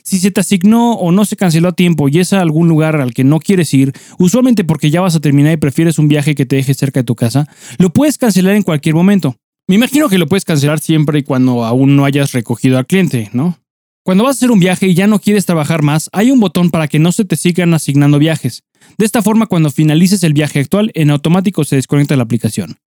Si 0.03 0.18
se 0.18 0.31
te 0.31 0.41
asignó 0.41 0.95
o 0.95 1.12
no 1.12 1.24
se 1.24 1.37
canceló 1.37 1.68
a 1.68 1.72
tiempo 1.72 2.09
y 2.09 2.18
es 2.18 2.33
a 2.33 2.41
algún 2.41 2.68
lugar 2.68 2.97
al 3.01 3.14
que 3.14 3.24
no 3.24 3.41
quieres 3.41 3.72
ir, 3.74 3.93
usualmente 4.18 4.64
porque 4.64 4.91
ya 4.91 5.01
vas 5.01 5.16
a 5.16 5.20
terminar 5.20 5.53
y 5.53 5.57
prefieres 5.57 5.99
un 5.99 6.09
viaje 6.09 6.35
que 6.35 6.47
te 6.47 6.57
deje 6.57 6.74
cerca 6.74 7.01
de 7.01 7.05
tu 7.05 7.14
casa, 7.14 7.47
lo 7.79 7.91
puedes 7.91 8.18
cancelar 8.18 8.55
en 8.55 8.62
cualquier 8.62 8.95
momento. 8.95 9.37
Me 9.66 9.74
imagino 9.74 10.09
que 10.09 10.18
lo 10.18 10.26
puedes 10.26 10.45
cancelar 10.45 10.81
siempre 10.81 11.18
y 11.18 11.22
cuando 11.22 11.64
aún 11.64 11.95
no 11.95 12.05
hayas 12.05 12.33
recogido 12.33 12.79
al 12.79 12.87
cliente, 12.87 13.29
¿no? 13.33 13.59
Cuando 14.03 14.24
vas 14.24 14.37
a 14.37 14.39
hacer 14.39 14.51
un 14.51 14.61
viaje 14.61 14.87
y 14.87 14.95
ya 14.95 15.07
no 15.07 15.18
quieres 15.18 15.45
trabajar 15.45 15.83
más, 15.83 16.09
hay 16.12 16.31
un 16.31 16.41
botón 16.41 16.70
para 16.70 16.89
que 16.89 16.99
no 16.99 17.12
se 17.12 17.26
te 17.26 17.37
sigan 17.37 17.74
asignando 17.74 18.18
viajes. 18.18 18.62
De 18.97 19.05
esta 19.05 19.20
forma, 19.20 19.45
cuando 19.45 19.70
finalices 19.70 20.24
el 20.24 20.33
viaje 20.33 20.61
actual, 20.61 20.91
en 20.95 21.11
automático 21.11 21.64
se 21.64 21.76
desconecta 21.76 22.16
la 22.16 22.22
aplicación. 22.22 22.79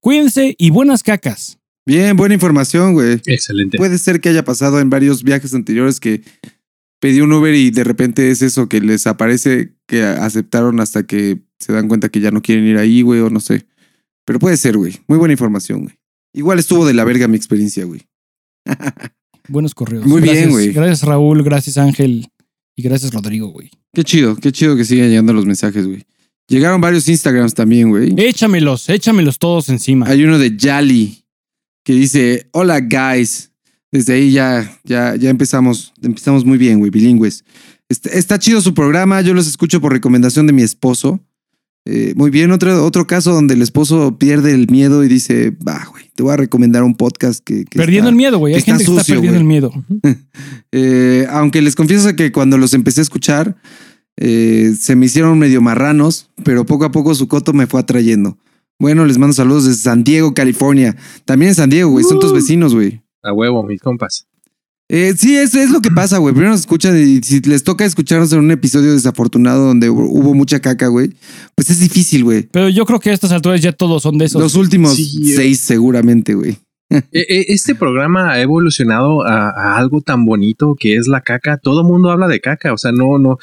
Cuídense 0.00 0.54
y 0.58 0.68
buenas 0.68 1.02
cacas. 1.02 1.58
Bien, 1.86 2.16
buena 2.16 2.34
información, 2.34 2.94
güey. 2.94 3.20
Excelente. 3.26 3.76
Puede 3.78 3.98
ser 3.98 4.20
que 4.20 4.28
haya 4.28 4.44
pasado 4.44 4.78
en 4.80 4.88
varios 4.90 5.22
viajes 5.24 5.52
anteriores 5.54 5.98
que 5.98 6.22
pedí 7.00 7.20
un 7.20 7.32
Uber 7.32 7.54
y 7.54 7.70
de 7.70 7.82
repente 7.84 8.30
es 8.30 8.42
eso 8.42 8.68
que 8.68 8.80
les 8.80 9.06
aparece 9.06 9.72
que 9.86 10.02
aceptaron 10.04 10.78
hasta 10.80 11.02
que 11.04 11.40
se 11.58 11.72
dan 11.72 11.88
cuenta 11.88 12.08
que 12.08 12.20
ya 12.20 12.30
no 12.30 12.40
quieren 12.42 12.64
ir 12.66 12.76
ahí, 12.78 13.02
güey, 13.02 13.20
o 13.20 13.30
no 13.30 13.40
sé. 13.40 13.66
Pero 14.24 14.38
puede 14.38 14.56
ser, 14.56 14.76
güey. 14.76 15.00
Muy 15.08 15.18
buena 15.18 15.32
información, 15.32 15.82
güey. 15.82 15.96
Igual 16.34 16.58
estuvo 16.60 16.86
de 16.86 16.94
la 16.94 17.04
verga 17.04 17.26
mi 17.28 17.36
experiencia, 17.36 17.84
güey. 17.84 18.02
Buenos 19.48 19.74
correos. 19.74 20.06
Muy 20.06 20.20
bien, 20.22 20.34
Gracias- 20.34 20.50
güey. 20.52 20.72
Gracias 20.72 21.02
Raúl, 21.02 21.42
gracias 21.42 21.76
Ángel 21.78 22.28
y 22.76 22.82
gracias 22.82 23.12
Rodrigo, 23.12 23.48
güey. 23.48 23.70
Qué 23.92 24.04
chido, 24.04 24.36
qué 24.36 24.52
chido 24.52 24.76
que 24.76 24.84
sigan 24.84 25.08
llegando 25.10 25.32
los 25.32 25.44
mensajes, 25.46 25.86
güey. 25.86 26.06
Llegaron 26.48 26.80
varios 26.80 27.08
Instagrams 27.08 27.54
también, 27.54 27.88
güey. 27.90 28.14
Échamelos, 28.16 28.88
échamelos 28.88 29.38
todos 29.38 29.68
encima. 29.68 30.06
Hay 30.06 30.22
uno 30.24 30.38
de 30.38 30.56
Yali 30.56 31.21
que 31.84 31.92
dice, 31.94 32.48
hola 32.52 32.80
guys. 32.80 33.50
Desde 33.90 34.14
ahí 34.14 34.32
ya, 34.32 34.80
ya, 34.84 35.16
ya 35.16 35.28
empezamos, 35.28 35.92
empezamos 36.02 36.46
muy 36.46 36.56
bien, 36.56 36.78
güey, 36.78 36.90
bilingües. 36.90 37.44
Está, 37.90 38.08
está 38.10 38.38
chido 38.38 38.62
su 38.62 38.72
programa, 38.72 39.20
yo 39.20 39.34
los 39.34 39.46
escucho 39.46 39.82
por 39.82 39.92
recomendación 39.92 40.46
de 40.46 40.54
mi 40.54 40.62
esposo. 40.62 41.20
Eh, 41.84 42.14
muy 42.16 42.30
bien, 42.30 42.52
otro, 42.52 42.86
otro 42.86 43.06
caso 43.06 43.32
donde 43.34 43.52
el 43.52 43.60
esposo 43.60 44.16
pierde 44.16 44.52
el 44.54 44.68
miedo 44.70 45.04
y 45.04 45.08
dice, 45.08 45.50
va, 45.50 45.84
güey, 45.90 46.04
te 46.14 46.22
voy 46.22 46.32
a 46.32 46.36
recomendar 46.38 46.84
un 46.84 46.94
podcast 46.94 47.44
que... 47.44 47.64
que 47.66 47.76
perdiendo 47.76 48.08
está- 48.08 48.10
el 48.10 48.16
miedo, 48.16 48.38
güey. 48.38 48.54
Hay 48.54 48.62
gente 48.62 48.84
que 48.84 48.90
está 48.90 49.04
perdiendo 49.04 49.38
el 49.38 49.44
miedo. 49.44 49.72
Eh, 50.74 51.26
aunque 51.28 51.60
les 51.60 51.74
confieso 51.74 52.16
que 52.16 52.32
cuando 52.32 52.56
los 52.56 52.72
empecé 52.72 53.00
a 53.00 53.02
escuchar, 53.02 53.56
eh, 54.16 54.72
se 54.80 54.96
me 54.96 55.04
hicieron 55.04 55.38
medio 55.38 55.60
marranos, 55.60 56.30
pero 56.44 56.64
poco 56.64 56.86
a 56.86 56.90
poco 56.90 57.14
su 57.14 57.28
coto 57.28 57.52
me 57.52 57.66
fue 57.66 57.78
atrayendo. 57.80 58.38
Bueno, 58.78 59.06
les 59.06 59.18
mando 59.18 59.32
saludos 59.34 59.64
desde 59.66 59.82
San 59.82 60.02
Diego, 60.04 60.34
California. 60.34 60.96
También 61.24 61.50
en 61.50 61.54
San 61.54 61.70
Diego, 61.70 61.90
güey, 61.90 62.04
son 62.04 62.18
tus 62.18 62.32
vecinos, 62.32 62.74
güey. 62.74 63.00
A 63.22 63.32
huevo, 63.32 63.62
mis 63.62 63.80
compas. 63.80 64.26
Eh, 64.88 65.14
sí, 65.16 65.36
eso 65.36 65.58
es 65.60 65.70
lo 65.70 65.80
que 65.80 65.90
pasa, 65.90 66.18
güey. 66.18 66.34
Primero 66.34 66.50
nos 66.52 66.60
escuchan 66.60 66.98
y 66.98 67.20
si 67.22 67.40
les 67.40 67.62
toca 67.64 67.84
escucharnos 67.84 68.32
en 68.32 68.40
un 68.40 68.50
episodio 68.50 68.92
desafortunado 68.92 69.66
donde 69.68 69.88
hu- 69.90 70.06
hubo 70.10 70.34
mucha 70.34 70.60
caca, 70.60 70.88
güey, 70.88 71.12
pues 71.54 71.70
es 71.70 71.80
difícil, 71.80 72.24
güey. 72.24 72.42
Pero 72.50 72.68
yo 72.68 72.84
creo 72.84 73.00
que 73.00 73.10
a 73.10 73.14
estas 73.14 73.32
alturas 73.32 73.60
ya 73.62 73.72
todos 73.72 74.02
son 74.02 74.18
de 74.18 74.26
esos. 74.26 74.42
Los 74.42 74.54
últimos 74.56 74.96
Sí, 74.96 75.32
seis 75.34 75.60
seguramente, 75.60 76.34
güey. 76.34 76.58
E- 76.90 77.00
e- 77.12 77.46
Este 77.48 77.74
programa 77.74 78.32
ha 78.32 78.42
evolucionado 78.42 79.24
a, 79.24 79.48
a 79.50 79.78
algo 79.78 80.02
tan 80.02 80.26
bonito 80.26 80.74
que 80.78 80.96
es 80.96 81.06
la 81.08 81.22
caca. 81.22 81.56
Todo 81.56 81.84
mundo 81.84 82.10
habla 82.10 82.28
de 82.28 82.40
caca. 82.40 82.74
O 82.74 82.76
sea, 82.76 82.92
no, 82.92 83.18
no, 83.18 83.38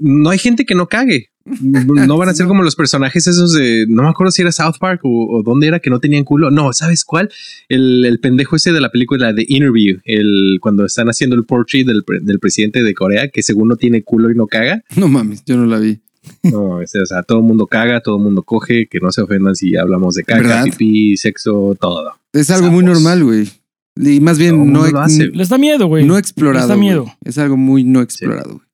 no 0.00 0.30
hay 0.30 0.38
gente 0.38 0.64
que 0.64 0.74
no 0.74 0.86
cague. 0.86 1.26
No 2.08 2.16
van 2.16 2.28
a 2.28 2.34
ser 2.34 2.46
como 2.46 2.62
los 2.62 2.76
personajes 2.76 3.26
esos 3.26 3.52
de, 3.54 3.86
no 3.88 4.02
me 4.02 4.08
acuerdo 4.08 4.30
si 4.30 4.42
era 4.42 4.52
South 4.52 4.74
Park 4.80 5.00
o, 5.04 5.38
o 5.38 5.42
dónde 5.42 5.66
era 5.66 5.80
que 5.80 5.90
no 5.90 6.00
tenían 6.00 6.24
culo. 6.24 6.50
No, 6.50 6.72
¿sabes 6.72 7.04
cuál? 7.04 7.30
El, 7.68 8.04
el 8.06 8.20
pendejo 8.20 8.56
ese 8.56 8.72
de 8.72 8.80
la 8.80 8.90
película 8.90 9.32
de 9.32 9.44
Interview, 9.48 9.98
el 10.04 10.58
cuando 10.60 10.84
están 10.84 11.08
haciendo 11.08 11.36
el 11.36 11.44
portrait 11.44 11.86
del, 11.86 12.04
pre- 12.04 12.20
del 12.20 12.38
presidente 12.38 12.82
de 12.82 12.94
Corea, 12.94 13.28
que 13.28 13.42
según 13.42 13.68
no 13.68 13.76
tiene 13.76 14.02
culo 14.02 14.30
y 14.30 14.34
no 14.34 14.46
caga. 14.46 14.82
No 14.96 15.08
mames, 15.08 15.42
yo 15.46 15.56
no 15.56 15.66
la 15.66 15.78
vi. 15.78 15.98
No, 16.42 16.80
es- 16.82 16.94
o 16.94 17.06
sea, 17.06 17.22
todo 17.22 17.38
el 17.38 17.44
mundo 17.44 17.66
caga, 17.66 18.00
todo 18.00 18.16
el 18.18 18.22
mundo 18.22 18.42
coge, 18.42 18.86
que 18.90 19.00
no 19.00 19.10
se 19.12 19.22
ofendan 19.22 19.54
si 19.54 19.76
hablamos 19.76 20.14
de 20.14 20.24
caca, 20.24 20.40
¿Verdad? 20.42 20.64
pipí, 20.64 21.16
sexo, 21.16 21.76
todo. 21.80 22.12
Es 22.32 22.50
algo 22.50 22.70
muy 22.70 22.84
normal, 22.84 23.24
güey. 23.24 23.48
Y 23.96 24.20
más 24.20 24.38
bien 24.38 24.72
no, 24.72 24.84
hace. 24.84 25.26
Les 25.28 25.48
da 25.48 25.58
miedo, 25.58 25.86
güey. 25.86 26.04
no 26.04 26.16
explorado. 26.18 26.66
Les 26.66 26.68
da 26.68 26.76
miedo. 26.76 27.06
Es 27.24 27.36
algo 27.38 27.56
muy 27.56 27.82
no 27.82 28.00
explorado, 28.00 28.54
güey. 28.54 28.67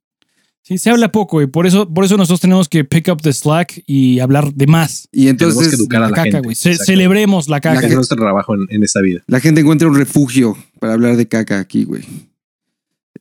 Sí, 0.66 0.78
se 0.78 0.88
habla 0.88 1.12
poco, 1.12 1.36
güey. 1.36 1.46
Por 1.46 1.66
eso, 1.66 1.92
por 1.92 2.06
eso 2.06 2.16
nosotros 2.16 2.40
tenemos 2.40 2.70
que 2.70 2.84
pick 2.84 3.08
up 3.08 3.20
the 3.20 3.34
slack 3.34 3.82
y 3.86 4.18
hablar 4.20 4.54
de 4.54 4.66
más. 4.66 5.06
Y 5.12 5.26
Tenemos 5.26 5.42
entonces 5.42 5.68
que 5.68 5.74
educar 5.76 5.98
a 6.02 6.06
La 6.06 6.10
la, 6.10 6.16
caca, 6.16 6.38
gente. 6.40 6.54
Ce- 6.54 6.76
celebremos 6.76 7.48
la 7.50 7.60
caca. 7.60 7.78
Ese 7.80 7.88
es 7.88 7.94
nuestro 7.94 8.16
trabajo 8.16 8.54
en, 8.54 8.66
en 8.70 8.82
esta 8.82 9.02
vida. 9.02 9.20
la 9.26 9.40
gente 9.40 9.60
encuentra 9.60 9.86
un 9.88 9.94
refugio 9.94 10.56
para 10.80 10.94
hablar 10.94 11.16
de 11.18 11.28
caca 11.28 11.58
aquí, 11.60 11.84
güey. 11.84 12.02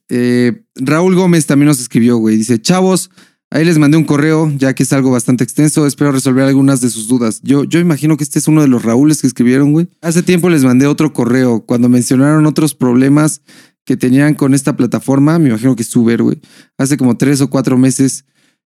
Eh, 0.09 0.63
Raúl 0.75 1.15
Gómez 1.15 1.45
también 1.45 1.67
nos 1.67 1.79
escribió, 1.81 2.17
güey. 2.17 2.37
Dice, 2.37 2.61
chavos, 2.61 3.09
ahí 3.49 3.65
les 3.65 3.77
mandé 3.77 3.97
un 3.97 4.03
correo, 4.05 4.51
ya 4.57 4.73
que 4.73 4.83
es 4.83 4.93
algo 4.93 5.11
bastante 5.11 5.43
extenso. 5.43 5.85
Espero 5.87 6.11
resolver 6.11 6.45
algunas 6.45 6.81
de 6.81 6.89
sus 6.89 7.07
dudas. 7.07 7.39
Yo, 7.43 7.63
yo 7.63 7.79
imagino 7.79 8.15
que 8.17 8.23
este 8.23 8.39
es 8.39 8.47
uno 8.47 8.61
de 8.61 8.67
los 8.67 8.83
Raúles 8.83 9.21
que 9.21 9.27
escribieron, 9.27 9.71
güey. 9.71 9.87
Hace 10.01 10.23
tiempo 10.23 10.49
les 10.49 10.63
mandé 10.63 10.87
otro 10.87 11.13
correo 11.13 11.65
cuando 11.65 11.89
mencionaron 11.89 12.45
otros 12.45 12.73
problemas 12.73 13.41
que 13.85 13.97
tenían 13.97 14.33
con 14.35 14.53
esta 14.53 14.75
plataforma. 14.77 15.39
Me 15.39 15.49
imagino 15.49 15.75
que 15.75 15.83
es 15.83 15.95
Uber, 15.95 16.21
güey. 16.23 16.39
Hace 16.77 16.97
como 16.97 17.17
tres 17.17 17.41
o 17.41 17.49
cuatro 17.49 17.77
meses. 17.77 18.25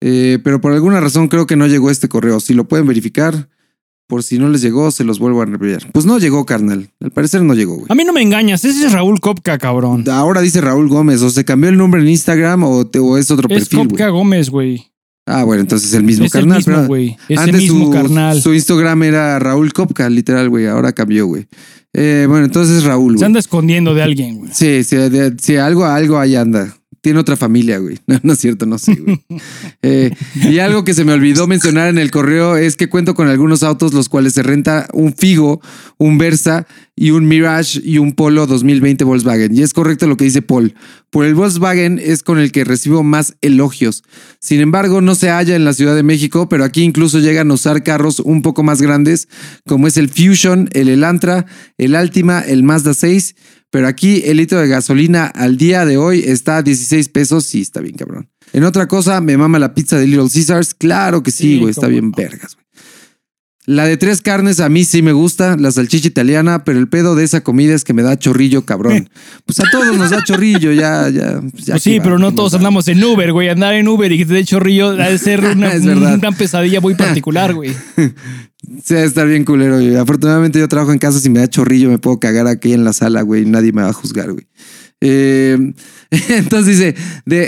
Eh, 0.01 0.39
pero 0.43 0.61
por 0.61 0.73
alguna 0.73 0.99
razón 0.99 1.27
creo 1.27 1.47
que 1.47 1.55
no 1.55 1.65
llegó 1.67 1.89
este 1.89 2.07
correo. 2.09 2.39
Si 2.39 2.53
lo 2.53 2.67
pueden 2.67 2.85
verificar, 2.85 3.49
por 4.07 4.21
si 4.23 4.37
no 4.37 4.47
les 4.49 4.61
llegó, 4.61 4.91
se 4.91 5.03
los 5.03 5.17
vuelvo 5.19 5.41
a 5.41 5.45
enviar. 5.45 5.91
Pues 5.91 6.05
no 6.05 6.19
llegó, 6.19 6.45
carnal. 6.45 6.91
Al 7.01 7.11
parecer 7.11 7.41
no 7.41 7.53
llegó, 7.55 7.75
güey. 7.75 7.87
A 7.89 7.95
mí 7.95 8.03
no 8.03 8.13
me 8.13 8.21
engañas. 8.21 8.63
Ese 8.63 8.85
es 8.85 8.91
Raúl 8.93 9.19
Kopka, 9.19 9.57
cabrón. 9.57 10.05
Ahora 10.09 10.41
dice 10.41 10.61
Raúl 10.61 10.87
Gómez, 10.87 11.21
o 11.23 11.29
se 11.29 11.43
cambió 11.45 11.69
el 11.69 11.77
nombre 11.77 12.01
en 12.01 12.09
Instagram 12.09 12.63
o, 12.63 12.85
te- 12.87 12.99
o 12.99 13.17
es 13.17 13.31
otro 13.31 13.49
Es 13.49 13.59
perfil. 13.69 13.87
Kopka 13.89 14.09
güey. 14.09 14.19
Gómez, 14.21 14.49
güey. 14.49 14.91
Ah, 15.29 15.43
bueno, 15.43 15.61
entonces 15.61 15.89
es 15.89 15.93
el 15.95 16.03
mismo 16.03 16.25
Es 16.25 16.33
el 16.35 16.41
carnal. 16.41 16.57
mismo, 16.57 16.73
pero 16.73 16.87
güey. 16.87 17.17
Es 17.27 17.37
el 17.37 17.39
antes 17.39 17.61
mismo 17.61 17.85
su, 17.85 17.91
carnal. 17.91 18.41
Su 18.41 18.53
Instagram 18.53 19.03
era 19.03 19.37
Raúl 19.39 19.73
Kopka, 19.73 20.09
literal, 20.09 20.49
güey. 20.49 20.67
Ahora 20.67 20.93
cambió, 20.93 21.27
güey. 21.27 21.45
Eh, 21.93 22.25
bueno, 22.29 22.45
entonces 22.45 22.83
Raúl, 22.85 23.13
Se 23.13 23.17
güey. 23.17 23.25
anda 23.25 23.39
escondiendo 23.39 23.93
de 23.93 24.03
alguien, 24.03 24.37
güey. 24.37 24.51
Sí, 24.53 24.83
sí, 24.83 24.95
de- 24.95 25.35
sí, 25.41 25.57
algo, 25.57 25.85
algo 25.85 26.17
ahí 26.17 26.35
anda. 26.35 26.73
Tiene 27.07 27.21
otra 27.21 27.37
familia, 27.37 27.77
güey. 27.77 27.97
No, 28.23 28.33
es 28.33 28.39
cierto, 28.39 28.65
no 28.65 28.77
sé, 28.77 28.95
güey. 28.95 29.23
Eh, 29.81 30.13
y 30.35 30.59
algo 30.59 30.83
que 30.83 30.93
se 30.93 31.05
me 31.05 31.13
olvidó 31.13 31.47
mencionar 31.47 31.87
en 31.87 31.97
el 31.97 32.11
correo 32.11 32.57
es 32.57 32.75
que 32.75 32.89
cuento 32.89 33.15
con 33.15 33.29
algunos 33.29 33.63
autos 33.63 33.93
los 33.93 34.09
cuales 34.09 34.33
se 34.33 34.43
renta 34.43 34.89
un 34.91 35.13
Figo, 35.13 35.61
un 35.97 36.17
Versa 36.17 36.67
y 36.97 37.11
un 37.11 37.25
Mirage 37.25 37.79
y 37.81 37.99
un 37.99 38.11
Polo 38.11 38.45
2020 38.45 39.05
Volkswagen. 39.05 39.55
Y 39.55 39.61
es 39.61 39.71
correcto 39.71 40.05
lo 40.05 40.17
que 40.17 40.25
dice 40.25 40.41
Paul. 40.41 40.75
Por 41.09 41.23
el 41.23 41.33
Volkswagen 41.33 41.97
es 42.03 42.23
con 42.23 42.39
el 42.39 42.51
que 42.51 42.65
recibo 42.65 43.03
más 43.03 43.37
elogios. 43.39 44.03
Sin 44.41 44.59
embargo, 44.59 44.99
no 44.99 45.15
se 45.15 45.29
halla 45.29 45.55
en 45.55 45.63
la 45.63 45.71
Ciudad 45.71 45.95
de 45.95 46.03
México, 46.03 46.49
pero 46.49 46.65
aquí 46.65 46.83
incluso 46.83 47.19
llegan 47.19 47.51
a 47.51 47.53
usar 47.53 47.83
carros 47.83 48.19
un 48.19 48.41
poco 48.41 48.63
más 48.63 48.81
grandes, 48.81 49.29
como 49.65 49.87
es 49.87 49.95
el 49.95 50.09
Fusion, 50.09 50.67
el 50.73 50.89
Elantra, 50.89 51.45
el 51.77 51.95
Altima, 51.95 52.41
el 52.41 52.63
Mazda 52.63 52.93
6. 52.93 53.35
Pero 53.77 53.87
aquí 53.89 54.23
el 54.25 54.37
litro 54.37 54.59
de 54.59 54.67
gasolina 54.67 55.27
al 55.27 55.55
día 55.55 55.85
de 55.85 55.97
hoy 55.97 56.23
está 56.25 56.57
a 56.57 56.61
16 56.63 57.09
pesos. 57.09 57.45
Sí, 57.45 57.61
está 57.61 57.79
bien, 57.79 57.95
cabrón. 57.95 58.27
En 58.51 58.63
otra 58.63 58.87
cosa, 58.87 59.21
me 59.21 59.37
mama 59.37 59.59
la 59.59 59.75
pizza 59.75 59.99
de 59.99 60.07
Little 60.07 60.29
Caesars. 60.33 60.73
Claro 60.73 61.21
que 61.21 61.29
sí, 61.29 61.43
Sí, 61.43 61.59
güey. 61.59 61.69
está 61.69 61.85
bien 61.85 62.05
no. 62.09 62.15
vergas, 62.17 62.55
güey. 62.55 62.65
La 63.67 63.85
de 63.85 63.95
tres 63.97 64.23
carnes 64.23 64.59
a 64.61 64.67
mí 64.69 64.83
sí 64.83 65.03
me 65.03 65.11
gusta, 65.11 65.57
la 65.57 65.69
salchicha 65.71 66.07
italiana, 66.07 66.63
pero 66.63 66.79
el 66.79 66.87
pedo 66.87 67.13
de 67.15 67.23
esa 67.23 67.41
comida 67.43 67.75
es 67.75 67.83
que 67.83 67.93
me 67.93 68.01
da 68.01 68.17
chorrillo, 68.17 68.65
cabrón. 68.65 69.11
Pues 69.45 69.59
a 69.59 69.65
todos 69.71 69.95
nos 69.95 70.09
da 70.09 70.23
chorrillo, 70.23 70.71
ya, 70.71 71.07
ya. 71.09 71.39
pues 71.51 71.65
ya 71.65 71.73
Pues 71.75 71.83
sí, 71.83 71.99
va, 71.99 72.03
pero 72.03 72.17
no 72.17 72.31
¿qué 72.31 72.35
todos 72.37 72.53
da? 72.53 72.57
andamos 72.57 72.87
en 72.87 73.03
Uber, 73.03 73.31
güey. 73.31 73.49
Andar 73.49 73.75
en 73.75 73.87
Uber 73.87 74.11
y 74.11 74.17
que 74.17 74.25
te 74.25 74.33
dé 74.33 74.43
chorrillo 74.43 74.87
ha 74.89 75.09
de 75.09 75.19
ser 75.19 75.43
una, 75.55 75.71
una 75.75 76.31
pesadilla 76.31 76.81
muy 76.81 76.95
particular, 76.95 77.53
güey. 77.53 77.71
Sí, 78.83 78.93
va 78.93 79.01
a 79.01 79.03
estar 79.03 79.27
bien 79.27 79.45
culero, 79.45 79.75
güey. 79.75 79.95
Afortunadamente 79.95 80.59
yo 80.59 80.67
trabajo 80.67 80.91
en 80.91 80.99
casa, 80.99 81.19
si 81.19 81.29
me 81.29 81.39
da 81.39 81.47
chorrillo 81.47 81.89
me 81.89 81.99
puedo 81.99 82.19
cagar 82.19 82.47
aquí 82.47 82.73
en 82.73 82.83
la 82.83 82.93
sala, 82.93 83.21
güey. 83.21 83.45
Nadie 83.45 83.71
me 83.71 83.81
va 83.81 83.89
a 83.89 83.93
juzgar, 83.93 84.31
güey. 84.31 84.47
Eh, 84.99 85.73
entonces 86.09 86.77
dice, 86.77 86.95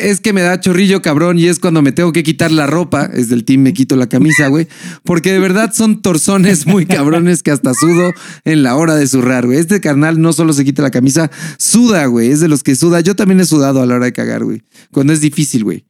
es 0.09 0.21
que 0.21 0.33
me 0.33 0.41
da 0.41 0.59
chorrillo, 0.59 1.01
cabrón, 1.01 1.39
y 1.39 1.47
es 1.47 1.59
cuando 1.59 1.81
me 1.81 1.91
tengo 1.91 2.11
que 2.11 2.23
quitar 2.23 2.51
la 2.51 2.67
ropa, 2.67 3.09
es 3.11 3.27
del 3.29 3.43
team 3.43 3.61
me 3.61 3.73
quito 3.73 3.95
la 3.95 4.07
camisa, 4.07 4.47
güey, 4.47 4.67
porque 5.03 5.31
de 5.31 5.39
verdad 5.39 5.71
son 5.73 6.01
torzones 6.01 6.67
muy 6.67 6.85
cabrones 6.85 7.41
que 7.41 7.51
hasta 7.51 7.73
sudo 7.73 8.13
en 8.45 8.61
la 8.61 8.75
hora 8.75 8.95
de 8.95 9.07
zurrar, 9.07 9.45
güey. 9.47 9.57
Este 9.57 9.81
carnal 9.81 10.21
no 10.21 10.31
solo 10.33 10.53
se 10.53 10.63
quita 10.63 10.83
la 10.83 10.91
camisa, 10.91 11.31
suda, 11.57 12.05
güey, 12.05 12.31
es 12.31 12.39
de 12.39 12.49
los 12.49 12.63
que 12.63 12.75
suda. 12.75 12.99
Yo 13.01 13.15
también 13.15 13.39
he 13.39 13.45
sudado 13.45 13.81
a 13.81 13.85
la 13.85 13.95
hora 13.95 14.05
de 14.05 14.13
cagar, 14.13 14.43
güey, 14.43 14.63
cuando 14.91 15.13
es 15.13 15.21
difícil, 15.21 15.63
güey. 15.63 15.88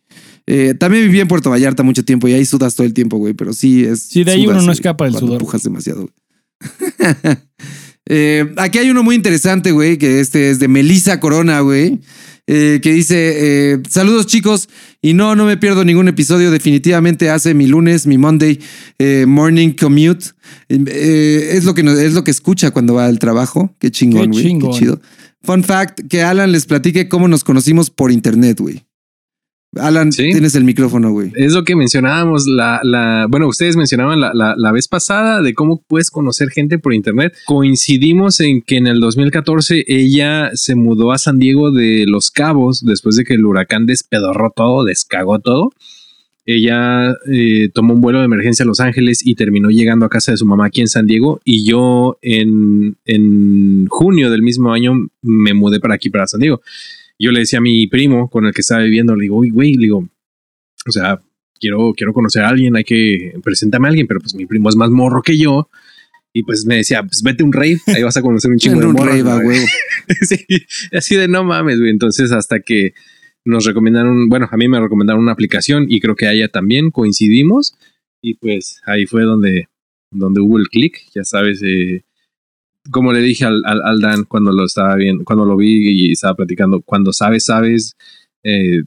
Eh, 0.52 0.74
también 0.74 1.04
viví 1.04 1.20
en 1.20 1.28
Puerto 1.28 1.52
Vallarta 1.52 1.84
mucho 1.84 2.04
tiempo 2.04 2.28
y 2.28 2.34
ahí 2.34 2.44
sudas 2.44 2.74
todo 2.74 2.88
el 2.88 2.94
tiempo, 2.96 3.18
güey, 3.18 3.36
pero 3.36 3.54
sí 3.54 3.86
es. 3.86 4.00
Sí, 4.00 4.24
de 4.24 4.32
ahí 4.32 4.44
sudas, 4.46 4.58
uno 4.58 4.66
no 4.66 4.72
escapa 4.72 5.06
del 5.06 5.14
sudor. 5.14 5.34
empujas 5.34 5.62
demasiado. 5.62 6.02
güey. 6.02 7.38
Eh, 8.12 8.56
aquí 8.58 8.80
hay 8.80 8.90
uno 8.90 9.04
muy 9.04 9.14
interesante, 9.14 9.72
güey, 9.72 10.00
que 10.00 10.20
este 10.20 10.50
es 10.50 10.58
de 10.58 10.68
Melissa 10.68 11.20
Corona, 11.20 11.60
güey, 11.60 12.00
eh, 12.48 12.80
que 12.82 12.92
dice, 12.92 13.74
eh, 13.74 13.84
saludos 13.88 14.26
chicos, 14.26 14.68
y 15.00 15.14
no, 15.14 15.36
no 15.36 15.46
me 15.46 15.58
pierdo 15.58 15.86
ningún 15.86 16.08
episodio, 16.08 16.50
definitivamente 16.50 17.30
hace 17.30 17.54
mi 17.54 17.68
lunes, 17.68 18.08
mi 18.08 18.18
Monday 18.18 18.60
eh, 18.98 19.26
morning 19.28 19.74
commute, 19.80 20.26
es, 20.68 21.66
lo 21.66 21.76
que, 21.76 21.82
es 21.82 22.14
lo 22.14 22.24
que 22.24 22.32
escucha 22.32 22.72
cuando 22.72 22.96
va 22.96 23.06
al 23.06 23.20
trabajo, 23.20 23.76
qué 23.78 23.92
chingón, 23.92 24.24
Qué 24.24 24.28
güey, 24.30 24.44
qué, 24.44 24.50
chingón. 24.50 24.72
chido. 24.72 25.02
Fun 25.44 25.64
fact, 25.64 26.08
que 26.10 26.24
Alan 26.24 26.52
les 26.52 26.66
platique 26.66 27.08
cómo 27.08 27.28
nos 27.28 27.44
conocimos 27.44 27.92
por 27.92 28.12
internet, 28.12 28.60
güey. 28.60 28.89
Alan, 29.76 30.12
Sí. 30.12 30.32
tienes 30.32 30.56
el 30.56 30.64
micrófono, 30.64 31.12
güey. 31.12 31.32
Es 31.36 31.54
lo 31.54 31.64
que 31.64 31.76
mencionábamos, 31.76 32.48
la, 32.48 32.80
la, 32.84 33.28
bueno, 33.30 33.48
ustedes 33.48 33.76
mencionaban 33.76 34.20
la, 34.20 34.32
la, 34.34 34.56
la 34.58 34.72
vez 34.72 34.88
pasada 34.88 35.44
de 35.44 35.54
cómo 35.54 35.84
puedes 35.88 36.10
conocer 36.10 36.50
gente 36.50 36.80
por 36.80 36.94
internet. 36.94 37.34
Coincidimos 37.46 38.40
en 38.40 38.62
que 38.64 38.78
en 38.78 38.88
el 38.88 39.00
2014 39.00 39.84
ella 39.88 40.50
se 40.54 40.74
mudó 40.76 41.12
a 41.12 41.20
San 41.20 41.38
Diego 41.38 41.72
de 41.72 42.06
Los 42.08 42.32
Cabos 42.32 42.84
después 42.84 43.16
de 43.16 43.24
que 43.26 43.36
el 43.36 43.46
huracán 43.46 43.86
despedorró 43.86 44.52
todo, 44.56 44.84
descagó 44.86 45.38
todo. 45.40 45.70
Ella 46.48 47.14
eh, 47.32 47.70
tomó 47.72 47.94
un 47.94 48.02
vuelo 48.02 48.20
de 48.20 48.26
emergencia 48.26 48.64
a 48.64 48.68
Los 48.68 48.80
Ángeles 48.80 49.22
y 49.24 49.36
terminó 49.36 49.70
llegando 49.70 50.08
a 50.08 50.10
casa 50.10 50.32
de 50.32 50.38
su 50.38 50.48
mamá 50.48 50.66
aquí 50.66 50.82
en 50.82 50.88
San 50.88 51.06
Diego. 51.06 51.42
Y 51.46 51.64
yo 51.70 52.18
en, 52.24 52.98
en 53.06 53.86
junio 53.88 54.32
del 54.32 54.42
mismo 54.42 54.74
año 54.74 54.94
me 55.22 55.54
mudé 55.54 55.80
para 55.80 55.94
aquí, 55.94 56.10
para 56.10 56.26
San 56.26 56.40
Diego. 56.40 56.62
Yo 57.20 57.32
le 57.32 57.42
decía 57.42 57.60
a 57.60 57.62
mi 57.62 57.88
primo 57.88 58.30
con 58.30 58.46
el 58.46 58.54
que 58.54 58.62
estaba 58.62 58.82
viviendo, 58.82 59.16
le 59.16 59.24
digo, 59.24 59.38
uy, 59.38 59.50
güey, 59.50 59.74
le 59.74 59.84
digo, 59.84 60.08
o 60.88 60.92
sea, 60.92 61.20
quiero, 61.60 61.94
quiero 61.96 62.14
conocer 62.14 62.44
a 62.44 62.50
alguien, 62.50 62.76
hay 62.76 62.84
que 62.84 63.34
presentarme 63.44 63.88
a 63.88 63.90
alguien, 63.90 64.08
pero 64.08 64.20
pues 64.22 64.34
mi 64.36 64.46
primo 64.46 64.70
es 64.70 64.76
más 64.76 64.90
morro 64.90 65.22
que 65.22 65.38
yo. 65.38 65.70
Y 66.32 66.44
pues 66.44 66.66
me 66.66 66.76
decía, 66.78 67.02
pues 67.04 67.22
vete 67.24 67.44
a 67.44 67.46
un 67.46 67.54
rave, 67.54 67.80
ahí 67.88 68.04
vas 68.04 68.16
a 68.18 68.22
conocer 68.22 68.52
un 68.52 68.58
chingo 68.60 68.80
de 68.80 68.86
un 68.88 68.94
morros, 68.94 69.22
rave. 69.24 69.66
Sí, 70.22 70.46
así 70.94 71.16
de 71.16 71.28
no 71.28 71.44
mames, 71.44 71.80
güey. 71.80 71.92
Entonces, 71.92 72.32
hasta 72.32 72.60
que 72.62 72.94
nos 73.46 73.66
recomendaron, 73.66 74.30
bueno, 74.30 74.48
a 74.50 74.58
mí 74.58 74.68
me 74.68 74.80
recomendaron 74.80 75.22
una 75.22 75.32
aplicación 75.34 75.86
y 75.90 76.00
creo 76.00 76.16
que 76.16 76.28
a 76.28 76.34
ella 76.34 76.48
también 76.48 76.92
coincidimos. 76.92 77.76
Y 78.22 78.36
pues 78.36 78.82
ahí 78.86 79.06
fue 79.06 79.24
donde, 79.24 79.68
donde 80.12 80.42
hubo 80.42 80.58
el 80.58 80.68
click, 80.68 81.00
ya 81.14 81.24
sabes. 81.24 81.62
eh, 81.64 82.04
como 82.92 83.14
le 83.14 83.20
dije 83.22 83.46
al, 83.46 83.62
al, 83.66 83.82
al 83.84 84.00
Dan 84.00 84.24
cuando 84.26 84.52
lo 84.52 84.66
estaba 84.66 84.96
viendo, 84.96 85.24
cuando 85.24 85.46
lo 85.46 85.56
vi 85.58 86.08
y 86.08 86.12
estaba 86.12 86.36
platicando, 86.36 86.82
cuando 86.82 87.14
sabes, 87.14 87.46
sabes, 87.46 87.96
eh, 88.44 88.84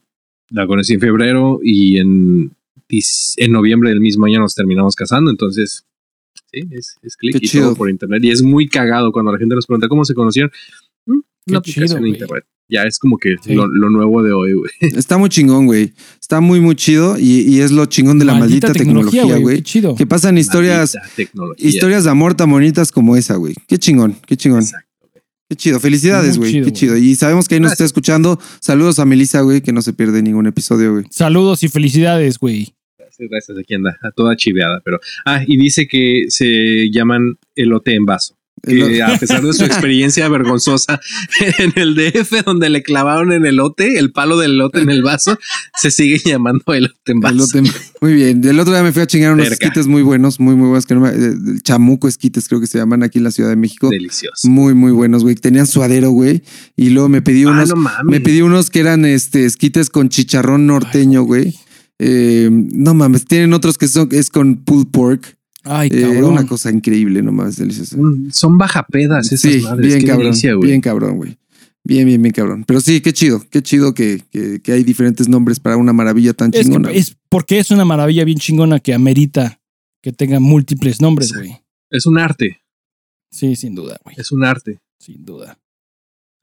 la 0.50 0.66
conocí 0.66 0.94
en 0.94 1.00
febrero 1.00 1.60
y 1.62 1.98
en, 1.98 2.54
en 3.36 3.52
noviembre 3.52 3.90
del 3.90 4.00
mismo 4.00 4.26
año 4.26 4.40
nos 4.40 4.54
terminamos 4.54 4.94
casando. 4.96 5.30
Entonces, 5.30 5.86
sí, 6.50 6.60
es, 6.70 6.96
es 7.02 7.16
click 7.16 7.38
Qué 7.38 7.44
y 7.46 7.48
chido. 7.48 7.64
todo 7.68 7.76
por 7.76 7.90
internet. 7.90 8.22
Y 8.24 8.30
es 8.30 8.42
muy 8.42 8.68
cagado 8.68 9.12
cuando 9.12 9.32
la 9.32 9.38
gente 9.38 9.54
nos 9.54 9.66
pregunta 9.66 9.88
cómo 9.88 10.04
se 10.04 10.14
conocieron. 10.14 10.50
Mm, 11.06 11.20
Qué 11.46 11.52
Una 11.52 11.58
aplicación 11.58 11.88
chido, 11.88 12.02
de 12.02 12.08
internet. 12.08 12.44
Ya 12.72 12.84
es 12.84 12.98
como 12.98 13.18
que 13.18 13.34
Sí. 13.42 13.54
lo, 13.54 13.66
lo 13.66 13.90
nuevo 13.90 14.22
de 14.22 14.32
hoy, 14.32 14.54
güey. 14.54 14.70
Está 14.96 15.18
muy 15.18 15.28
chingón, 15.28 15.66
güey. 15.66 15.92
Está 16.20 16.40
muy, 16.40 16.60
muy 16.60 16.74
chido 16.74 17.18
y, 17.18 17.40
y 17.42 17.60
es 17.60 17.70
lo 17.70 17.84
chingón 17.86 18.18
de 18.18 18.24
la 18.24 18.34
maldita, 18.34 18.72
tecnología, 18.72 19.36
güey. 19.36 19.56
Qué 19.58 19.62
chido. 19.62 19.94
Que 19.94 20.06
pasan 20.06 20.38
historias, 20.38 20.96
historias 21.58 22.04
de 22.04 22.10
amor 22.10 22.34
tan 22.34 22.50
bonitas 22.50 22.90
como 22.90 23.16
esa, 23.16 23.36
güey. 23.36 23.54
Qué 23.68 23.78
chingón, 23.78 24.16
qué 24.26 24.36
chingón. 24.36 24.60
Exacto. 24.62 24.88
Qué 25.50 25.56
chido. 25.56 25.80
Felicidades, 25.80 26.38
güey. 26.38 26.62
Qué 26.62 26.72
chido. 26.72 26.96
Y 26.96 27.14
sabemos 27.14 27.46
que 27.46 27.56
ahí 27.56 27.60
nos 27.60 27.72
está 27.72 27.84
escuchando. 27.84 28.40
Saludos 28.60 28.98
a 28.98 29.04
Melissa, 29.04 29.42
güey, 29.42 29.60
que 29.60 29.72
no 29.72 29.82
se 29.82 29.92
pierde 29.92 30.22
ningún 30.22 30.46
episodio, 30.46 30.92
güey. 30.94 31.04
Saludos 31.10 31.62
y 31.62 31.68
felicidades, 31.68 32.38
güey. 32.38 32.72
Gracias, 32.98 33.28
gracias, 33.28 33.58
aquí 33.58 33.74
anda, 33.74 33.98
a 34.02 34.10
toda 34.12 34.34
chiveada, 34.36 34.80
pero... 34.82 34.98
Ah, 35.26 35.42
y 35.46 35.58
dice 35.58 35.86
que 35.86 36.24
se 36.28 36.90
llaman 36.90 37.36
elote 37.54 37.94
en 37.94 38.06
vaso. 38.06 38.38
Que 38.64 39.02
a 39.02 39.18
pesar 39.18 39.42
de 39.42 39.52
su 39.52 39.64
experiencia 39.64 40.28
vergonzosa 40.28 41.00
en 41.58 41.72
el 41.74 41.94
DF, 41.96 42.44
donde 42.44 42.70
le 42.70 42.82
clavaron 42.82 43.32
en 43.32 43.42
el 43.44 43.54
elote, 43.54 43.98
el 43.98 44.12
palo 44.12 44.38
del 44.38 44.52
elote 44.52 44.80
en 44.80 44.90
el 44.90 45.02
vaso, 45.02 45.36
se 45.80 45.90
sigue 45.90 46.20
llamando 46.24 46.62
elote 46.72 46.94
en 47.12 47.20
vaso. 47.20 47.34
Elote. 47.58 47.62
Muy 48.00 48.14
bien. 48.14 48.44
El 48.44 48.60
otro 48.60 48.72
día 48.72 48.82
me 48.82 48.92
fui 48.92 49.02
a 49.02 49.06
chingar 49.06 49.32
unos 49.32 49.50
esquites 49.50 49.86
muy 49.88 50.02
buenos, 50.02 50.38
muy, 50.38 50.54
muy 50.54 50.68
buenos. 50.68 50.86
Que 50.86 50.94
no 50.94 51.00
me- 51.00 51.10
eh, 51.10 51.34
chamuco 51.62 52.06
esquites, 52.08 52.46
creo 52.48 52.60
que 52.60 52.66
se 52.68 52.78
llaman 52.78 53.02
aquí 53.02 53.18
en 53.18 53.24
la 53.24 53.30
Ciudad 53.32 53.50
de 53.50 53.56
México. 53.56 53.90
Delicioso. 53.90 54.48
Muy, 54.48 54.74
muy 54.74 54.92
buenos, 54.92 55.22
güey. 55.24 55.34
Tenían 55.34 55.66
suadero, 55.66 56.10
güey. 56.10 56.42
Y 56.76 56.90
luego 56.90 57.08
me 57.08 57.20
pedí 57.20 57.42
Ah, 57.44 57.48
unos. 57.50 57.68
no 57.70 57.76
me 58.04 58.20
pedí 58.20 58.42
unos 58.42 58.70
que 58.70 58.80
eran 58.80 59.04
este 59.04 59.44
esquites 59.44 59.90
con 59.90 60.08
chicharrón 60.08 60.66
norteño, 60.66 61.22
güey. 61.22 61.54
Eh, 61.98 62.48
no 62.50 62.94
mames, 62.94 63.24
tienen 63.26 63.52
otros 63.52 63.78
que 63.78 63.86
son 63.88 64.08
es 64.12 64.30
con 64.30 64.56
pulled 64.64 64.88
pork. 64.90 65.36
Ay, 65.64 65.88
Eh, 65.92 66.00
cabrón. 66.02 66.24
una 66.32 66.46
cosa 66.46 66.70
increíble, 66.70 67.22
nomás, 67.22 67.56
deliciosa. 67.56 67.96
Mm, 67.96 68.30
Son 68.32 68.58
bajapedas 68.58 69.30
esas 69.32 69.52
Sí, 69.52 69.60
madres. 69.60 69.86
bien 69.86 70.00
qué 70.00 70.06
cabrón, 70.06 70.26
delicia, 70.26 70.54
güey. 70.54 70.68
bien 70.70 70.80
cabrón, 70.80 71.16
güey. 71.16 71.38
Bien, 71.84 72.06
bien, 72.06 72.22
bien 72.22 72.32
cabrón. 72.32 72.64
Pero 72.66 72.80
sí, 72.80 73.00
qué 73.00 73.12
chido, 73.12 73.42
qué 73.50 73.60
chido 73.62 73.92
que, 73.94 74.22
que, 74.30 74.60
que 74.62 74.72
hay 74.72 74.84
diferentes 74.84 75.28
nombres 75.28 75.58
para 75.60 75.76
una 75.76 75.92
maravilla 75.92 76.32
tan 76.32 76.50
Es, 76.54 76.62
chingona. 76.62 76.90
que, 76.90 76.98
es 76.98 77.16
porque 77.28 77.58
es 77.58 77.70
una 77.72 77.84
maravilla 77.84 78.24
bien 78.24 78.38
chingona 78.38 78.78
que 78.78 78.94
amerita 78.94 79.60
que 80.00 80.12
tenga 80.12 80.38
múltiples 80.40 81.00
nombres, 81.00 81.28
Sí. 81.30 81.34
güey. 81.36 81.56
Es 81.90 82.06
un 82.06 82.18
arte, 82.18 82.62
Sí, 83.30 83.56
sin 83.56 83.74
duda, 83.74 83.98
güey. 84.04 84.16
es 84.18 84.30
un 84.32 84.44
arte. 84.44 84.80
Sin 84.98 85.24
duda. 85.24 85.58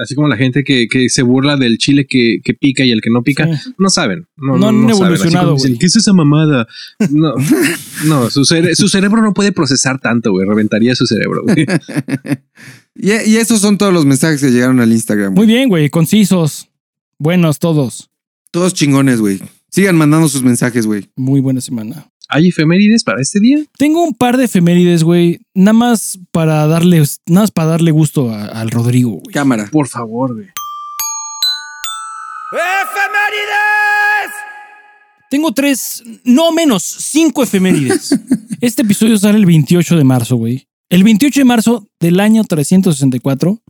Así 0.02 0.16
como 0.16 0.28
la 0.30 0.38
gente 0.38 0.64
que, 0.64 0.88
que 0.88 1.10
se 1.10 1.22
burla 1.24 1.58
del 1.58 1.78
chile 1.78 2.08
que, 2.08 2.38
que 2.44 2.54
pica 2.54 2.86
y 2.86 2.92
el 2.92 3.02
que 3.02 3.10
no 3.10 3.22
pica, 3.22 3.46
Sí. 3.58 3.74
no 3.78 3.90
saben. 3.90 4.28
No, 4.38 4.54
No 4.54 4.58
no, 4.58 4.68
han 4.70 4.82
no. 4.82 4.88
Así 4.94 5.02
evolucionado, 5.04 5.54
dicen. 5.56 5.78
¿Qué 5.78 5.86
es 5.88 5.96
esa 5.98 6.14
mamada? 6.14 6.68
No, 7.12 7.34
no 8.06 8.30
su, 8.30 8.42
cere- 8.46 8.76
su 8.76 8.88
cerebro 8.88 9.22
no 9.22 9.34
puede 9.34 9.52
procesar 9.52 10.00
tanto, 10.00 10.32
güey. 10.32 10.48
Reventaría 10.48 10.96
su 10.96 11.06
cerebro, 11.06 11.44
güey. 11.44 11.66
y, 12.96 13.12
y 13.12 13.38
esos 13.38 13.60
son 13.62 13.78
todos 13.78 13.94
los 13.94 14.06
mensajes 14.06 14.42
que 14.42 14.50
llegaron 14.52 14.80
al 14.80 14.92
Instagram. 14.92 15.34
Muy 15.34 15.46
bien, 15.48 15.70
güey. 15.70 15.90
Concisos. 15.90 16.70
Buenos 17.18 17.60
todos. 17.60 18.10
Todos 18.52 18.74
chingones, 18.74 19.20
güey. 19.20 19.40
Sigan 19.70 19.98
mandando 19.98 20.30
sus 20.30 20.42
mensajes, 20.44 20.86
güey. 20.88 21.10
Muy 21.16 21.42
buena 21.42 21.62
semana. 21.62 22.10
¿Hay 22.32 22.50
efemérides 22.50 23.04
para 23.04 23.22
este 23.22 23.40
día? 23.40 23.58
Tengo 23.78 24.04
un 24.04 24.14
par 24.14 24.38
de 24.38 24.46
efemérides, 24.46 25.04
güey. 25.04 25.40
Nada 25.56 25.74
más 25.74 26.20
para 26.32 26.68
darle, 26.68 27.00
nada 27.26 27.42
más 27.42 27.52
para 27.52 27.70
darle 27.70 27.90
gusto 27.92 28.30
a- 28.32 28.46
al 28.46 28.70
Rodrigo, 28.70 29.14
güey. 29.14 29.34
Cámara. 29.34 29.68
Por 29.72 29.88
favor, 29.88 30.36
güey. 30.36 30.48
Tengo 35.30 35.52
tres, 35.54 36.04
no 36.24 36.52
menos, 36.52 36.84
cinco 36.84 37.44
efemérides. 37.44 38.16
Este 38.62 38.82
episodio 38.82 39.18
sale 39.18 39.38
el 39.38 39.46
28 39.46 39.96
de 39.96 40.04
marzo, 40.04 40.36
güey. 40.36 40.68
El 40.90 41.04
28 41.06 41.40
de 41.40 41.46
marzo 41.46 41.88
del 42.00 42.20
año 42.20 42.44
364. 42.44 43.62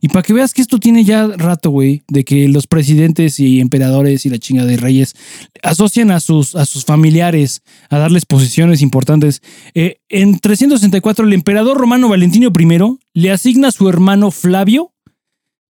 Y 0.00 0.08
para 0.08 0.22
que 0.22 0.32
veas 0.32 0.52
que 0.54 0.62
esto 0.62 0.78
tiene 0.78 1.04
ya 1.04 1.26
rato, 1.26 1.70
güey, 1.70 2.02
de 2.08 2.24
que 2.24 2.48
los 2.48 2.66
presidentes 2.66 3.40
y 3.40 3.60
emperadores 3.60 4.26
y 4.26 4.30
la 4.30 4.38
chinga 4.38 4.64
de 4.64 4.76
reyes 4.76 5.14
asocian 5.62 6.10
a 6.10 6.20
sus, 6.20 6.54
a 6.54 6.66
sus 6.66 6.84
familiares 6.84 7.62
a 7.90 7.98
darles 7.98 8.24
posiciones 8.26 8.82
importantes. 8.82 9.42
Eh, 9.74 9.98
en 10.08 10.38
364, 10.38 11.26
el 11.26 11.32
emperador 11.32 11.76
romano 11.78 12.08
Valentino 12.08 12.50
I 12.56 12.98
le 13.14 13.30
asigna 13.30 13.68
a 13.68 13.72
su 13.72 13.88
hermano 13.88 14.30
Flavio 14.30 14.92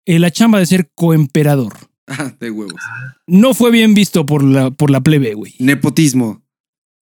eh, 0.06 0.18
la 0.18 0.30
chamba 0.30 0.58
de 0.58 0.66
ser 0.66 0.90
coemperador. 0.94 1.74
Ah, 2.10 2.32
de 2.40 2.50
huevos. 2.50 2.80
No 3.26 3.52
fue 3.52 3.70
bien 3.70 3.92
visto 3.92 4.24
por 4.24 4.42
la, 4.42 4.70
por 4.70 4.90
la 4.90 5.02
plebe, 5.02 5.34
güey. 5.34 5.52
Nepotismo. 5.58 6.40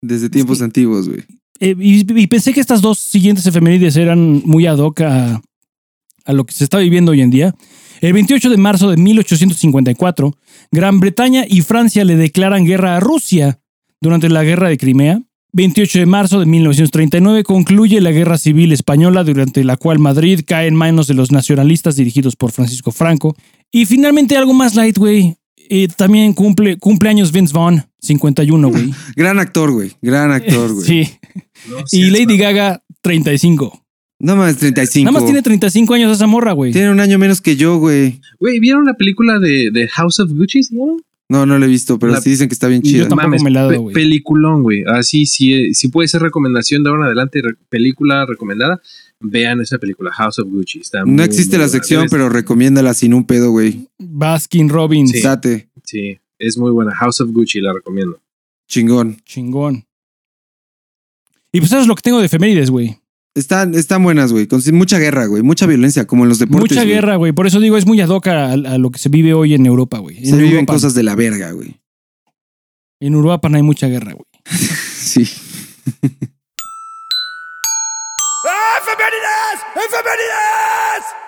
Desde 0.00 0.30
tiempos 0.30 0.58
Sí. 0.58 0.64
antiguos, 0.64 1.08
güey. 1.08 1.22
Eh, 1.58 1.74
y, 1.76 2.20
y 2.20 2.26
pensé 2.28 2.52
que 2.52 2.60
estas 2.60 2.80
dos 2.82 3.00
siguientes 3.00 3.44
efemérides 3.44 3.96
eran 3.96 4.42
muy 4.44 4.66
ad 4.66 4.78
hoc 4.78 5.00
a, 5.00 5.42
a 6.24 6.32
lo 6.32 6.44
que 6.44 6.54
se 6.54 6.64
está 6.64 6.78
viviendo 6.78 7.12
hoy 7.12 7.20
en 7.20 7.30
día. 7.30 7.54
El 8.00 8.12
28 8.14 8.50
de 8.50 8.56
marzo 8.56 8.90
de 8.90 8.96
1854, 8.96 10.36
Gran 10.72 10.98
Bretaña 11.00 11.44
y 11.48 11.60
Francia 11.60 12.04
le 12.04 12.16
declaran 12.16 12.64
guerra 12.64 12.96
a 12.96 13.00
Rusia 13.00 13.60
durante 14.00 14.28
la 14.28 14.42
Guerra 14.42 14.68
de 14.68 14.76
Crimea. 14.76 15.22
28 15.54 15.98
de 15.98 16.06
marzo 16.06 16.40
de 16.40 16.46
1939 16.46 17.44
concluye 17.44 18.00
la 18.00 18.10
Guerra 18.10 18.38
Civil 18.38 18.72
Española, 18.72 19.22
durante 19.22 19.62
la 19.64 19.76
cual 19.76 19.98
Madrid 19.98 20.40
cae 20.46 20.66
en 20.66 20.74
manos 20.74 21.06
de 21.06 21.14
los 21.14 21.30
nacionalistas 21.30 21.94
dirigidos 21.94 22.36
por 22.36 22.52
Francisco 22.52 22.90
Franco. 22.90 23.36
Y 23.70 23.86
finalmente 23.86 24.36
algo 24.36 24.54
más 24.54 24.74
light, 24.74 24.96
güey. 24.96 25.36
Eh, 25.68 25.88
también 25.94 26.32
cumple 26.32 26.78
cumpleaños 26.78 27.32
Vince 27.32 27.52
Vaughn, 27.54 27.84
51, 28.00 28.68
güey. 28.68 28.92
Gran 29.16 29.38
actor, 29.38 29.70
güey. 29.70 29.92
Gran 30.02 30.32
actor, 30.32 30.72
güey. 30.74 30.86
Sí. 30.86 31.10
No, 31.68 31.76
Y 31.92 32.10
Lady 32.10 32.36
Gaga, 32.36 32.82
35. 33.02 33.81
No 34.22 34.36
más 34.36 34.56
35. 34.56 35.04
Nada 35.04 35.12
más 35.18 35.24
tiene 35.24 35.42
35 35.42 35.94
años 35.94 36.12
esa 36.12 36.26
morra, 36.26 36.52
güey. 36.52 36.72
Tiene 36.72 36.90
un 36.90 37.00
año 37.00 37.18
menos 37.18 37.40
que 37.40 37.56
yo, 37.56 37.78
güey. 37.78 38.20
Güey, 38.38 38.60
¿vieron 38.60 38.84
la 38.84 38.94
película 38.94 39.38
de, 39.40 39.70
de 39.72 39.88
House 39.88 40.20
of 40.20 40.30
Gucci? 40.30 40.62
¿sí, 40.62 40.76
no? 40.76 40.96
No, 41.28 41.46
lo 41.58 41.64
he 41.64 41.68
visto, 41.68 41.98
pero 41.98 42.12
La- 42.12 42.20
sí 42.20 42.30
dicen 42.30 42.46
que 42.48 42.52
está 42.54 42.68
bien 42.68 42.82
Yo 42.82 42.90
chida. 42.90 43.08
tampoco 43.08 43.42
me 43.42 43.50
la 43.50 43.60
he 43.60 43.62
dado, 43.64 43.80
güey. 43.80 43.94
Peliculón, 43.94 44.62
güey. 44.62 44.84
Así, 44.86 45.26
sí, 45.26 45.74
sí 45.74 45.88
puede 45.88 46.06
ser 46.06 46.22
recomendación 46.22 46.84
de 46.84 46.90
ahora 46.90 47.02
en 47.02 47.06
adelante, 47.06 47.40
re- 47.42 47.54
película 47.68 48.24
recomendada. 48.26 48.80
Vean 49.18 49.60
esa 49.60 49.78
película, 49.78 50.12
House 50.12 50.38
of 50.38 50.48
Gucci. 50.48 50.80
Está 50.80 51.04
muy, 51.04 51.14
No 51.16 51.22
existe 51.24 51.56
muy 51.56 51.62
la 51.64 51.66
buena. 51.68 51.72
sección, 51.80 52.06
pero 52.10 52.28
recomiéndala 52.28 52.92
sin 52.94 53.14
un 53.14 53.24
pedo, 53.24 53.50
güey. 53.50 53.88
Baskin 53.98 54.68
Robbins. 54.68 55.10
Sí. 55.10 55.22
Date. 55.22 55.68
Sí, 55.84 56.18
es 56.38 56.58
muy 56.58 56.70
buena. 56.70 56.94
House 56.94 57.20
of 57.22 57.30
Gucci, 57.30 57.60
la 57.60 57.72
recomiendo. 57.72 58.20
Chingón. 58.68 59.16
Chingón. 59.24 59.84
Y 61.50 61.58
pues 61.60 61.72
eso 61.72 61.80
es 61.80 61.86
lo 61.86 61.94
que 61.94 62.02
tengo 62.02 62.20
de 62.20 62.26
efemérides, 62.26 62.70
güey. 62.70 62.98
Están, 63.34 63.74
están 63.74 64.02
buenas, 64.02 64.30
güey. 64.32 64.46
Con 64.46 64.60
mucha 64.72 64.98
guerra, 64.98 65.24
güey. 65.26 65.42
Mucha 65.42 65.66
violencia, 65.66 66.06
como 66.06 66.24
en 66.24 66.28
los 66.28 66.38
deportes. 66.38 66.70
Mucha 66.70 66.82
güey. 66.82 66.94
guerra, 66.94 67.16
güey. 67.16 67.32
Por 67.32 67.46
eso 67.46 67.60
digo, 67.60 67.76
es 67.78 67.86
muy 67.86 68.00
ad 68.00 68.08
hoc 68.10 68.26
a, 68.26 68.52
a 68.52 68.78
lo 68.78 68.90
que 68.90 68.98
se 68.98 69.08
vive 69.08 69.32
hoy 69.32 69.54
en 69.54 69.64
Europa, 69.64 69.98
güey. 69.98 70.18
En 70.18 70.26
Se 70.26 70.36
viven 70.36 70.50
Europa. 70.52 70.74
cosas 70.74 70.94
de 70.94 71.02
la 71.02 71.14
verga, 71.14 71.52
güey. 71.52 71.80
En 73.00 73.14
Europa 73.14 73.48
no 73.48 73.56
hay 73.56 73.62
mucha 73.62 73.88
guerra, 73.88 74.12
güey. 74.12 74.26
Sí. 75.02 75.28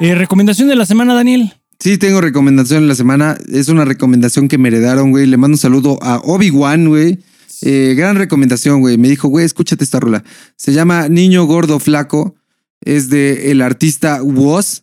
Eh, 0.00 0.14
recomendación 0.14 0.68
de 0.68 0.76
la 0.76 0.86
semana, 0.86 1.14
Daniel. 1.14 1.52
Sí, 1.78 1.98
tengo 1.98 2.20
recomendación 2.20 2.82
en 2.82 2.88
la 2.88 2.94
semana. 2.94 3.36
Es 3.52 3.68
una 3.68 3.84
recomendación 3.84 4.48
que 4.48 4.58
me 4.58 4.68
heredaron, 4.68 5.10
güey. 5.10 5.26
Le 5.26 5.36
mando 5.36 5.54
un 5.54 5.58
saludo 5.58 5.98
a 6.02 6.18
Obi-Wan, 6.18 6.88
güey. 6.88 7.18
Eh, 7.66 7.94
gran 7.96 8.16
recomendación, 8.16 8.80
güey. 8.80 8.98
Me 8.98 9.08
dijo, 9.08 9.28
güey, 9.28 9.46
escúchate 9.46 9.82
esta 9.84 9.98
rola. 10.00 10.22
Se 10.56 10.72
llama 10.72 11.08
Niño 11.08 11.44
Gordo 11.46 11.78
Flaco. 11.78 12.34
Es 12.82 13.08
de 13.08 13.50
el 13.50 13.62
artista 13.62 14.22
Woz. 14.22 14.82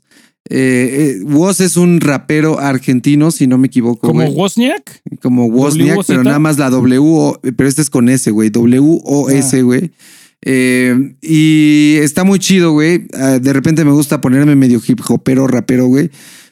Eh, 0.49 1.19
eh, 1.19 1.23
Woz 1.23 1.61
es 1.61 1.77
un 1.77 2.01
rapero 2.01 2.59
argentino, 2.59 3.29
si 3.29 3.45
no 3.45 3.59
me 3.59 3.67
equivoco. 3.67 4.07
Como 4.07 4.23
güey. 4.23 4.33
Wozniak. 4.33 5.01
Como 5.21 5.45
Wozniak, 5.45 5.99
pero 6.07 6.23
nada 6.23 6.39
más 6.39 6.57
la 6.57 6.71
W, 6.71 6.97
O- 6.99 7.39
pero 7.55 7.69
este 7.69 7.83
es 7.83 7.89
con 7.91 8.09
S, 8.09 8.31
güey. 8.31 8.49
W-O-S, 8.49 9.59
Ah. 9.59 9.61
güey. 9.61 9.91
Eh, 10.43 11.13
y 11.21 11.97
está 12.01 12.23
muy 12.23 12.39
chido, 12.39 12.71
güey. 12.71 13.05
Ah, 13.13 13.37
de 13.39 13.53
repente 13.53 13.85
me 13.85 13.91
gusta 13.91 14.19
ponerme 14.21 14.55
medio 14.55 14.81
hip 14.85 14.99
hopero, 15.07 15.45
rapero, 15.47 15.85
güey. 15.85 16.09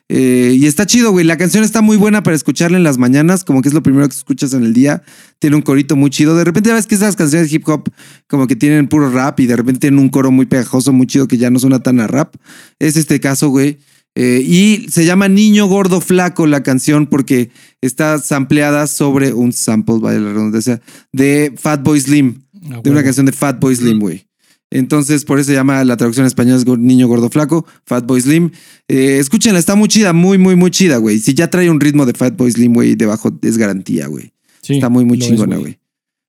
Eh, 0.09 0.55
y 0.59 0.65
está 0.65 0.85
chido, 0.85 1.11
güey. 1.11 1.25
La 1.25 1.37
canción 1.37 1.63
está 1.63 1.81
muy 1.81 1.95
buena 1.95 2.23
para 2.23 2.35
escucharla 2.35 2.77
en 2.77 2.83
las 2.83 2.97
mañanas, 2.97 3.43
como 3.43 3.61
que 3.61 3.69
es 3.69 3.73
lo 3.73 3.83
primero 3.83 4.07
que 4.09 4.15
escuchas 4.15 4.53
en 4.53 4.63
el 4.63 4.73
día. 4.73 5.03
Tiene 5.37 5.55
un 5.55 5.61
corito 5.61 5.95
muy 5.95 6.09
chido. 6.09 6.35
De 6.35 6.43
repente 6.43 6.73
ves 6.73 6.87
que 6.87 6.95
esas 6.95 7.15
canciones 7.15 7.49
de 7.49 7.55
hip 7.55 7.67
hop 7.69 7.89
como 8.27 8.47
que 8.47 8.55
tienen 8.55 8.87
puro 8.87 9.09
rap 9.11 9.39
y 9.39 9.45
de 9.45 9.55
repente 9.55 9.81
tienen 9.81 9.99
un 9.99 10.09
coro 10.09 10.31
muy 10.31 10.47
pegajoso, 10.47 10.91
muy 10.91 11.07
chido 11.07 11.27
que 11.27 11.37
ya 11.37 11.49
no 11.49 11.59
suena 11.59 11.79
tan 11.79 11.99
a 11.99 12.07
rap. 12.07 12.35
Es 12.79 12.97
este 12.97 13.19
caso, 13.19 13.49
güey. 13.49 13.77
Eh, 14.15 14.41
y 14.43 14.87
se 14.89 15.05
llama 15.05 15.29
Niño 15.29 15.67
Gordo 15.67 16.01
Flaco 16.01 16.47
la 16.47 16.63
canción 16.63 17.05
porque 17.07 17.51
está 17.79 18.17
sampleada 18.17 18.87
sobre 18.87 19.33
un 19.33 19.53
sample, 19.53 19.99
vaya 19.99 20.19
la 20.19 20.33
redundancia, 20.33 20.81
de 21.13 21.53
Fatboy 21.55 22.01
Slim, 22.01 22.41
Ah, 22.71 22.81
de 22.83 22.89
una 22.89 23.03
canción 23.03 23.25
de 23.25 23.31
Fatboy 23.31 23.75
Slim, 23.75 23.99
güey. 23.99 24.25
Entonces, 24.71 25.25
por 25.25 25.39
eso 25.39 25.47
se 25.47 25.53
llama 25.53 25.83
la 25.83 25.97
traducción 25.97 26.25
en 26.25 26.27
español 26.27 26.57
es 26.57 26.65
Niño 26.65 27.07
Gordo 27.07 27.29
Flaco, 27.29 27.65
Fatboy 27.85 28.21
Slim. 28.21 28.51
Eh, 28.87 29.17
escúchenla, 29.19 29.59
está 29.59 29.75
muy 29.75 29.87
chida, 29.87 30.13
muy, 30.13 30.37
muy, 30.37 30.55
muy 30.55 30.69
chida, 30.69 30.97
güey. 30.97 31.19
Si 31.19 31.33
ya 31.33 31.49
trae 31.49 31.69
un 31.69 31.79
ritmo 31.79 32.05
de 32.05 32.13
Fatboy 32.13 32.51
Slim, 32.51 32.73
güey, 32.73 32.95
debajo 32.95 33.31
es 33.41 33.57
garantía, 33.57 34.07
güey. 34.07 34.31
Sí, 34.61 34.75
Está 34.75 34.89
muy, 34.89 35.05
muy 35.05 35.17
chingona, 35.17 35.57
güey. 35.57 35.79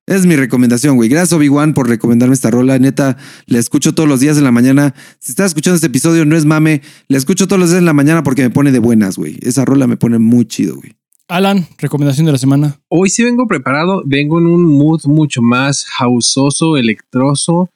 Es 0.07 0.25
mi 0.25 0.35
recomendación, 0.35 0.95
güey. 0.95 1.09
Gracias, 1.09 1.31
Obi-Wan, 1.33 1.73
por 1.73 1.87
recomendarme 1.87 2.33
esta 2.33 2.49
rola. 2.49 2.79
Neta, 2.79 3.17
la 3.45 3.59
escucho 3.59 3.93
todos 3.93 4.09
los 4.09 4.19
días 4.19 4.37
en 4.37 4.43
la 4.43 4.51
mañana. 4.51 4.95
Si 5.19 5.31
estás 5.31 5.47
escuchando 5.47 5.75
este 5.75 5.87
episodio, 5.87 6.25
no 6.25 6.35
es 6.35 6.43
mame. 6.43 6.81
La 7.07 7.17
escucho 7.17 7.47
todos 7.47 7.59
los 7.59 7.69
días 7.69 7.79
en 7.79 7.85
la 7.85 7.93
mañana 7.93 8.23
porque 8.23 8.41
me 8.41 8.49
pone 8.49 8.71
de 8.71 8.79
buenas, 8.79 9.17
güey. 9.17 9.37
Esa 9.41 9.63
rola 9.63 9.85
me 9.85 9.97
pone 9.97 10.17
muy 10.17 10.45
chido, 10.45 10.75
güey. 10.75 10.95
Alan, 11.27 11.65
recomendación 11.77 12.25
de 12.25 12.33
la 12.33 12.37
semana. 12.37 12.81
Hoy 12.89 13.09
sí 13.09 13.23
vengo 13.23 13.47
preparado, 13.47 14.01
vengo 14.05 14.39
en 14.39 14.47
un 14.47 14.65
mood 14.65 15.05
mucho 15.05 15.41
más 15.41 15.85
houseoso, 15.85 16.75
electroso. 16.75 17.69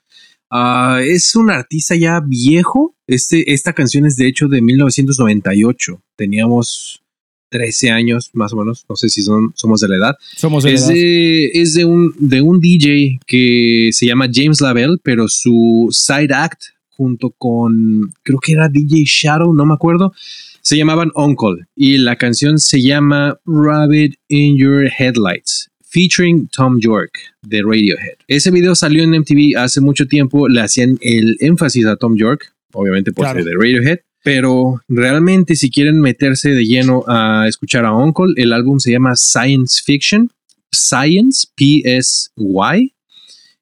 Ah, 0.57 0.99
es 1.03 1.35
un 1.35 1.49
artista 1.49 1.95
ya 1.95 2.21
viejo. 2.25 2.95
Este, 3.07 3.51
esta 3.51 3.73
canción 3.73 4.05
es 4.05 4.15
de 4.15 4.27
hecho 4.27 4.47
de 4.47 4.61
1998. 4.61 6.01
Teníamos 6.15 7.01
13 7.49 7.91
años 7.91 8.29
más 8.33 8.53
o 8.53 8.57
menos. 8.57 8.85
No 8.87 8.95
sé 8.95 9.09
si 9.09 9.21
son, 9.21 9.51
somos 9.55 9.81
de 9.81 9.89
la 9.89 9.95
edad. 9.97 10.15
Somos 10.35 10.63
de 10.63 10.71
la 10.71 10.75
Es 10.75 10.83
edad. 10.83 10.93
de, 10.93 11.45
es 11.53 11.73
de 11.73 11.85
un, 11.85 12.13
de 12.19 12.41
un 12.41 12.59
DJ 12.61 13.19
que 13.27 13.89
se 13.91 14.05
llama 14.05 14.27
James 14.33 14.61
Lavelle, 14.61 14.95
pero 15.03 15.27
su 15.27 15.89
side 15.91 16.33
act 16.33 16.61
junto 16.87 17.31
con, 17.31 18.13
creo 18.23 18.39
que 18.39 18.53
era 18.53 18.69
DJ 18.69 19.03
Shadow, 19.05 19.53
no 19.53 19.65
me 19.65 19.73
acuerdo, 19.73 20.13
se 20.61 20.77
llamaban 20.77 21.11
Uncle. 21.15 21.65
Y 21.75 21.97
la 21.97 22.15
canción 22.15 22.57
se 22.57 22.81
llama 22.81 23.37
Rabbit 23.45 24.15
in 24.29 24.57
Your 24.57 24.87
Headlights, 24.97 25.69
featuring 25.95 26.49
Tom 26.49 26.77
York 26.81 27.17
de 27.41 27.61
Radiohead. 27.63 28.17
Ese 28.27 28.51
video 28.51 28.75
salió 28.75 29.01
en 29.01 29.11
MTV 29.11 29.57
hace 29.57 29.79
mucho 29.79 30.05
tiempo, 30.07 30.49
le 30.49 30.59
hacían 30.59 30.97
el 30.99 31.37
énfasis 31.39 31.85
a 31.85 31.95
Tom 31.95 32.17
York, 32.17 32.53
obviamente 32.73 33.13
por 33.13 33.23
Claro. 33.23 33.39
ser 33.41 33.45
de 33.45 33.55
Radiohead. 33.57 33.99
Pero 34.21 34.81
realmente 34.89 35.55
si 35.55 35.69
quieren 35.69 36.01
meterse 36.01 36.49
de 36.49 36.65
lleno 36.65 37.05
a 37.07 37.47
escuchar 37.47 37.85
a 37.85 37.95
Uncle, 37.95 38.33
el 38.35 38.51
álbum 38.51 38.79
se 38.79 38.91
llama 38.91 39.15
Science 39.15 39.83
Fiction. 39.85 40.29
Science, 40.69 41.47
P-S-Y. 41.55 42.91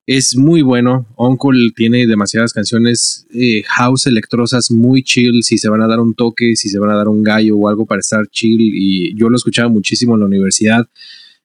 Es 0.08 0.36
muy 0.36 0.64
bueno. 0.64 1.06
Uncle 1.16 1.70
tiene 1.76 2.08
demasiadas 2.08 2.52
canciones 2.52 3.28
eh, 3.34 3.62
house 3.68 4.08
electrosas 4.08 4.72
muy 4.72 5.04
chill. 5.04 5.44
Si 5.44 5.58
se 5.60 5.70
van 5.70 5.82
a 5.82 5.88
dar 5.88 6.00
un 6.00 6.16
toque, 6.16 6.56
si 6.56 6.70
se 6.70 6.80
van 6.80 6.90
a 6.90 6.96
dar 6.96 7.10
un 7.10 7.22
gallo 7.22 7.58
o 7.58 7.68
algo 7.70 7.86
para 7.86 8.00
estar 8.00 8.26
chill. 8.30 8.60
Y 8.60 9.16
yo 9.16 9.30
lo 9.30 9.36
escuchaba 9.36 9.70
muchísimo 9.70 10.16
en 10.16 10.22
la 10.22 10.26
universidad 10.26 10.88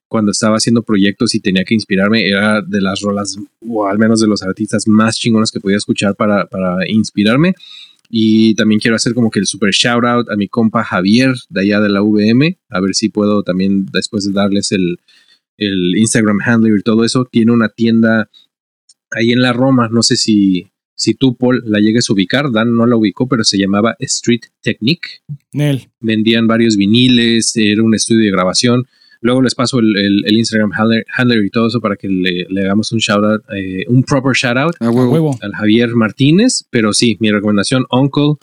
cuando 0.09 0.33
estaba 0.33 0.57
haciendo 0.57 0.83
proyectos 0.83 1.35
y 1.35 1.41
tenía 1.41 1.65
que 1.65 1.75
inspirarme. 1.75 2.27
Era 2.27 2.63
de 2.63 2.81
las 2.81 3.01
rolas, 3.01 3.39
o 3.67 3.87
al 3.87 3.99
menos 3.99 4.21
de 4.21 4.27
los 4.27 4.43
artistas 4.43 4.89
más 4.89 5.17
chingones 5.17 5.53
que 5.53 5.61
podía 5.61 5.77
escuchar 5.77 6.17
para, 6.17 6.47
para 6.47 6.89
inspirarme. 6.89 7.55
Y 8.11 8.55
también 8.55 8.81
quiero 8.81 8.97
hacer 8.97 9.13
como 9.13 9.31
que 9.31 9.39
el 9.39 9.47
super 9.47 9.71
shout 9.71 10.05
out 10.05 10.31
a 10.31 10.37
mi 10.37 10.49
compa 10.49 10.83
Javier 10.83 11.35
de 11.51 11.61
allá 11.61 11.81
de 11.81 11.91
la 11.91 12.03
VM. 12.03 12.57
A 12.71 12.81
ver 12.81 12.95
si 12.95 13.11
puedo 13.11 13.43
también 13.43 13.87
después 13.93 14.25
de 14.25 14.33
darles 14.33 14.73
el, 14.73 14.99
el 15.59 15.97
Instagram 15.97 16.39
handle 16.45 16.75
y 16.79 16.83
todo 16.83 17.05
eso. 17.05 17.27
Tiene 17.31 17.53
una 17.53 17.69
tienda 17.69 18.31
ahí 19.11 19.31
en 19.31 19.43
la 19.43 19.53
Roma. 19.53 19.89
No 19.91 20.03
sé 20.03 20.17
si, 20.17 20.69
si 20.95 21.15
tú, 21.15 21.37
Paul, 21.37 21.63
la 21.67 21.81
llegues 21.81 22.09
a 22.09 22.15
ubicar. 22.15 22.51
Dan 22.51 22.75
no 22.75 22.87
la 22.87 22.97
ubicó, 22.97 23.29
pero 23.29 23.45
se 23.45 23.59
llamaba 23.59 23.95
Street 23.99 24.43
Technique. 24.63 25.21
Nel. 25.53 25.89
Vendían 26.01 26.47
varios 26.47 26.77
viniles, 26.79 27.55
era 27.57 27.83
un 27.83 27.95
estudio 27.95 28.23
de 28.23 28.31
grabación. 28.31 28.87
Luego 29.21 29.43
les 29.43 29.55
paso 29.55 29.81
el, 29.81 29.97
el- 29.97 30.23
el 30.27 30.37
Instagram 30.39 30.71
handler, 30.73 31.05
handler 31.17 31.45
y 31.45 31.51
todo 31.51 31.67
eso 31.69 31.81
para 31.81 31.97
que 31.97 32.09
le, 32.09 32.47
le 32.49 32.61
hagamos 32.63 32.93
un 32.93 32.99
shout 32.99 33.25
out, 33.25 33.43
eh, 33.55 33.85
un 33.89 34.03
proper 34.05 34.33
shout 34.35 34.57
out 34.57 34.75
A 34.81 34.87
A 34.87 34.91
huevo. 34.91 35.37
al 35.43 35.53
Javier 35.53 35.95
Martínez, 35.95 36.65
pero 36.71 36.93
sí, 36.93 37.17
mi 37.21 37.31
recomendación, 37.31 37.85
Uncle, 37.91 38.35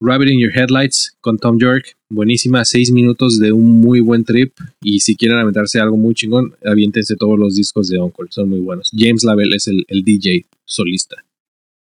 Rabbit 0.00 0.30
in 0.30 0.40
Your 0.40 0.52
Headlights 0.56 1.16
con 1.20 1.38
Tom 1.38 1.58
York, 1.58 1.96
buenísima, 2.08 2.64
seis 2.64 2.90
minutos 2.92 3.38
de 3.40 3.52
un 3.52 3.80
muy 3.80 4.00
buen 4.00 4.24
trip 4.24 4.52
y 4.82 5.00
si 5.00 5.16
quieren 5.16 5.38
aventarse 5.38 5.80
algo 5.80 5.96
muy 5.96 6.14
chingón, 6.14 6.52
aviéntense 6.64 7.16
todos 7.16 7.38
los 7.38 7.56
discos 7.56 7.88
de 7.88 7.98
Uncle, 7.98 8.26
son 8.30 8.48
muy 8.48 8.60
buenos. 8.60 8.90
James 8.96 9.24
Lavelle 9.24 9.56
es 9.56 9.66
el, 9.68 9.84
el 9.88 10.02
DJ 10.04 10.46
solista. 10.64 11.16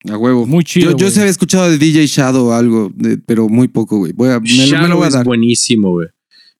A 0.09 0.17
huevo. 0.17 0.47
Muy 0.47 0.65
chido. 0.65 0.93
Yo, 0.93 0.97
yo 0.97 1.11
sí 1.11 1.21
había 1.21 1.31
escuchado 1.31 1.71
de 1.71 1.77
DJ 1.77 2.07
Shadow 2.07 2.53
algo, 2.53 2.91
de- 2.95 3.19
pero 3.19 3.49
muy 3.51 3.69
poco, 3.69 3.99
güey. 3.99 4.13
Voy 4.13 4.31
a, 4.31 4.41
me, 4.41 4.49
lo- 4.49 4.57
me 4.57 4.67
lo 4.67 4.67
Shadow 4.67 4.97
voy 4.97 5.05
a 5.05 5.09
es 5.09 5.15
dar. 5.15 5.25
buenísimo, 5.27 5.91
güey. 5.91 6.09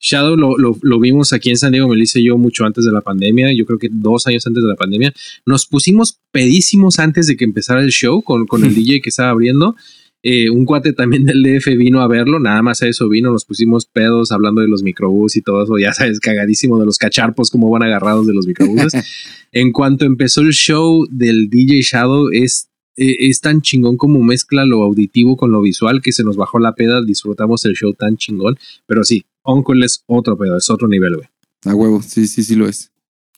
Shadow 0.01 0.37
lo, 0.37 0.57
lo, 0.57 0.77
lo 0.81 0.99
vimos 0.99 1.33
aquí 1.33 1.51
en 1.51 1.57
San 1.57 1.73
Diego, 1.73 1.87
me 1.89 1.97
lo 1.97 2.03
hice 2.03 2.23
yo 2.23 2.39
mucho 2.39 2.65
antes 2.65 2.85
de 2.85 2.91
la 2.91 3.03
pandemia, 3.03 3.53
yo 3.53 3.67
creo 3.67 3.79
que 3.79 3.89
dos 3.91 4.27
años 4.27 4.47
antes 4.47 4.63
de 4.63 4.69
la 4.69 4.77
pandemia. 4.77 5.13
Nos 5.45 5.67
pusimos 5.67 6.19
pedísimos 6.33 6.99
antes 6.99 7.27
de 7.27 7.37
que 7.37 7.45
empezara 7.45 7.83
el 7.83 7.91
show 7.91 8.23
con, 8.23 8.47
con 8.47 8.65
el 8.65 8.75
DJ 8.75 9.01
que 9.03 9.11
estaba 9.11 9.31
abriendo. 9.31 9.77
Eh, 10.23 10.51
un 10.51 10.67
cuate 10.67 10.93
también 10.93 11.25
del 11.25 11.43
DF 11.43 11.67
vino 11.79 12.03
a 12.03 12.09
verlo, 12.09 12.41
nada 12.41 12.61
más 12.61 12.83
a 12.83 12.89
eso 12.89 13.09
vino, 13.09 13.31
nos 13.31 13.47
pusimos 13.47 13.87
pedos 13.87 14.33
hablando 14.33 14.61
de 14.61 14.69
los 14.69 14.83
microbús 14.83 15.35
y 15.37 15.41
todo 15.41 15.63
eso, 15.65 15.79
ya 15.79 15.95
sabes, 15.95 16.21
cagadísimo 16.21 16.79
de 16.79 16.85
los 16.85 16.99
cacharpos, 16.99 17.51
cómo 17.51 17.71
van 17.71 17.85
agarrados 17.85 18.27
de 18.27 18.35
los 18.35 18.47
microbuses. 18.47 18.93
en 19.53 19.73
cuanto 19.73 20.05
empezó 20.05 20.43
el 20.43 20.53
show 20.53 21.07
del 21.11 21.49
DJ 21.49 21.81
Shadow, 21.81 22.29
es 22.33 22.71
eh, 22.97 23.31
es 23.31 23.41
tan 23.41 23.63
chingón 23.63 23.97
como 23.97 24.23
mezcla 24.23 24.67
lo 24.67 24.83
auditivo 24.83 25.37
con 25.37 25.51
lo 25.53 25.63
visual 25.63 26.03
que 26.03 26.13
se 26.13 26.23
nos 26.23 26.37
bajó 26.37 26.59
la 26.59 26.75
peda, 26.75 27.03
disfrutamos 27.03 27.65
el 27.65 27.75
show 27.75 27.95
tan 27.95 28.19
chingón, 28.19 28.59
pero 28.87 29.05
sí, 29.05 29.25
Uncle 29.45 29.85
es 29.85 30.03
otro 30.07 30.37
pedo, 30.37 30.57
es 30.57 30.69
otro 30.71 30.89
nivel, 30.89 31.17
güey. 31.17 31.29
A 31.65 31.75
huevo, 31.75 32.03
sí, 32.03 32.27
sí, 32.27 32.43
sí 32.43 32.55
lo 32.55 32.69
es. 32.69 32.93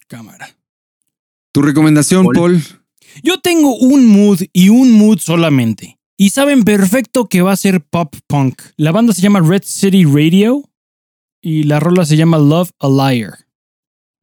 Cámara. 0.09 0.49
Tu 1.53 1.63
recomendación, 1.63 2.25
Paul. 2.25 2.37
Paul. 2.37 2.63
Yo 3.23 3.41
tengo 3.41 3.77
un 3.77 4.07
mood 4.07 4.41
y 4.53 4.69
un 4.69 4.93
mood 4.93 5.19
solamente. 5.19 5.99
Y 6.17 6.31
saben 6.31 6.63
perfecto 6.63 7.29
que 7.29 7.43
va 7.43 7.53
a 7.53 7.57
ser 7.57 7.85
pop 7.85 8.15
punk. 8.27 8.63
La 8.77 8.93
banda 8.93 9.13
se 9.13 9.23
llama 9.23 9.41
Red 9.41 9.63
City 9.65 10.05
Radio 10.05 10.71
y 11.41 11.65
la 11.65 11.81
rola 11.81 12.05
se 12.05 12.17
llama 12.17 12.39
Love 12.39 12.71
a 12.79 12.89
Liar. 12.89 13.35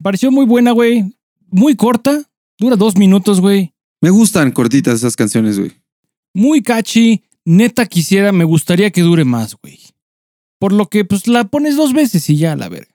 Pareció 0.01 0.31
muy 0.31 0.45
buena, 0.45 0.71
güey. 0.71 1.17
Muy 1.47 1.75
corta. 1.75 2.23
Dura 2.57 2.75
dos 2.77 2.95
minutos, 2.95 3.41
güey. 3.41 3.73
Me 4.01 4.09
gustan 4.09 4.51
cortitas 4.51 4.95
esas 4.95 5.15
canciones, 5.15 5.59
güey. 5.59 5.73
Muy 6.33 6.61
catchy. 6.61 7.23
Neta 7.43 7.85
quisiera, 7.85 8.31
me 8.31 8.43
gustaría 8.45 8.91
que 8.91 9.01
dure 9.01 9.25
más, 9.25 9.55
güey. 9.61 9.79
Por 10.59 10.73
lo 10.73 10.87
que, 10.87 11.05
pues 11.05 11.27
la 11.27 11.45
pones 11.45 11.75
dos 11.77 11.93
veces 11.93 12.29
y 12.29 12.37
ya, 12.37 12.55
la 12.55 12.69
verga. 12.69 12.91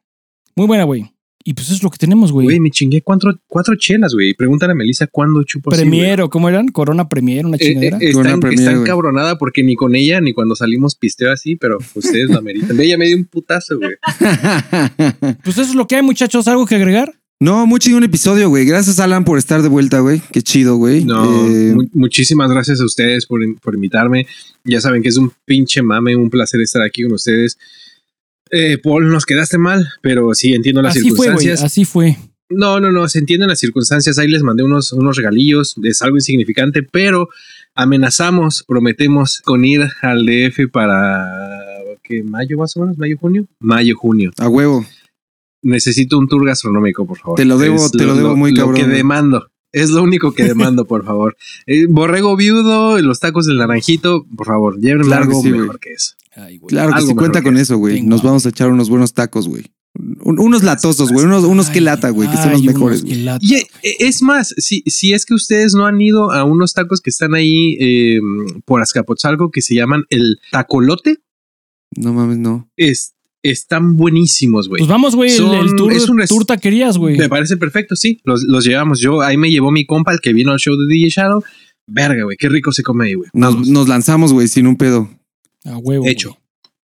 Muy 0.55 0.67
buena, 0.67 0.85
güey. 0.85 1.11
Y 1.47 1.53
pues 1.53 1.71
es 1.71 1.83
lo 1.83 1.91
que 1.91 1.99
tenemos, 1.99 2.33
Güey, 2.33 2.47
güey. 2.47 2.61
me 2.61 2.71
chingué 2.71 3.03
cuatro, 3.03 3.39
cuatro 3.47 3.75
chelas, 3.77 4.15
güey. 4.15 4.33
Pregúntale 4.33 4.73
a 4.73 4.75
Melissa 4.75 5.07
cuándo 5.07 5.43
chupo 5.43 5.71
así, 5.71 5.81
güey. 5.83 5.91
Premier, 5.91 6.23
¿o 6.23 6.31
cómo 6.31 6.49
eran? 6.49 6.69
Corona 6.69 7.07
Premier, 7.07 7.45
una 7.45 7.57
Eh, 7.57 7.61
eh, 7.61 7.67
chingadera. 7.67 7.99
está, 8.01 8.37
Premier, 8.41 8.71
encabronada 8.73 9.37
porque 9.37 9.63
ni 9.63 9.77
con 9.77 9.95
ella 9.95 10.23
ni 10.23 10.33
cuando 10.33 10.55
salimos 10.57 10.95
pisteo 10.95 11.31
así, 11.33 11.57
pero 11.57 11.77
ustedes 11.95 12.31
la 12.31 12.41
meritan. 12.41 12.81
Ella 12.81 12.97
me 12.97 13.07
dio 13.09 13.17
un 13.19 13.27
putazo, 13.27 13.77
güey. 13.79 13.97
Pues 15.45 15.59
eso 15.59 15.63
es 15.71 15.75
lo 15.75 15.87
que 15.87 15.97
hay, 15.97 16.03
muchachos. 16.03 16.49
¿Algo 16.49 16.65
que 16.67 16.77
agregar? 16.77 17.13
No, 17.41 17.67
muy 17.67 17.79
chingón 17.81 18.05
episodio, 18.05 18.49
güey. 18.49 18.65
Gracias, 18.65 19.01
Alan, 19.01 19.25
por 19.25 19.37
estar 19.39 19.61
de 19.63 19.69
vuelta, 19.69 20.01
güey. 20.01 20.23
Qué 20.33 20.41
chido, 20.41 20.77
güey. 20.77 21.05
No, 21.05 21.47
Eh, 21.47 21.75
mu- 21.75 21.89
muchísimas 21.93 22.51
gracias 22.51 22.81
a 22.81 22.85
ustedes 22.87 23.27
por, 23.27 23.41
por 23.61 23.75
invitarme. 23.75 24.27
Ya 24.65 24.81
saben 24.81 25.03
que 25.03 25.09
es 25.09 25.17
un 25.19 25.31
pinche 25.45 25.83
mame, 25.83 26.17
un 26.17 26.31
placer 26.31 26.61
estar 26.63 26.81
aquí 26.83 27.03
con 27.03 27.13
ustedes. 27.13 27.59
Eh, 28.51 28.79
Paul, 28.83 29.09
nos 29.11 29.27
quedaste 29.27 29.59
mal, 29.59 29.89
pero 30.01 30.33
sí 30.33 30.55
entiendo 30.55 30.81
las 30.81 30.93
Así 30.97 31.01
fue, 31.11 31.11
güey. 31.11 31.39
circunstancias. 31.39 31.63
Así 31.63 31.85
fue. 31.85 32.17
No, 32.49 32.79
no, 32.79 32.93
no, 32.93 33.09
se 33.09 33.19
entienden 33.19 33.49
las 33.49 33.59
circunstancias. 33.59 34.19
Ahí 34.19 34.29
les 34.29 34.43
mandé 34.43 34.63
unos, 34.63 34.93
unos 34.93 35.17
regalillos, 35.17 35.75
es 35.83 36.03
algo 36.03 36.17
insignificante, 36.17 36.83
pero 36.83 37.29
amenazamos, 37.75 38.65
prometemos 38.67 39.41
con 39.45 39.65
ir 39.65 39.83
al 40.03 40.25
DF 40.25 40.69
para 40.71 41.27
¿qué? 42.03 42.23
mayo 42.23 42.59
más 42.59 42.77
o 42.77 42.81
menos, 42.81 42.97
mayo, 42.97 43.17
junio, 43.19 43.47
mayo, 43.59 43.97
junio. 43.97 44.31
a 44.39 44.49
huevo. 44.49 44.85
Necesito 45.65 46.19
un 46.19 46.29
tour 46.29 46.47
gastronómico, 46.47 47.07
por 47.07 47.19
favor. 47.19 47.37
Te 47.37 47.45
lo 47.45 47.59
debo- 47.59 47.85
Es 47.87 47.91
te 47.91 48.05
lo 48.05 48.15
debo 48.15 48.37
muy 48.37 48.53
Lo 48.53 48.59
cabrón, 48.59 48.77
que 48.77 48.85
güey. 48.85 48.97
demando. 48.97 49.47
Es 49.73 49.91
lo 49.91 50.05
único 50.05 50.33
que 50.33 50.45
demando, 50.45 50.85
por 50.85 51.05
favor. 51.05 51.37
Eh, 51.67 51.87
borrego 51.89 52.37
viudo, 52.37 53.01
los 53.01 53.19
tacos 53.19 53.47
del 53.47 53.57
naranjito, 53.59 54.25
por 54.37 54.47
favor, 54.47 54.79
llévenme 54.81 55.05
Claro 55.07 55.23
que 55.23 55.29
algo 55.31 55.43
sí, 55.43 55.51
mejor 55.51 55.81
que 55.81 55.93
eso. 55.95 56.15
Ay. 56.37 56.61
Claro 56.61 56.91
que 56.91 56.95
Algo 56.97 57.07
sí, 57.09 57.15
mejor 57.15 57.17
cuenta 57.25 57.41
que 57.41 57.45
con 57.45 57.57
eso. 57.57 57.77
güey. 57.79 58.03
Nos 58.03 58.23
vamos 58.23 58.47
a 58.47 58.51
echar 58.51 58.71
unos 58.71 58.89
buenos 58.89 59.15
tacos, 59.15 59.49
güey. 59.49 59.65
Un- 60.25 60.39
unos 60.41 60.63
latosos, 60.65 61.11
güey. 61.13 61.25
Unos, 61.25 61.45
unos 61.45 61.69
que 61.71 61.79
Ay, 61.79 61.85
lata, 61.85 62.11
güey, 62.11 62.29
que 62.31 62.37
son 62.37 62.51
los 62.53 62.63
mejores. 62.65 63.03
que 63.05 63.11
Y 63.41 63.55
eh, 63.55 63.67
es 64.01 64.23
más, 64.23 64.53
si, 64.59 64.83
si 64.87 65.13
es 65.15 65.25
que 65.25 65.35
ustedes 65.35 65.75
no 65.75 65.87
han 65.87 66.01
ido 66.01 66.33
a 66.33 66.45
unos 66.45 66.73
tacos 66.75 67.01
que 67.01 67.11
están 67.11 67.35
ahí 67.35 67.77
eh, 67.81 68.21
por 68.65 68.83
Azcapotzalco 68.83 69.51
que 69.51 69.63
se 69.63 69.75
llaman 69.77 70.03
el 70.11 70.39
tacolote, 70.51 71.19
No 71.97 72.13
mames, 72.13 72.39
no. 72.39 72.69
es, 72.77 73.14
están 73.45 73.97
buenísimos, 73.97 74.69
güey. 74.69 74.81
Pues 74.81 74.89
vamos, 74.89 75.15
güey. 75.15 75.31
El, 75.33 75.55
el 75.55 75.77
tour, 75.77 75.93
es 75.93 76.09
un 76.09 76.19
tour 76.27 76.45
taquerías, 76.45 76.99
güey. 76.99 77.17
Me 77.17 77.29
parece 77.29 77.57
perfecto, 77.57 77.95
sí. 77.95 78.21
Los, 78.25 78.43
los 78.45 78.65
llevamos. 78.65 79.01
Yo, 79.01 79.21
ahí 79.21 79.37
me 79.37 79.51
llevó 79.51 79.71
mi 79.71 79.85
compa, 79.85 80.13
el 80.13 80.21
que 80.21 80.33
vino 80.33 80.51
al 80.51 80.59
show 80.59 80.77
de 80.77 80.93
DJ 80.93 81.11
Shadow. 81.11 81.45
Verga, 81.87 82.25
güey, 82.25 82.37
qué 82.39 82.49
rico 82.49 82.73
se 82.73 82.83
come 82.83 83.07
ahí, 83.07 83.15
güey. 83.15 83.29
Nos, 83.35 83.69
nos 83.69 83.87
lanzamos, 83.87 84.33
güey, 84.33 84.49
sin 84.49 84.67
un 84.67 84.77
pedo. 84.77 85.11
A 85.65 85.77
huevo. 85.77 86.07
Hecho. 86.07 86.39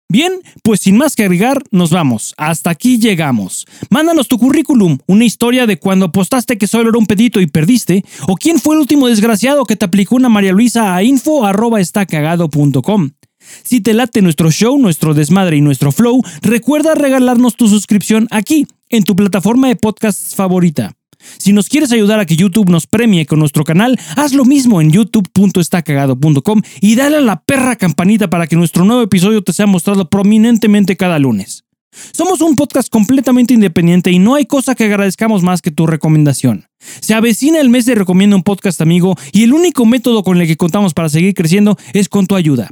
Bien, 0.10 0.34
pues 0.62 0.82
sin 0.82 0.96
más 0.96 1.16
que 1.16 1.24
agregar, 1.24 1.64
nos 1.72 1.90
vamos. 1.90 2.36
Hasta 2.38 2.70
aquí 2.70 3.00
llegamos. 3.00 3.66
Mándanos 3.90 4.28
tu 4.28 4.38
currículum, 4.38 5.00
una 5.08 5.26
historia 5.26 5.66
de 5.66 5.80
cuando 5.80 6.06
apostaste 6.06 6.60
que 6.60 6.68
solo 6.68 6.90
era 6.90 7.00
un 7.00 7.08
pedito 7.08 7.42
y 7.42 7.48
perdiste, 7.48 8.06
o 8.28 8.36
quién 8.36 8.60
fue 8.60 8.76
el 8.76 8.82
último 8.82 9.08
desgraciado 9.08 9.66
que 9.66 9.76
te 9.76 9.86
aplicó 9.86 10.16
una 10.16 10.30
María 10.30 10.52
Luisa 10.52 10.96
a 10.96 11.02
info 11.02 11.46
arroba. 11.46 11.80
Si 13.64 13.82
te 13.82 13.94
late 13.94 14.22
nuestro 14.22 14.52
show, 14.52 14.78
nuestro 14.78 15.14
desmadre 15.14 15.58
y 15.58 15.62
nuestro 15.62 15.92
flow, 15.92 16.22
recuerda 16.42 16.96
regalarnos 16.96 17.56
tu 17.56 17.68
suscripción 17.68 18.28
aquí, 18.32 18.68
en 18.90 19.04
tu 19.04 19.16
plataforma 19.16 19.68
de 19.68 19.76
podcasts 19.76 20.36
favorita. 20.36 20.94
Si 21.38 21.54
nos 21.54 21.70
quieres 21.70 21.92
ayudar 21.92 22.20
a 22.20 22.26
que 22.26 22.36
YouTube 22.36 22.70
nos 22.70 22.88
premie 22.88 23.26
con 23.26 23.40
nuestro 23.40 23.64
canal, 23.64 24.00
haz 24.16 24.34
lo 24.34 24.46
mismo 24.46 24.82
en 24.82 24.92
youtube.estacagado.com 24.92 26.62
y 26.82 26.96
dale 26.96 27.18
a 27.18 27.22
la 27.22 27.42
perra 27.42 27.76
campanita 27.76 28.30
para 28.30 28.48
que 28.48 28.56
nuestro 28.56 28.86
nuevo 28.86 29.02
episodio 29.02 29.42
te 29.42 29.54
sea 29.54 29.66
mostrado 29.66 30.10
prominentemente 30.10 30.98
cada 30.98 31.20
lunes. 31.20 31.64
Somos 32.12 32.42
un 32.42 32.56
podcast 32.56 32.90
completamente 32.90 33.54
independiente 33.54 34.12
y 34.12 34.18
no 34.18 34.34
hay 34.34 34.46
cosa 34.46 34.74
que 34.74 34.86
agradezcamos 34.86 35.44
más 35.44 35.62
que 35.62 35.70
tu 35.70 35.86
recomendación. 35.86 36.66
Se 37.02 37.14
avecina 37.14 37.60
el 37.60 37.70
mes 37.70 37.86
de 37.86 37.96
Recomienda 37.96 38.36
un 38.36 38.44
Podcast 38.44 38.82
Amigo 38.82 39.16
y 39.32 39.44
el 39.44 39.54
único 39.54 39.86
método 39.86 40.24
con 40.24 40.42
el 40.42 40.48
que 40.48 40.58
contamos 40.58 40.94
para 40.94 41.10
seguir 41.10 41.36
creciendo 41.36 41.78
es 41.94 42.10
con 42.10 42.26
tu 42.26 42.36
ayuda. 42.36 42.72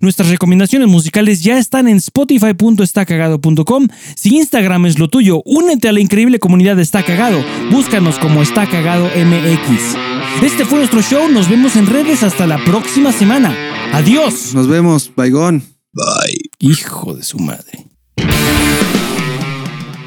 Nuestras 0.00 0.28
recomendaciones 0.28 0.88
musicales 0.88 1.42
ya 1.42 1.58
están 1.58 1.88
en 1.88 1.96
spotify.estacagado.com. 1.98 3.88
Si 4.14 4.36
Instagram 4.36 4.86
es 4.86 4.98
lo 4.98 5.08
tuyo, 5.08 5.42
únete 5.44 5.88
a 5.88 5.92
la 5.92 6.00
increíble 6.00 6.38
comunidad 6.38 6.76
de 6.76 6.82
Está 6.82 7.02
Cagado. 7.02 7.44
Búscanos 7.70 8.18
como 8.18 8.42
Está 8.42 8.68
Cagado 8.68 9.06
MX. 9.06 10.42
Este 10.42 10.64
fue 10.64 10.78
nuestro 10.78 11.02
show. 11.02 11.28
Nos 11.28 11.48
vemos 11.48 11.76
en 11.76 11.86
redes 11.86 12.22
hasta 12.22 12.46
la 12.46 12.62
próxima 12.64 13.12
semana. 13.12 13.54
Adiós. 13.92 14.54
Nos 14.54 14.68
vemos, 14.68 15.10
Baigón. 15.14 15.64
Hijo 16.58 17.14
de 17.14 17.22
su 17.24 17.38
madre. 17.38 17.86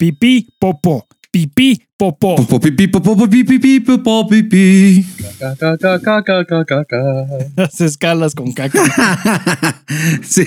Pipí, 0.00 0.48
popo. 0.58 1.06
Pipí, 1.30 1.78
popo. 1.98 2.36
Popo, 2.36 2.58
pipí, 2.58 2.88
popo, 2.88 3.28
pipí, 3.28 3.80
popo, 3.80 4.26
pipí. 4.26 5.04
Las 7.54 7.82
escalas 7.82 8.34
con 8.34 8.50
caca. 8.54 8.82
sí. 10.22 10.46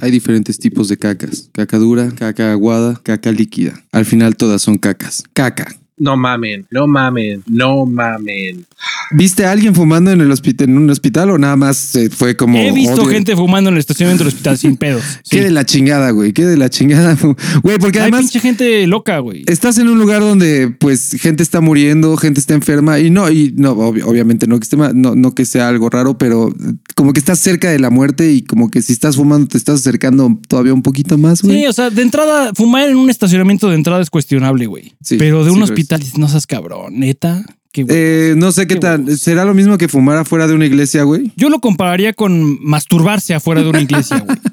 Hay 0.00 0.10
diferentes 0.10 0.58
tipos 0.58 0.88
de 0.88 0.96
cacas. 0.96 1.50
Caca 1.52 1.78
dura, 1.78 2.10
caca 2.16 2.50
aguada, 2.50 3.00
caca 3.00 3.30
líquida. 3.30 3.74
Al 3.92 4.04
final 4.04 4.34
todas 4.34 4.60
son 4.60 4.78
cacas. 4.78 5.22
Caca. 5.32 5.68
No 5.98 6.14
mamen, 6.16 6.66
no 6.70 6.86
mamen, 6.86 7.42
no 7.46 7.86
mamen. 7.86 8.66
¿Viste 9.12 9.46
a 9.46 9.52
alguien 9.52 9.74
fumando 9.74 10.10
en 10.10 10.20
el 10.20 10.30
hospital, 10.30 10.68
en 10.68 10.76
un 10.76 10.90
hospital 10.90 11.30
o 11.30 11.38
nada 11.38 11.56
más 11.56 11.94
eh, 11.96 12.10
fue 12.10 12.36
como 12.36 12.58
He 12.58 12.70
visto 12.70 13.02
odio? 13.02 13.12
gente 13.12 13.34
fumando 13.34 13.70
en 13.70 13.76
el 13.76 13.80
estacionamiento 13.80 14.24
del 14.24 14.28
hospital 14.32 14.58
sin 14.58 14.76
pedos. 14.76 15.02
Qué 15.30 15.38
Sí. 15.38 15.44
de 15.44 15.50
la 15.50 15.64
chingada, 15.64 16.10
güey. 16.10 16.32
Qué 16.34 16.44
de 16.44 16.56
la 16.58 16.68
chingada. 16.68 17.16
Güey, 17.62 17.78
porque 17.78 17.98
Hay 17.98 18.02
además 18.04 18.22
pinche 18.22 18.40
gente 18.40 18.86
loca, 18.86 19.18
güey. 19.20 19.44
estás 19.46 19.78
en 19.78 19.88
un 19.88 19.98
lugar 19.98 20.20
donde 20.20 20.68
pues 20.68 21.16
gente 21.18 21.42
está 21.42 21.60
muriendo, 21.62 22.16
gente 22.18 22.40
está 22.40 22.52
enferma 22.54 22.98
y 23.00 23.08
no, 23.10 23.30
y 23.30 23.52
no, 23.56 23.74
obvi- 23.76 24.02
obviamente 24.04 24.46
no 24.46 24.58
que 24.58 24.64
esté 24.64 24.76
no, 24.76 25.14
no 25.14 25.34
que 25.34 25.46
sea 25.46 25.68
algo 25.68 25.88
raro, 25.88 26.18
pero 26.18 26.52
como 26.94 27.12
que 27.14 27.20
estás 27.20 27.38
cerca 27.38 27.70
de 27.70 27.78
la 27.78 27.88
muerte 27.88 28.32
y 28.32 28.42
como 28.42 28.70
que 28.70 28.82
si 28.82 28.92
estás 28.92 29.16
fumando 29.16 29.48
te 29.48 29.56
estás 29.56 29.80
acercando 29.80 30.38
todavía 30.48 30.74
un 30.74 30.82
poquito 30.82 31.16
más, 31.16 31.40
güey. 31.42 31.60
Sí, 31.62 31.66
o 31.66 31.72
sea, 31.72 31.88
de 31.88 32.02
entrada, 32.02 32.52
fumar 32.54 32.88
en 32.90 32.96
un 32.96 33.08
estacionamiento 33.08 33.68
de 33.70 33.76
entrada 33.76 34.02
es 34.02 34.10
cuestionable, 34.10 34.66
güey. 34.66 34.92
Sí, 35.02 35.16
Pero 35.16 35.44
de 35.44 35.50
un 35.52 35.62
hospital, 35.62 35.85
no 36.16 36.28
seas 36.28 36.46
cabrón, 36.46 36.98
neta. 36.98 37.44
Qué. 37.72 37.84
Eh, 37.88 38.34
no 38.36 38.52
sé 38.52 38.66
qué 38.66 38.74
Qué 38.74 38.80
tal. 38.80 39.00
huevos. 39.04 39.20
¿Será 39.20 39.44
lo 39.44 39.54
mismo 39.54 39.76
que 39.78 39.88
fumar 39.88 40.16
afuera 40.16 40.46
de 40.46 40.54
una 40.54 40.66
iglesia, 40.66 41.02
güey? 41.02 41.32
Yo 41.36 41.48
lo 41.50 41.60
compararía 41.60 42.12
con 42.12 42.58
masturbarse 42.64 43.34
afuera 43.34 43.62
de 43.62 43.68
una 43.68 43.80
iglesia, 43.82 44.18
güey. 44.20 44.38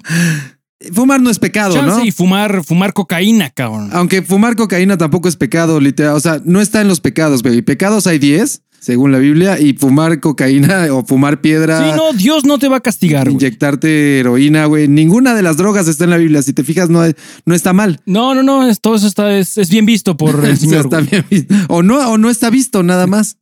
Fumar 0.92 1.22
no 1.22 1.30
es 1.30 1.40
pecado, 1.40 1.76
Chance 1.76 2.00
¿no? 2.00 2.06
y 2.06 2.12
fumar, 2.12 2.62
fumar 2.66 2.92
cocaína, 2.92 3.50
cabrón. 3.50 3.90
Aunque 3.94 4.22
fumar 4.22 4.58
cocaína 4.58 4.98
tampoco 4.98 5.30
es 5.30 5.38
pecado, 5.38 5.80
literal. 5.80 6.14
O 6.16 6.20
sea, 6.20 6.42
no 6.44 6.60
está 6.60 6.82
en 6.82 6.90
los 6.90 7.00
pecados, 7.00 7.42
güey. 7.42 7.62
Pecados 7.62 8.06
hay 8.06 8.20
10, 8.20 8.64
según 8.84 9.14
la 9.14 9.18
Biblia, 9.20 9.58
y 9.62 9.74
fumar 9.74 10.20
cocaína 10.20 10.88
o 10.94 11.06
fumar 11.06 11.40
piedra. 11.40 11.80
Sí, 11.92 11.98
no, 11.98 12.12
Dios 12.12 12.44
no 12.44 12.60
te 12.60 12.68
va 12.68 12.78
a 12.78 12.82
castigar. 12.82 13.30
Inyectarte 13.30 14.20
heroína, 14.20 14.66
güey. 14.66 14.90
Ninguna 14.90 15.34
de 15.36 15.42
las 15.42 15.56
drogas 15.56 15.88
está 15.88 16.04
en 16.04 16.10
la 16.10 16.18
Biblia. 16.18 16.42
Si 16.42 16.52
te 16.52 16.66
fijas, 16.66 16.90
no, 16.90 17.02
no 17.46 17.56
está 17.56 17.72
mal. 17.72 18.02
No, 18.06 18.36
no, 18.36 18.44
no, 18.44 18.68
es- 18.68 18.82
todo 18.82 18.96
eso 18.96 19.08
está, 19.08 19.34
es, 19.38 19.58
es 19.58 19.70
bien 19.70 19.86
visto 19.86 20.18
por 20.18 20.44
el 20.44 20.58
señor. 20.60 20.82
está 20.86 21.00
bien 21.00 21.24
visto. 21.30 21.56
O 21.70 21.82
no, 21.82 21.98
o 22.12 22.18
no 22.18 22.30
está 22.30 22.50
visto, 22.50 22.84
nada 22.84 23.08
más. 23.08 23.38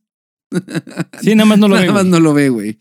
Sí, 1.22 1.34
nada 1.34 1.46
más 1.46 1.58
no 1.58 1.66
lo 1.66 1.74
nada 1.76 1.86
veo. 1.86 1.94
más 1.94 2.04
no 2.04 2.20
lo 2.20 2.34
ve, 2.34 2.48
güey. 2.48 2.78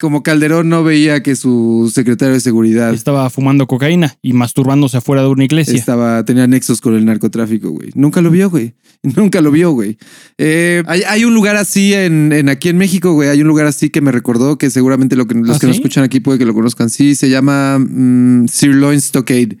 Como 0.00 0.22
Calderón 0.22 0.70
no 0.70 0.82
veía 0.82 1.22
que 1.22 1.36
su 1.36 1.92
secretario 1.94 2.32
de 2.32 2.40
seguridad 2.40 2.94
Estaba 2.94 3.28
fumando 3.28 3.66
cocaína 3.66 4.16
y 4.22 4.32
masturbándose 4.32 4.96
afuera 4.96 5.20
de 5.20 5.28
una 5.28 5.44
iglesia. 5.44 5.76
estaba, 5.76 6.24
tenía 6.24 6.46
nexos 6.46 6.80
con 6.80 6.94
el 6.96 7.04
narcotráfico, 7.04 7.68
güey. 7.68 7.90
Nunca 7.94 8.22
lo 8.22 8.30
vio, 8.30 8.48
güey. 8.48 8.72
Nunca 9.02 9.42
lo 9.42 9.50
vio, 9.50 9.72
güey. 9.72 9.98
Eh, 10.38 10.82
hay, 10.86 11.02
hay 11.06 11.26
un 11.26 11.34
lugar 11.34 11.56
así 11.56 11.92
en, 11.92 12.32
en 12.32 12.48
aquí 12.48 12.70
en 12.70 12.78
México, 12.78 13.12
güey. 13.12 13.28
Hay 13.28 13.42
un 13.42 13.48
lugar 13.48 13.66
así 13.66 13.90
que 13.90 14.00
me 14.00 14.10
recordó 14.10 14.56
que 14.56 14.70
seguramente 14.70 15.16
lo 15.16 15.26
que, 15.26 15.34
los 15.34 15.56
¿Ah, 15.56 15.60
que 15.60 15.66
nos 15.66 15.76
escuchan 15.76 16.02
aquí 16.02 16.20
puede 16.20 16.38
que 16.38 16.46
lo 16.46 16.54
conozcan. 16.54 16.88
Sí, 16.88 17.14
se 17.14 17.28
llama 17.28 17.78
mm, 17.78 18.48
Sirloin 18.48 19.00
Stockade. 19.02 19.58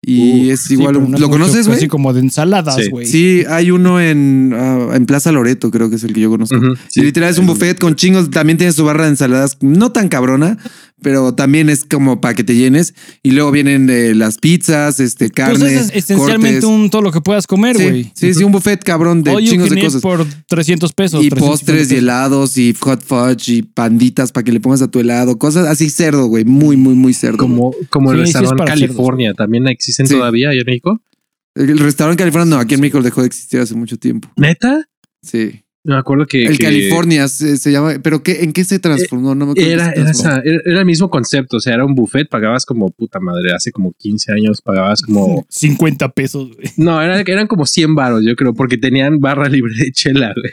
Y 0.00 0.46
Uf, 0.46 0.52
es 0.52 0.60
Sí, 0.62 0.74
igual. 0.74 0.94
¿Lo 1.18 1.28
conoces, 1.28 1.66
güey? 1.66 1.78
Así 1.78 1.88
como 1.88 2.12
de 2.12 2.20
ensaladas, 2.20 2.76
Sí. 2.76 2.88
güey. 2.90 3.06
Sí, 3.06 3.44
hay 3.48 3.70
uno 3.72 4.00
en, 4.00 4.54
ah, 4.56 4.90
en 4.94 5.06
Plaza 5.06 5.32
Loreto, 5.32 5.70
creo 5.70 5.90
que 5.90 5.96
es 5.96 6.04
el 6.04 6.12
que 6.12 6.20
yo 6.20 6.30
conozco. 6.30 6.56
Ujú, 6.56 6.74
Y 6.94 7.00
literal 7.02 7.30
es 7.30 7.38
un 7.38 7.46
buffet 7.46 7.78
con 7.78 7.96
chingos. 7.96 8.30
También 8.30 8.58
tiene 8.58 8.72
su 8.72 8.84
barra 8.84 9.04
de 9.04 9.10
ensaladas, 9.10 9.58
no 9.60 9.90
tan 9.92 10.08
cabrona, 10.08 10.56
pero 11.02 11.34
también 11.34 11.68
es 11.70 11.84
como 11.84 12.20
para 12.20 12.34
que 12.34 12.44
te 12.44 12.54
llenes. 12.56 12.94
Y 13.22 13.30
luego 13.32 13.50
vienen 13.50 13.88
eh, 13.90 14.14
las 14.14 14.38
pizzas, 14.38 15.00
este, 15.00 15.30
carne. 15.30 15.58
Pues 15.58 15.72
es 15.72 15.90
esencialmente 15.94 16.60
cortes. 16.60 16.64
un 16.64 16.90
todo 16.90 17.02
lo 17.02 17.12
que 17.12 17.20
puedas 17.20 17.46
comer, 17.46 17.76
güey. 17.76 18.04
Sí, 18.04 18.12
sí, 18.14 18.34
sí, 18.34 18.44
un 18.44 18.52
buffet 18.52 18.82
cabrón 18.82 19.22
de 19.22 19.30
All 19.30 19.44
chingos 19.44 19.70
de 19.70 19.80
cosas. 19.80 20.02
por 20.02 20.26
300 20.48 20.92
pesos. 20.92 21.24
Y 21.24 21.28
350 21.30 21.46
postres 21.50 21.92
y 21.92 21.96
helados 21.96 22.58
y 22.58 22.74
hot 22.78 23.02
fudge 23.04 23.48
y 23.48 23.62
panditas 23.62 24.32
para 24.32 24.44
que 24.44 24.52
le 24.52 24.60
pongas 24.60 24.82
a 24.82 24.88
tu 24.88 24.98
helado. 25.00 25.38
Cosas 25.38 25.66
así 25.66 25.90
cerdo, 25.90 26.26
güey. 26.26 26.44
Muy, 26.44 26.76
muy, 26.76 26.94
muy 26.94 27.14
cerdo. 27.14 27.38
Como, 27.38 27.72
como 27.90 28.12
el 28.12 28.18
Sí, 28.18 28.24
sí 28.24 28.28
es 28.30 28.34
restaurante 28.40 28.58
para 28.64 28.70
California, 28.80 29.34
¿también 29.34 29.68
existen 29.68 30.06
Sí. 30.06 30.14
todavía 30.14 30.50
allá 30.50 30.60
en 30.60 30.66
México? 30.66 31.00
El 31.54 31.78
restaurante 31.78 32.20
California, 32.22 32.54
no, 32.56 32.60
aquí 32.60 32.74
en 32.74 32.80
México 32.80 33.02
dejó 33.02 33.20
de 33.22 33.26
existir 33.26 33.60
hace 33.60 33.74
mucho 33.74 33.96
tiempo. 33.98 34.30
¿Neta? 34.36 34.84
Sí. 35.22 35.62
Me 35.88 35.96
acuerdo 35.96 36.26
que. 36.26 36.42
El 36.44 36.58
que 36.58 36.64
California 36.64 37.26
se, 37.28 37.56
se 37.56 37.72
llama. 37.72 37.94
¿Pero 38.02 38.22
qué, 38.22 38.42
en 38.44 38.52
qué 38.52 38.62
se 38.64 38.78
transformó? 38.78 39.34
No 39.34 39.46
me 39.46 39.52
acuerdo. 39.52 39.70
Era, 39.70 39.84
era, 39.92 39.94
se 40.12 40.22
transformó. 40.22 40.32
esa- 40.36 40.42
era- 40.44 40.60
era 40.66 40.78
el 40.80 40.84
mismo 40.86 41.08
concepto, 41.08 41.56
o 41.56 41.60
sea, 41.60 41.74
era 41.74 41.84
un 41.86 41.94
buffet, 41.94 42.28
pagabas 42.28 42.66
como 42.66 42.90
puta 42.90 43.18
madre, 43.20 43.52
hace 43.54 43.72
como 43.72 43.92
15 43.94 44.32
años 44.32 44.60
pagabas 44.60 45.00
como... 45.00 45.46
50 45.50 46.10
pesos, 46.10 46.54
güey. 46.54 46.68
No, 46.76 47.00
era- 47.00 47.20
eran 47.20 47.46
como 47.46 47.64
100 47.64 47.94
varos, 47.94 48.22
yo 48.24 48.36
creo, 48.36 48.52
porque 48.52 48.76
tenían 48.76 49.18
barra 49.18 49.48
libre 49.48 49.72
de 49.76 49.90
chela, 49.92 50.34
güey. 50.36 50.52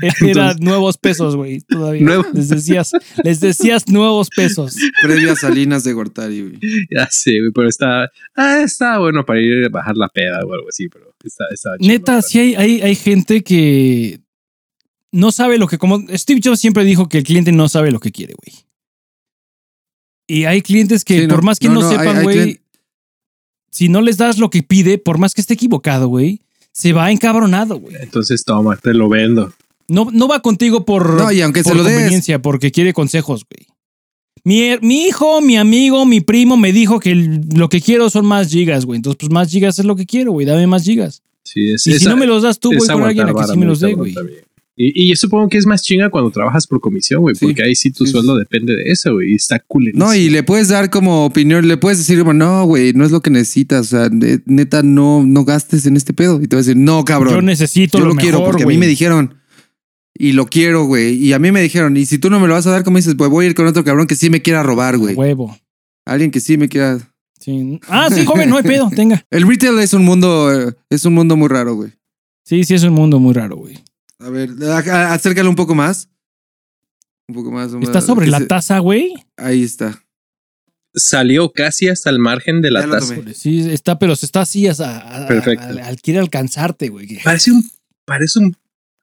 Era 0.02 0.14
Entonces- 0.50 0.60
nuevos 0.60 0.98
pesos, 0.98 1.36
güey. 1.36 1.60
Todavía. 1.60 2.22
Les 2.34 2.48
decías, 2.48 2.90
les 3.22 3.38
decías 3.40 3.88
nuevos 3.88 4.28
pesos. 4.30 4.76
Previa 5.02 5.36
Salinas 5.36 5.84
de 5.84 5.92
Gortari, 5.92 6.40
güey. 6.42 6.58
Ya 6.90 7.06
sé, 7.10 7.38
güey, 7.38 7.52
pero 7.54 7.68
está, 7.68 8.10
ah, 8.34 8.60
está 8.64 8.98
bueno 8.98 9.24
para 9.24 9.40
ir 9.40 9.66
a 9.66 9.68
bajar 9.68 9.96
la 9.96 10.08
peda 10.08 10.40
o 10.44 10.52
algo 10.52 10.68
así, 10.68 10.88
pero 10.88 11.14
está, 11.24 11.44
está 11.52 11.76
chido, 11.78 11.92
Neta, 11.92 12.22
sí 12.22 12.38
hay, 12.40 12.54
hay, 12.56 12.80
hay 12.82 12.94
gente 12.96 13.42
que 13.42 14.20
no 15.14 15.32
sabe 15.32 15.58
lo 15.58 15.66
que. 15.66 15.78
Como 15.78 16.02
Steve 16.14 16.40
Jobs 16.42 16.60
siempre 16.60 16.84
dijo 16.84 17.08
que 17.08 17.18
el 17.18 17.24
cliente 17.24 17.52
no 17.52 17.68
sabe 17.68 17.90
lo 17.90 18.00
que 18.00 18.12
quiere, 18.12 18.34
güey. 18.34 18.64
Y 20.26 20.44
hay 20.44 20.62
clientes 20.62 21.04
que, 21.04 21.20
Sí, 21.20 21.26
no, 21.26 21.34
por 21.34 21.44
más 21.44 21.58
que 21.58 21.68
no, 21.68 21.74
no, 21.74 21.80
no, 21.82 21.88
hay- 21.88 21.98
sepan, 21.98 22.22
güey, 22.22 22.60
si 23.70 23.88
no 23.88 24.00
les 24.00 24.16
das 24.16 24.38
lo 24.38 24.50
que 24.50 24.62
pide, 24.62 24.98
por 24.98 25.18
más 25.18 25.34
que 25.34 25.40
esté 25.40 25.54
equivocado, 25.54 26.08
güey, 26.08 26.40
se 26.72 26.92
va 26.92 27.10
encabronado, 27.10 27.78
güey. 27.78 27.96
Entonces, 28.00 28.44
toma, 28.44 28.76
te 28.76 28.94
lo 28.94 29.08
vendo. 29.08 29.52
No, 29.88 30.08
no 30.10 30.26
va 30.28 30.40
contigo 30.40 30.84
por, 30.86 31.14
No, 31.14 31.30
y 31.30 31.42
aunque 31.42 31.62
por 31.62 31.72
se 31.72 31.76
lo 31.78 31.84
des. 31.84 31.94
conveniencia, 31.94 32.40
porque 32.40 32.70
quiere 32.72 32.92
consejos, 32.94 33.44
güey. 33.50 33.66
Mi, 34.44 34.76
mi 34.86 35.04
hijo, 35.06 35.40
mi 35.40 35.56
amigo, 35.56 36.04
mi 36.06 36.20
primo 36.20 36.56
me 36.56 36.72
dijo 36.72 37.00
que 37.00 37.10
el- 37.12 37.40
lo 37.54 37.68
que 37.68 37.80
quiero 37.80 38.08
son 38.10 38.24
más 38.26 38.48
gigas, 38.50 38.84
güey. 38.86 38.96
Entonces, 38.96 39.18
pues 39.18 39.30
más 39.32 39.50
gigas 39.50 39.78
es 39.78 39.84
lo 39.84 39.94
que 39.96 40.06
quiero, 40.06 40.32
güey. 40.32 40.46
Dame 40.46 40.66
más 40.66 40.84
gigas. 40.84 41.22
Sí, 41.44 41.70
es, 41.72 41.86
Y 41.86 41.98
si 41.98 42.06
no 42.06 42.16
me 42.16 42.26
los 42.26 42.42
das 42.42 42.58
tú, 42.58 42.70
voy 42.74 42.86
con 42.88 43.02
alguien 43.02 43.28
a 43.28 43.34
que 43.34 43.44
sí 43.44 43.56
me 43.58 43.66
los 43.66 43.80
dé, 43.80 43.92
güey. 43.94 44.14
Y, 44.76 45.04
y 45.04 45.08
yo 45.08 45.14
supongo 45.16 45.48
que 45.48 45.56
es 45.58 45.66
más 45.66 45.82
chinga 45.82 46.10
cuando 46.10 46.30
trabajas 46.30 46.66
por 46.66 46.80
comisión, 46.80 47.20
güey, 47.22 47.36
Sí, 47.36 47.46
porque 47.46 47.62
ahí 47.62 47.74
sí 47.76 47.92
tu 47.92 48.06
sí, 48.06 48.12
sueldo 48.12 48.36
depende 48.36 48.74
de 48.74 48.90
eso, 48.90 49.12
güey, 49.14 49.32
y 49.32 49.34
está 49.36 49.60
cool. 49.60 49.92
No, 49.94 50.14
y 50.14 50.30
le 50.30 50.42
puedes 50.42 50.68
dar 50.68 50.90
como 50.90 51.24
opinión, 51.24 51.68
le 51.68 51.76
puedes 51.76 51.98
decir, 51.98 52.18
como, 52.18 52.32
no, 52.32 52.64
güey, 52.64 52.92
no 52.92 53.04
es 53.04 53.12
lo 53.12 53.20
que 53.22 53.30
necesitas. 53.30 53.92
O 53.92 53.96
sea, 53.96 54.08
ne- 54.10 54.40
neta, 54.46 54.82
no, 54.82 55.24
no 55.24 55.44
gastes 55.44 55.86
en 55.86 55.96
este 55.96 56.12
pedo. 56.12 56.42
Y 56.42 56.48
te 56.48 56.56
va 56.56 56.60
a 56.60 56.64
decir, 56.64 56.76
no, 56.76 57.04
cabrón. 57.04 57.34
Yo 57.34 57.42
necesito 57.42 57.98
Yo 57.98 58.04
lo, 58.04 58.14
lo 58.14 58.20
quiero 58.20 58.38
mejor, 58.38 58.52
porque 58.52 58.64
a 58.64 58.66
mí 58.66 58.76
me 58.76 58.86
dijeron. 58.88 59.34
Y 60.16 60.32
lo 60.32 60.46
quiero, 60.46 60.84
güey. 60.84 61.14
Y 61.14 61.32
a 61.32 61.38
mí 61.38 61.50
me 61.52 61.60
dijeron, 61.60 61.96
y 61.96 62.06
si 62.06 62.18
tú 62.18 62.30
no 62.30 62.38
me 62.40 62.46
lo 62.48 62.54
vas 62.54 62.66
a 62.66 62.70
dar, 62.70 62.84
como 62.84 62.96
dices, 62.98 63.14
pues 63.16 63.30
voy 63.30 63.46
a 63.46 63.48
ir 63.48 63.54
con 63.54 63.66
otro 63.66 63.82
cabrón 63.84 64.06
que 64.06 64.14
sí 64.16 64.30
me 64.30 64.42
quiera 64.42 64.62
robar, 64.62 64.96
güey. 64.98 65.14
Huevo. 65.14 65.56
Alguien 66.04 66.30
que 66.30 66.40
sí 66.40 66.56
me 66.56 66.68
quiera. 66.68 66.98
Sí. 67.40 67.80
Ah, 67.88 68.08
sí, 68.12 68.24
joven, 68.24 68.48
no 68.48 68.56
hay 68.56 68.62
pedo, 68.62 68.90
tenga. 68.94 69.24
El 69.30 69.46
retail 69.46 69.78
es 69.80 69.92
un 69.92 70.04
mundo, 70.04 70.52
eh, 70.52 70.72
es 70.88 71.04
un 71.04 71.14
mundo 71.14 71.36
muy 71.36 71.48
raro, 71.48 71.74
güey. 71.74 71.90
Sí, 72.44 72.64
sí, 72.64 72.74
es 72.74 72.84
un 72.84 72.92
mundo 72.92 73.18
muy 73.18 73.34
raro, 73.34 73.56
güey. 73.56 73.78
A 74.24 74.30
ver, 74.30 74.50
a- 74.62 74.78
a- 74.78 75.12
acércalo 75.14 75.50
un 75.50 75.56
poco 75.56 75.74
más. 75.74 76.08
Un 77.28 77.34
poco 77.34 77.50
más. 77.50 77.72
Está 77.74 77.92
más- 77.98 78.06
sobre 78.06 78.26
la 78.26 78.38
se- 78.38 78.46
taza, 78.46 78.78
güey. 78.78 79.12
Ahí 79.36 79.62
está. 79.62 80.02
Salió 80.94 81.52
casi 81.52 81.88
hasta 81.88 82.08
el 82.10 82.18
margen 82.18 82.62
de 82.62 82.70
la 82.70 82.88
taza. 82.88 83.14
tomé. 83.16 83.34
Sí, 83.34 83.68
está, 83.70 83.98
pero 83.98 84.14
se 84.16 84.26
está 84.26 84.42
así 84.42 84.66
a, 84.68 84.72
a- 84.78 85.24
a- 85.24 85.28
Perfecto. 85.28 85.64
al- 85.64 85.78
al- 85.80 86.00
quiere 86.00 86.20
alcanzarte, 86.20 86.88
güey. 86.88 87.18
Parece 87.22 87.50
un. 87.52 87.68
Parece 88.04 88.38
un. 88.38 88.56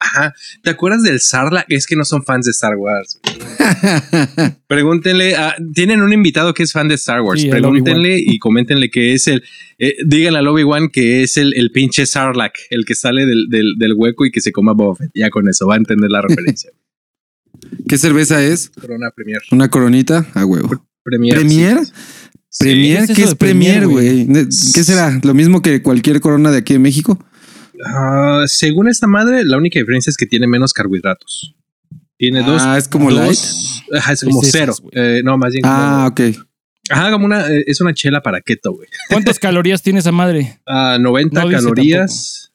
Ajá. 0.03 0.33
¿Te 0.63 0.71
acuerdas 0.71 1.03
del 1.03 1.19
Sarlacc? 1.19 1.65
Es 1.69 1.85
que 1.85 1.95
no 1.95 2.03
son 2.05 2.23
fans 2.23 2.45
de 2.45 2.51
Star 2.51 2.75
Wars. 2.75 3.19
Pregúntenle. 4.67 5.35
a- 5.35 5.55
tienen 5.73 6.01
un 6.01 6.11
invitado 6.13 6.53
que 6.53 6.63
es 6.63 6.71
fan 6.71 6.87
de 6.87 6.95
Star 6.95 7.21
Wars. 7.21 7.41
Sí, 7.41 7.49
Pregúntenle 7.49 8.17
y 8.19 8.39
coméntenle 8.39 8.89
que 8.89 9.13
es 9.13 9.27
el. 9.27 9.43
eh, 9.77 9.93
díganle 10.05 10.39
al 10.39 10.47
Obi-Wan 10.47 10.89
que 10.89 11.23
es 11.23 11.37
el, 11.37 11.53
el 11.55 11.71
pinche 11.71 12.05
Sarlacc, 12.05 12.55
el 12.69 12.85
que 12.85 12.95
sale 12.95 13.25
del, 13.25 13.47
del, 13.49 13.75
del 13.77 13.93
hueco 13.93 14.25
y 14.25 14.31
que 14.31 14.41
se 14.41 14.51
coma 14.51 14.73
Boba 14.73 14.95
Fett. 14.95 15.11
Ya 15.13 15.29
con 15.29 15.47
eso 15.47 15.67
va 15.67 15.75
a 15.75 15.77
entender 15.77 16.09
la 16.09 16.21
referencia. 16.21 16.71
¿Qué 17.87 17.97
cerveza 17.97 18.43
es? 18.43 18.69
Corona 18.69 19.11
Premier. 19.15 19.41
Una 19.51 19.69
coronita 19.69 20.25
a 20.33 20.45
huevo. 20.45 20.83
Premier. 21.03 21.35
¿Premier? 21.35 21.77
Sí. 22.49 22.63
Premier, 22.65 23.05
¿Qué 23.05 23.11
es 23.13 23.17
¿qué 23.17 23.23
es 23.23 23.35
Premier, 23.35 23.87
güey? 23.87 24.27
¿Qué 24.73 24.83
será? 24.83 25.19
¿Lo 25.23 25.33
mismo 25.33 25.61
que 25.61 25.81
cualquier 25.81 26.19
corona 26.19 26.51
de 26.51 26.57
aquí 26.57 26.73
de 26.73 26.79
México? 26.79 27.23
Ah, 27.85 28.43
según 28.47 28.87
esta 28.89 29.07
madre, 29.07 29.43
la 29.45 29.57
única 29.57 29.79
diferencia 29.79 30.09
es 30.09 30.17
que 30.17 30.25
tiene 30.25 30.47
menos 30.47 30.73
carbohidratos. 30.73 31.55
Tiene 32.17 32.43
dos. 32.43 32.61
Ah, 32.63 32.77
es 32.77 32.87
como 32.87 33.09
light. 33.09 33.29
dos- 33.29 33.83
Ajá, 33.93 34.13
es 34.13 34.23
como 34.23 34.41
Es 34.43 34.49
cero. 34.51 34.73
Eh, 34.91 35.21
no, 35.23 35.37
más 35.37 35.53
bien. 35.53 35.63
Ah, 35.65 36.11
como- 36.15 36.29
ok. 36.29 36.35
Ajá, 36.89 37.11
como 37.11 37.25
una. 37.25 37.47
eh, 37.49 37.63
es 37.67 37.81
una 37.81 37.93
chela 37.93 38.21
para 38.21 38.41
keto, 38.41 38.73
güey. 38.73 38.87
¿Cuántas 39.09 39.39
calorías 39.39 39.81
tiene 39.81 39.99
esa 39.99 40.11
madre? 40.11 40.59
Ah, 40.67 40.97
90 40.99 41.41
No 41.41 41.49
dice 41.49 41.61
calorías. 41.61 42.51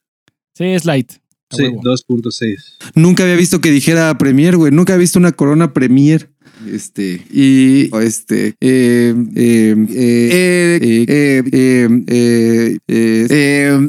Sí, 0.54 0.64
es 0.64 0.84
light. 0.84 1.12
Sí, 1.50 1.62
huevo. 1.62 1.80
2.6. 1.82 2.76
Nunca 2.94 3.22
había 3.22 3.36
visto 3.36 3.60
que 3.60 3.70
dijera 3.70 4.16
Premier, 4.18 4.56
güey. 4.56 4.72
Nunca 4.72 4.94
había 4.94 5.02
visto 5.02 5.18
una 5.18 5.32
corona 5.32 5.72
Premier. 5.72 6.30
Este, 6.66 7.22
y 7.30 7.90
este, 7.96 8.56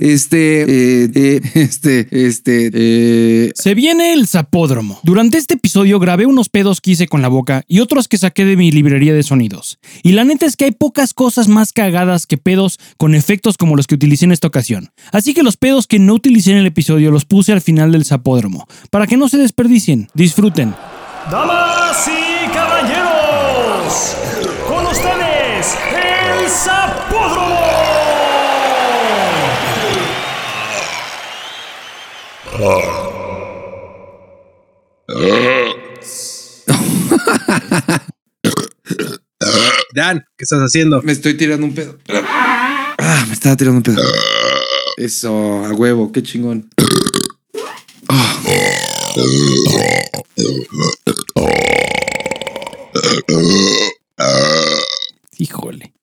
este, 0.03 1.11
este, 1.53 2.07
este, 2.11 3.51
se 3.55 3.73
viene 3.75 4.13
el 4.13 4.27
zapódromo. 4.27 4.99
Durante 5.03 5.37
este 5.37 5.55
episodio 5.55 5.99
grabé 5.99 6.25
unos 6.25 6.49
pedos 6.49 6.81
que 6.81 6.91
hice 6.91 7.07
con 7.07 7.21
la 7.21 7.27
boca 7.27 7.63
y 7.67 7.79
otros 7.79 8.07
que 8.07 8.17
saqué 8.17 8.45
de 8.45 8.57
mi 8.57 8.71
librería 8.71 9.13
de 9.13 9.23
sonidos. 9.23 9.79
Y 10.03 10.11
la 10.11 10.23
neta 10.23 10.45
es 10.45 10.55
que 10.55 10.65
hay 10.65 10.71
pocas 10.71 11.13
cosas 11.13 11.47
más 11.47 11.73
cagadas 11.73 12.27
que 12.27 12.37
pedos 12.37 12.79
con 12.97 13.15
efectos 13.15 13.57
como 13.57 13.75
los 13.75 13.87
que 13.87 13.95
utilicé 13.95 14.25
en 14.25 14.31
esta 14.31 14.47
ocasión. 14.47 14.91
Así 15.11 15.33
que 15.33 15.43
los 15.43 15.57
pedos 15.57 15.87
que 15.87 15.99
no 15.99 16.13
utilicé 16.13 16.51
en 16.51 16.57
el 16.57 16.67
episodio 16.67 17.11
los 17.11 17.25
puse 17.25 17.53
al 17.53 17.61
final 17.61 17.91
del 17.91 18.05
zapódromo, 18.05 18.67
para 18.89 19.07
que 19.07 19.17
no 19.17 19.29
se 19.29 19.37
desperdicien. 19.37 20.09
Disfruten. 20.13 20.75
¡Damas 21.31 22.07
Dan, 39.93 40.25
¿qué 40.35 40.43
estás 40.43 40.61
haciendo? 40.61 41.03
me 41.03 41.11
estoy 41.11 41.35
tirando 41.35 41.67
un 41.67 41.75
pedo. 41.75 41.99
Ah, 42.97 43.25
me 43.27 43.33
estaba 43.33 43.55
tirando 43.55 43.77
un 43.77 43.83
pedo. 43.83 44.01
Eso, 44.97 45.65
a 45.65 45.73
huevo, 45.73 46.11
qué 46.11 46.23
chingón. 46.23 46.67
Híjole. 55.37 55.93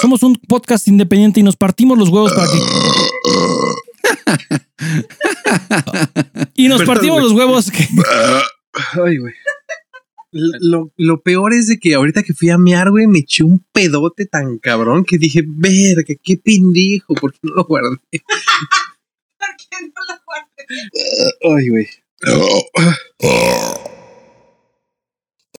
Somos 0.00 0.22
un 0.22 0.36
podcast 0.36 0.88
independiente 0.88 1.40
y 1.40 1.42
nos 1.42 1.56
partimos 1.56 1.98
los 1.98 2.08
huevos 2.08 2.32
para 2.32 2.46
que. 2.46 2.58
y 6.54 6.68
nos 6.68 6.78
Perdón, 6.78 6.94
partimos 6.94 7.22
los 7.22 7.32
huevos 7.32 7.70
que. 7.70 7.86
Ay, 9.04 9.18
güey. 9.18 9.34
Lo, 10.32 10.90
lo 10.96 11.20
peor 11.22 11.52
es 11.54 11.66
de 11.66 11.78
que 11.78 11.94
ahorita 11.94 12.22
que 12.22 12.34
fui 12.34 12.50
a 12.50 12.58
mear, 12.58 12.90
güey, 12.90 13.06
me 13.06 13.20
eché 13.20 13.42
un 13.42 13.64
pedote 13.72 14.26
tan 14.26 14.58
cabrón 14.58 15.02
que 15.04 15.16
dije, 15.16 15.42
verga, 15.46 16.12
qué 16.22 16.36
pendejo, 16.36 17.14
¿por 17.14 17.32
qué 17.32 17.38
no 17.42 17.54
lo 17.54 17.64
guardé? 17.64 17.96
¿Por 18.10 18.20
qué 19.56 19.80
no 19.80 20.02
lo 20.08 20.14
guardé? 20.26 20.66
Ay, 21.42 21.70
güey. 21.70 21.88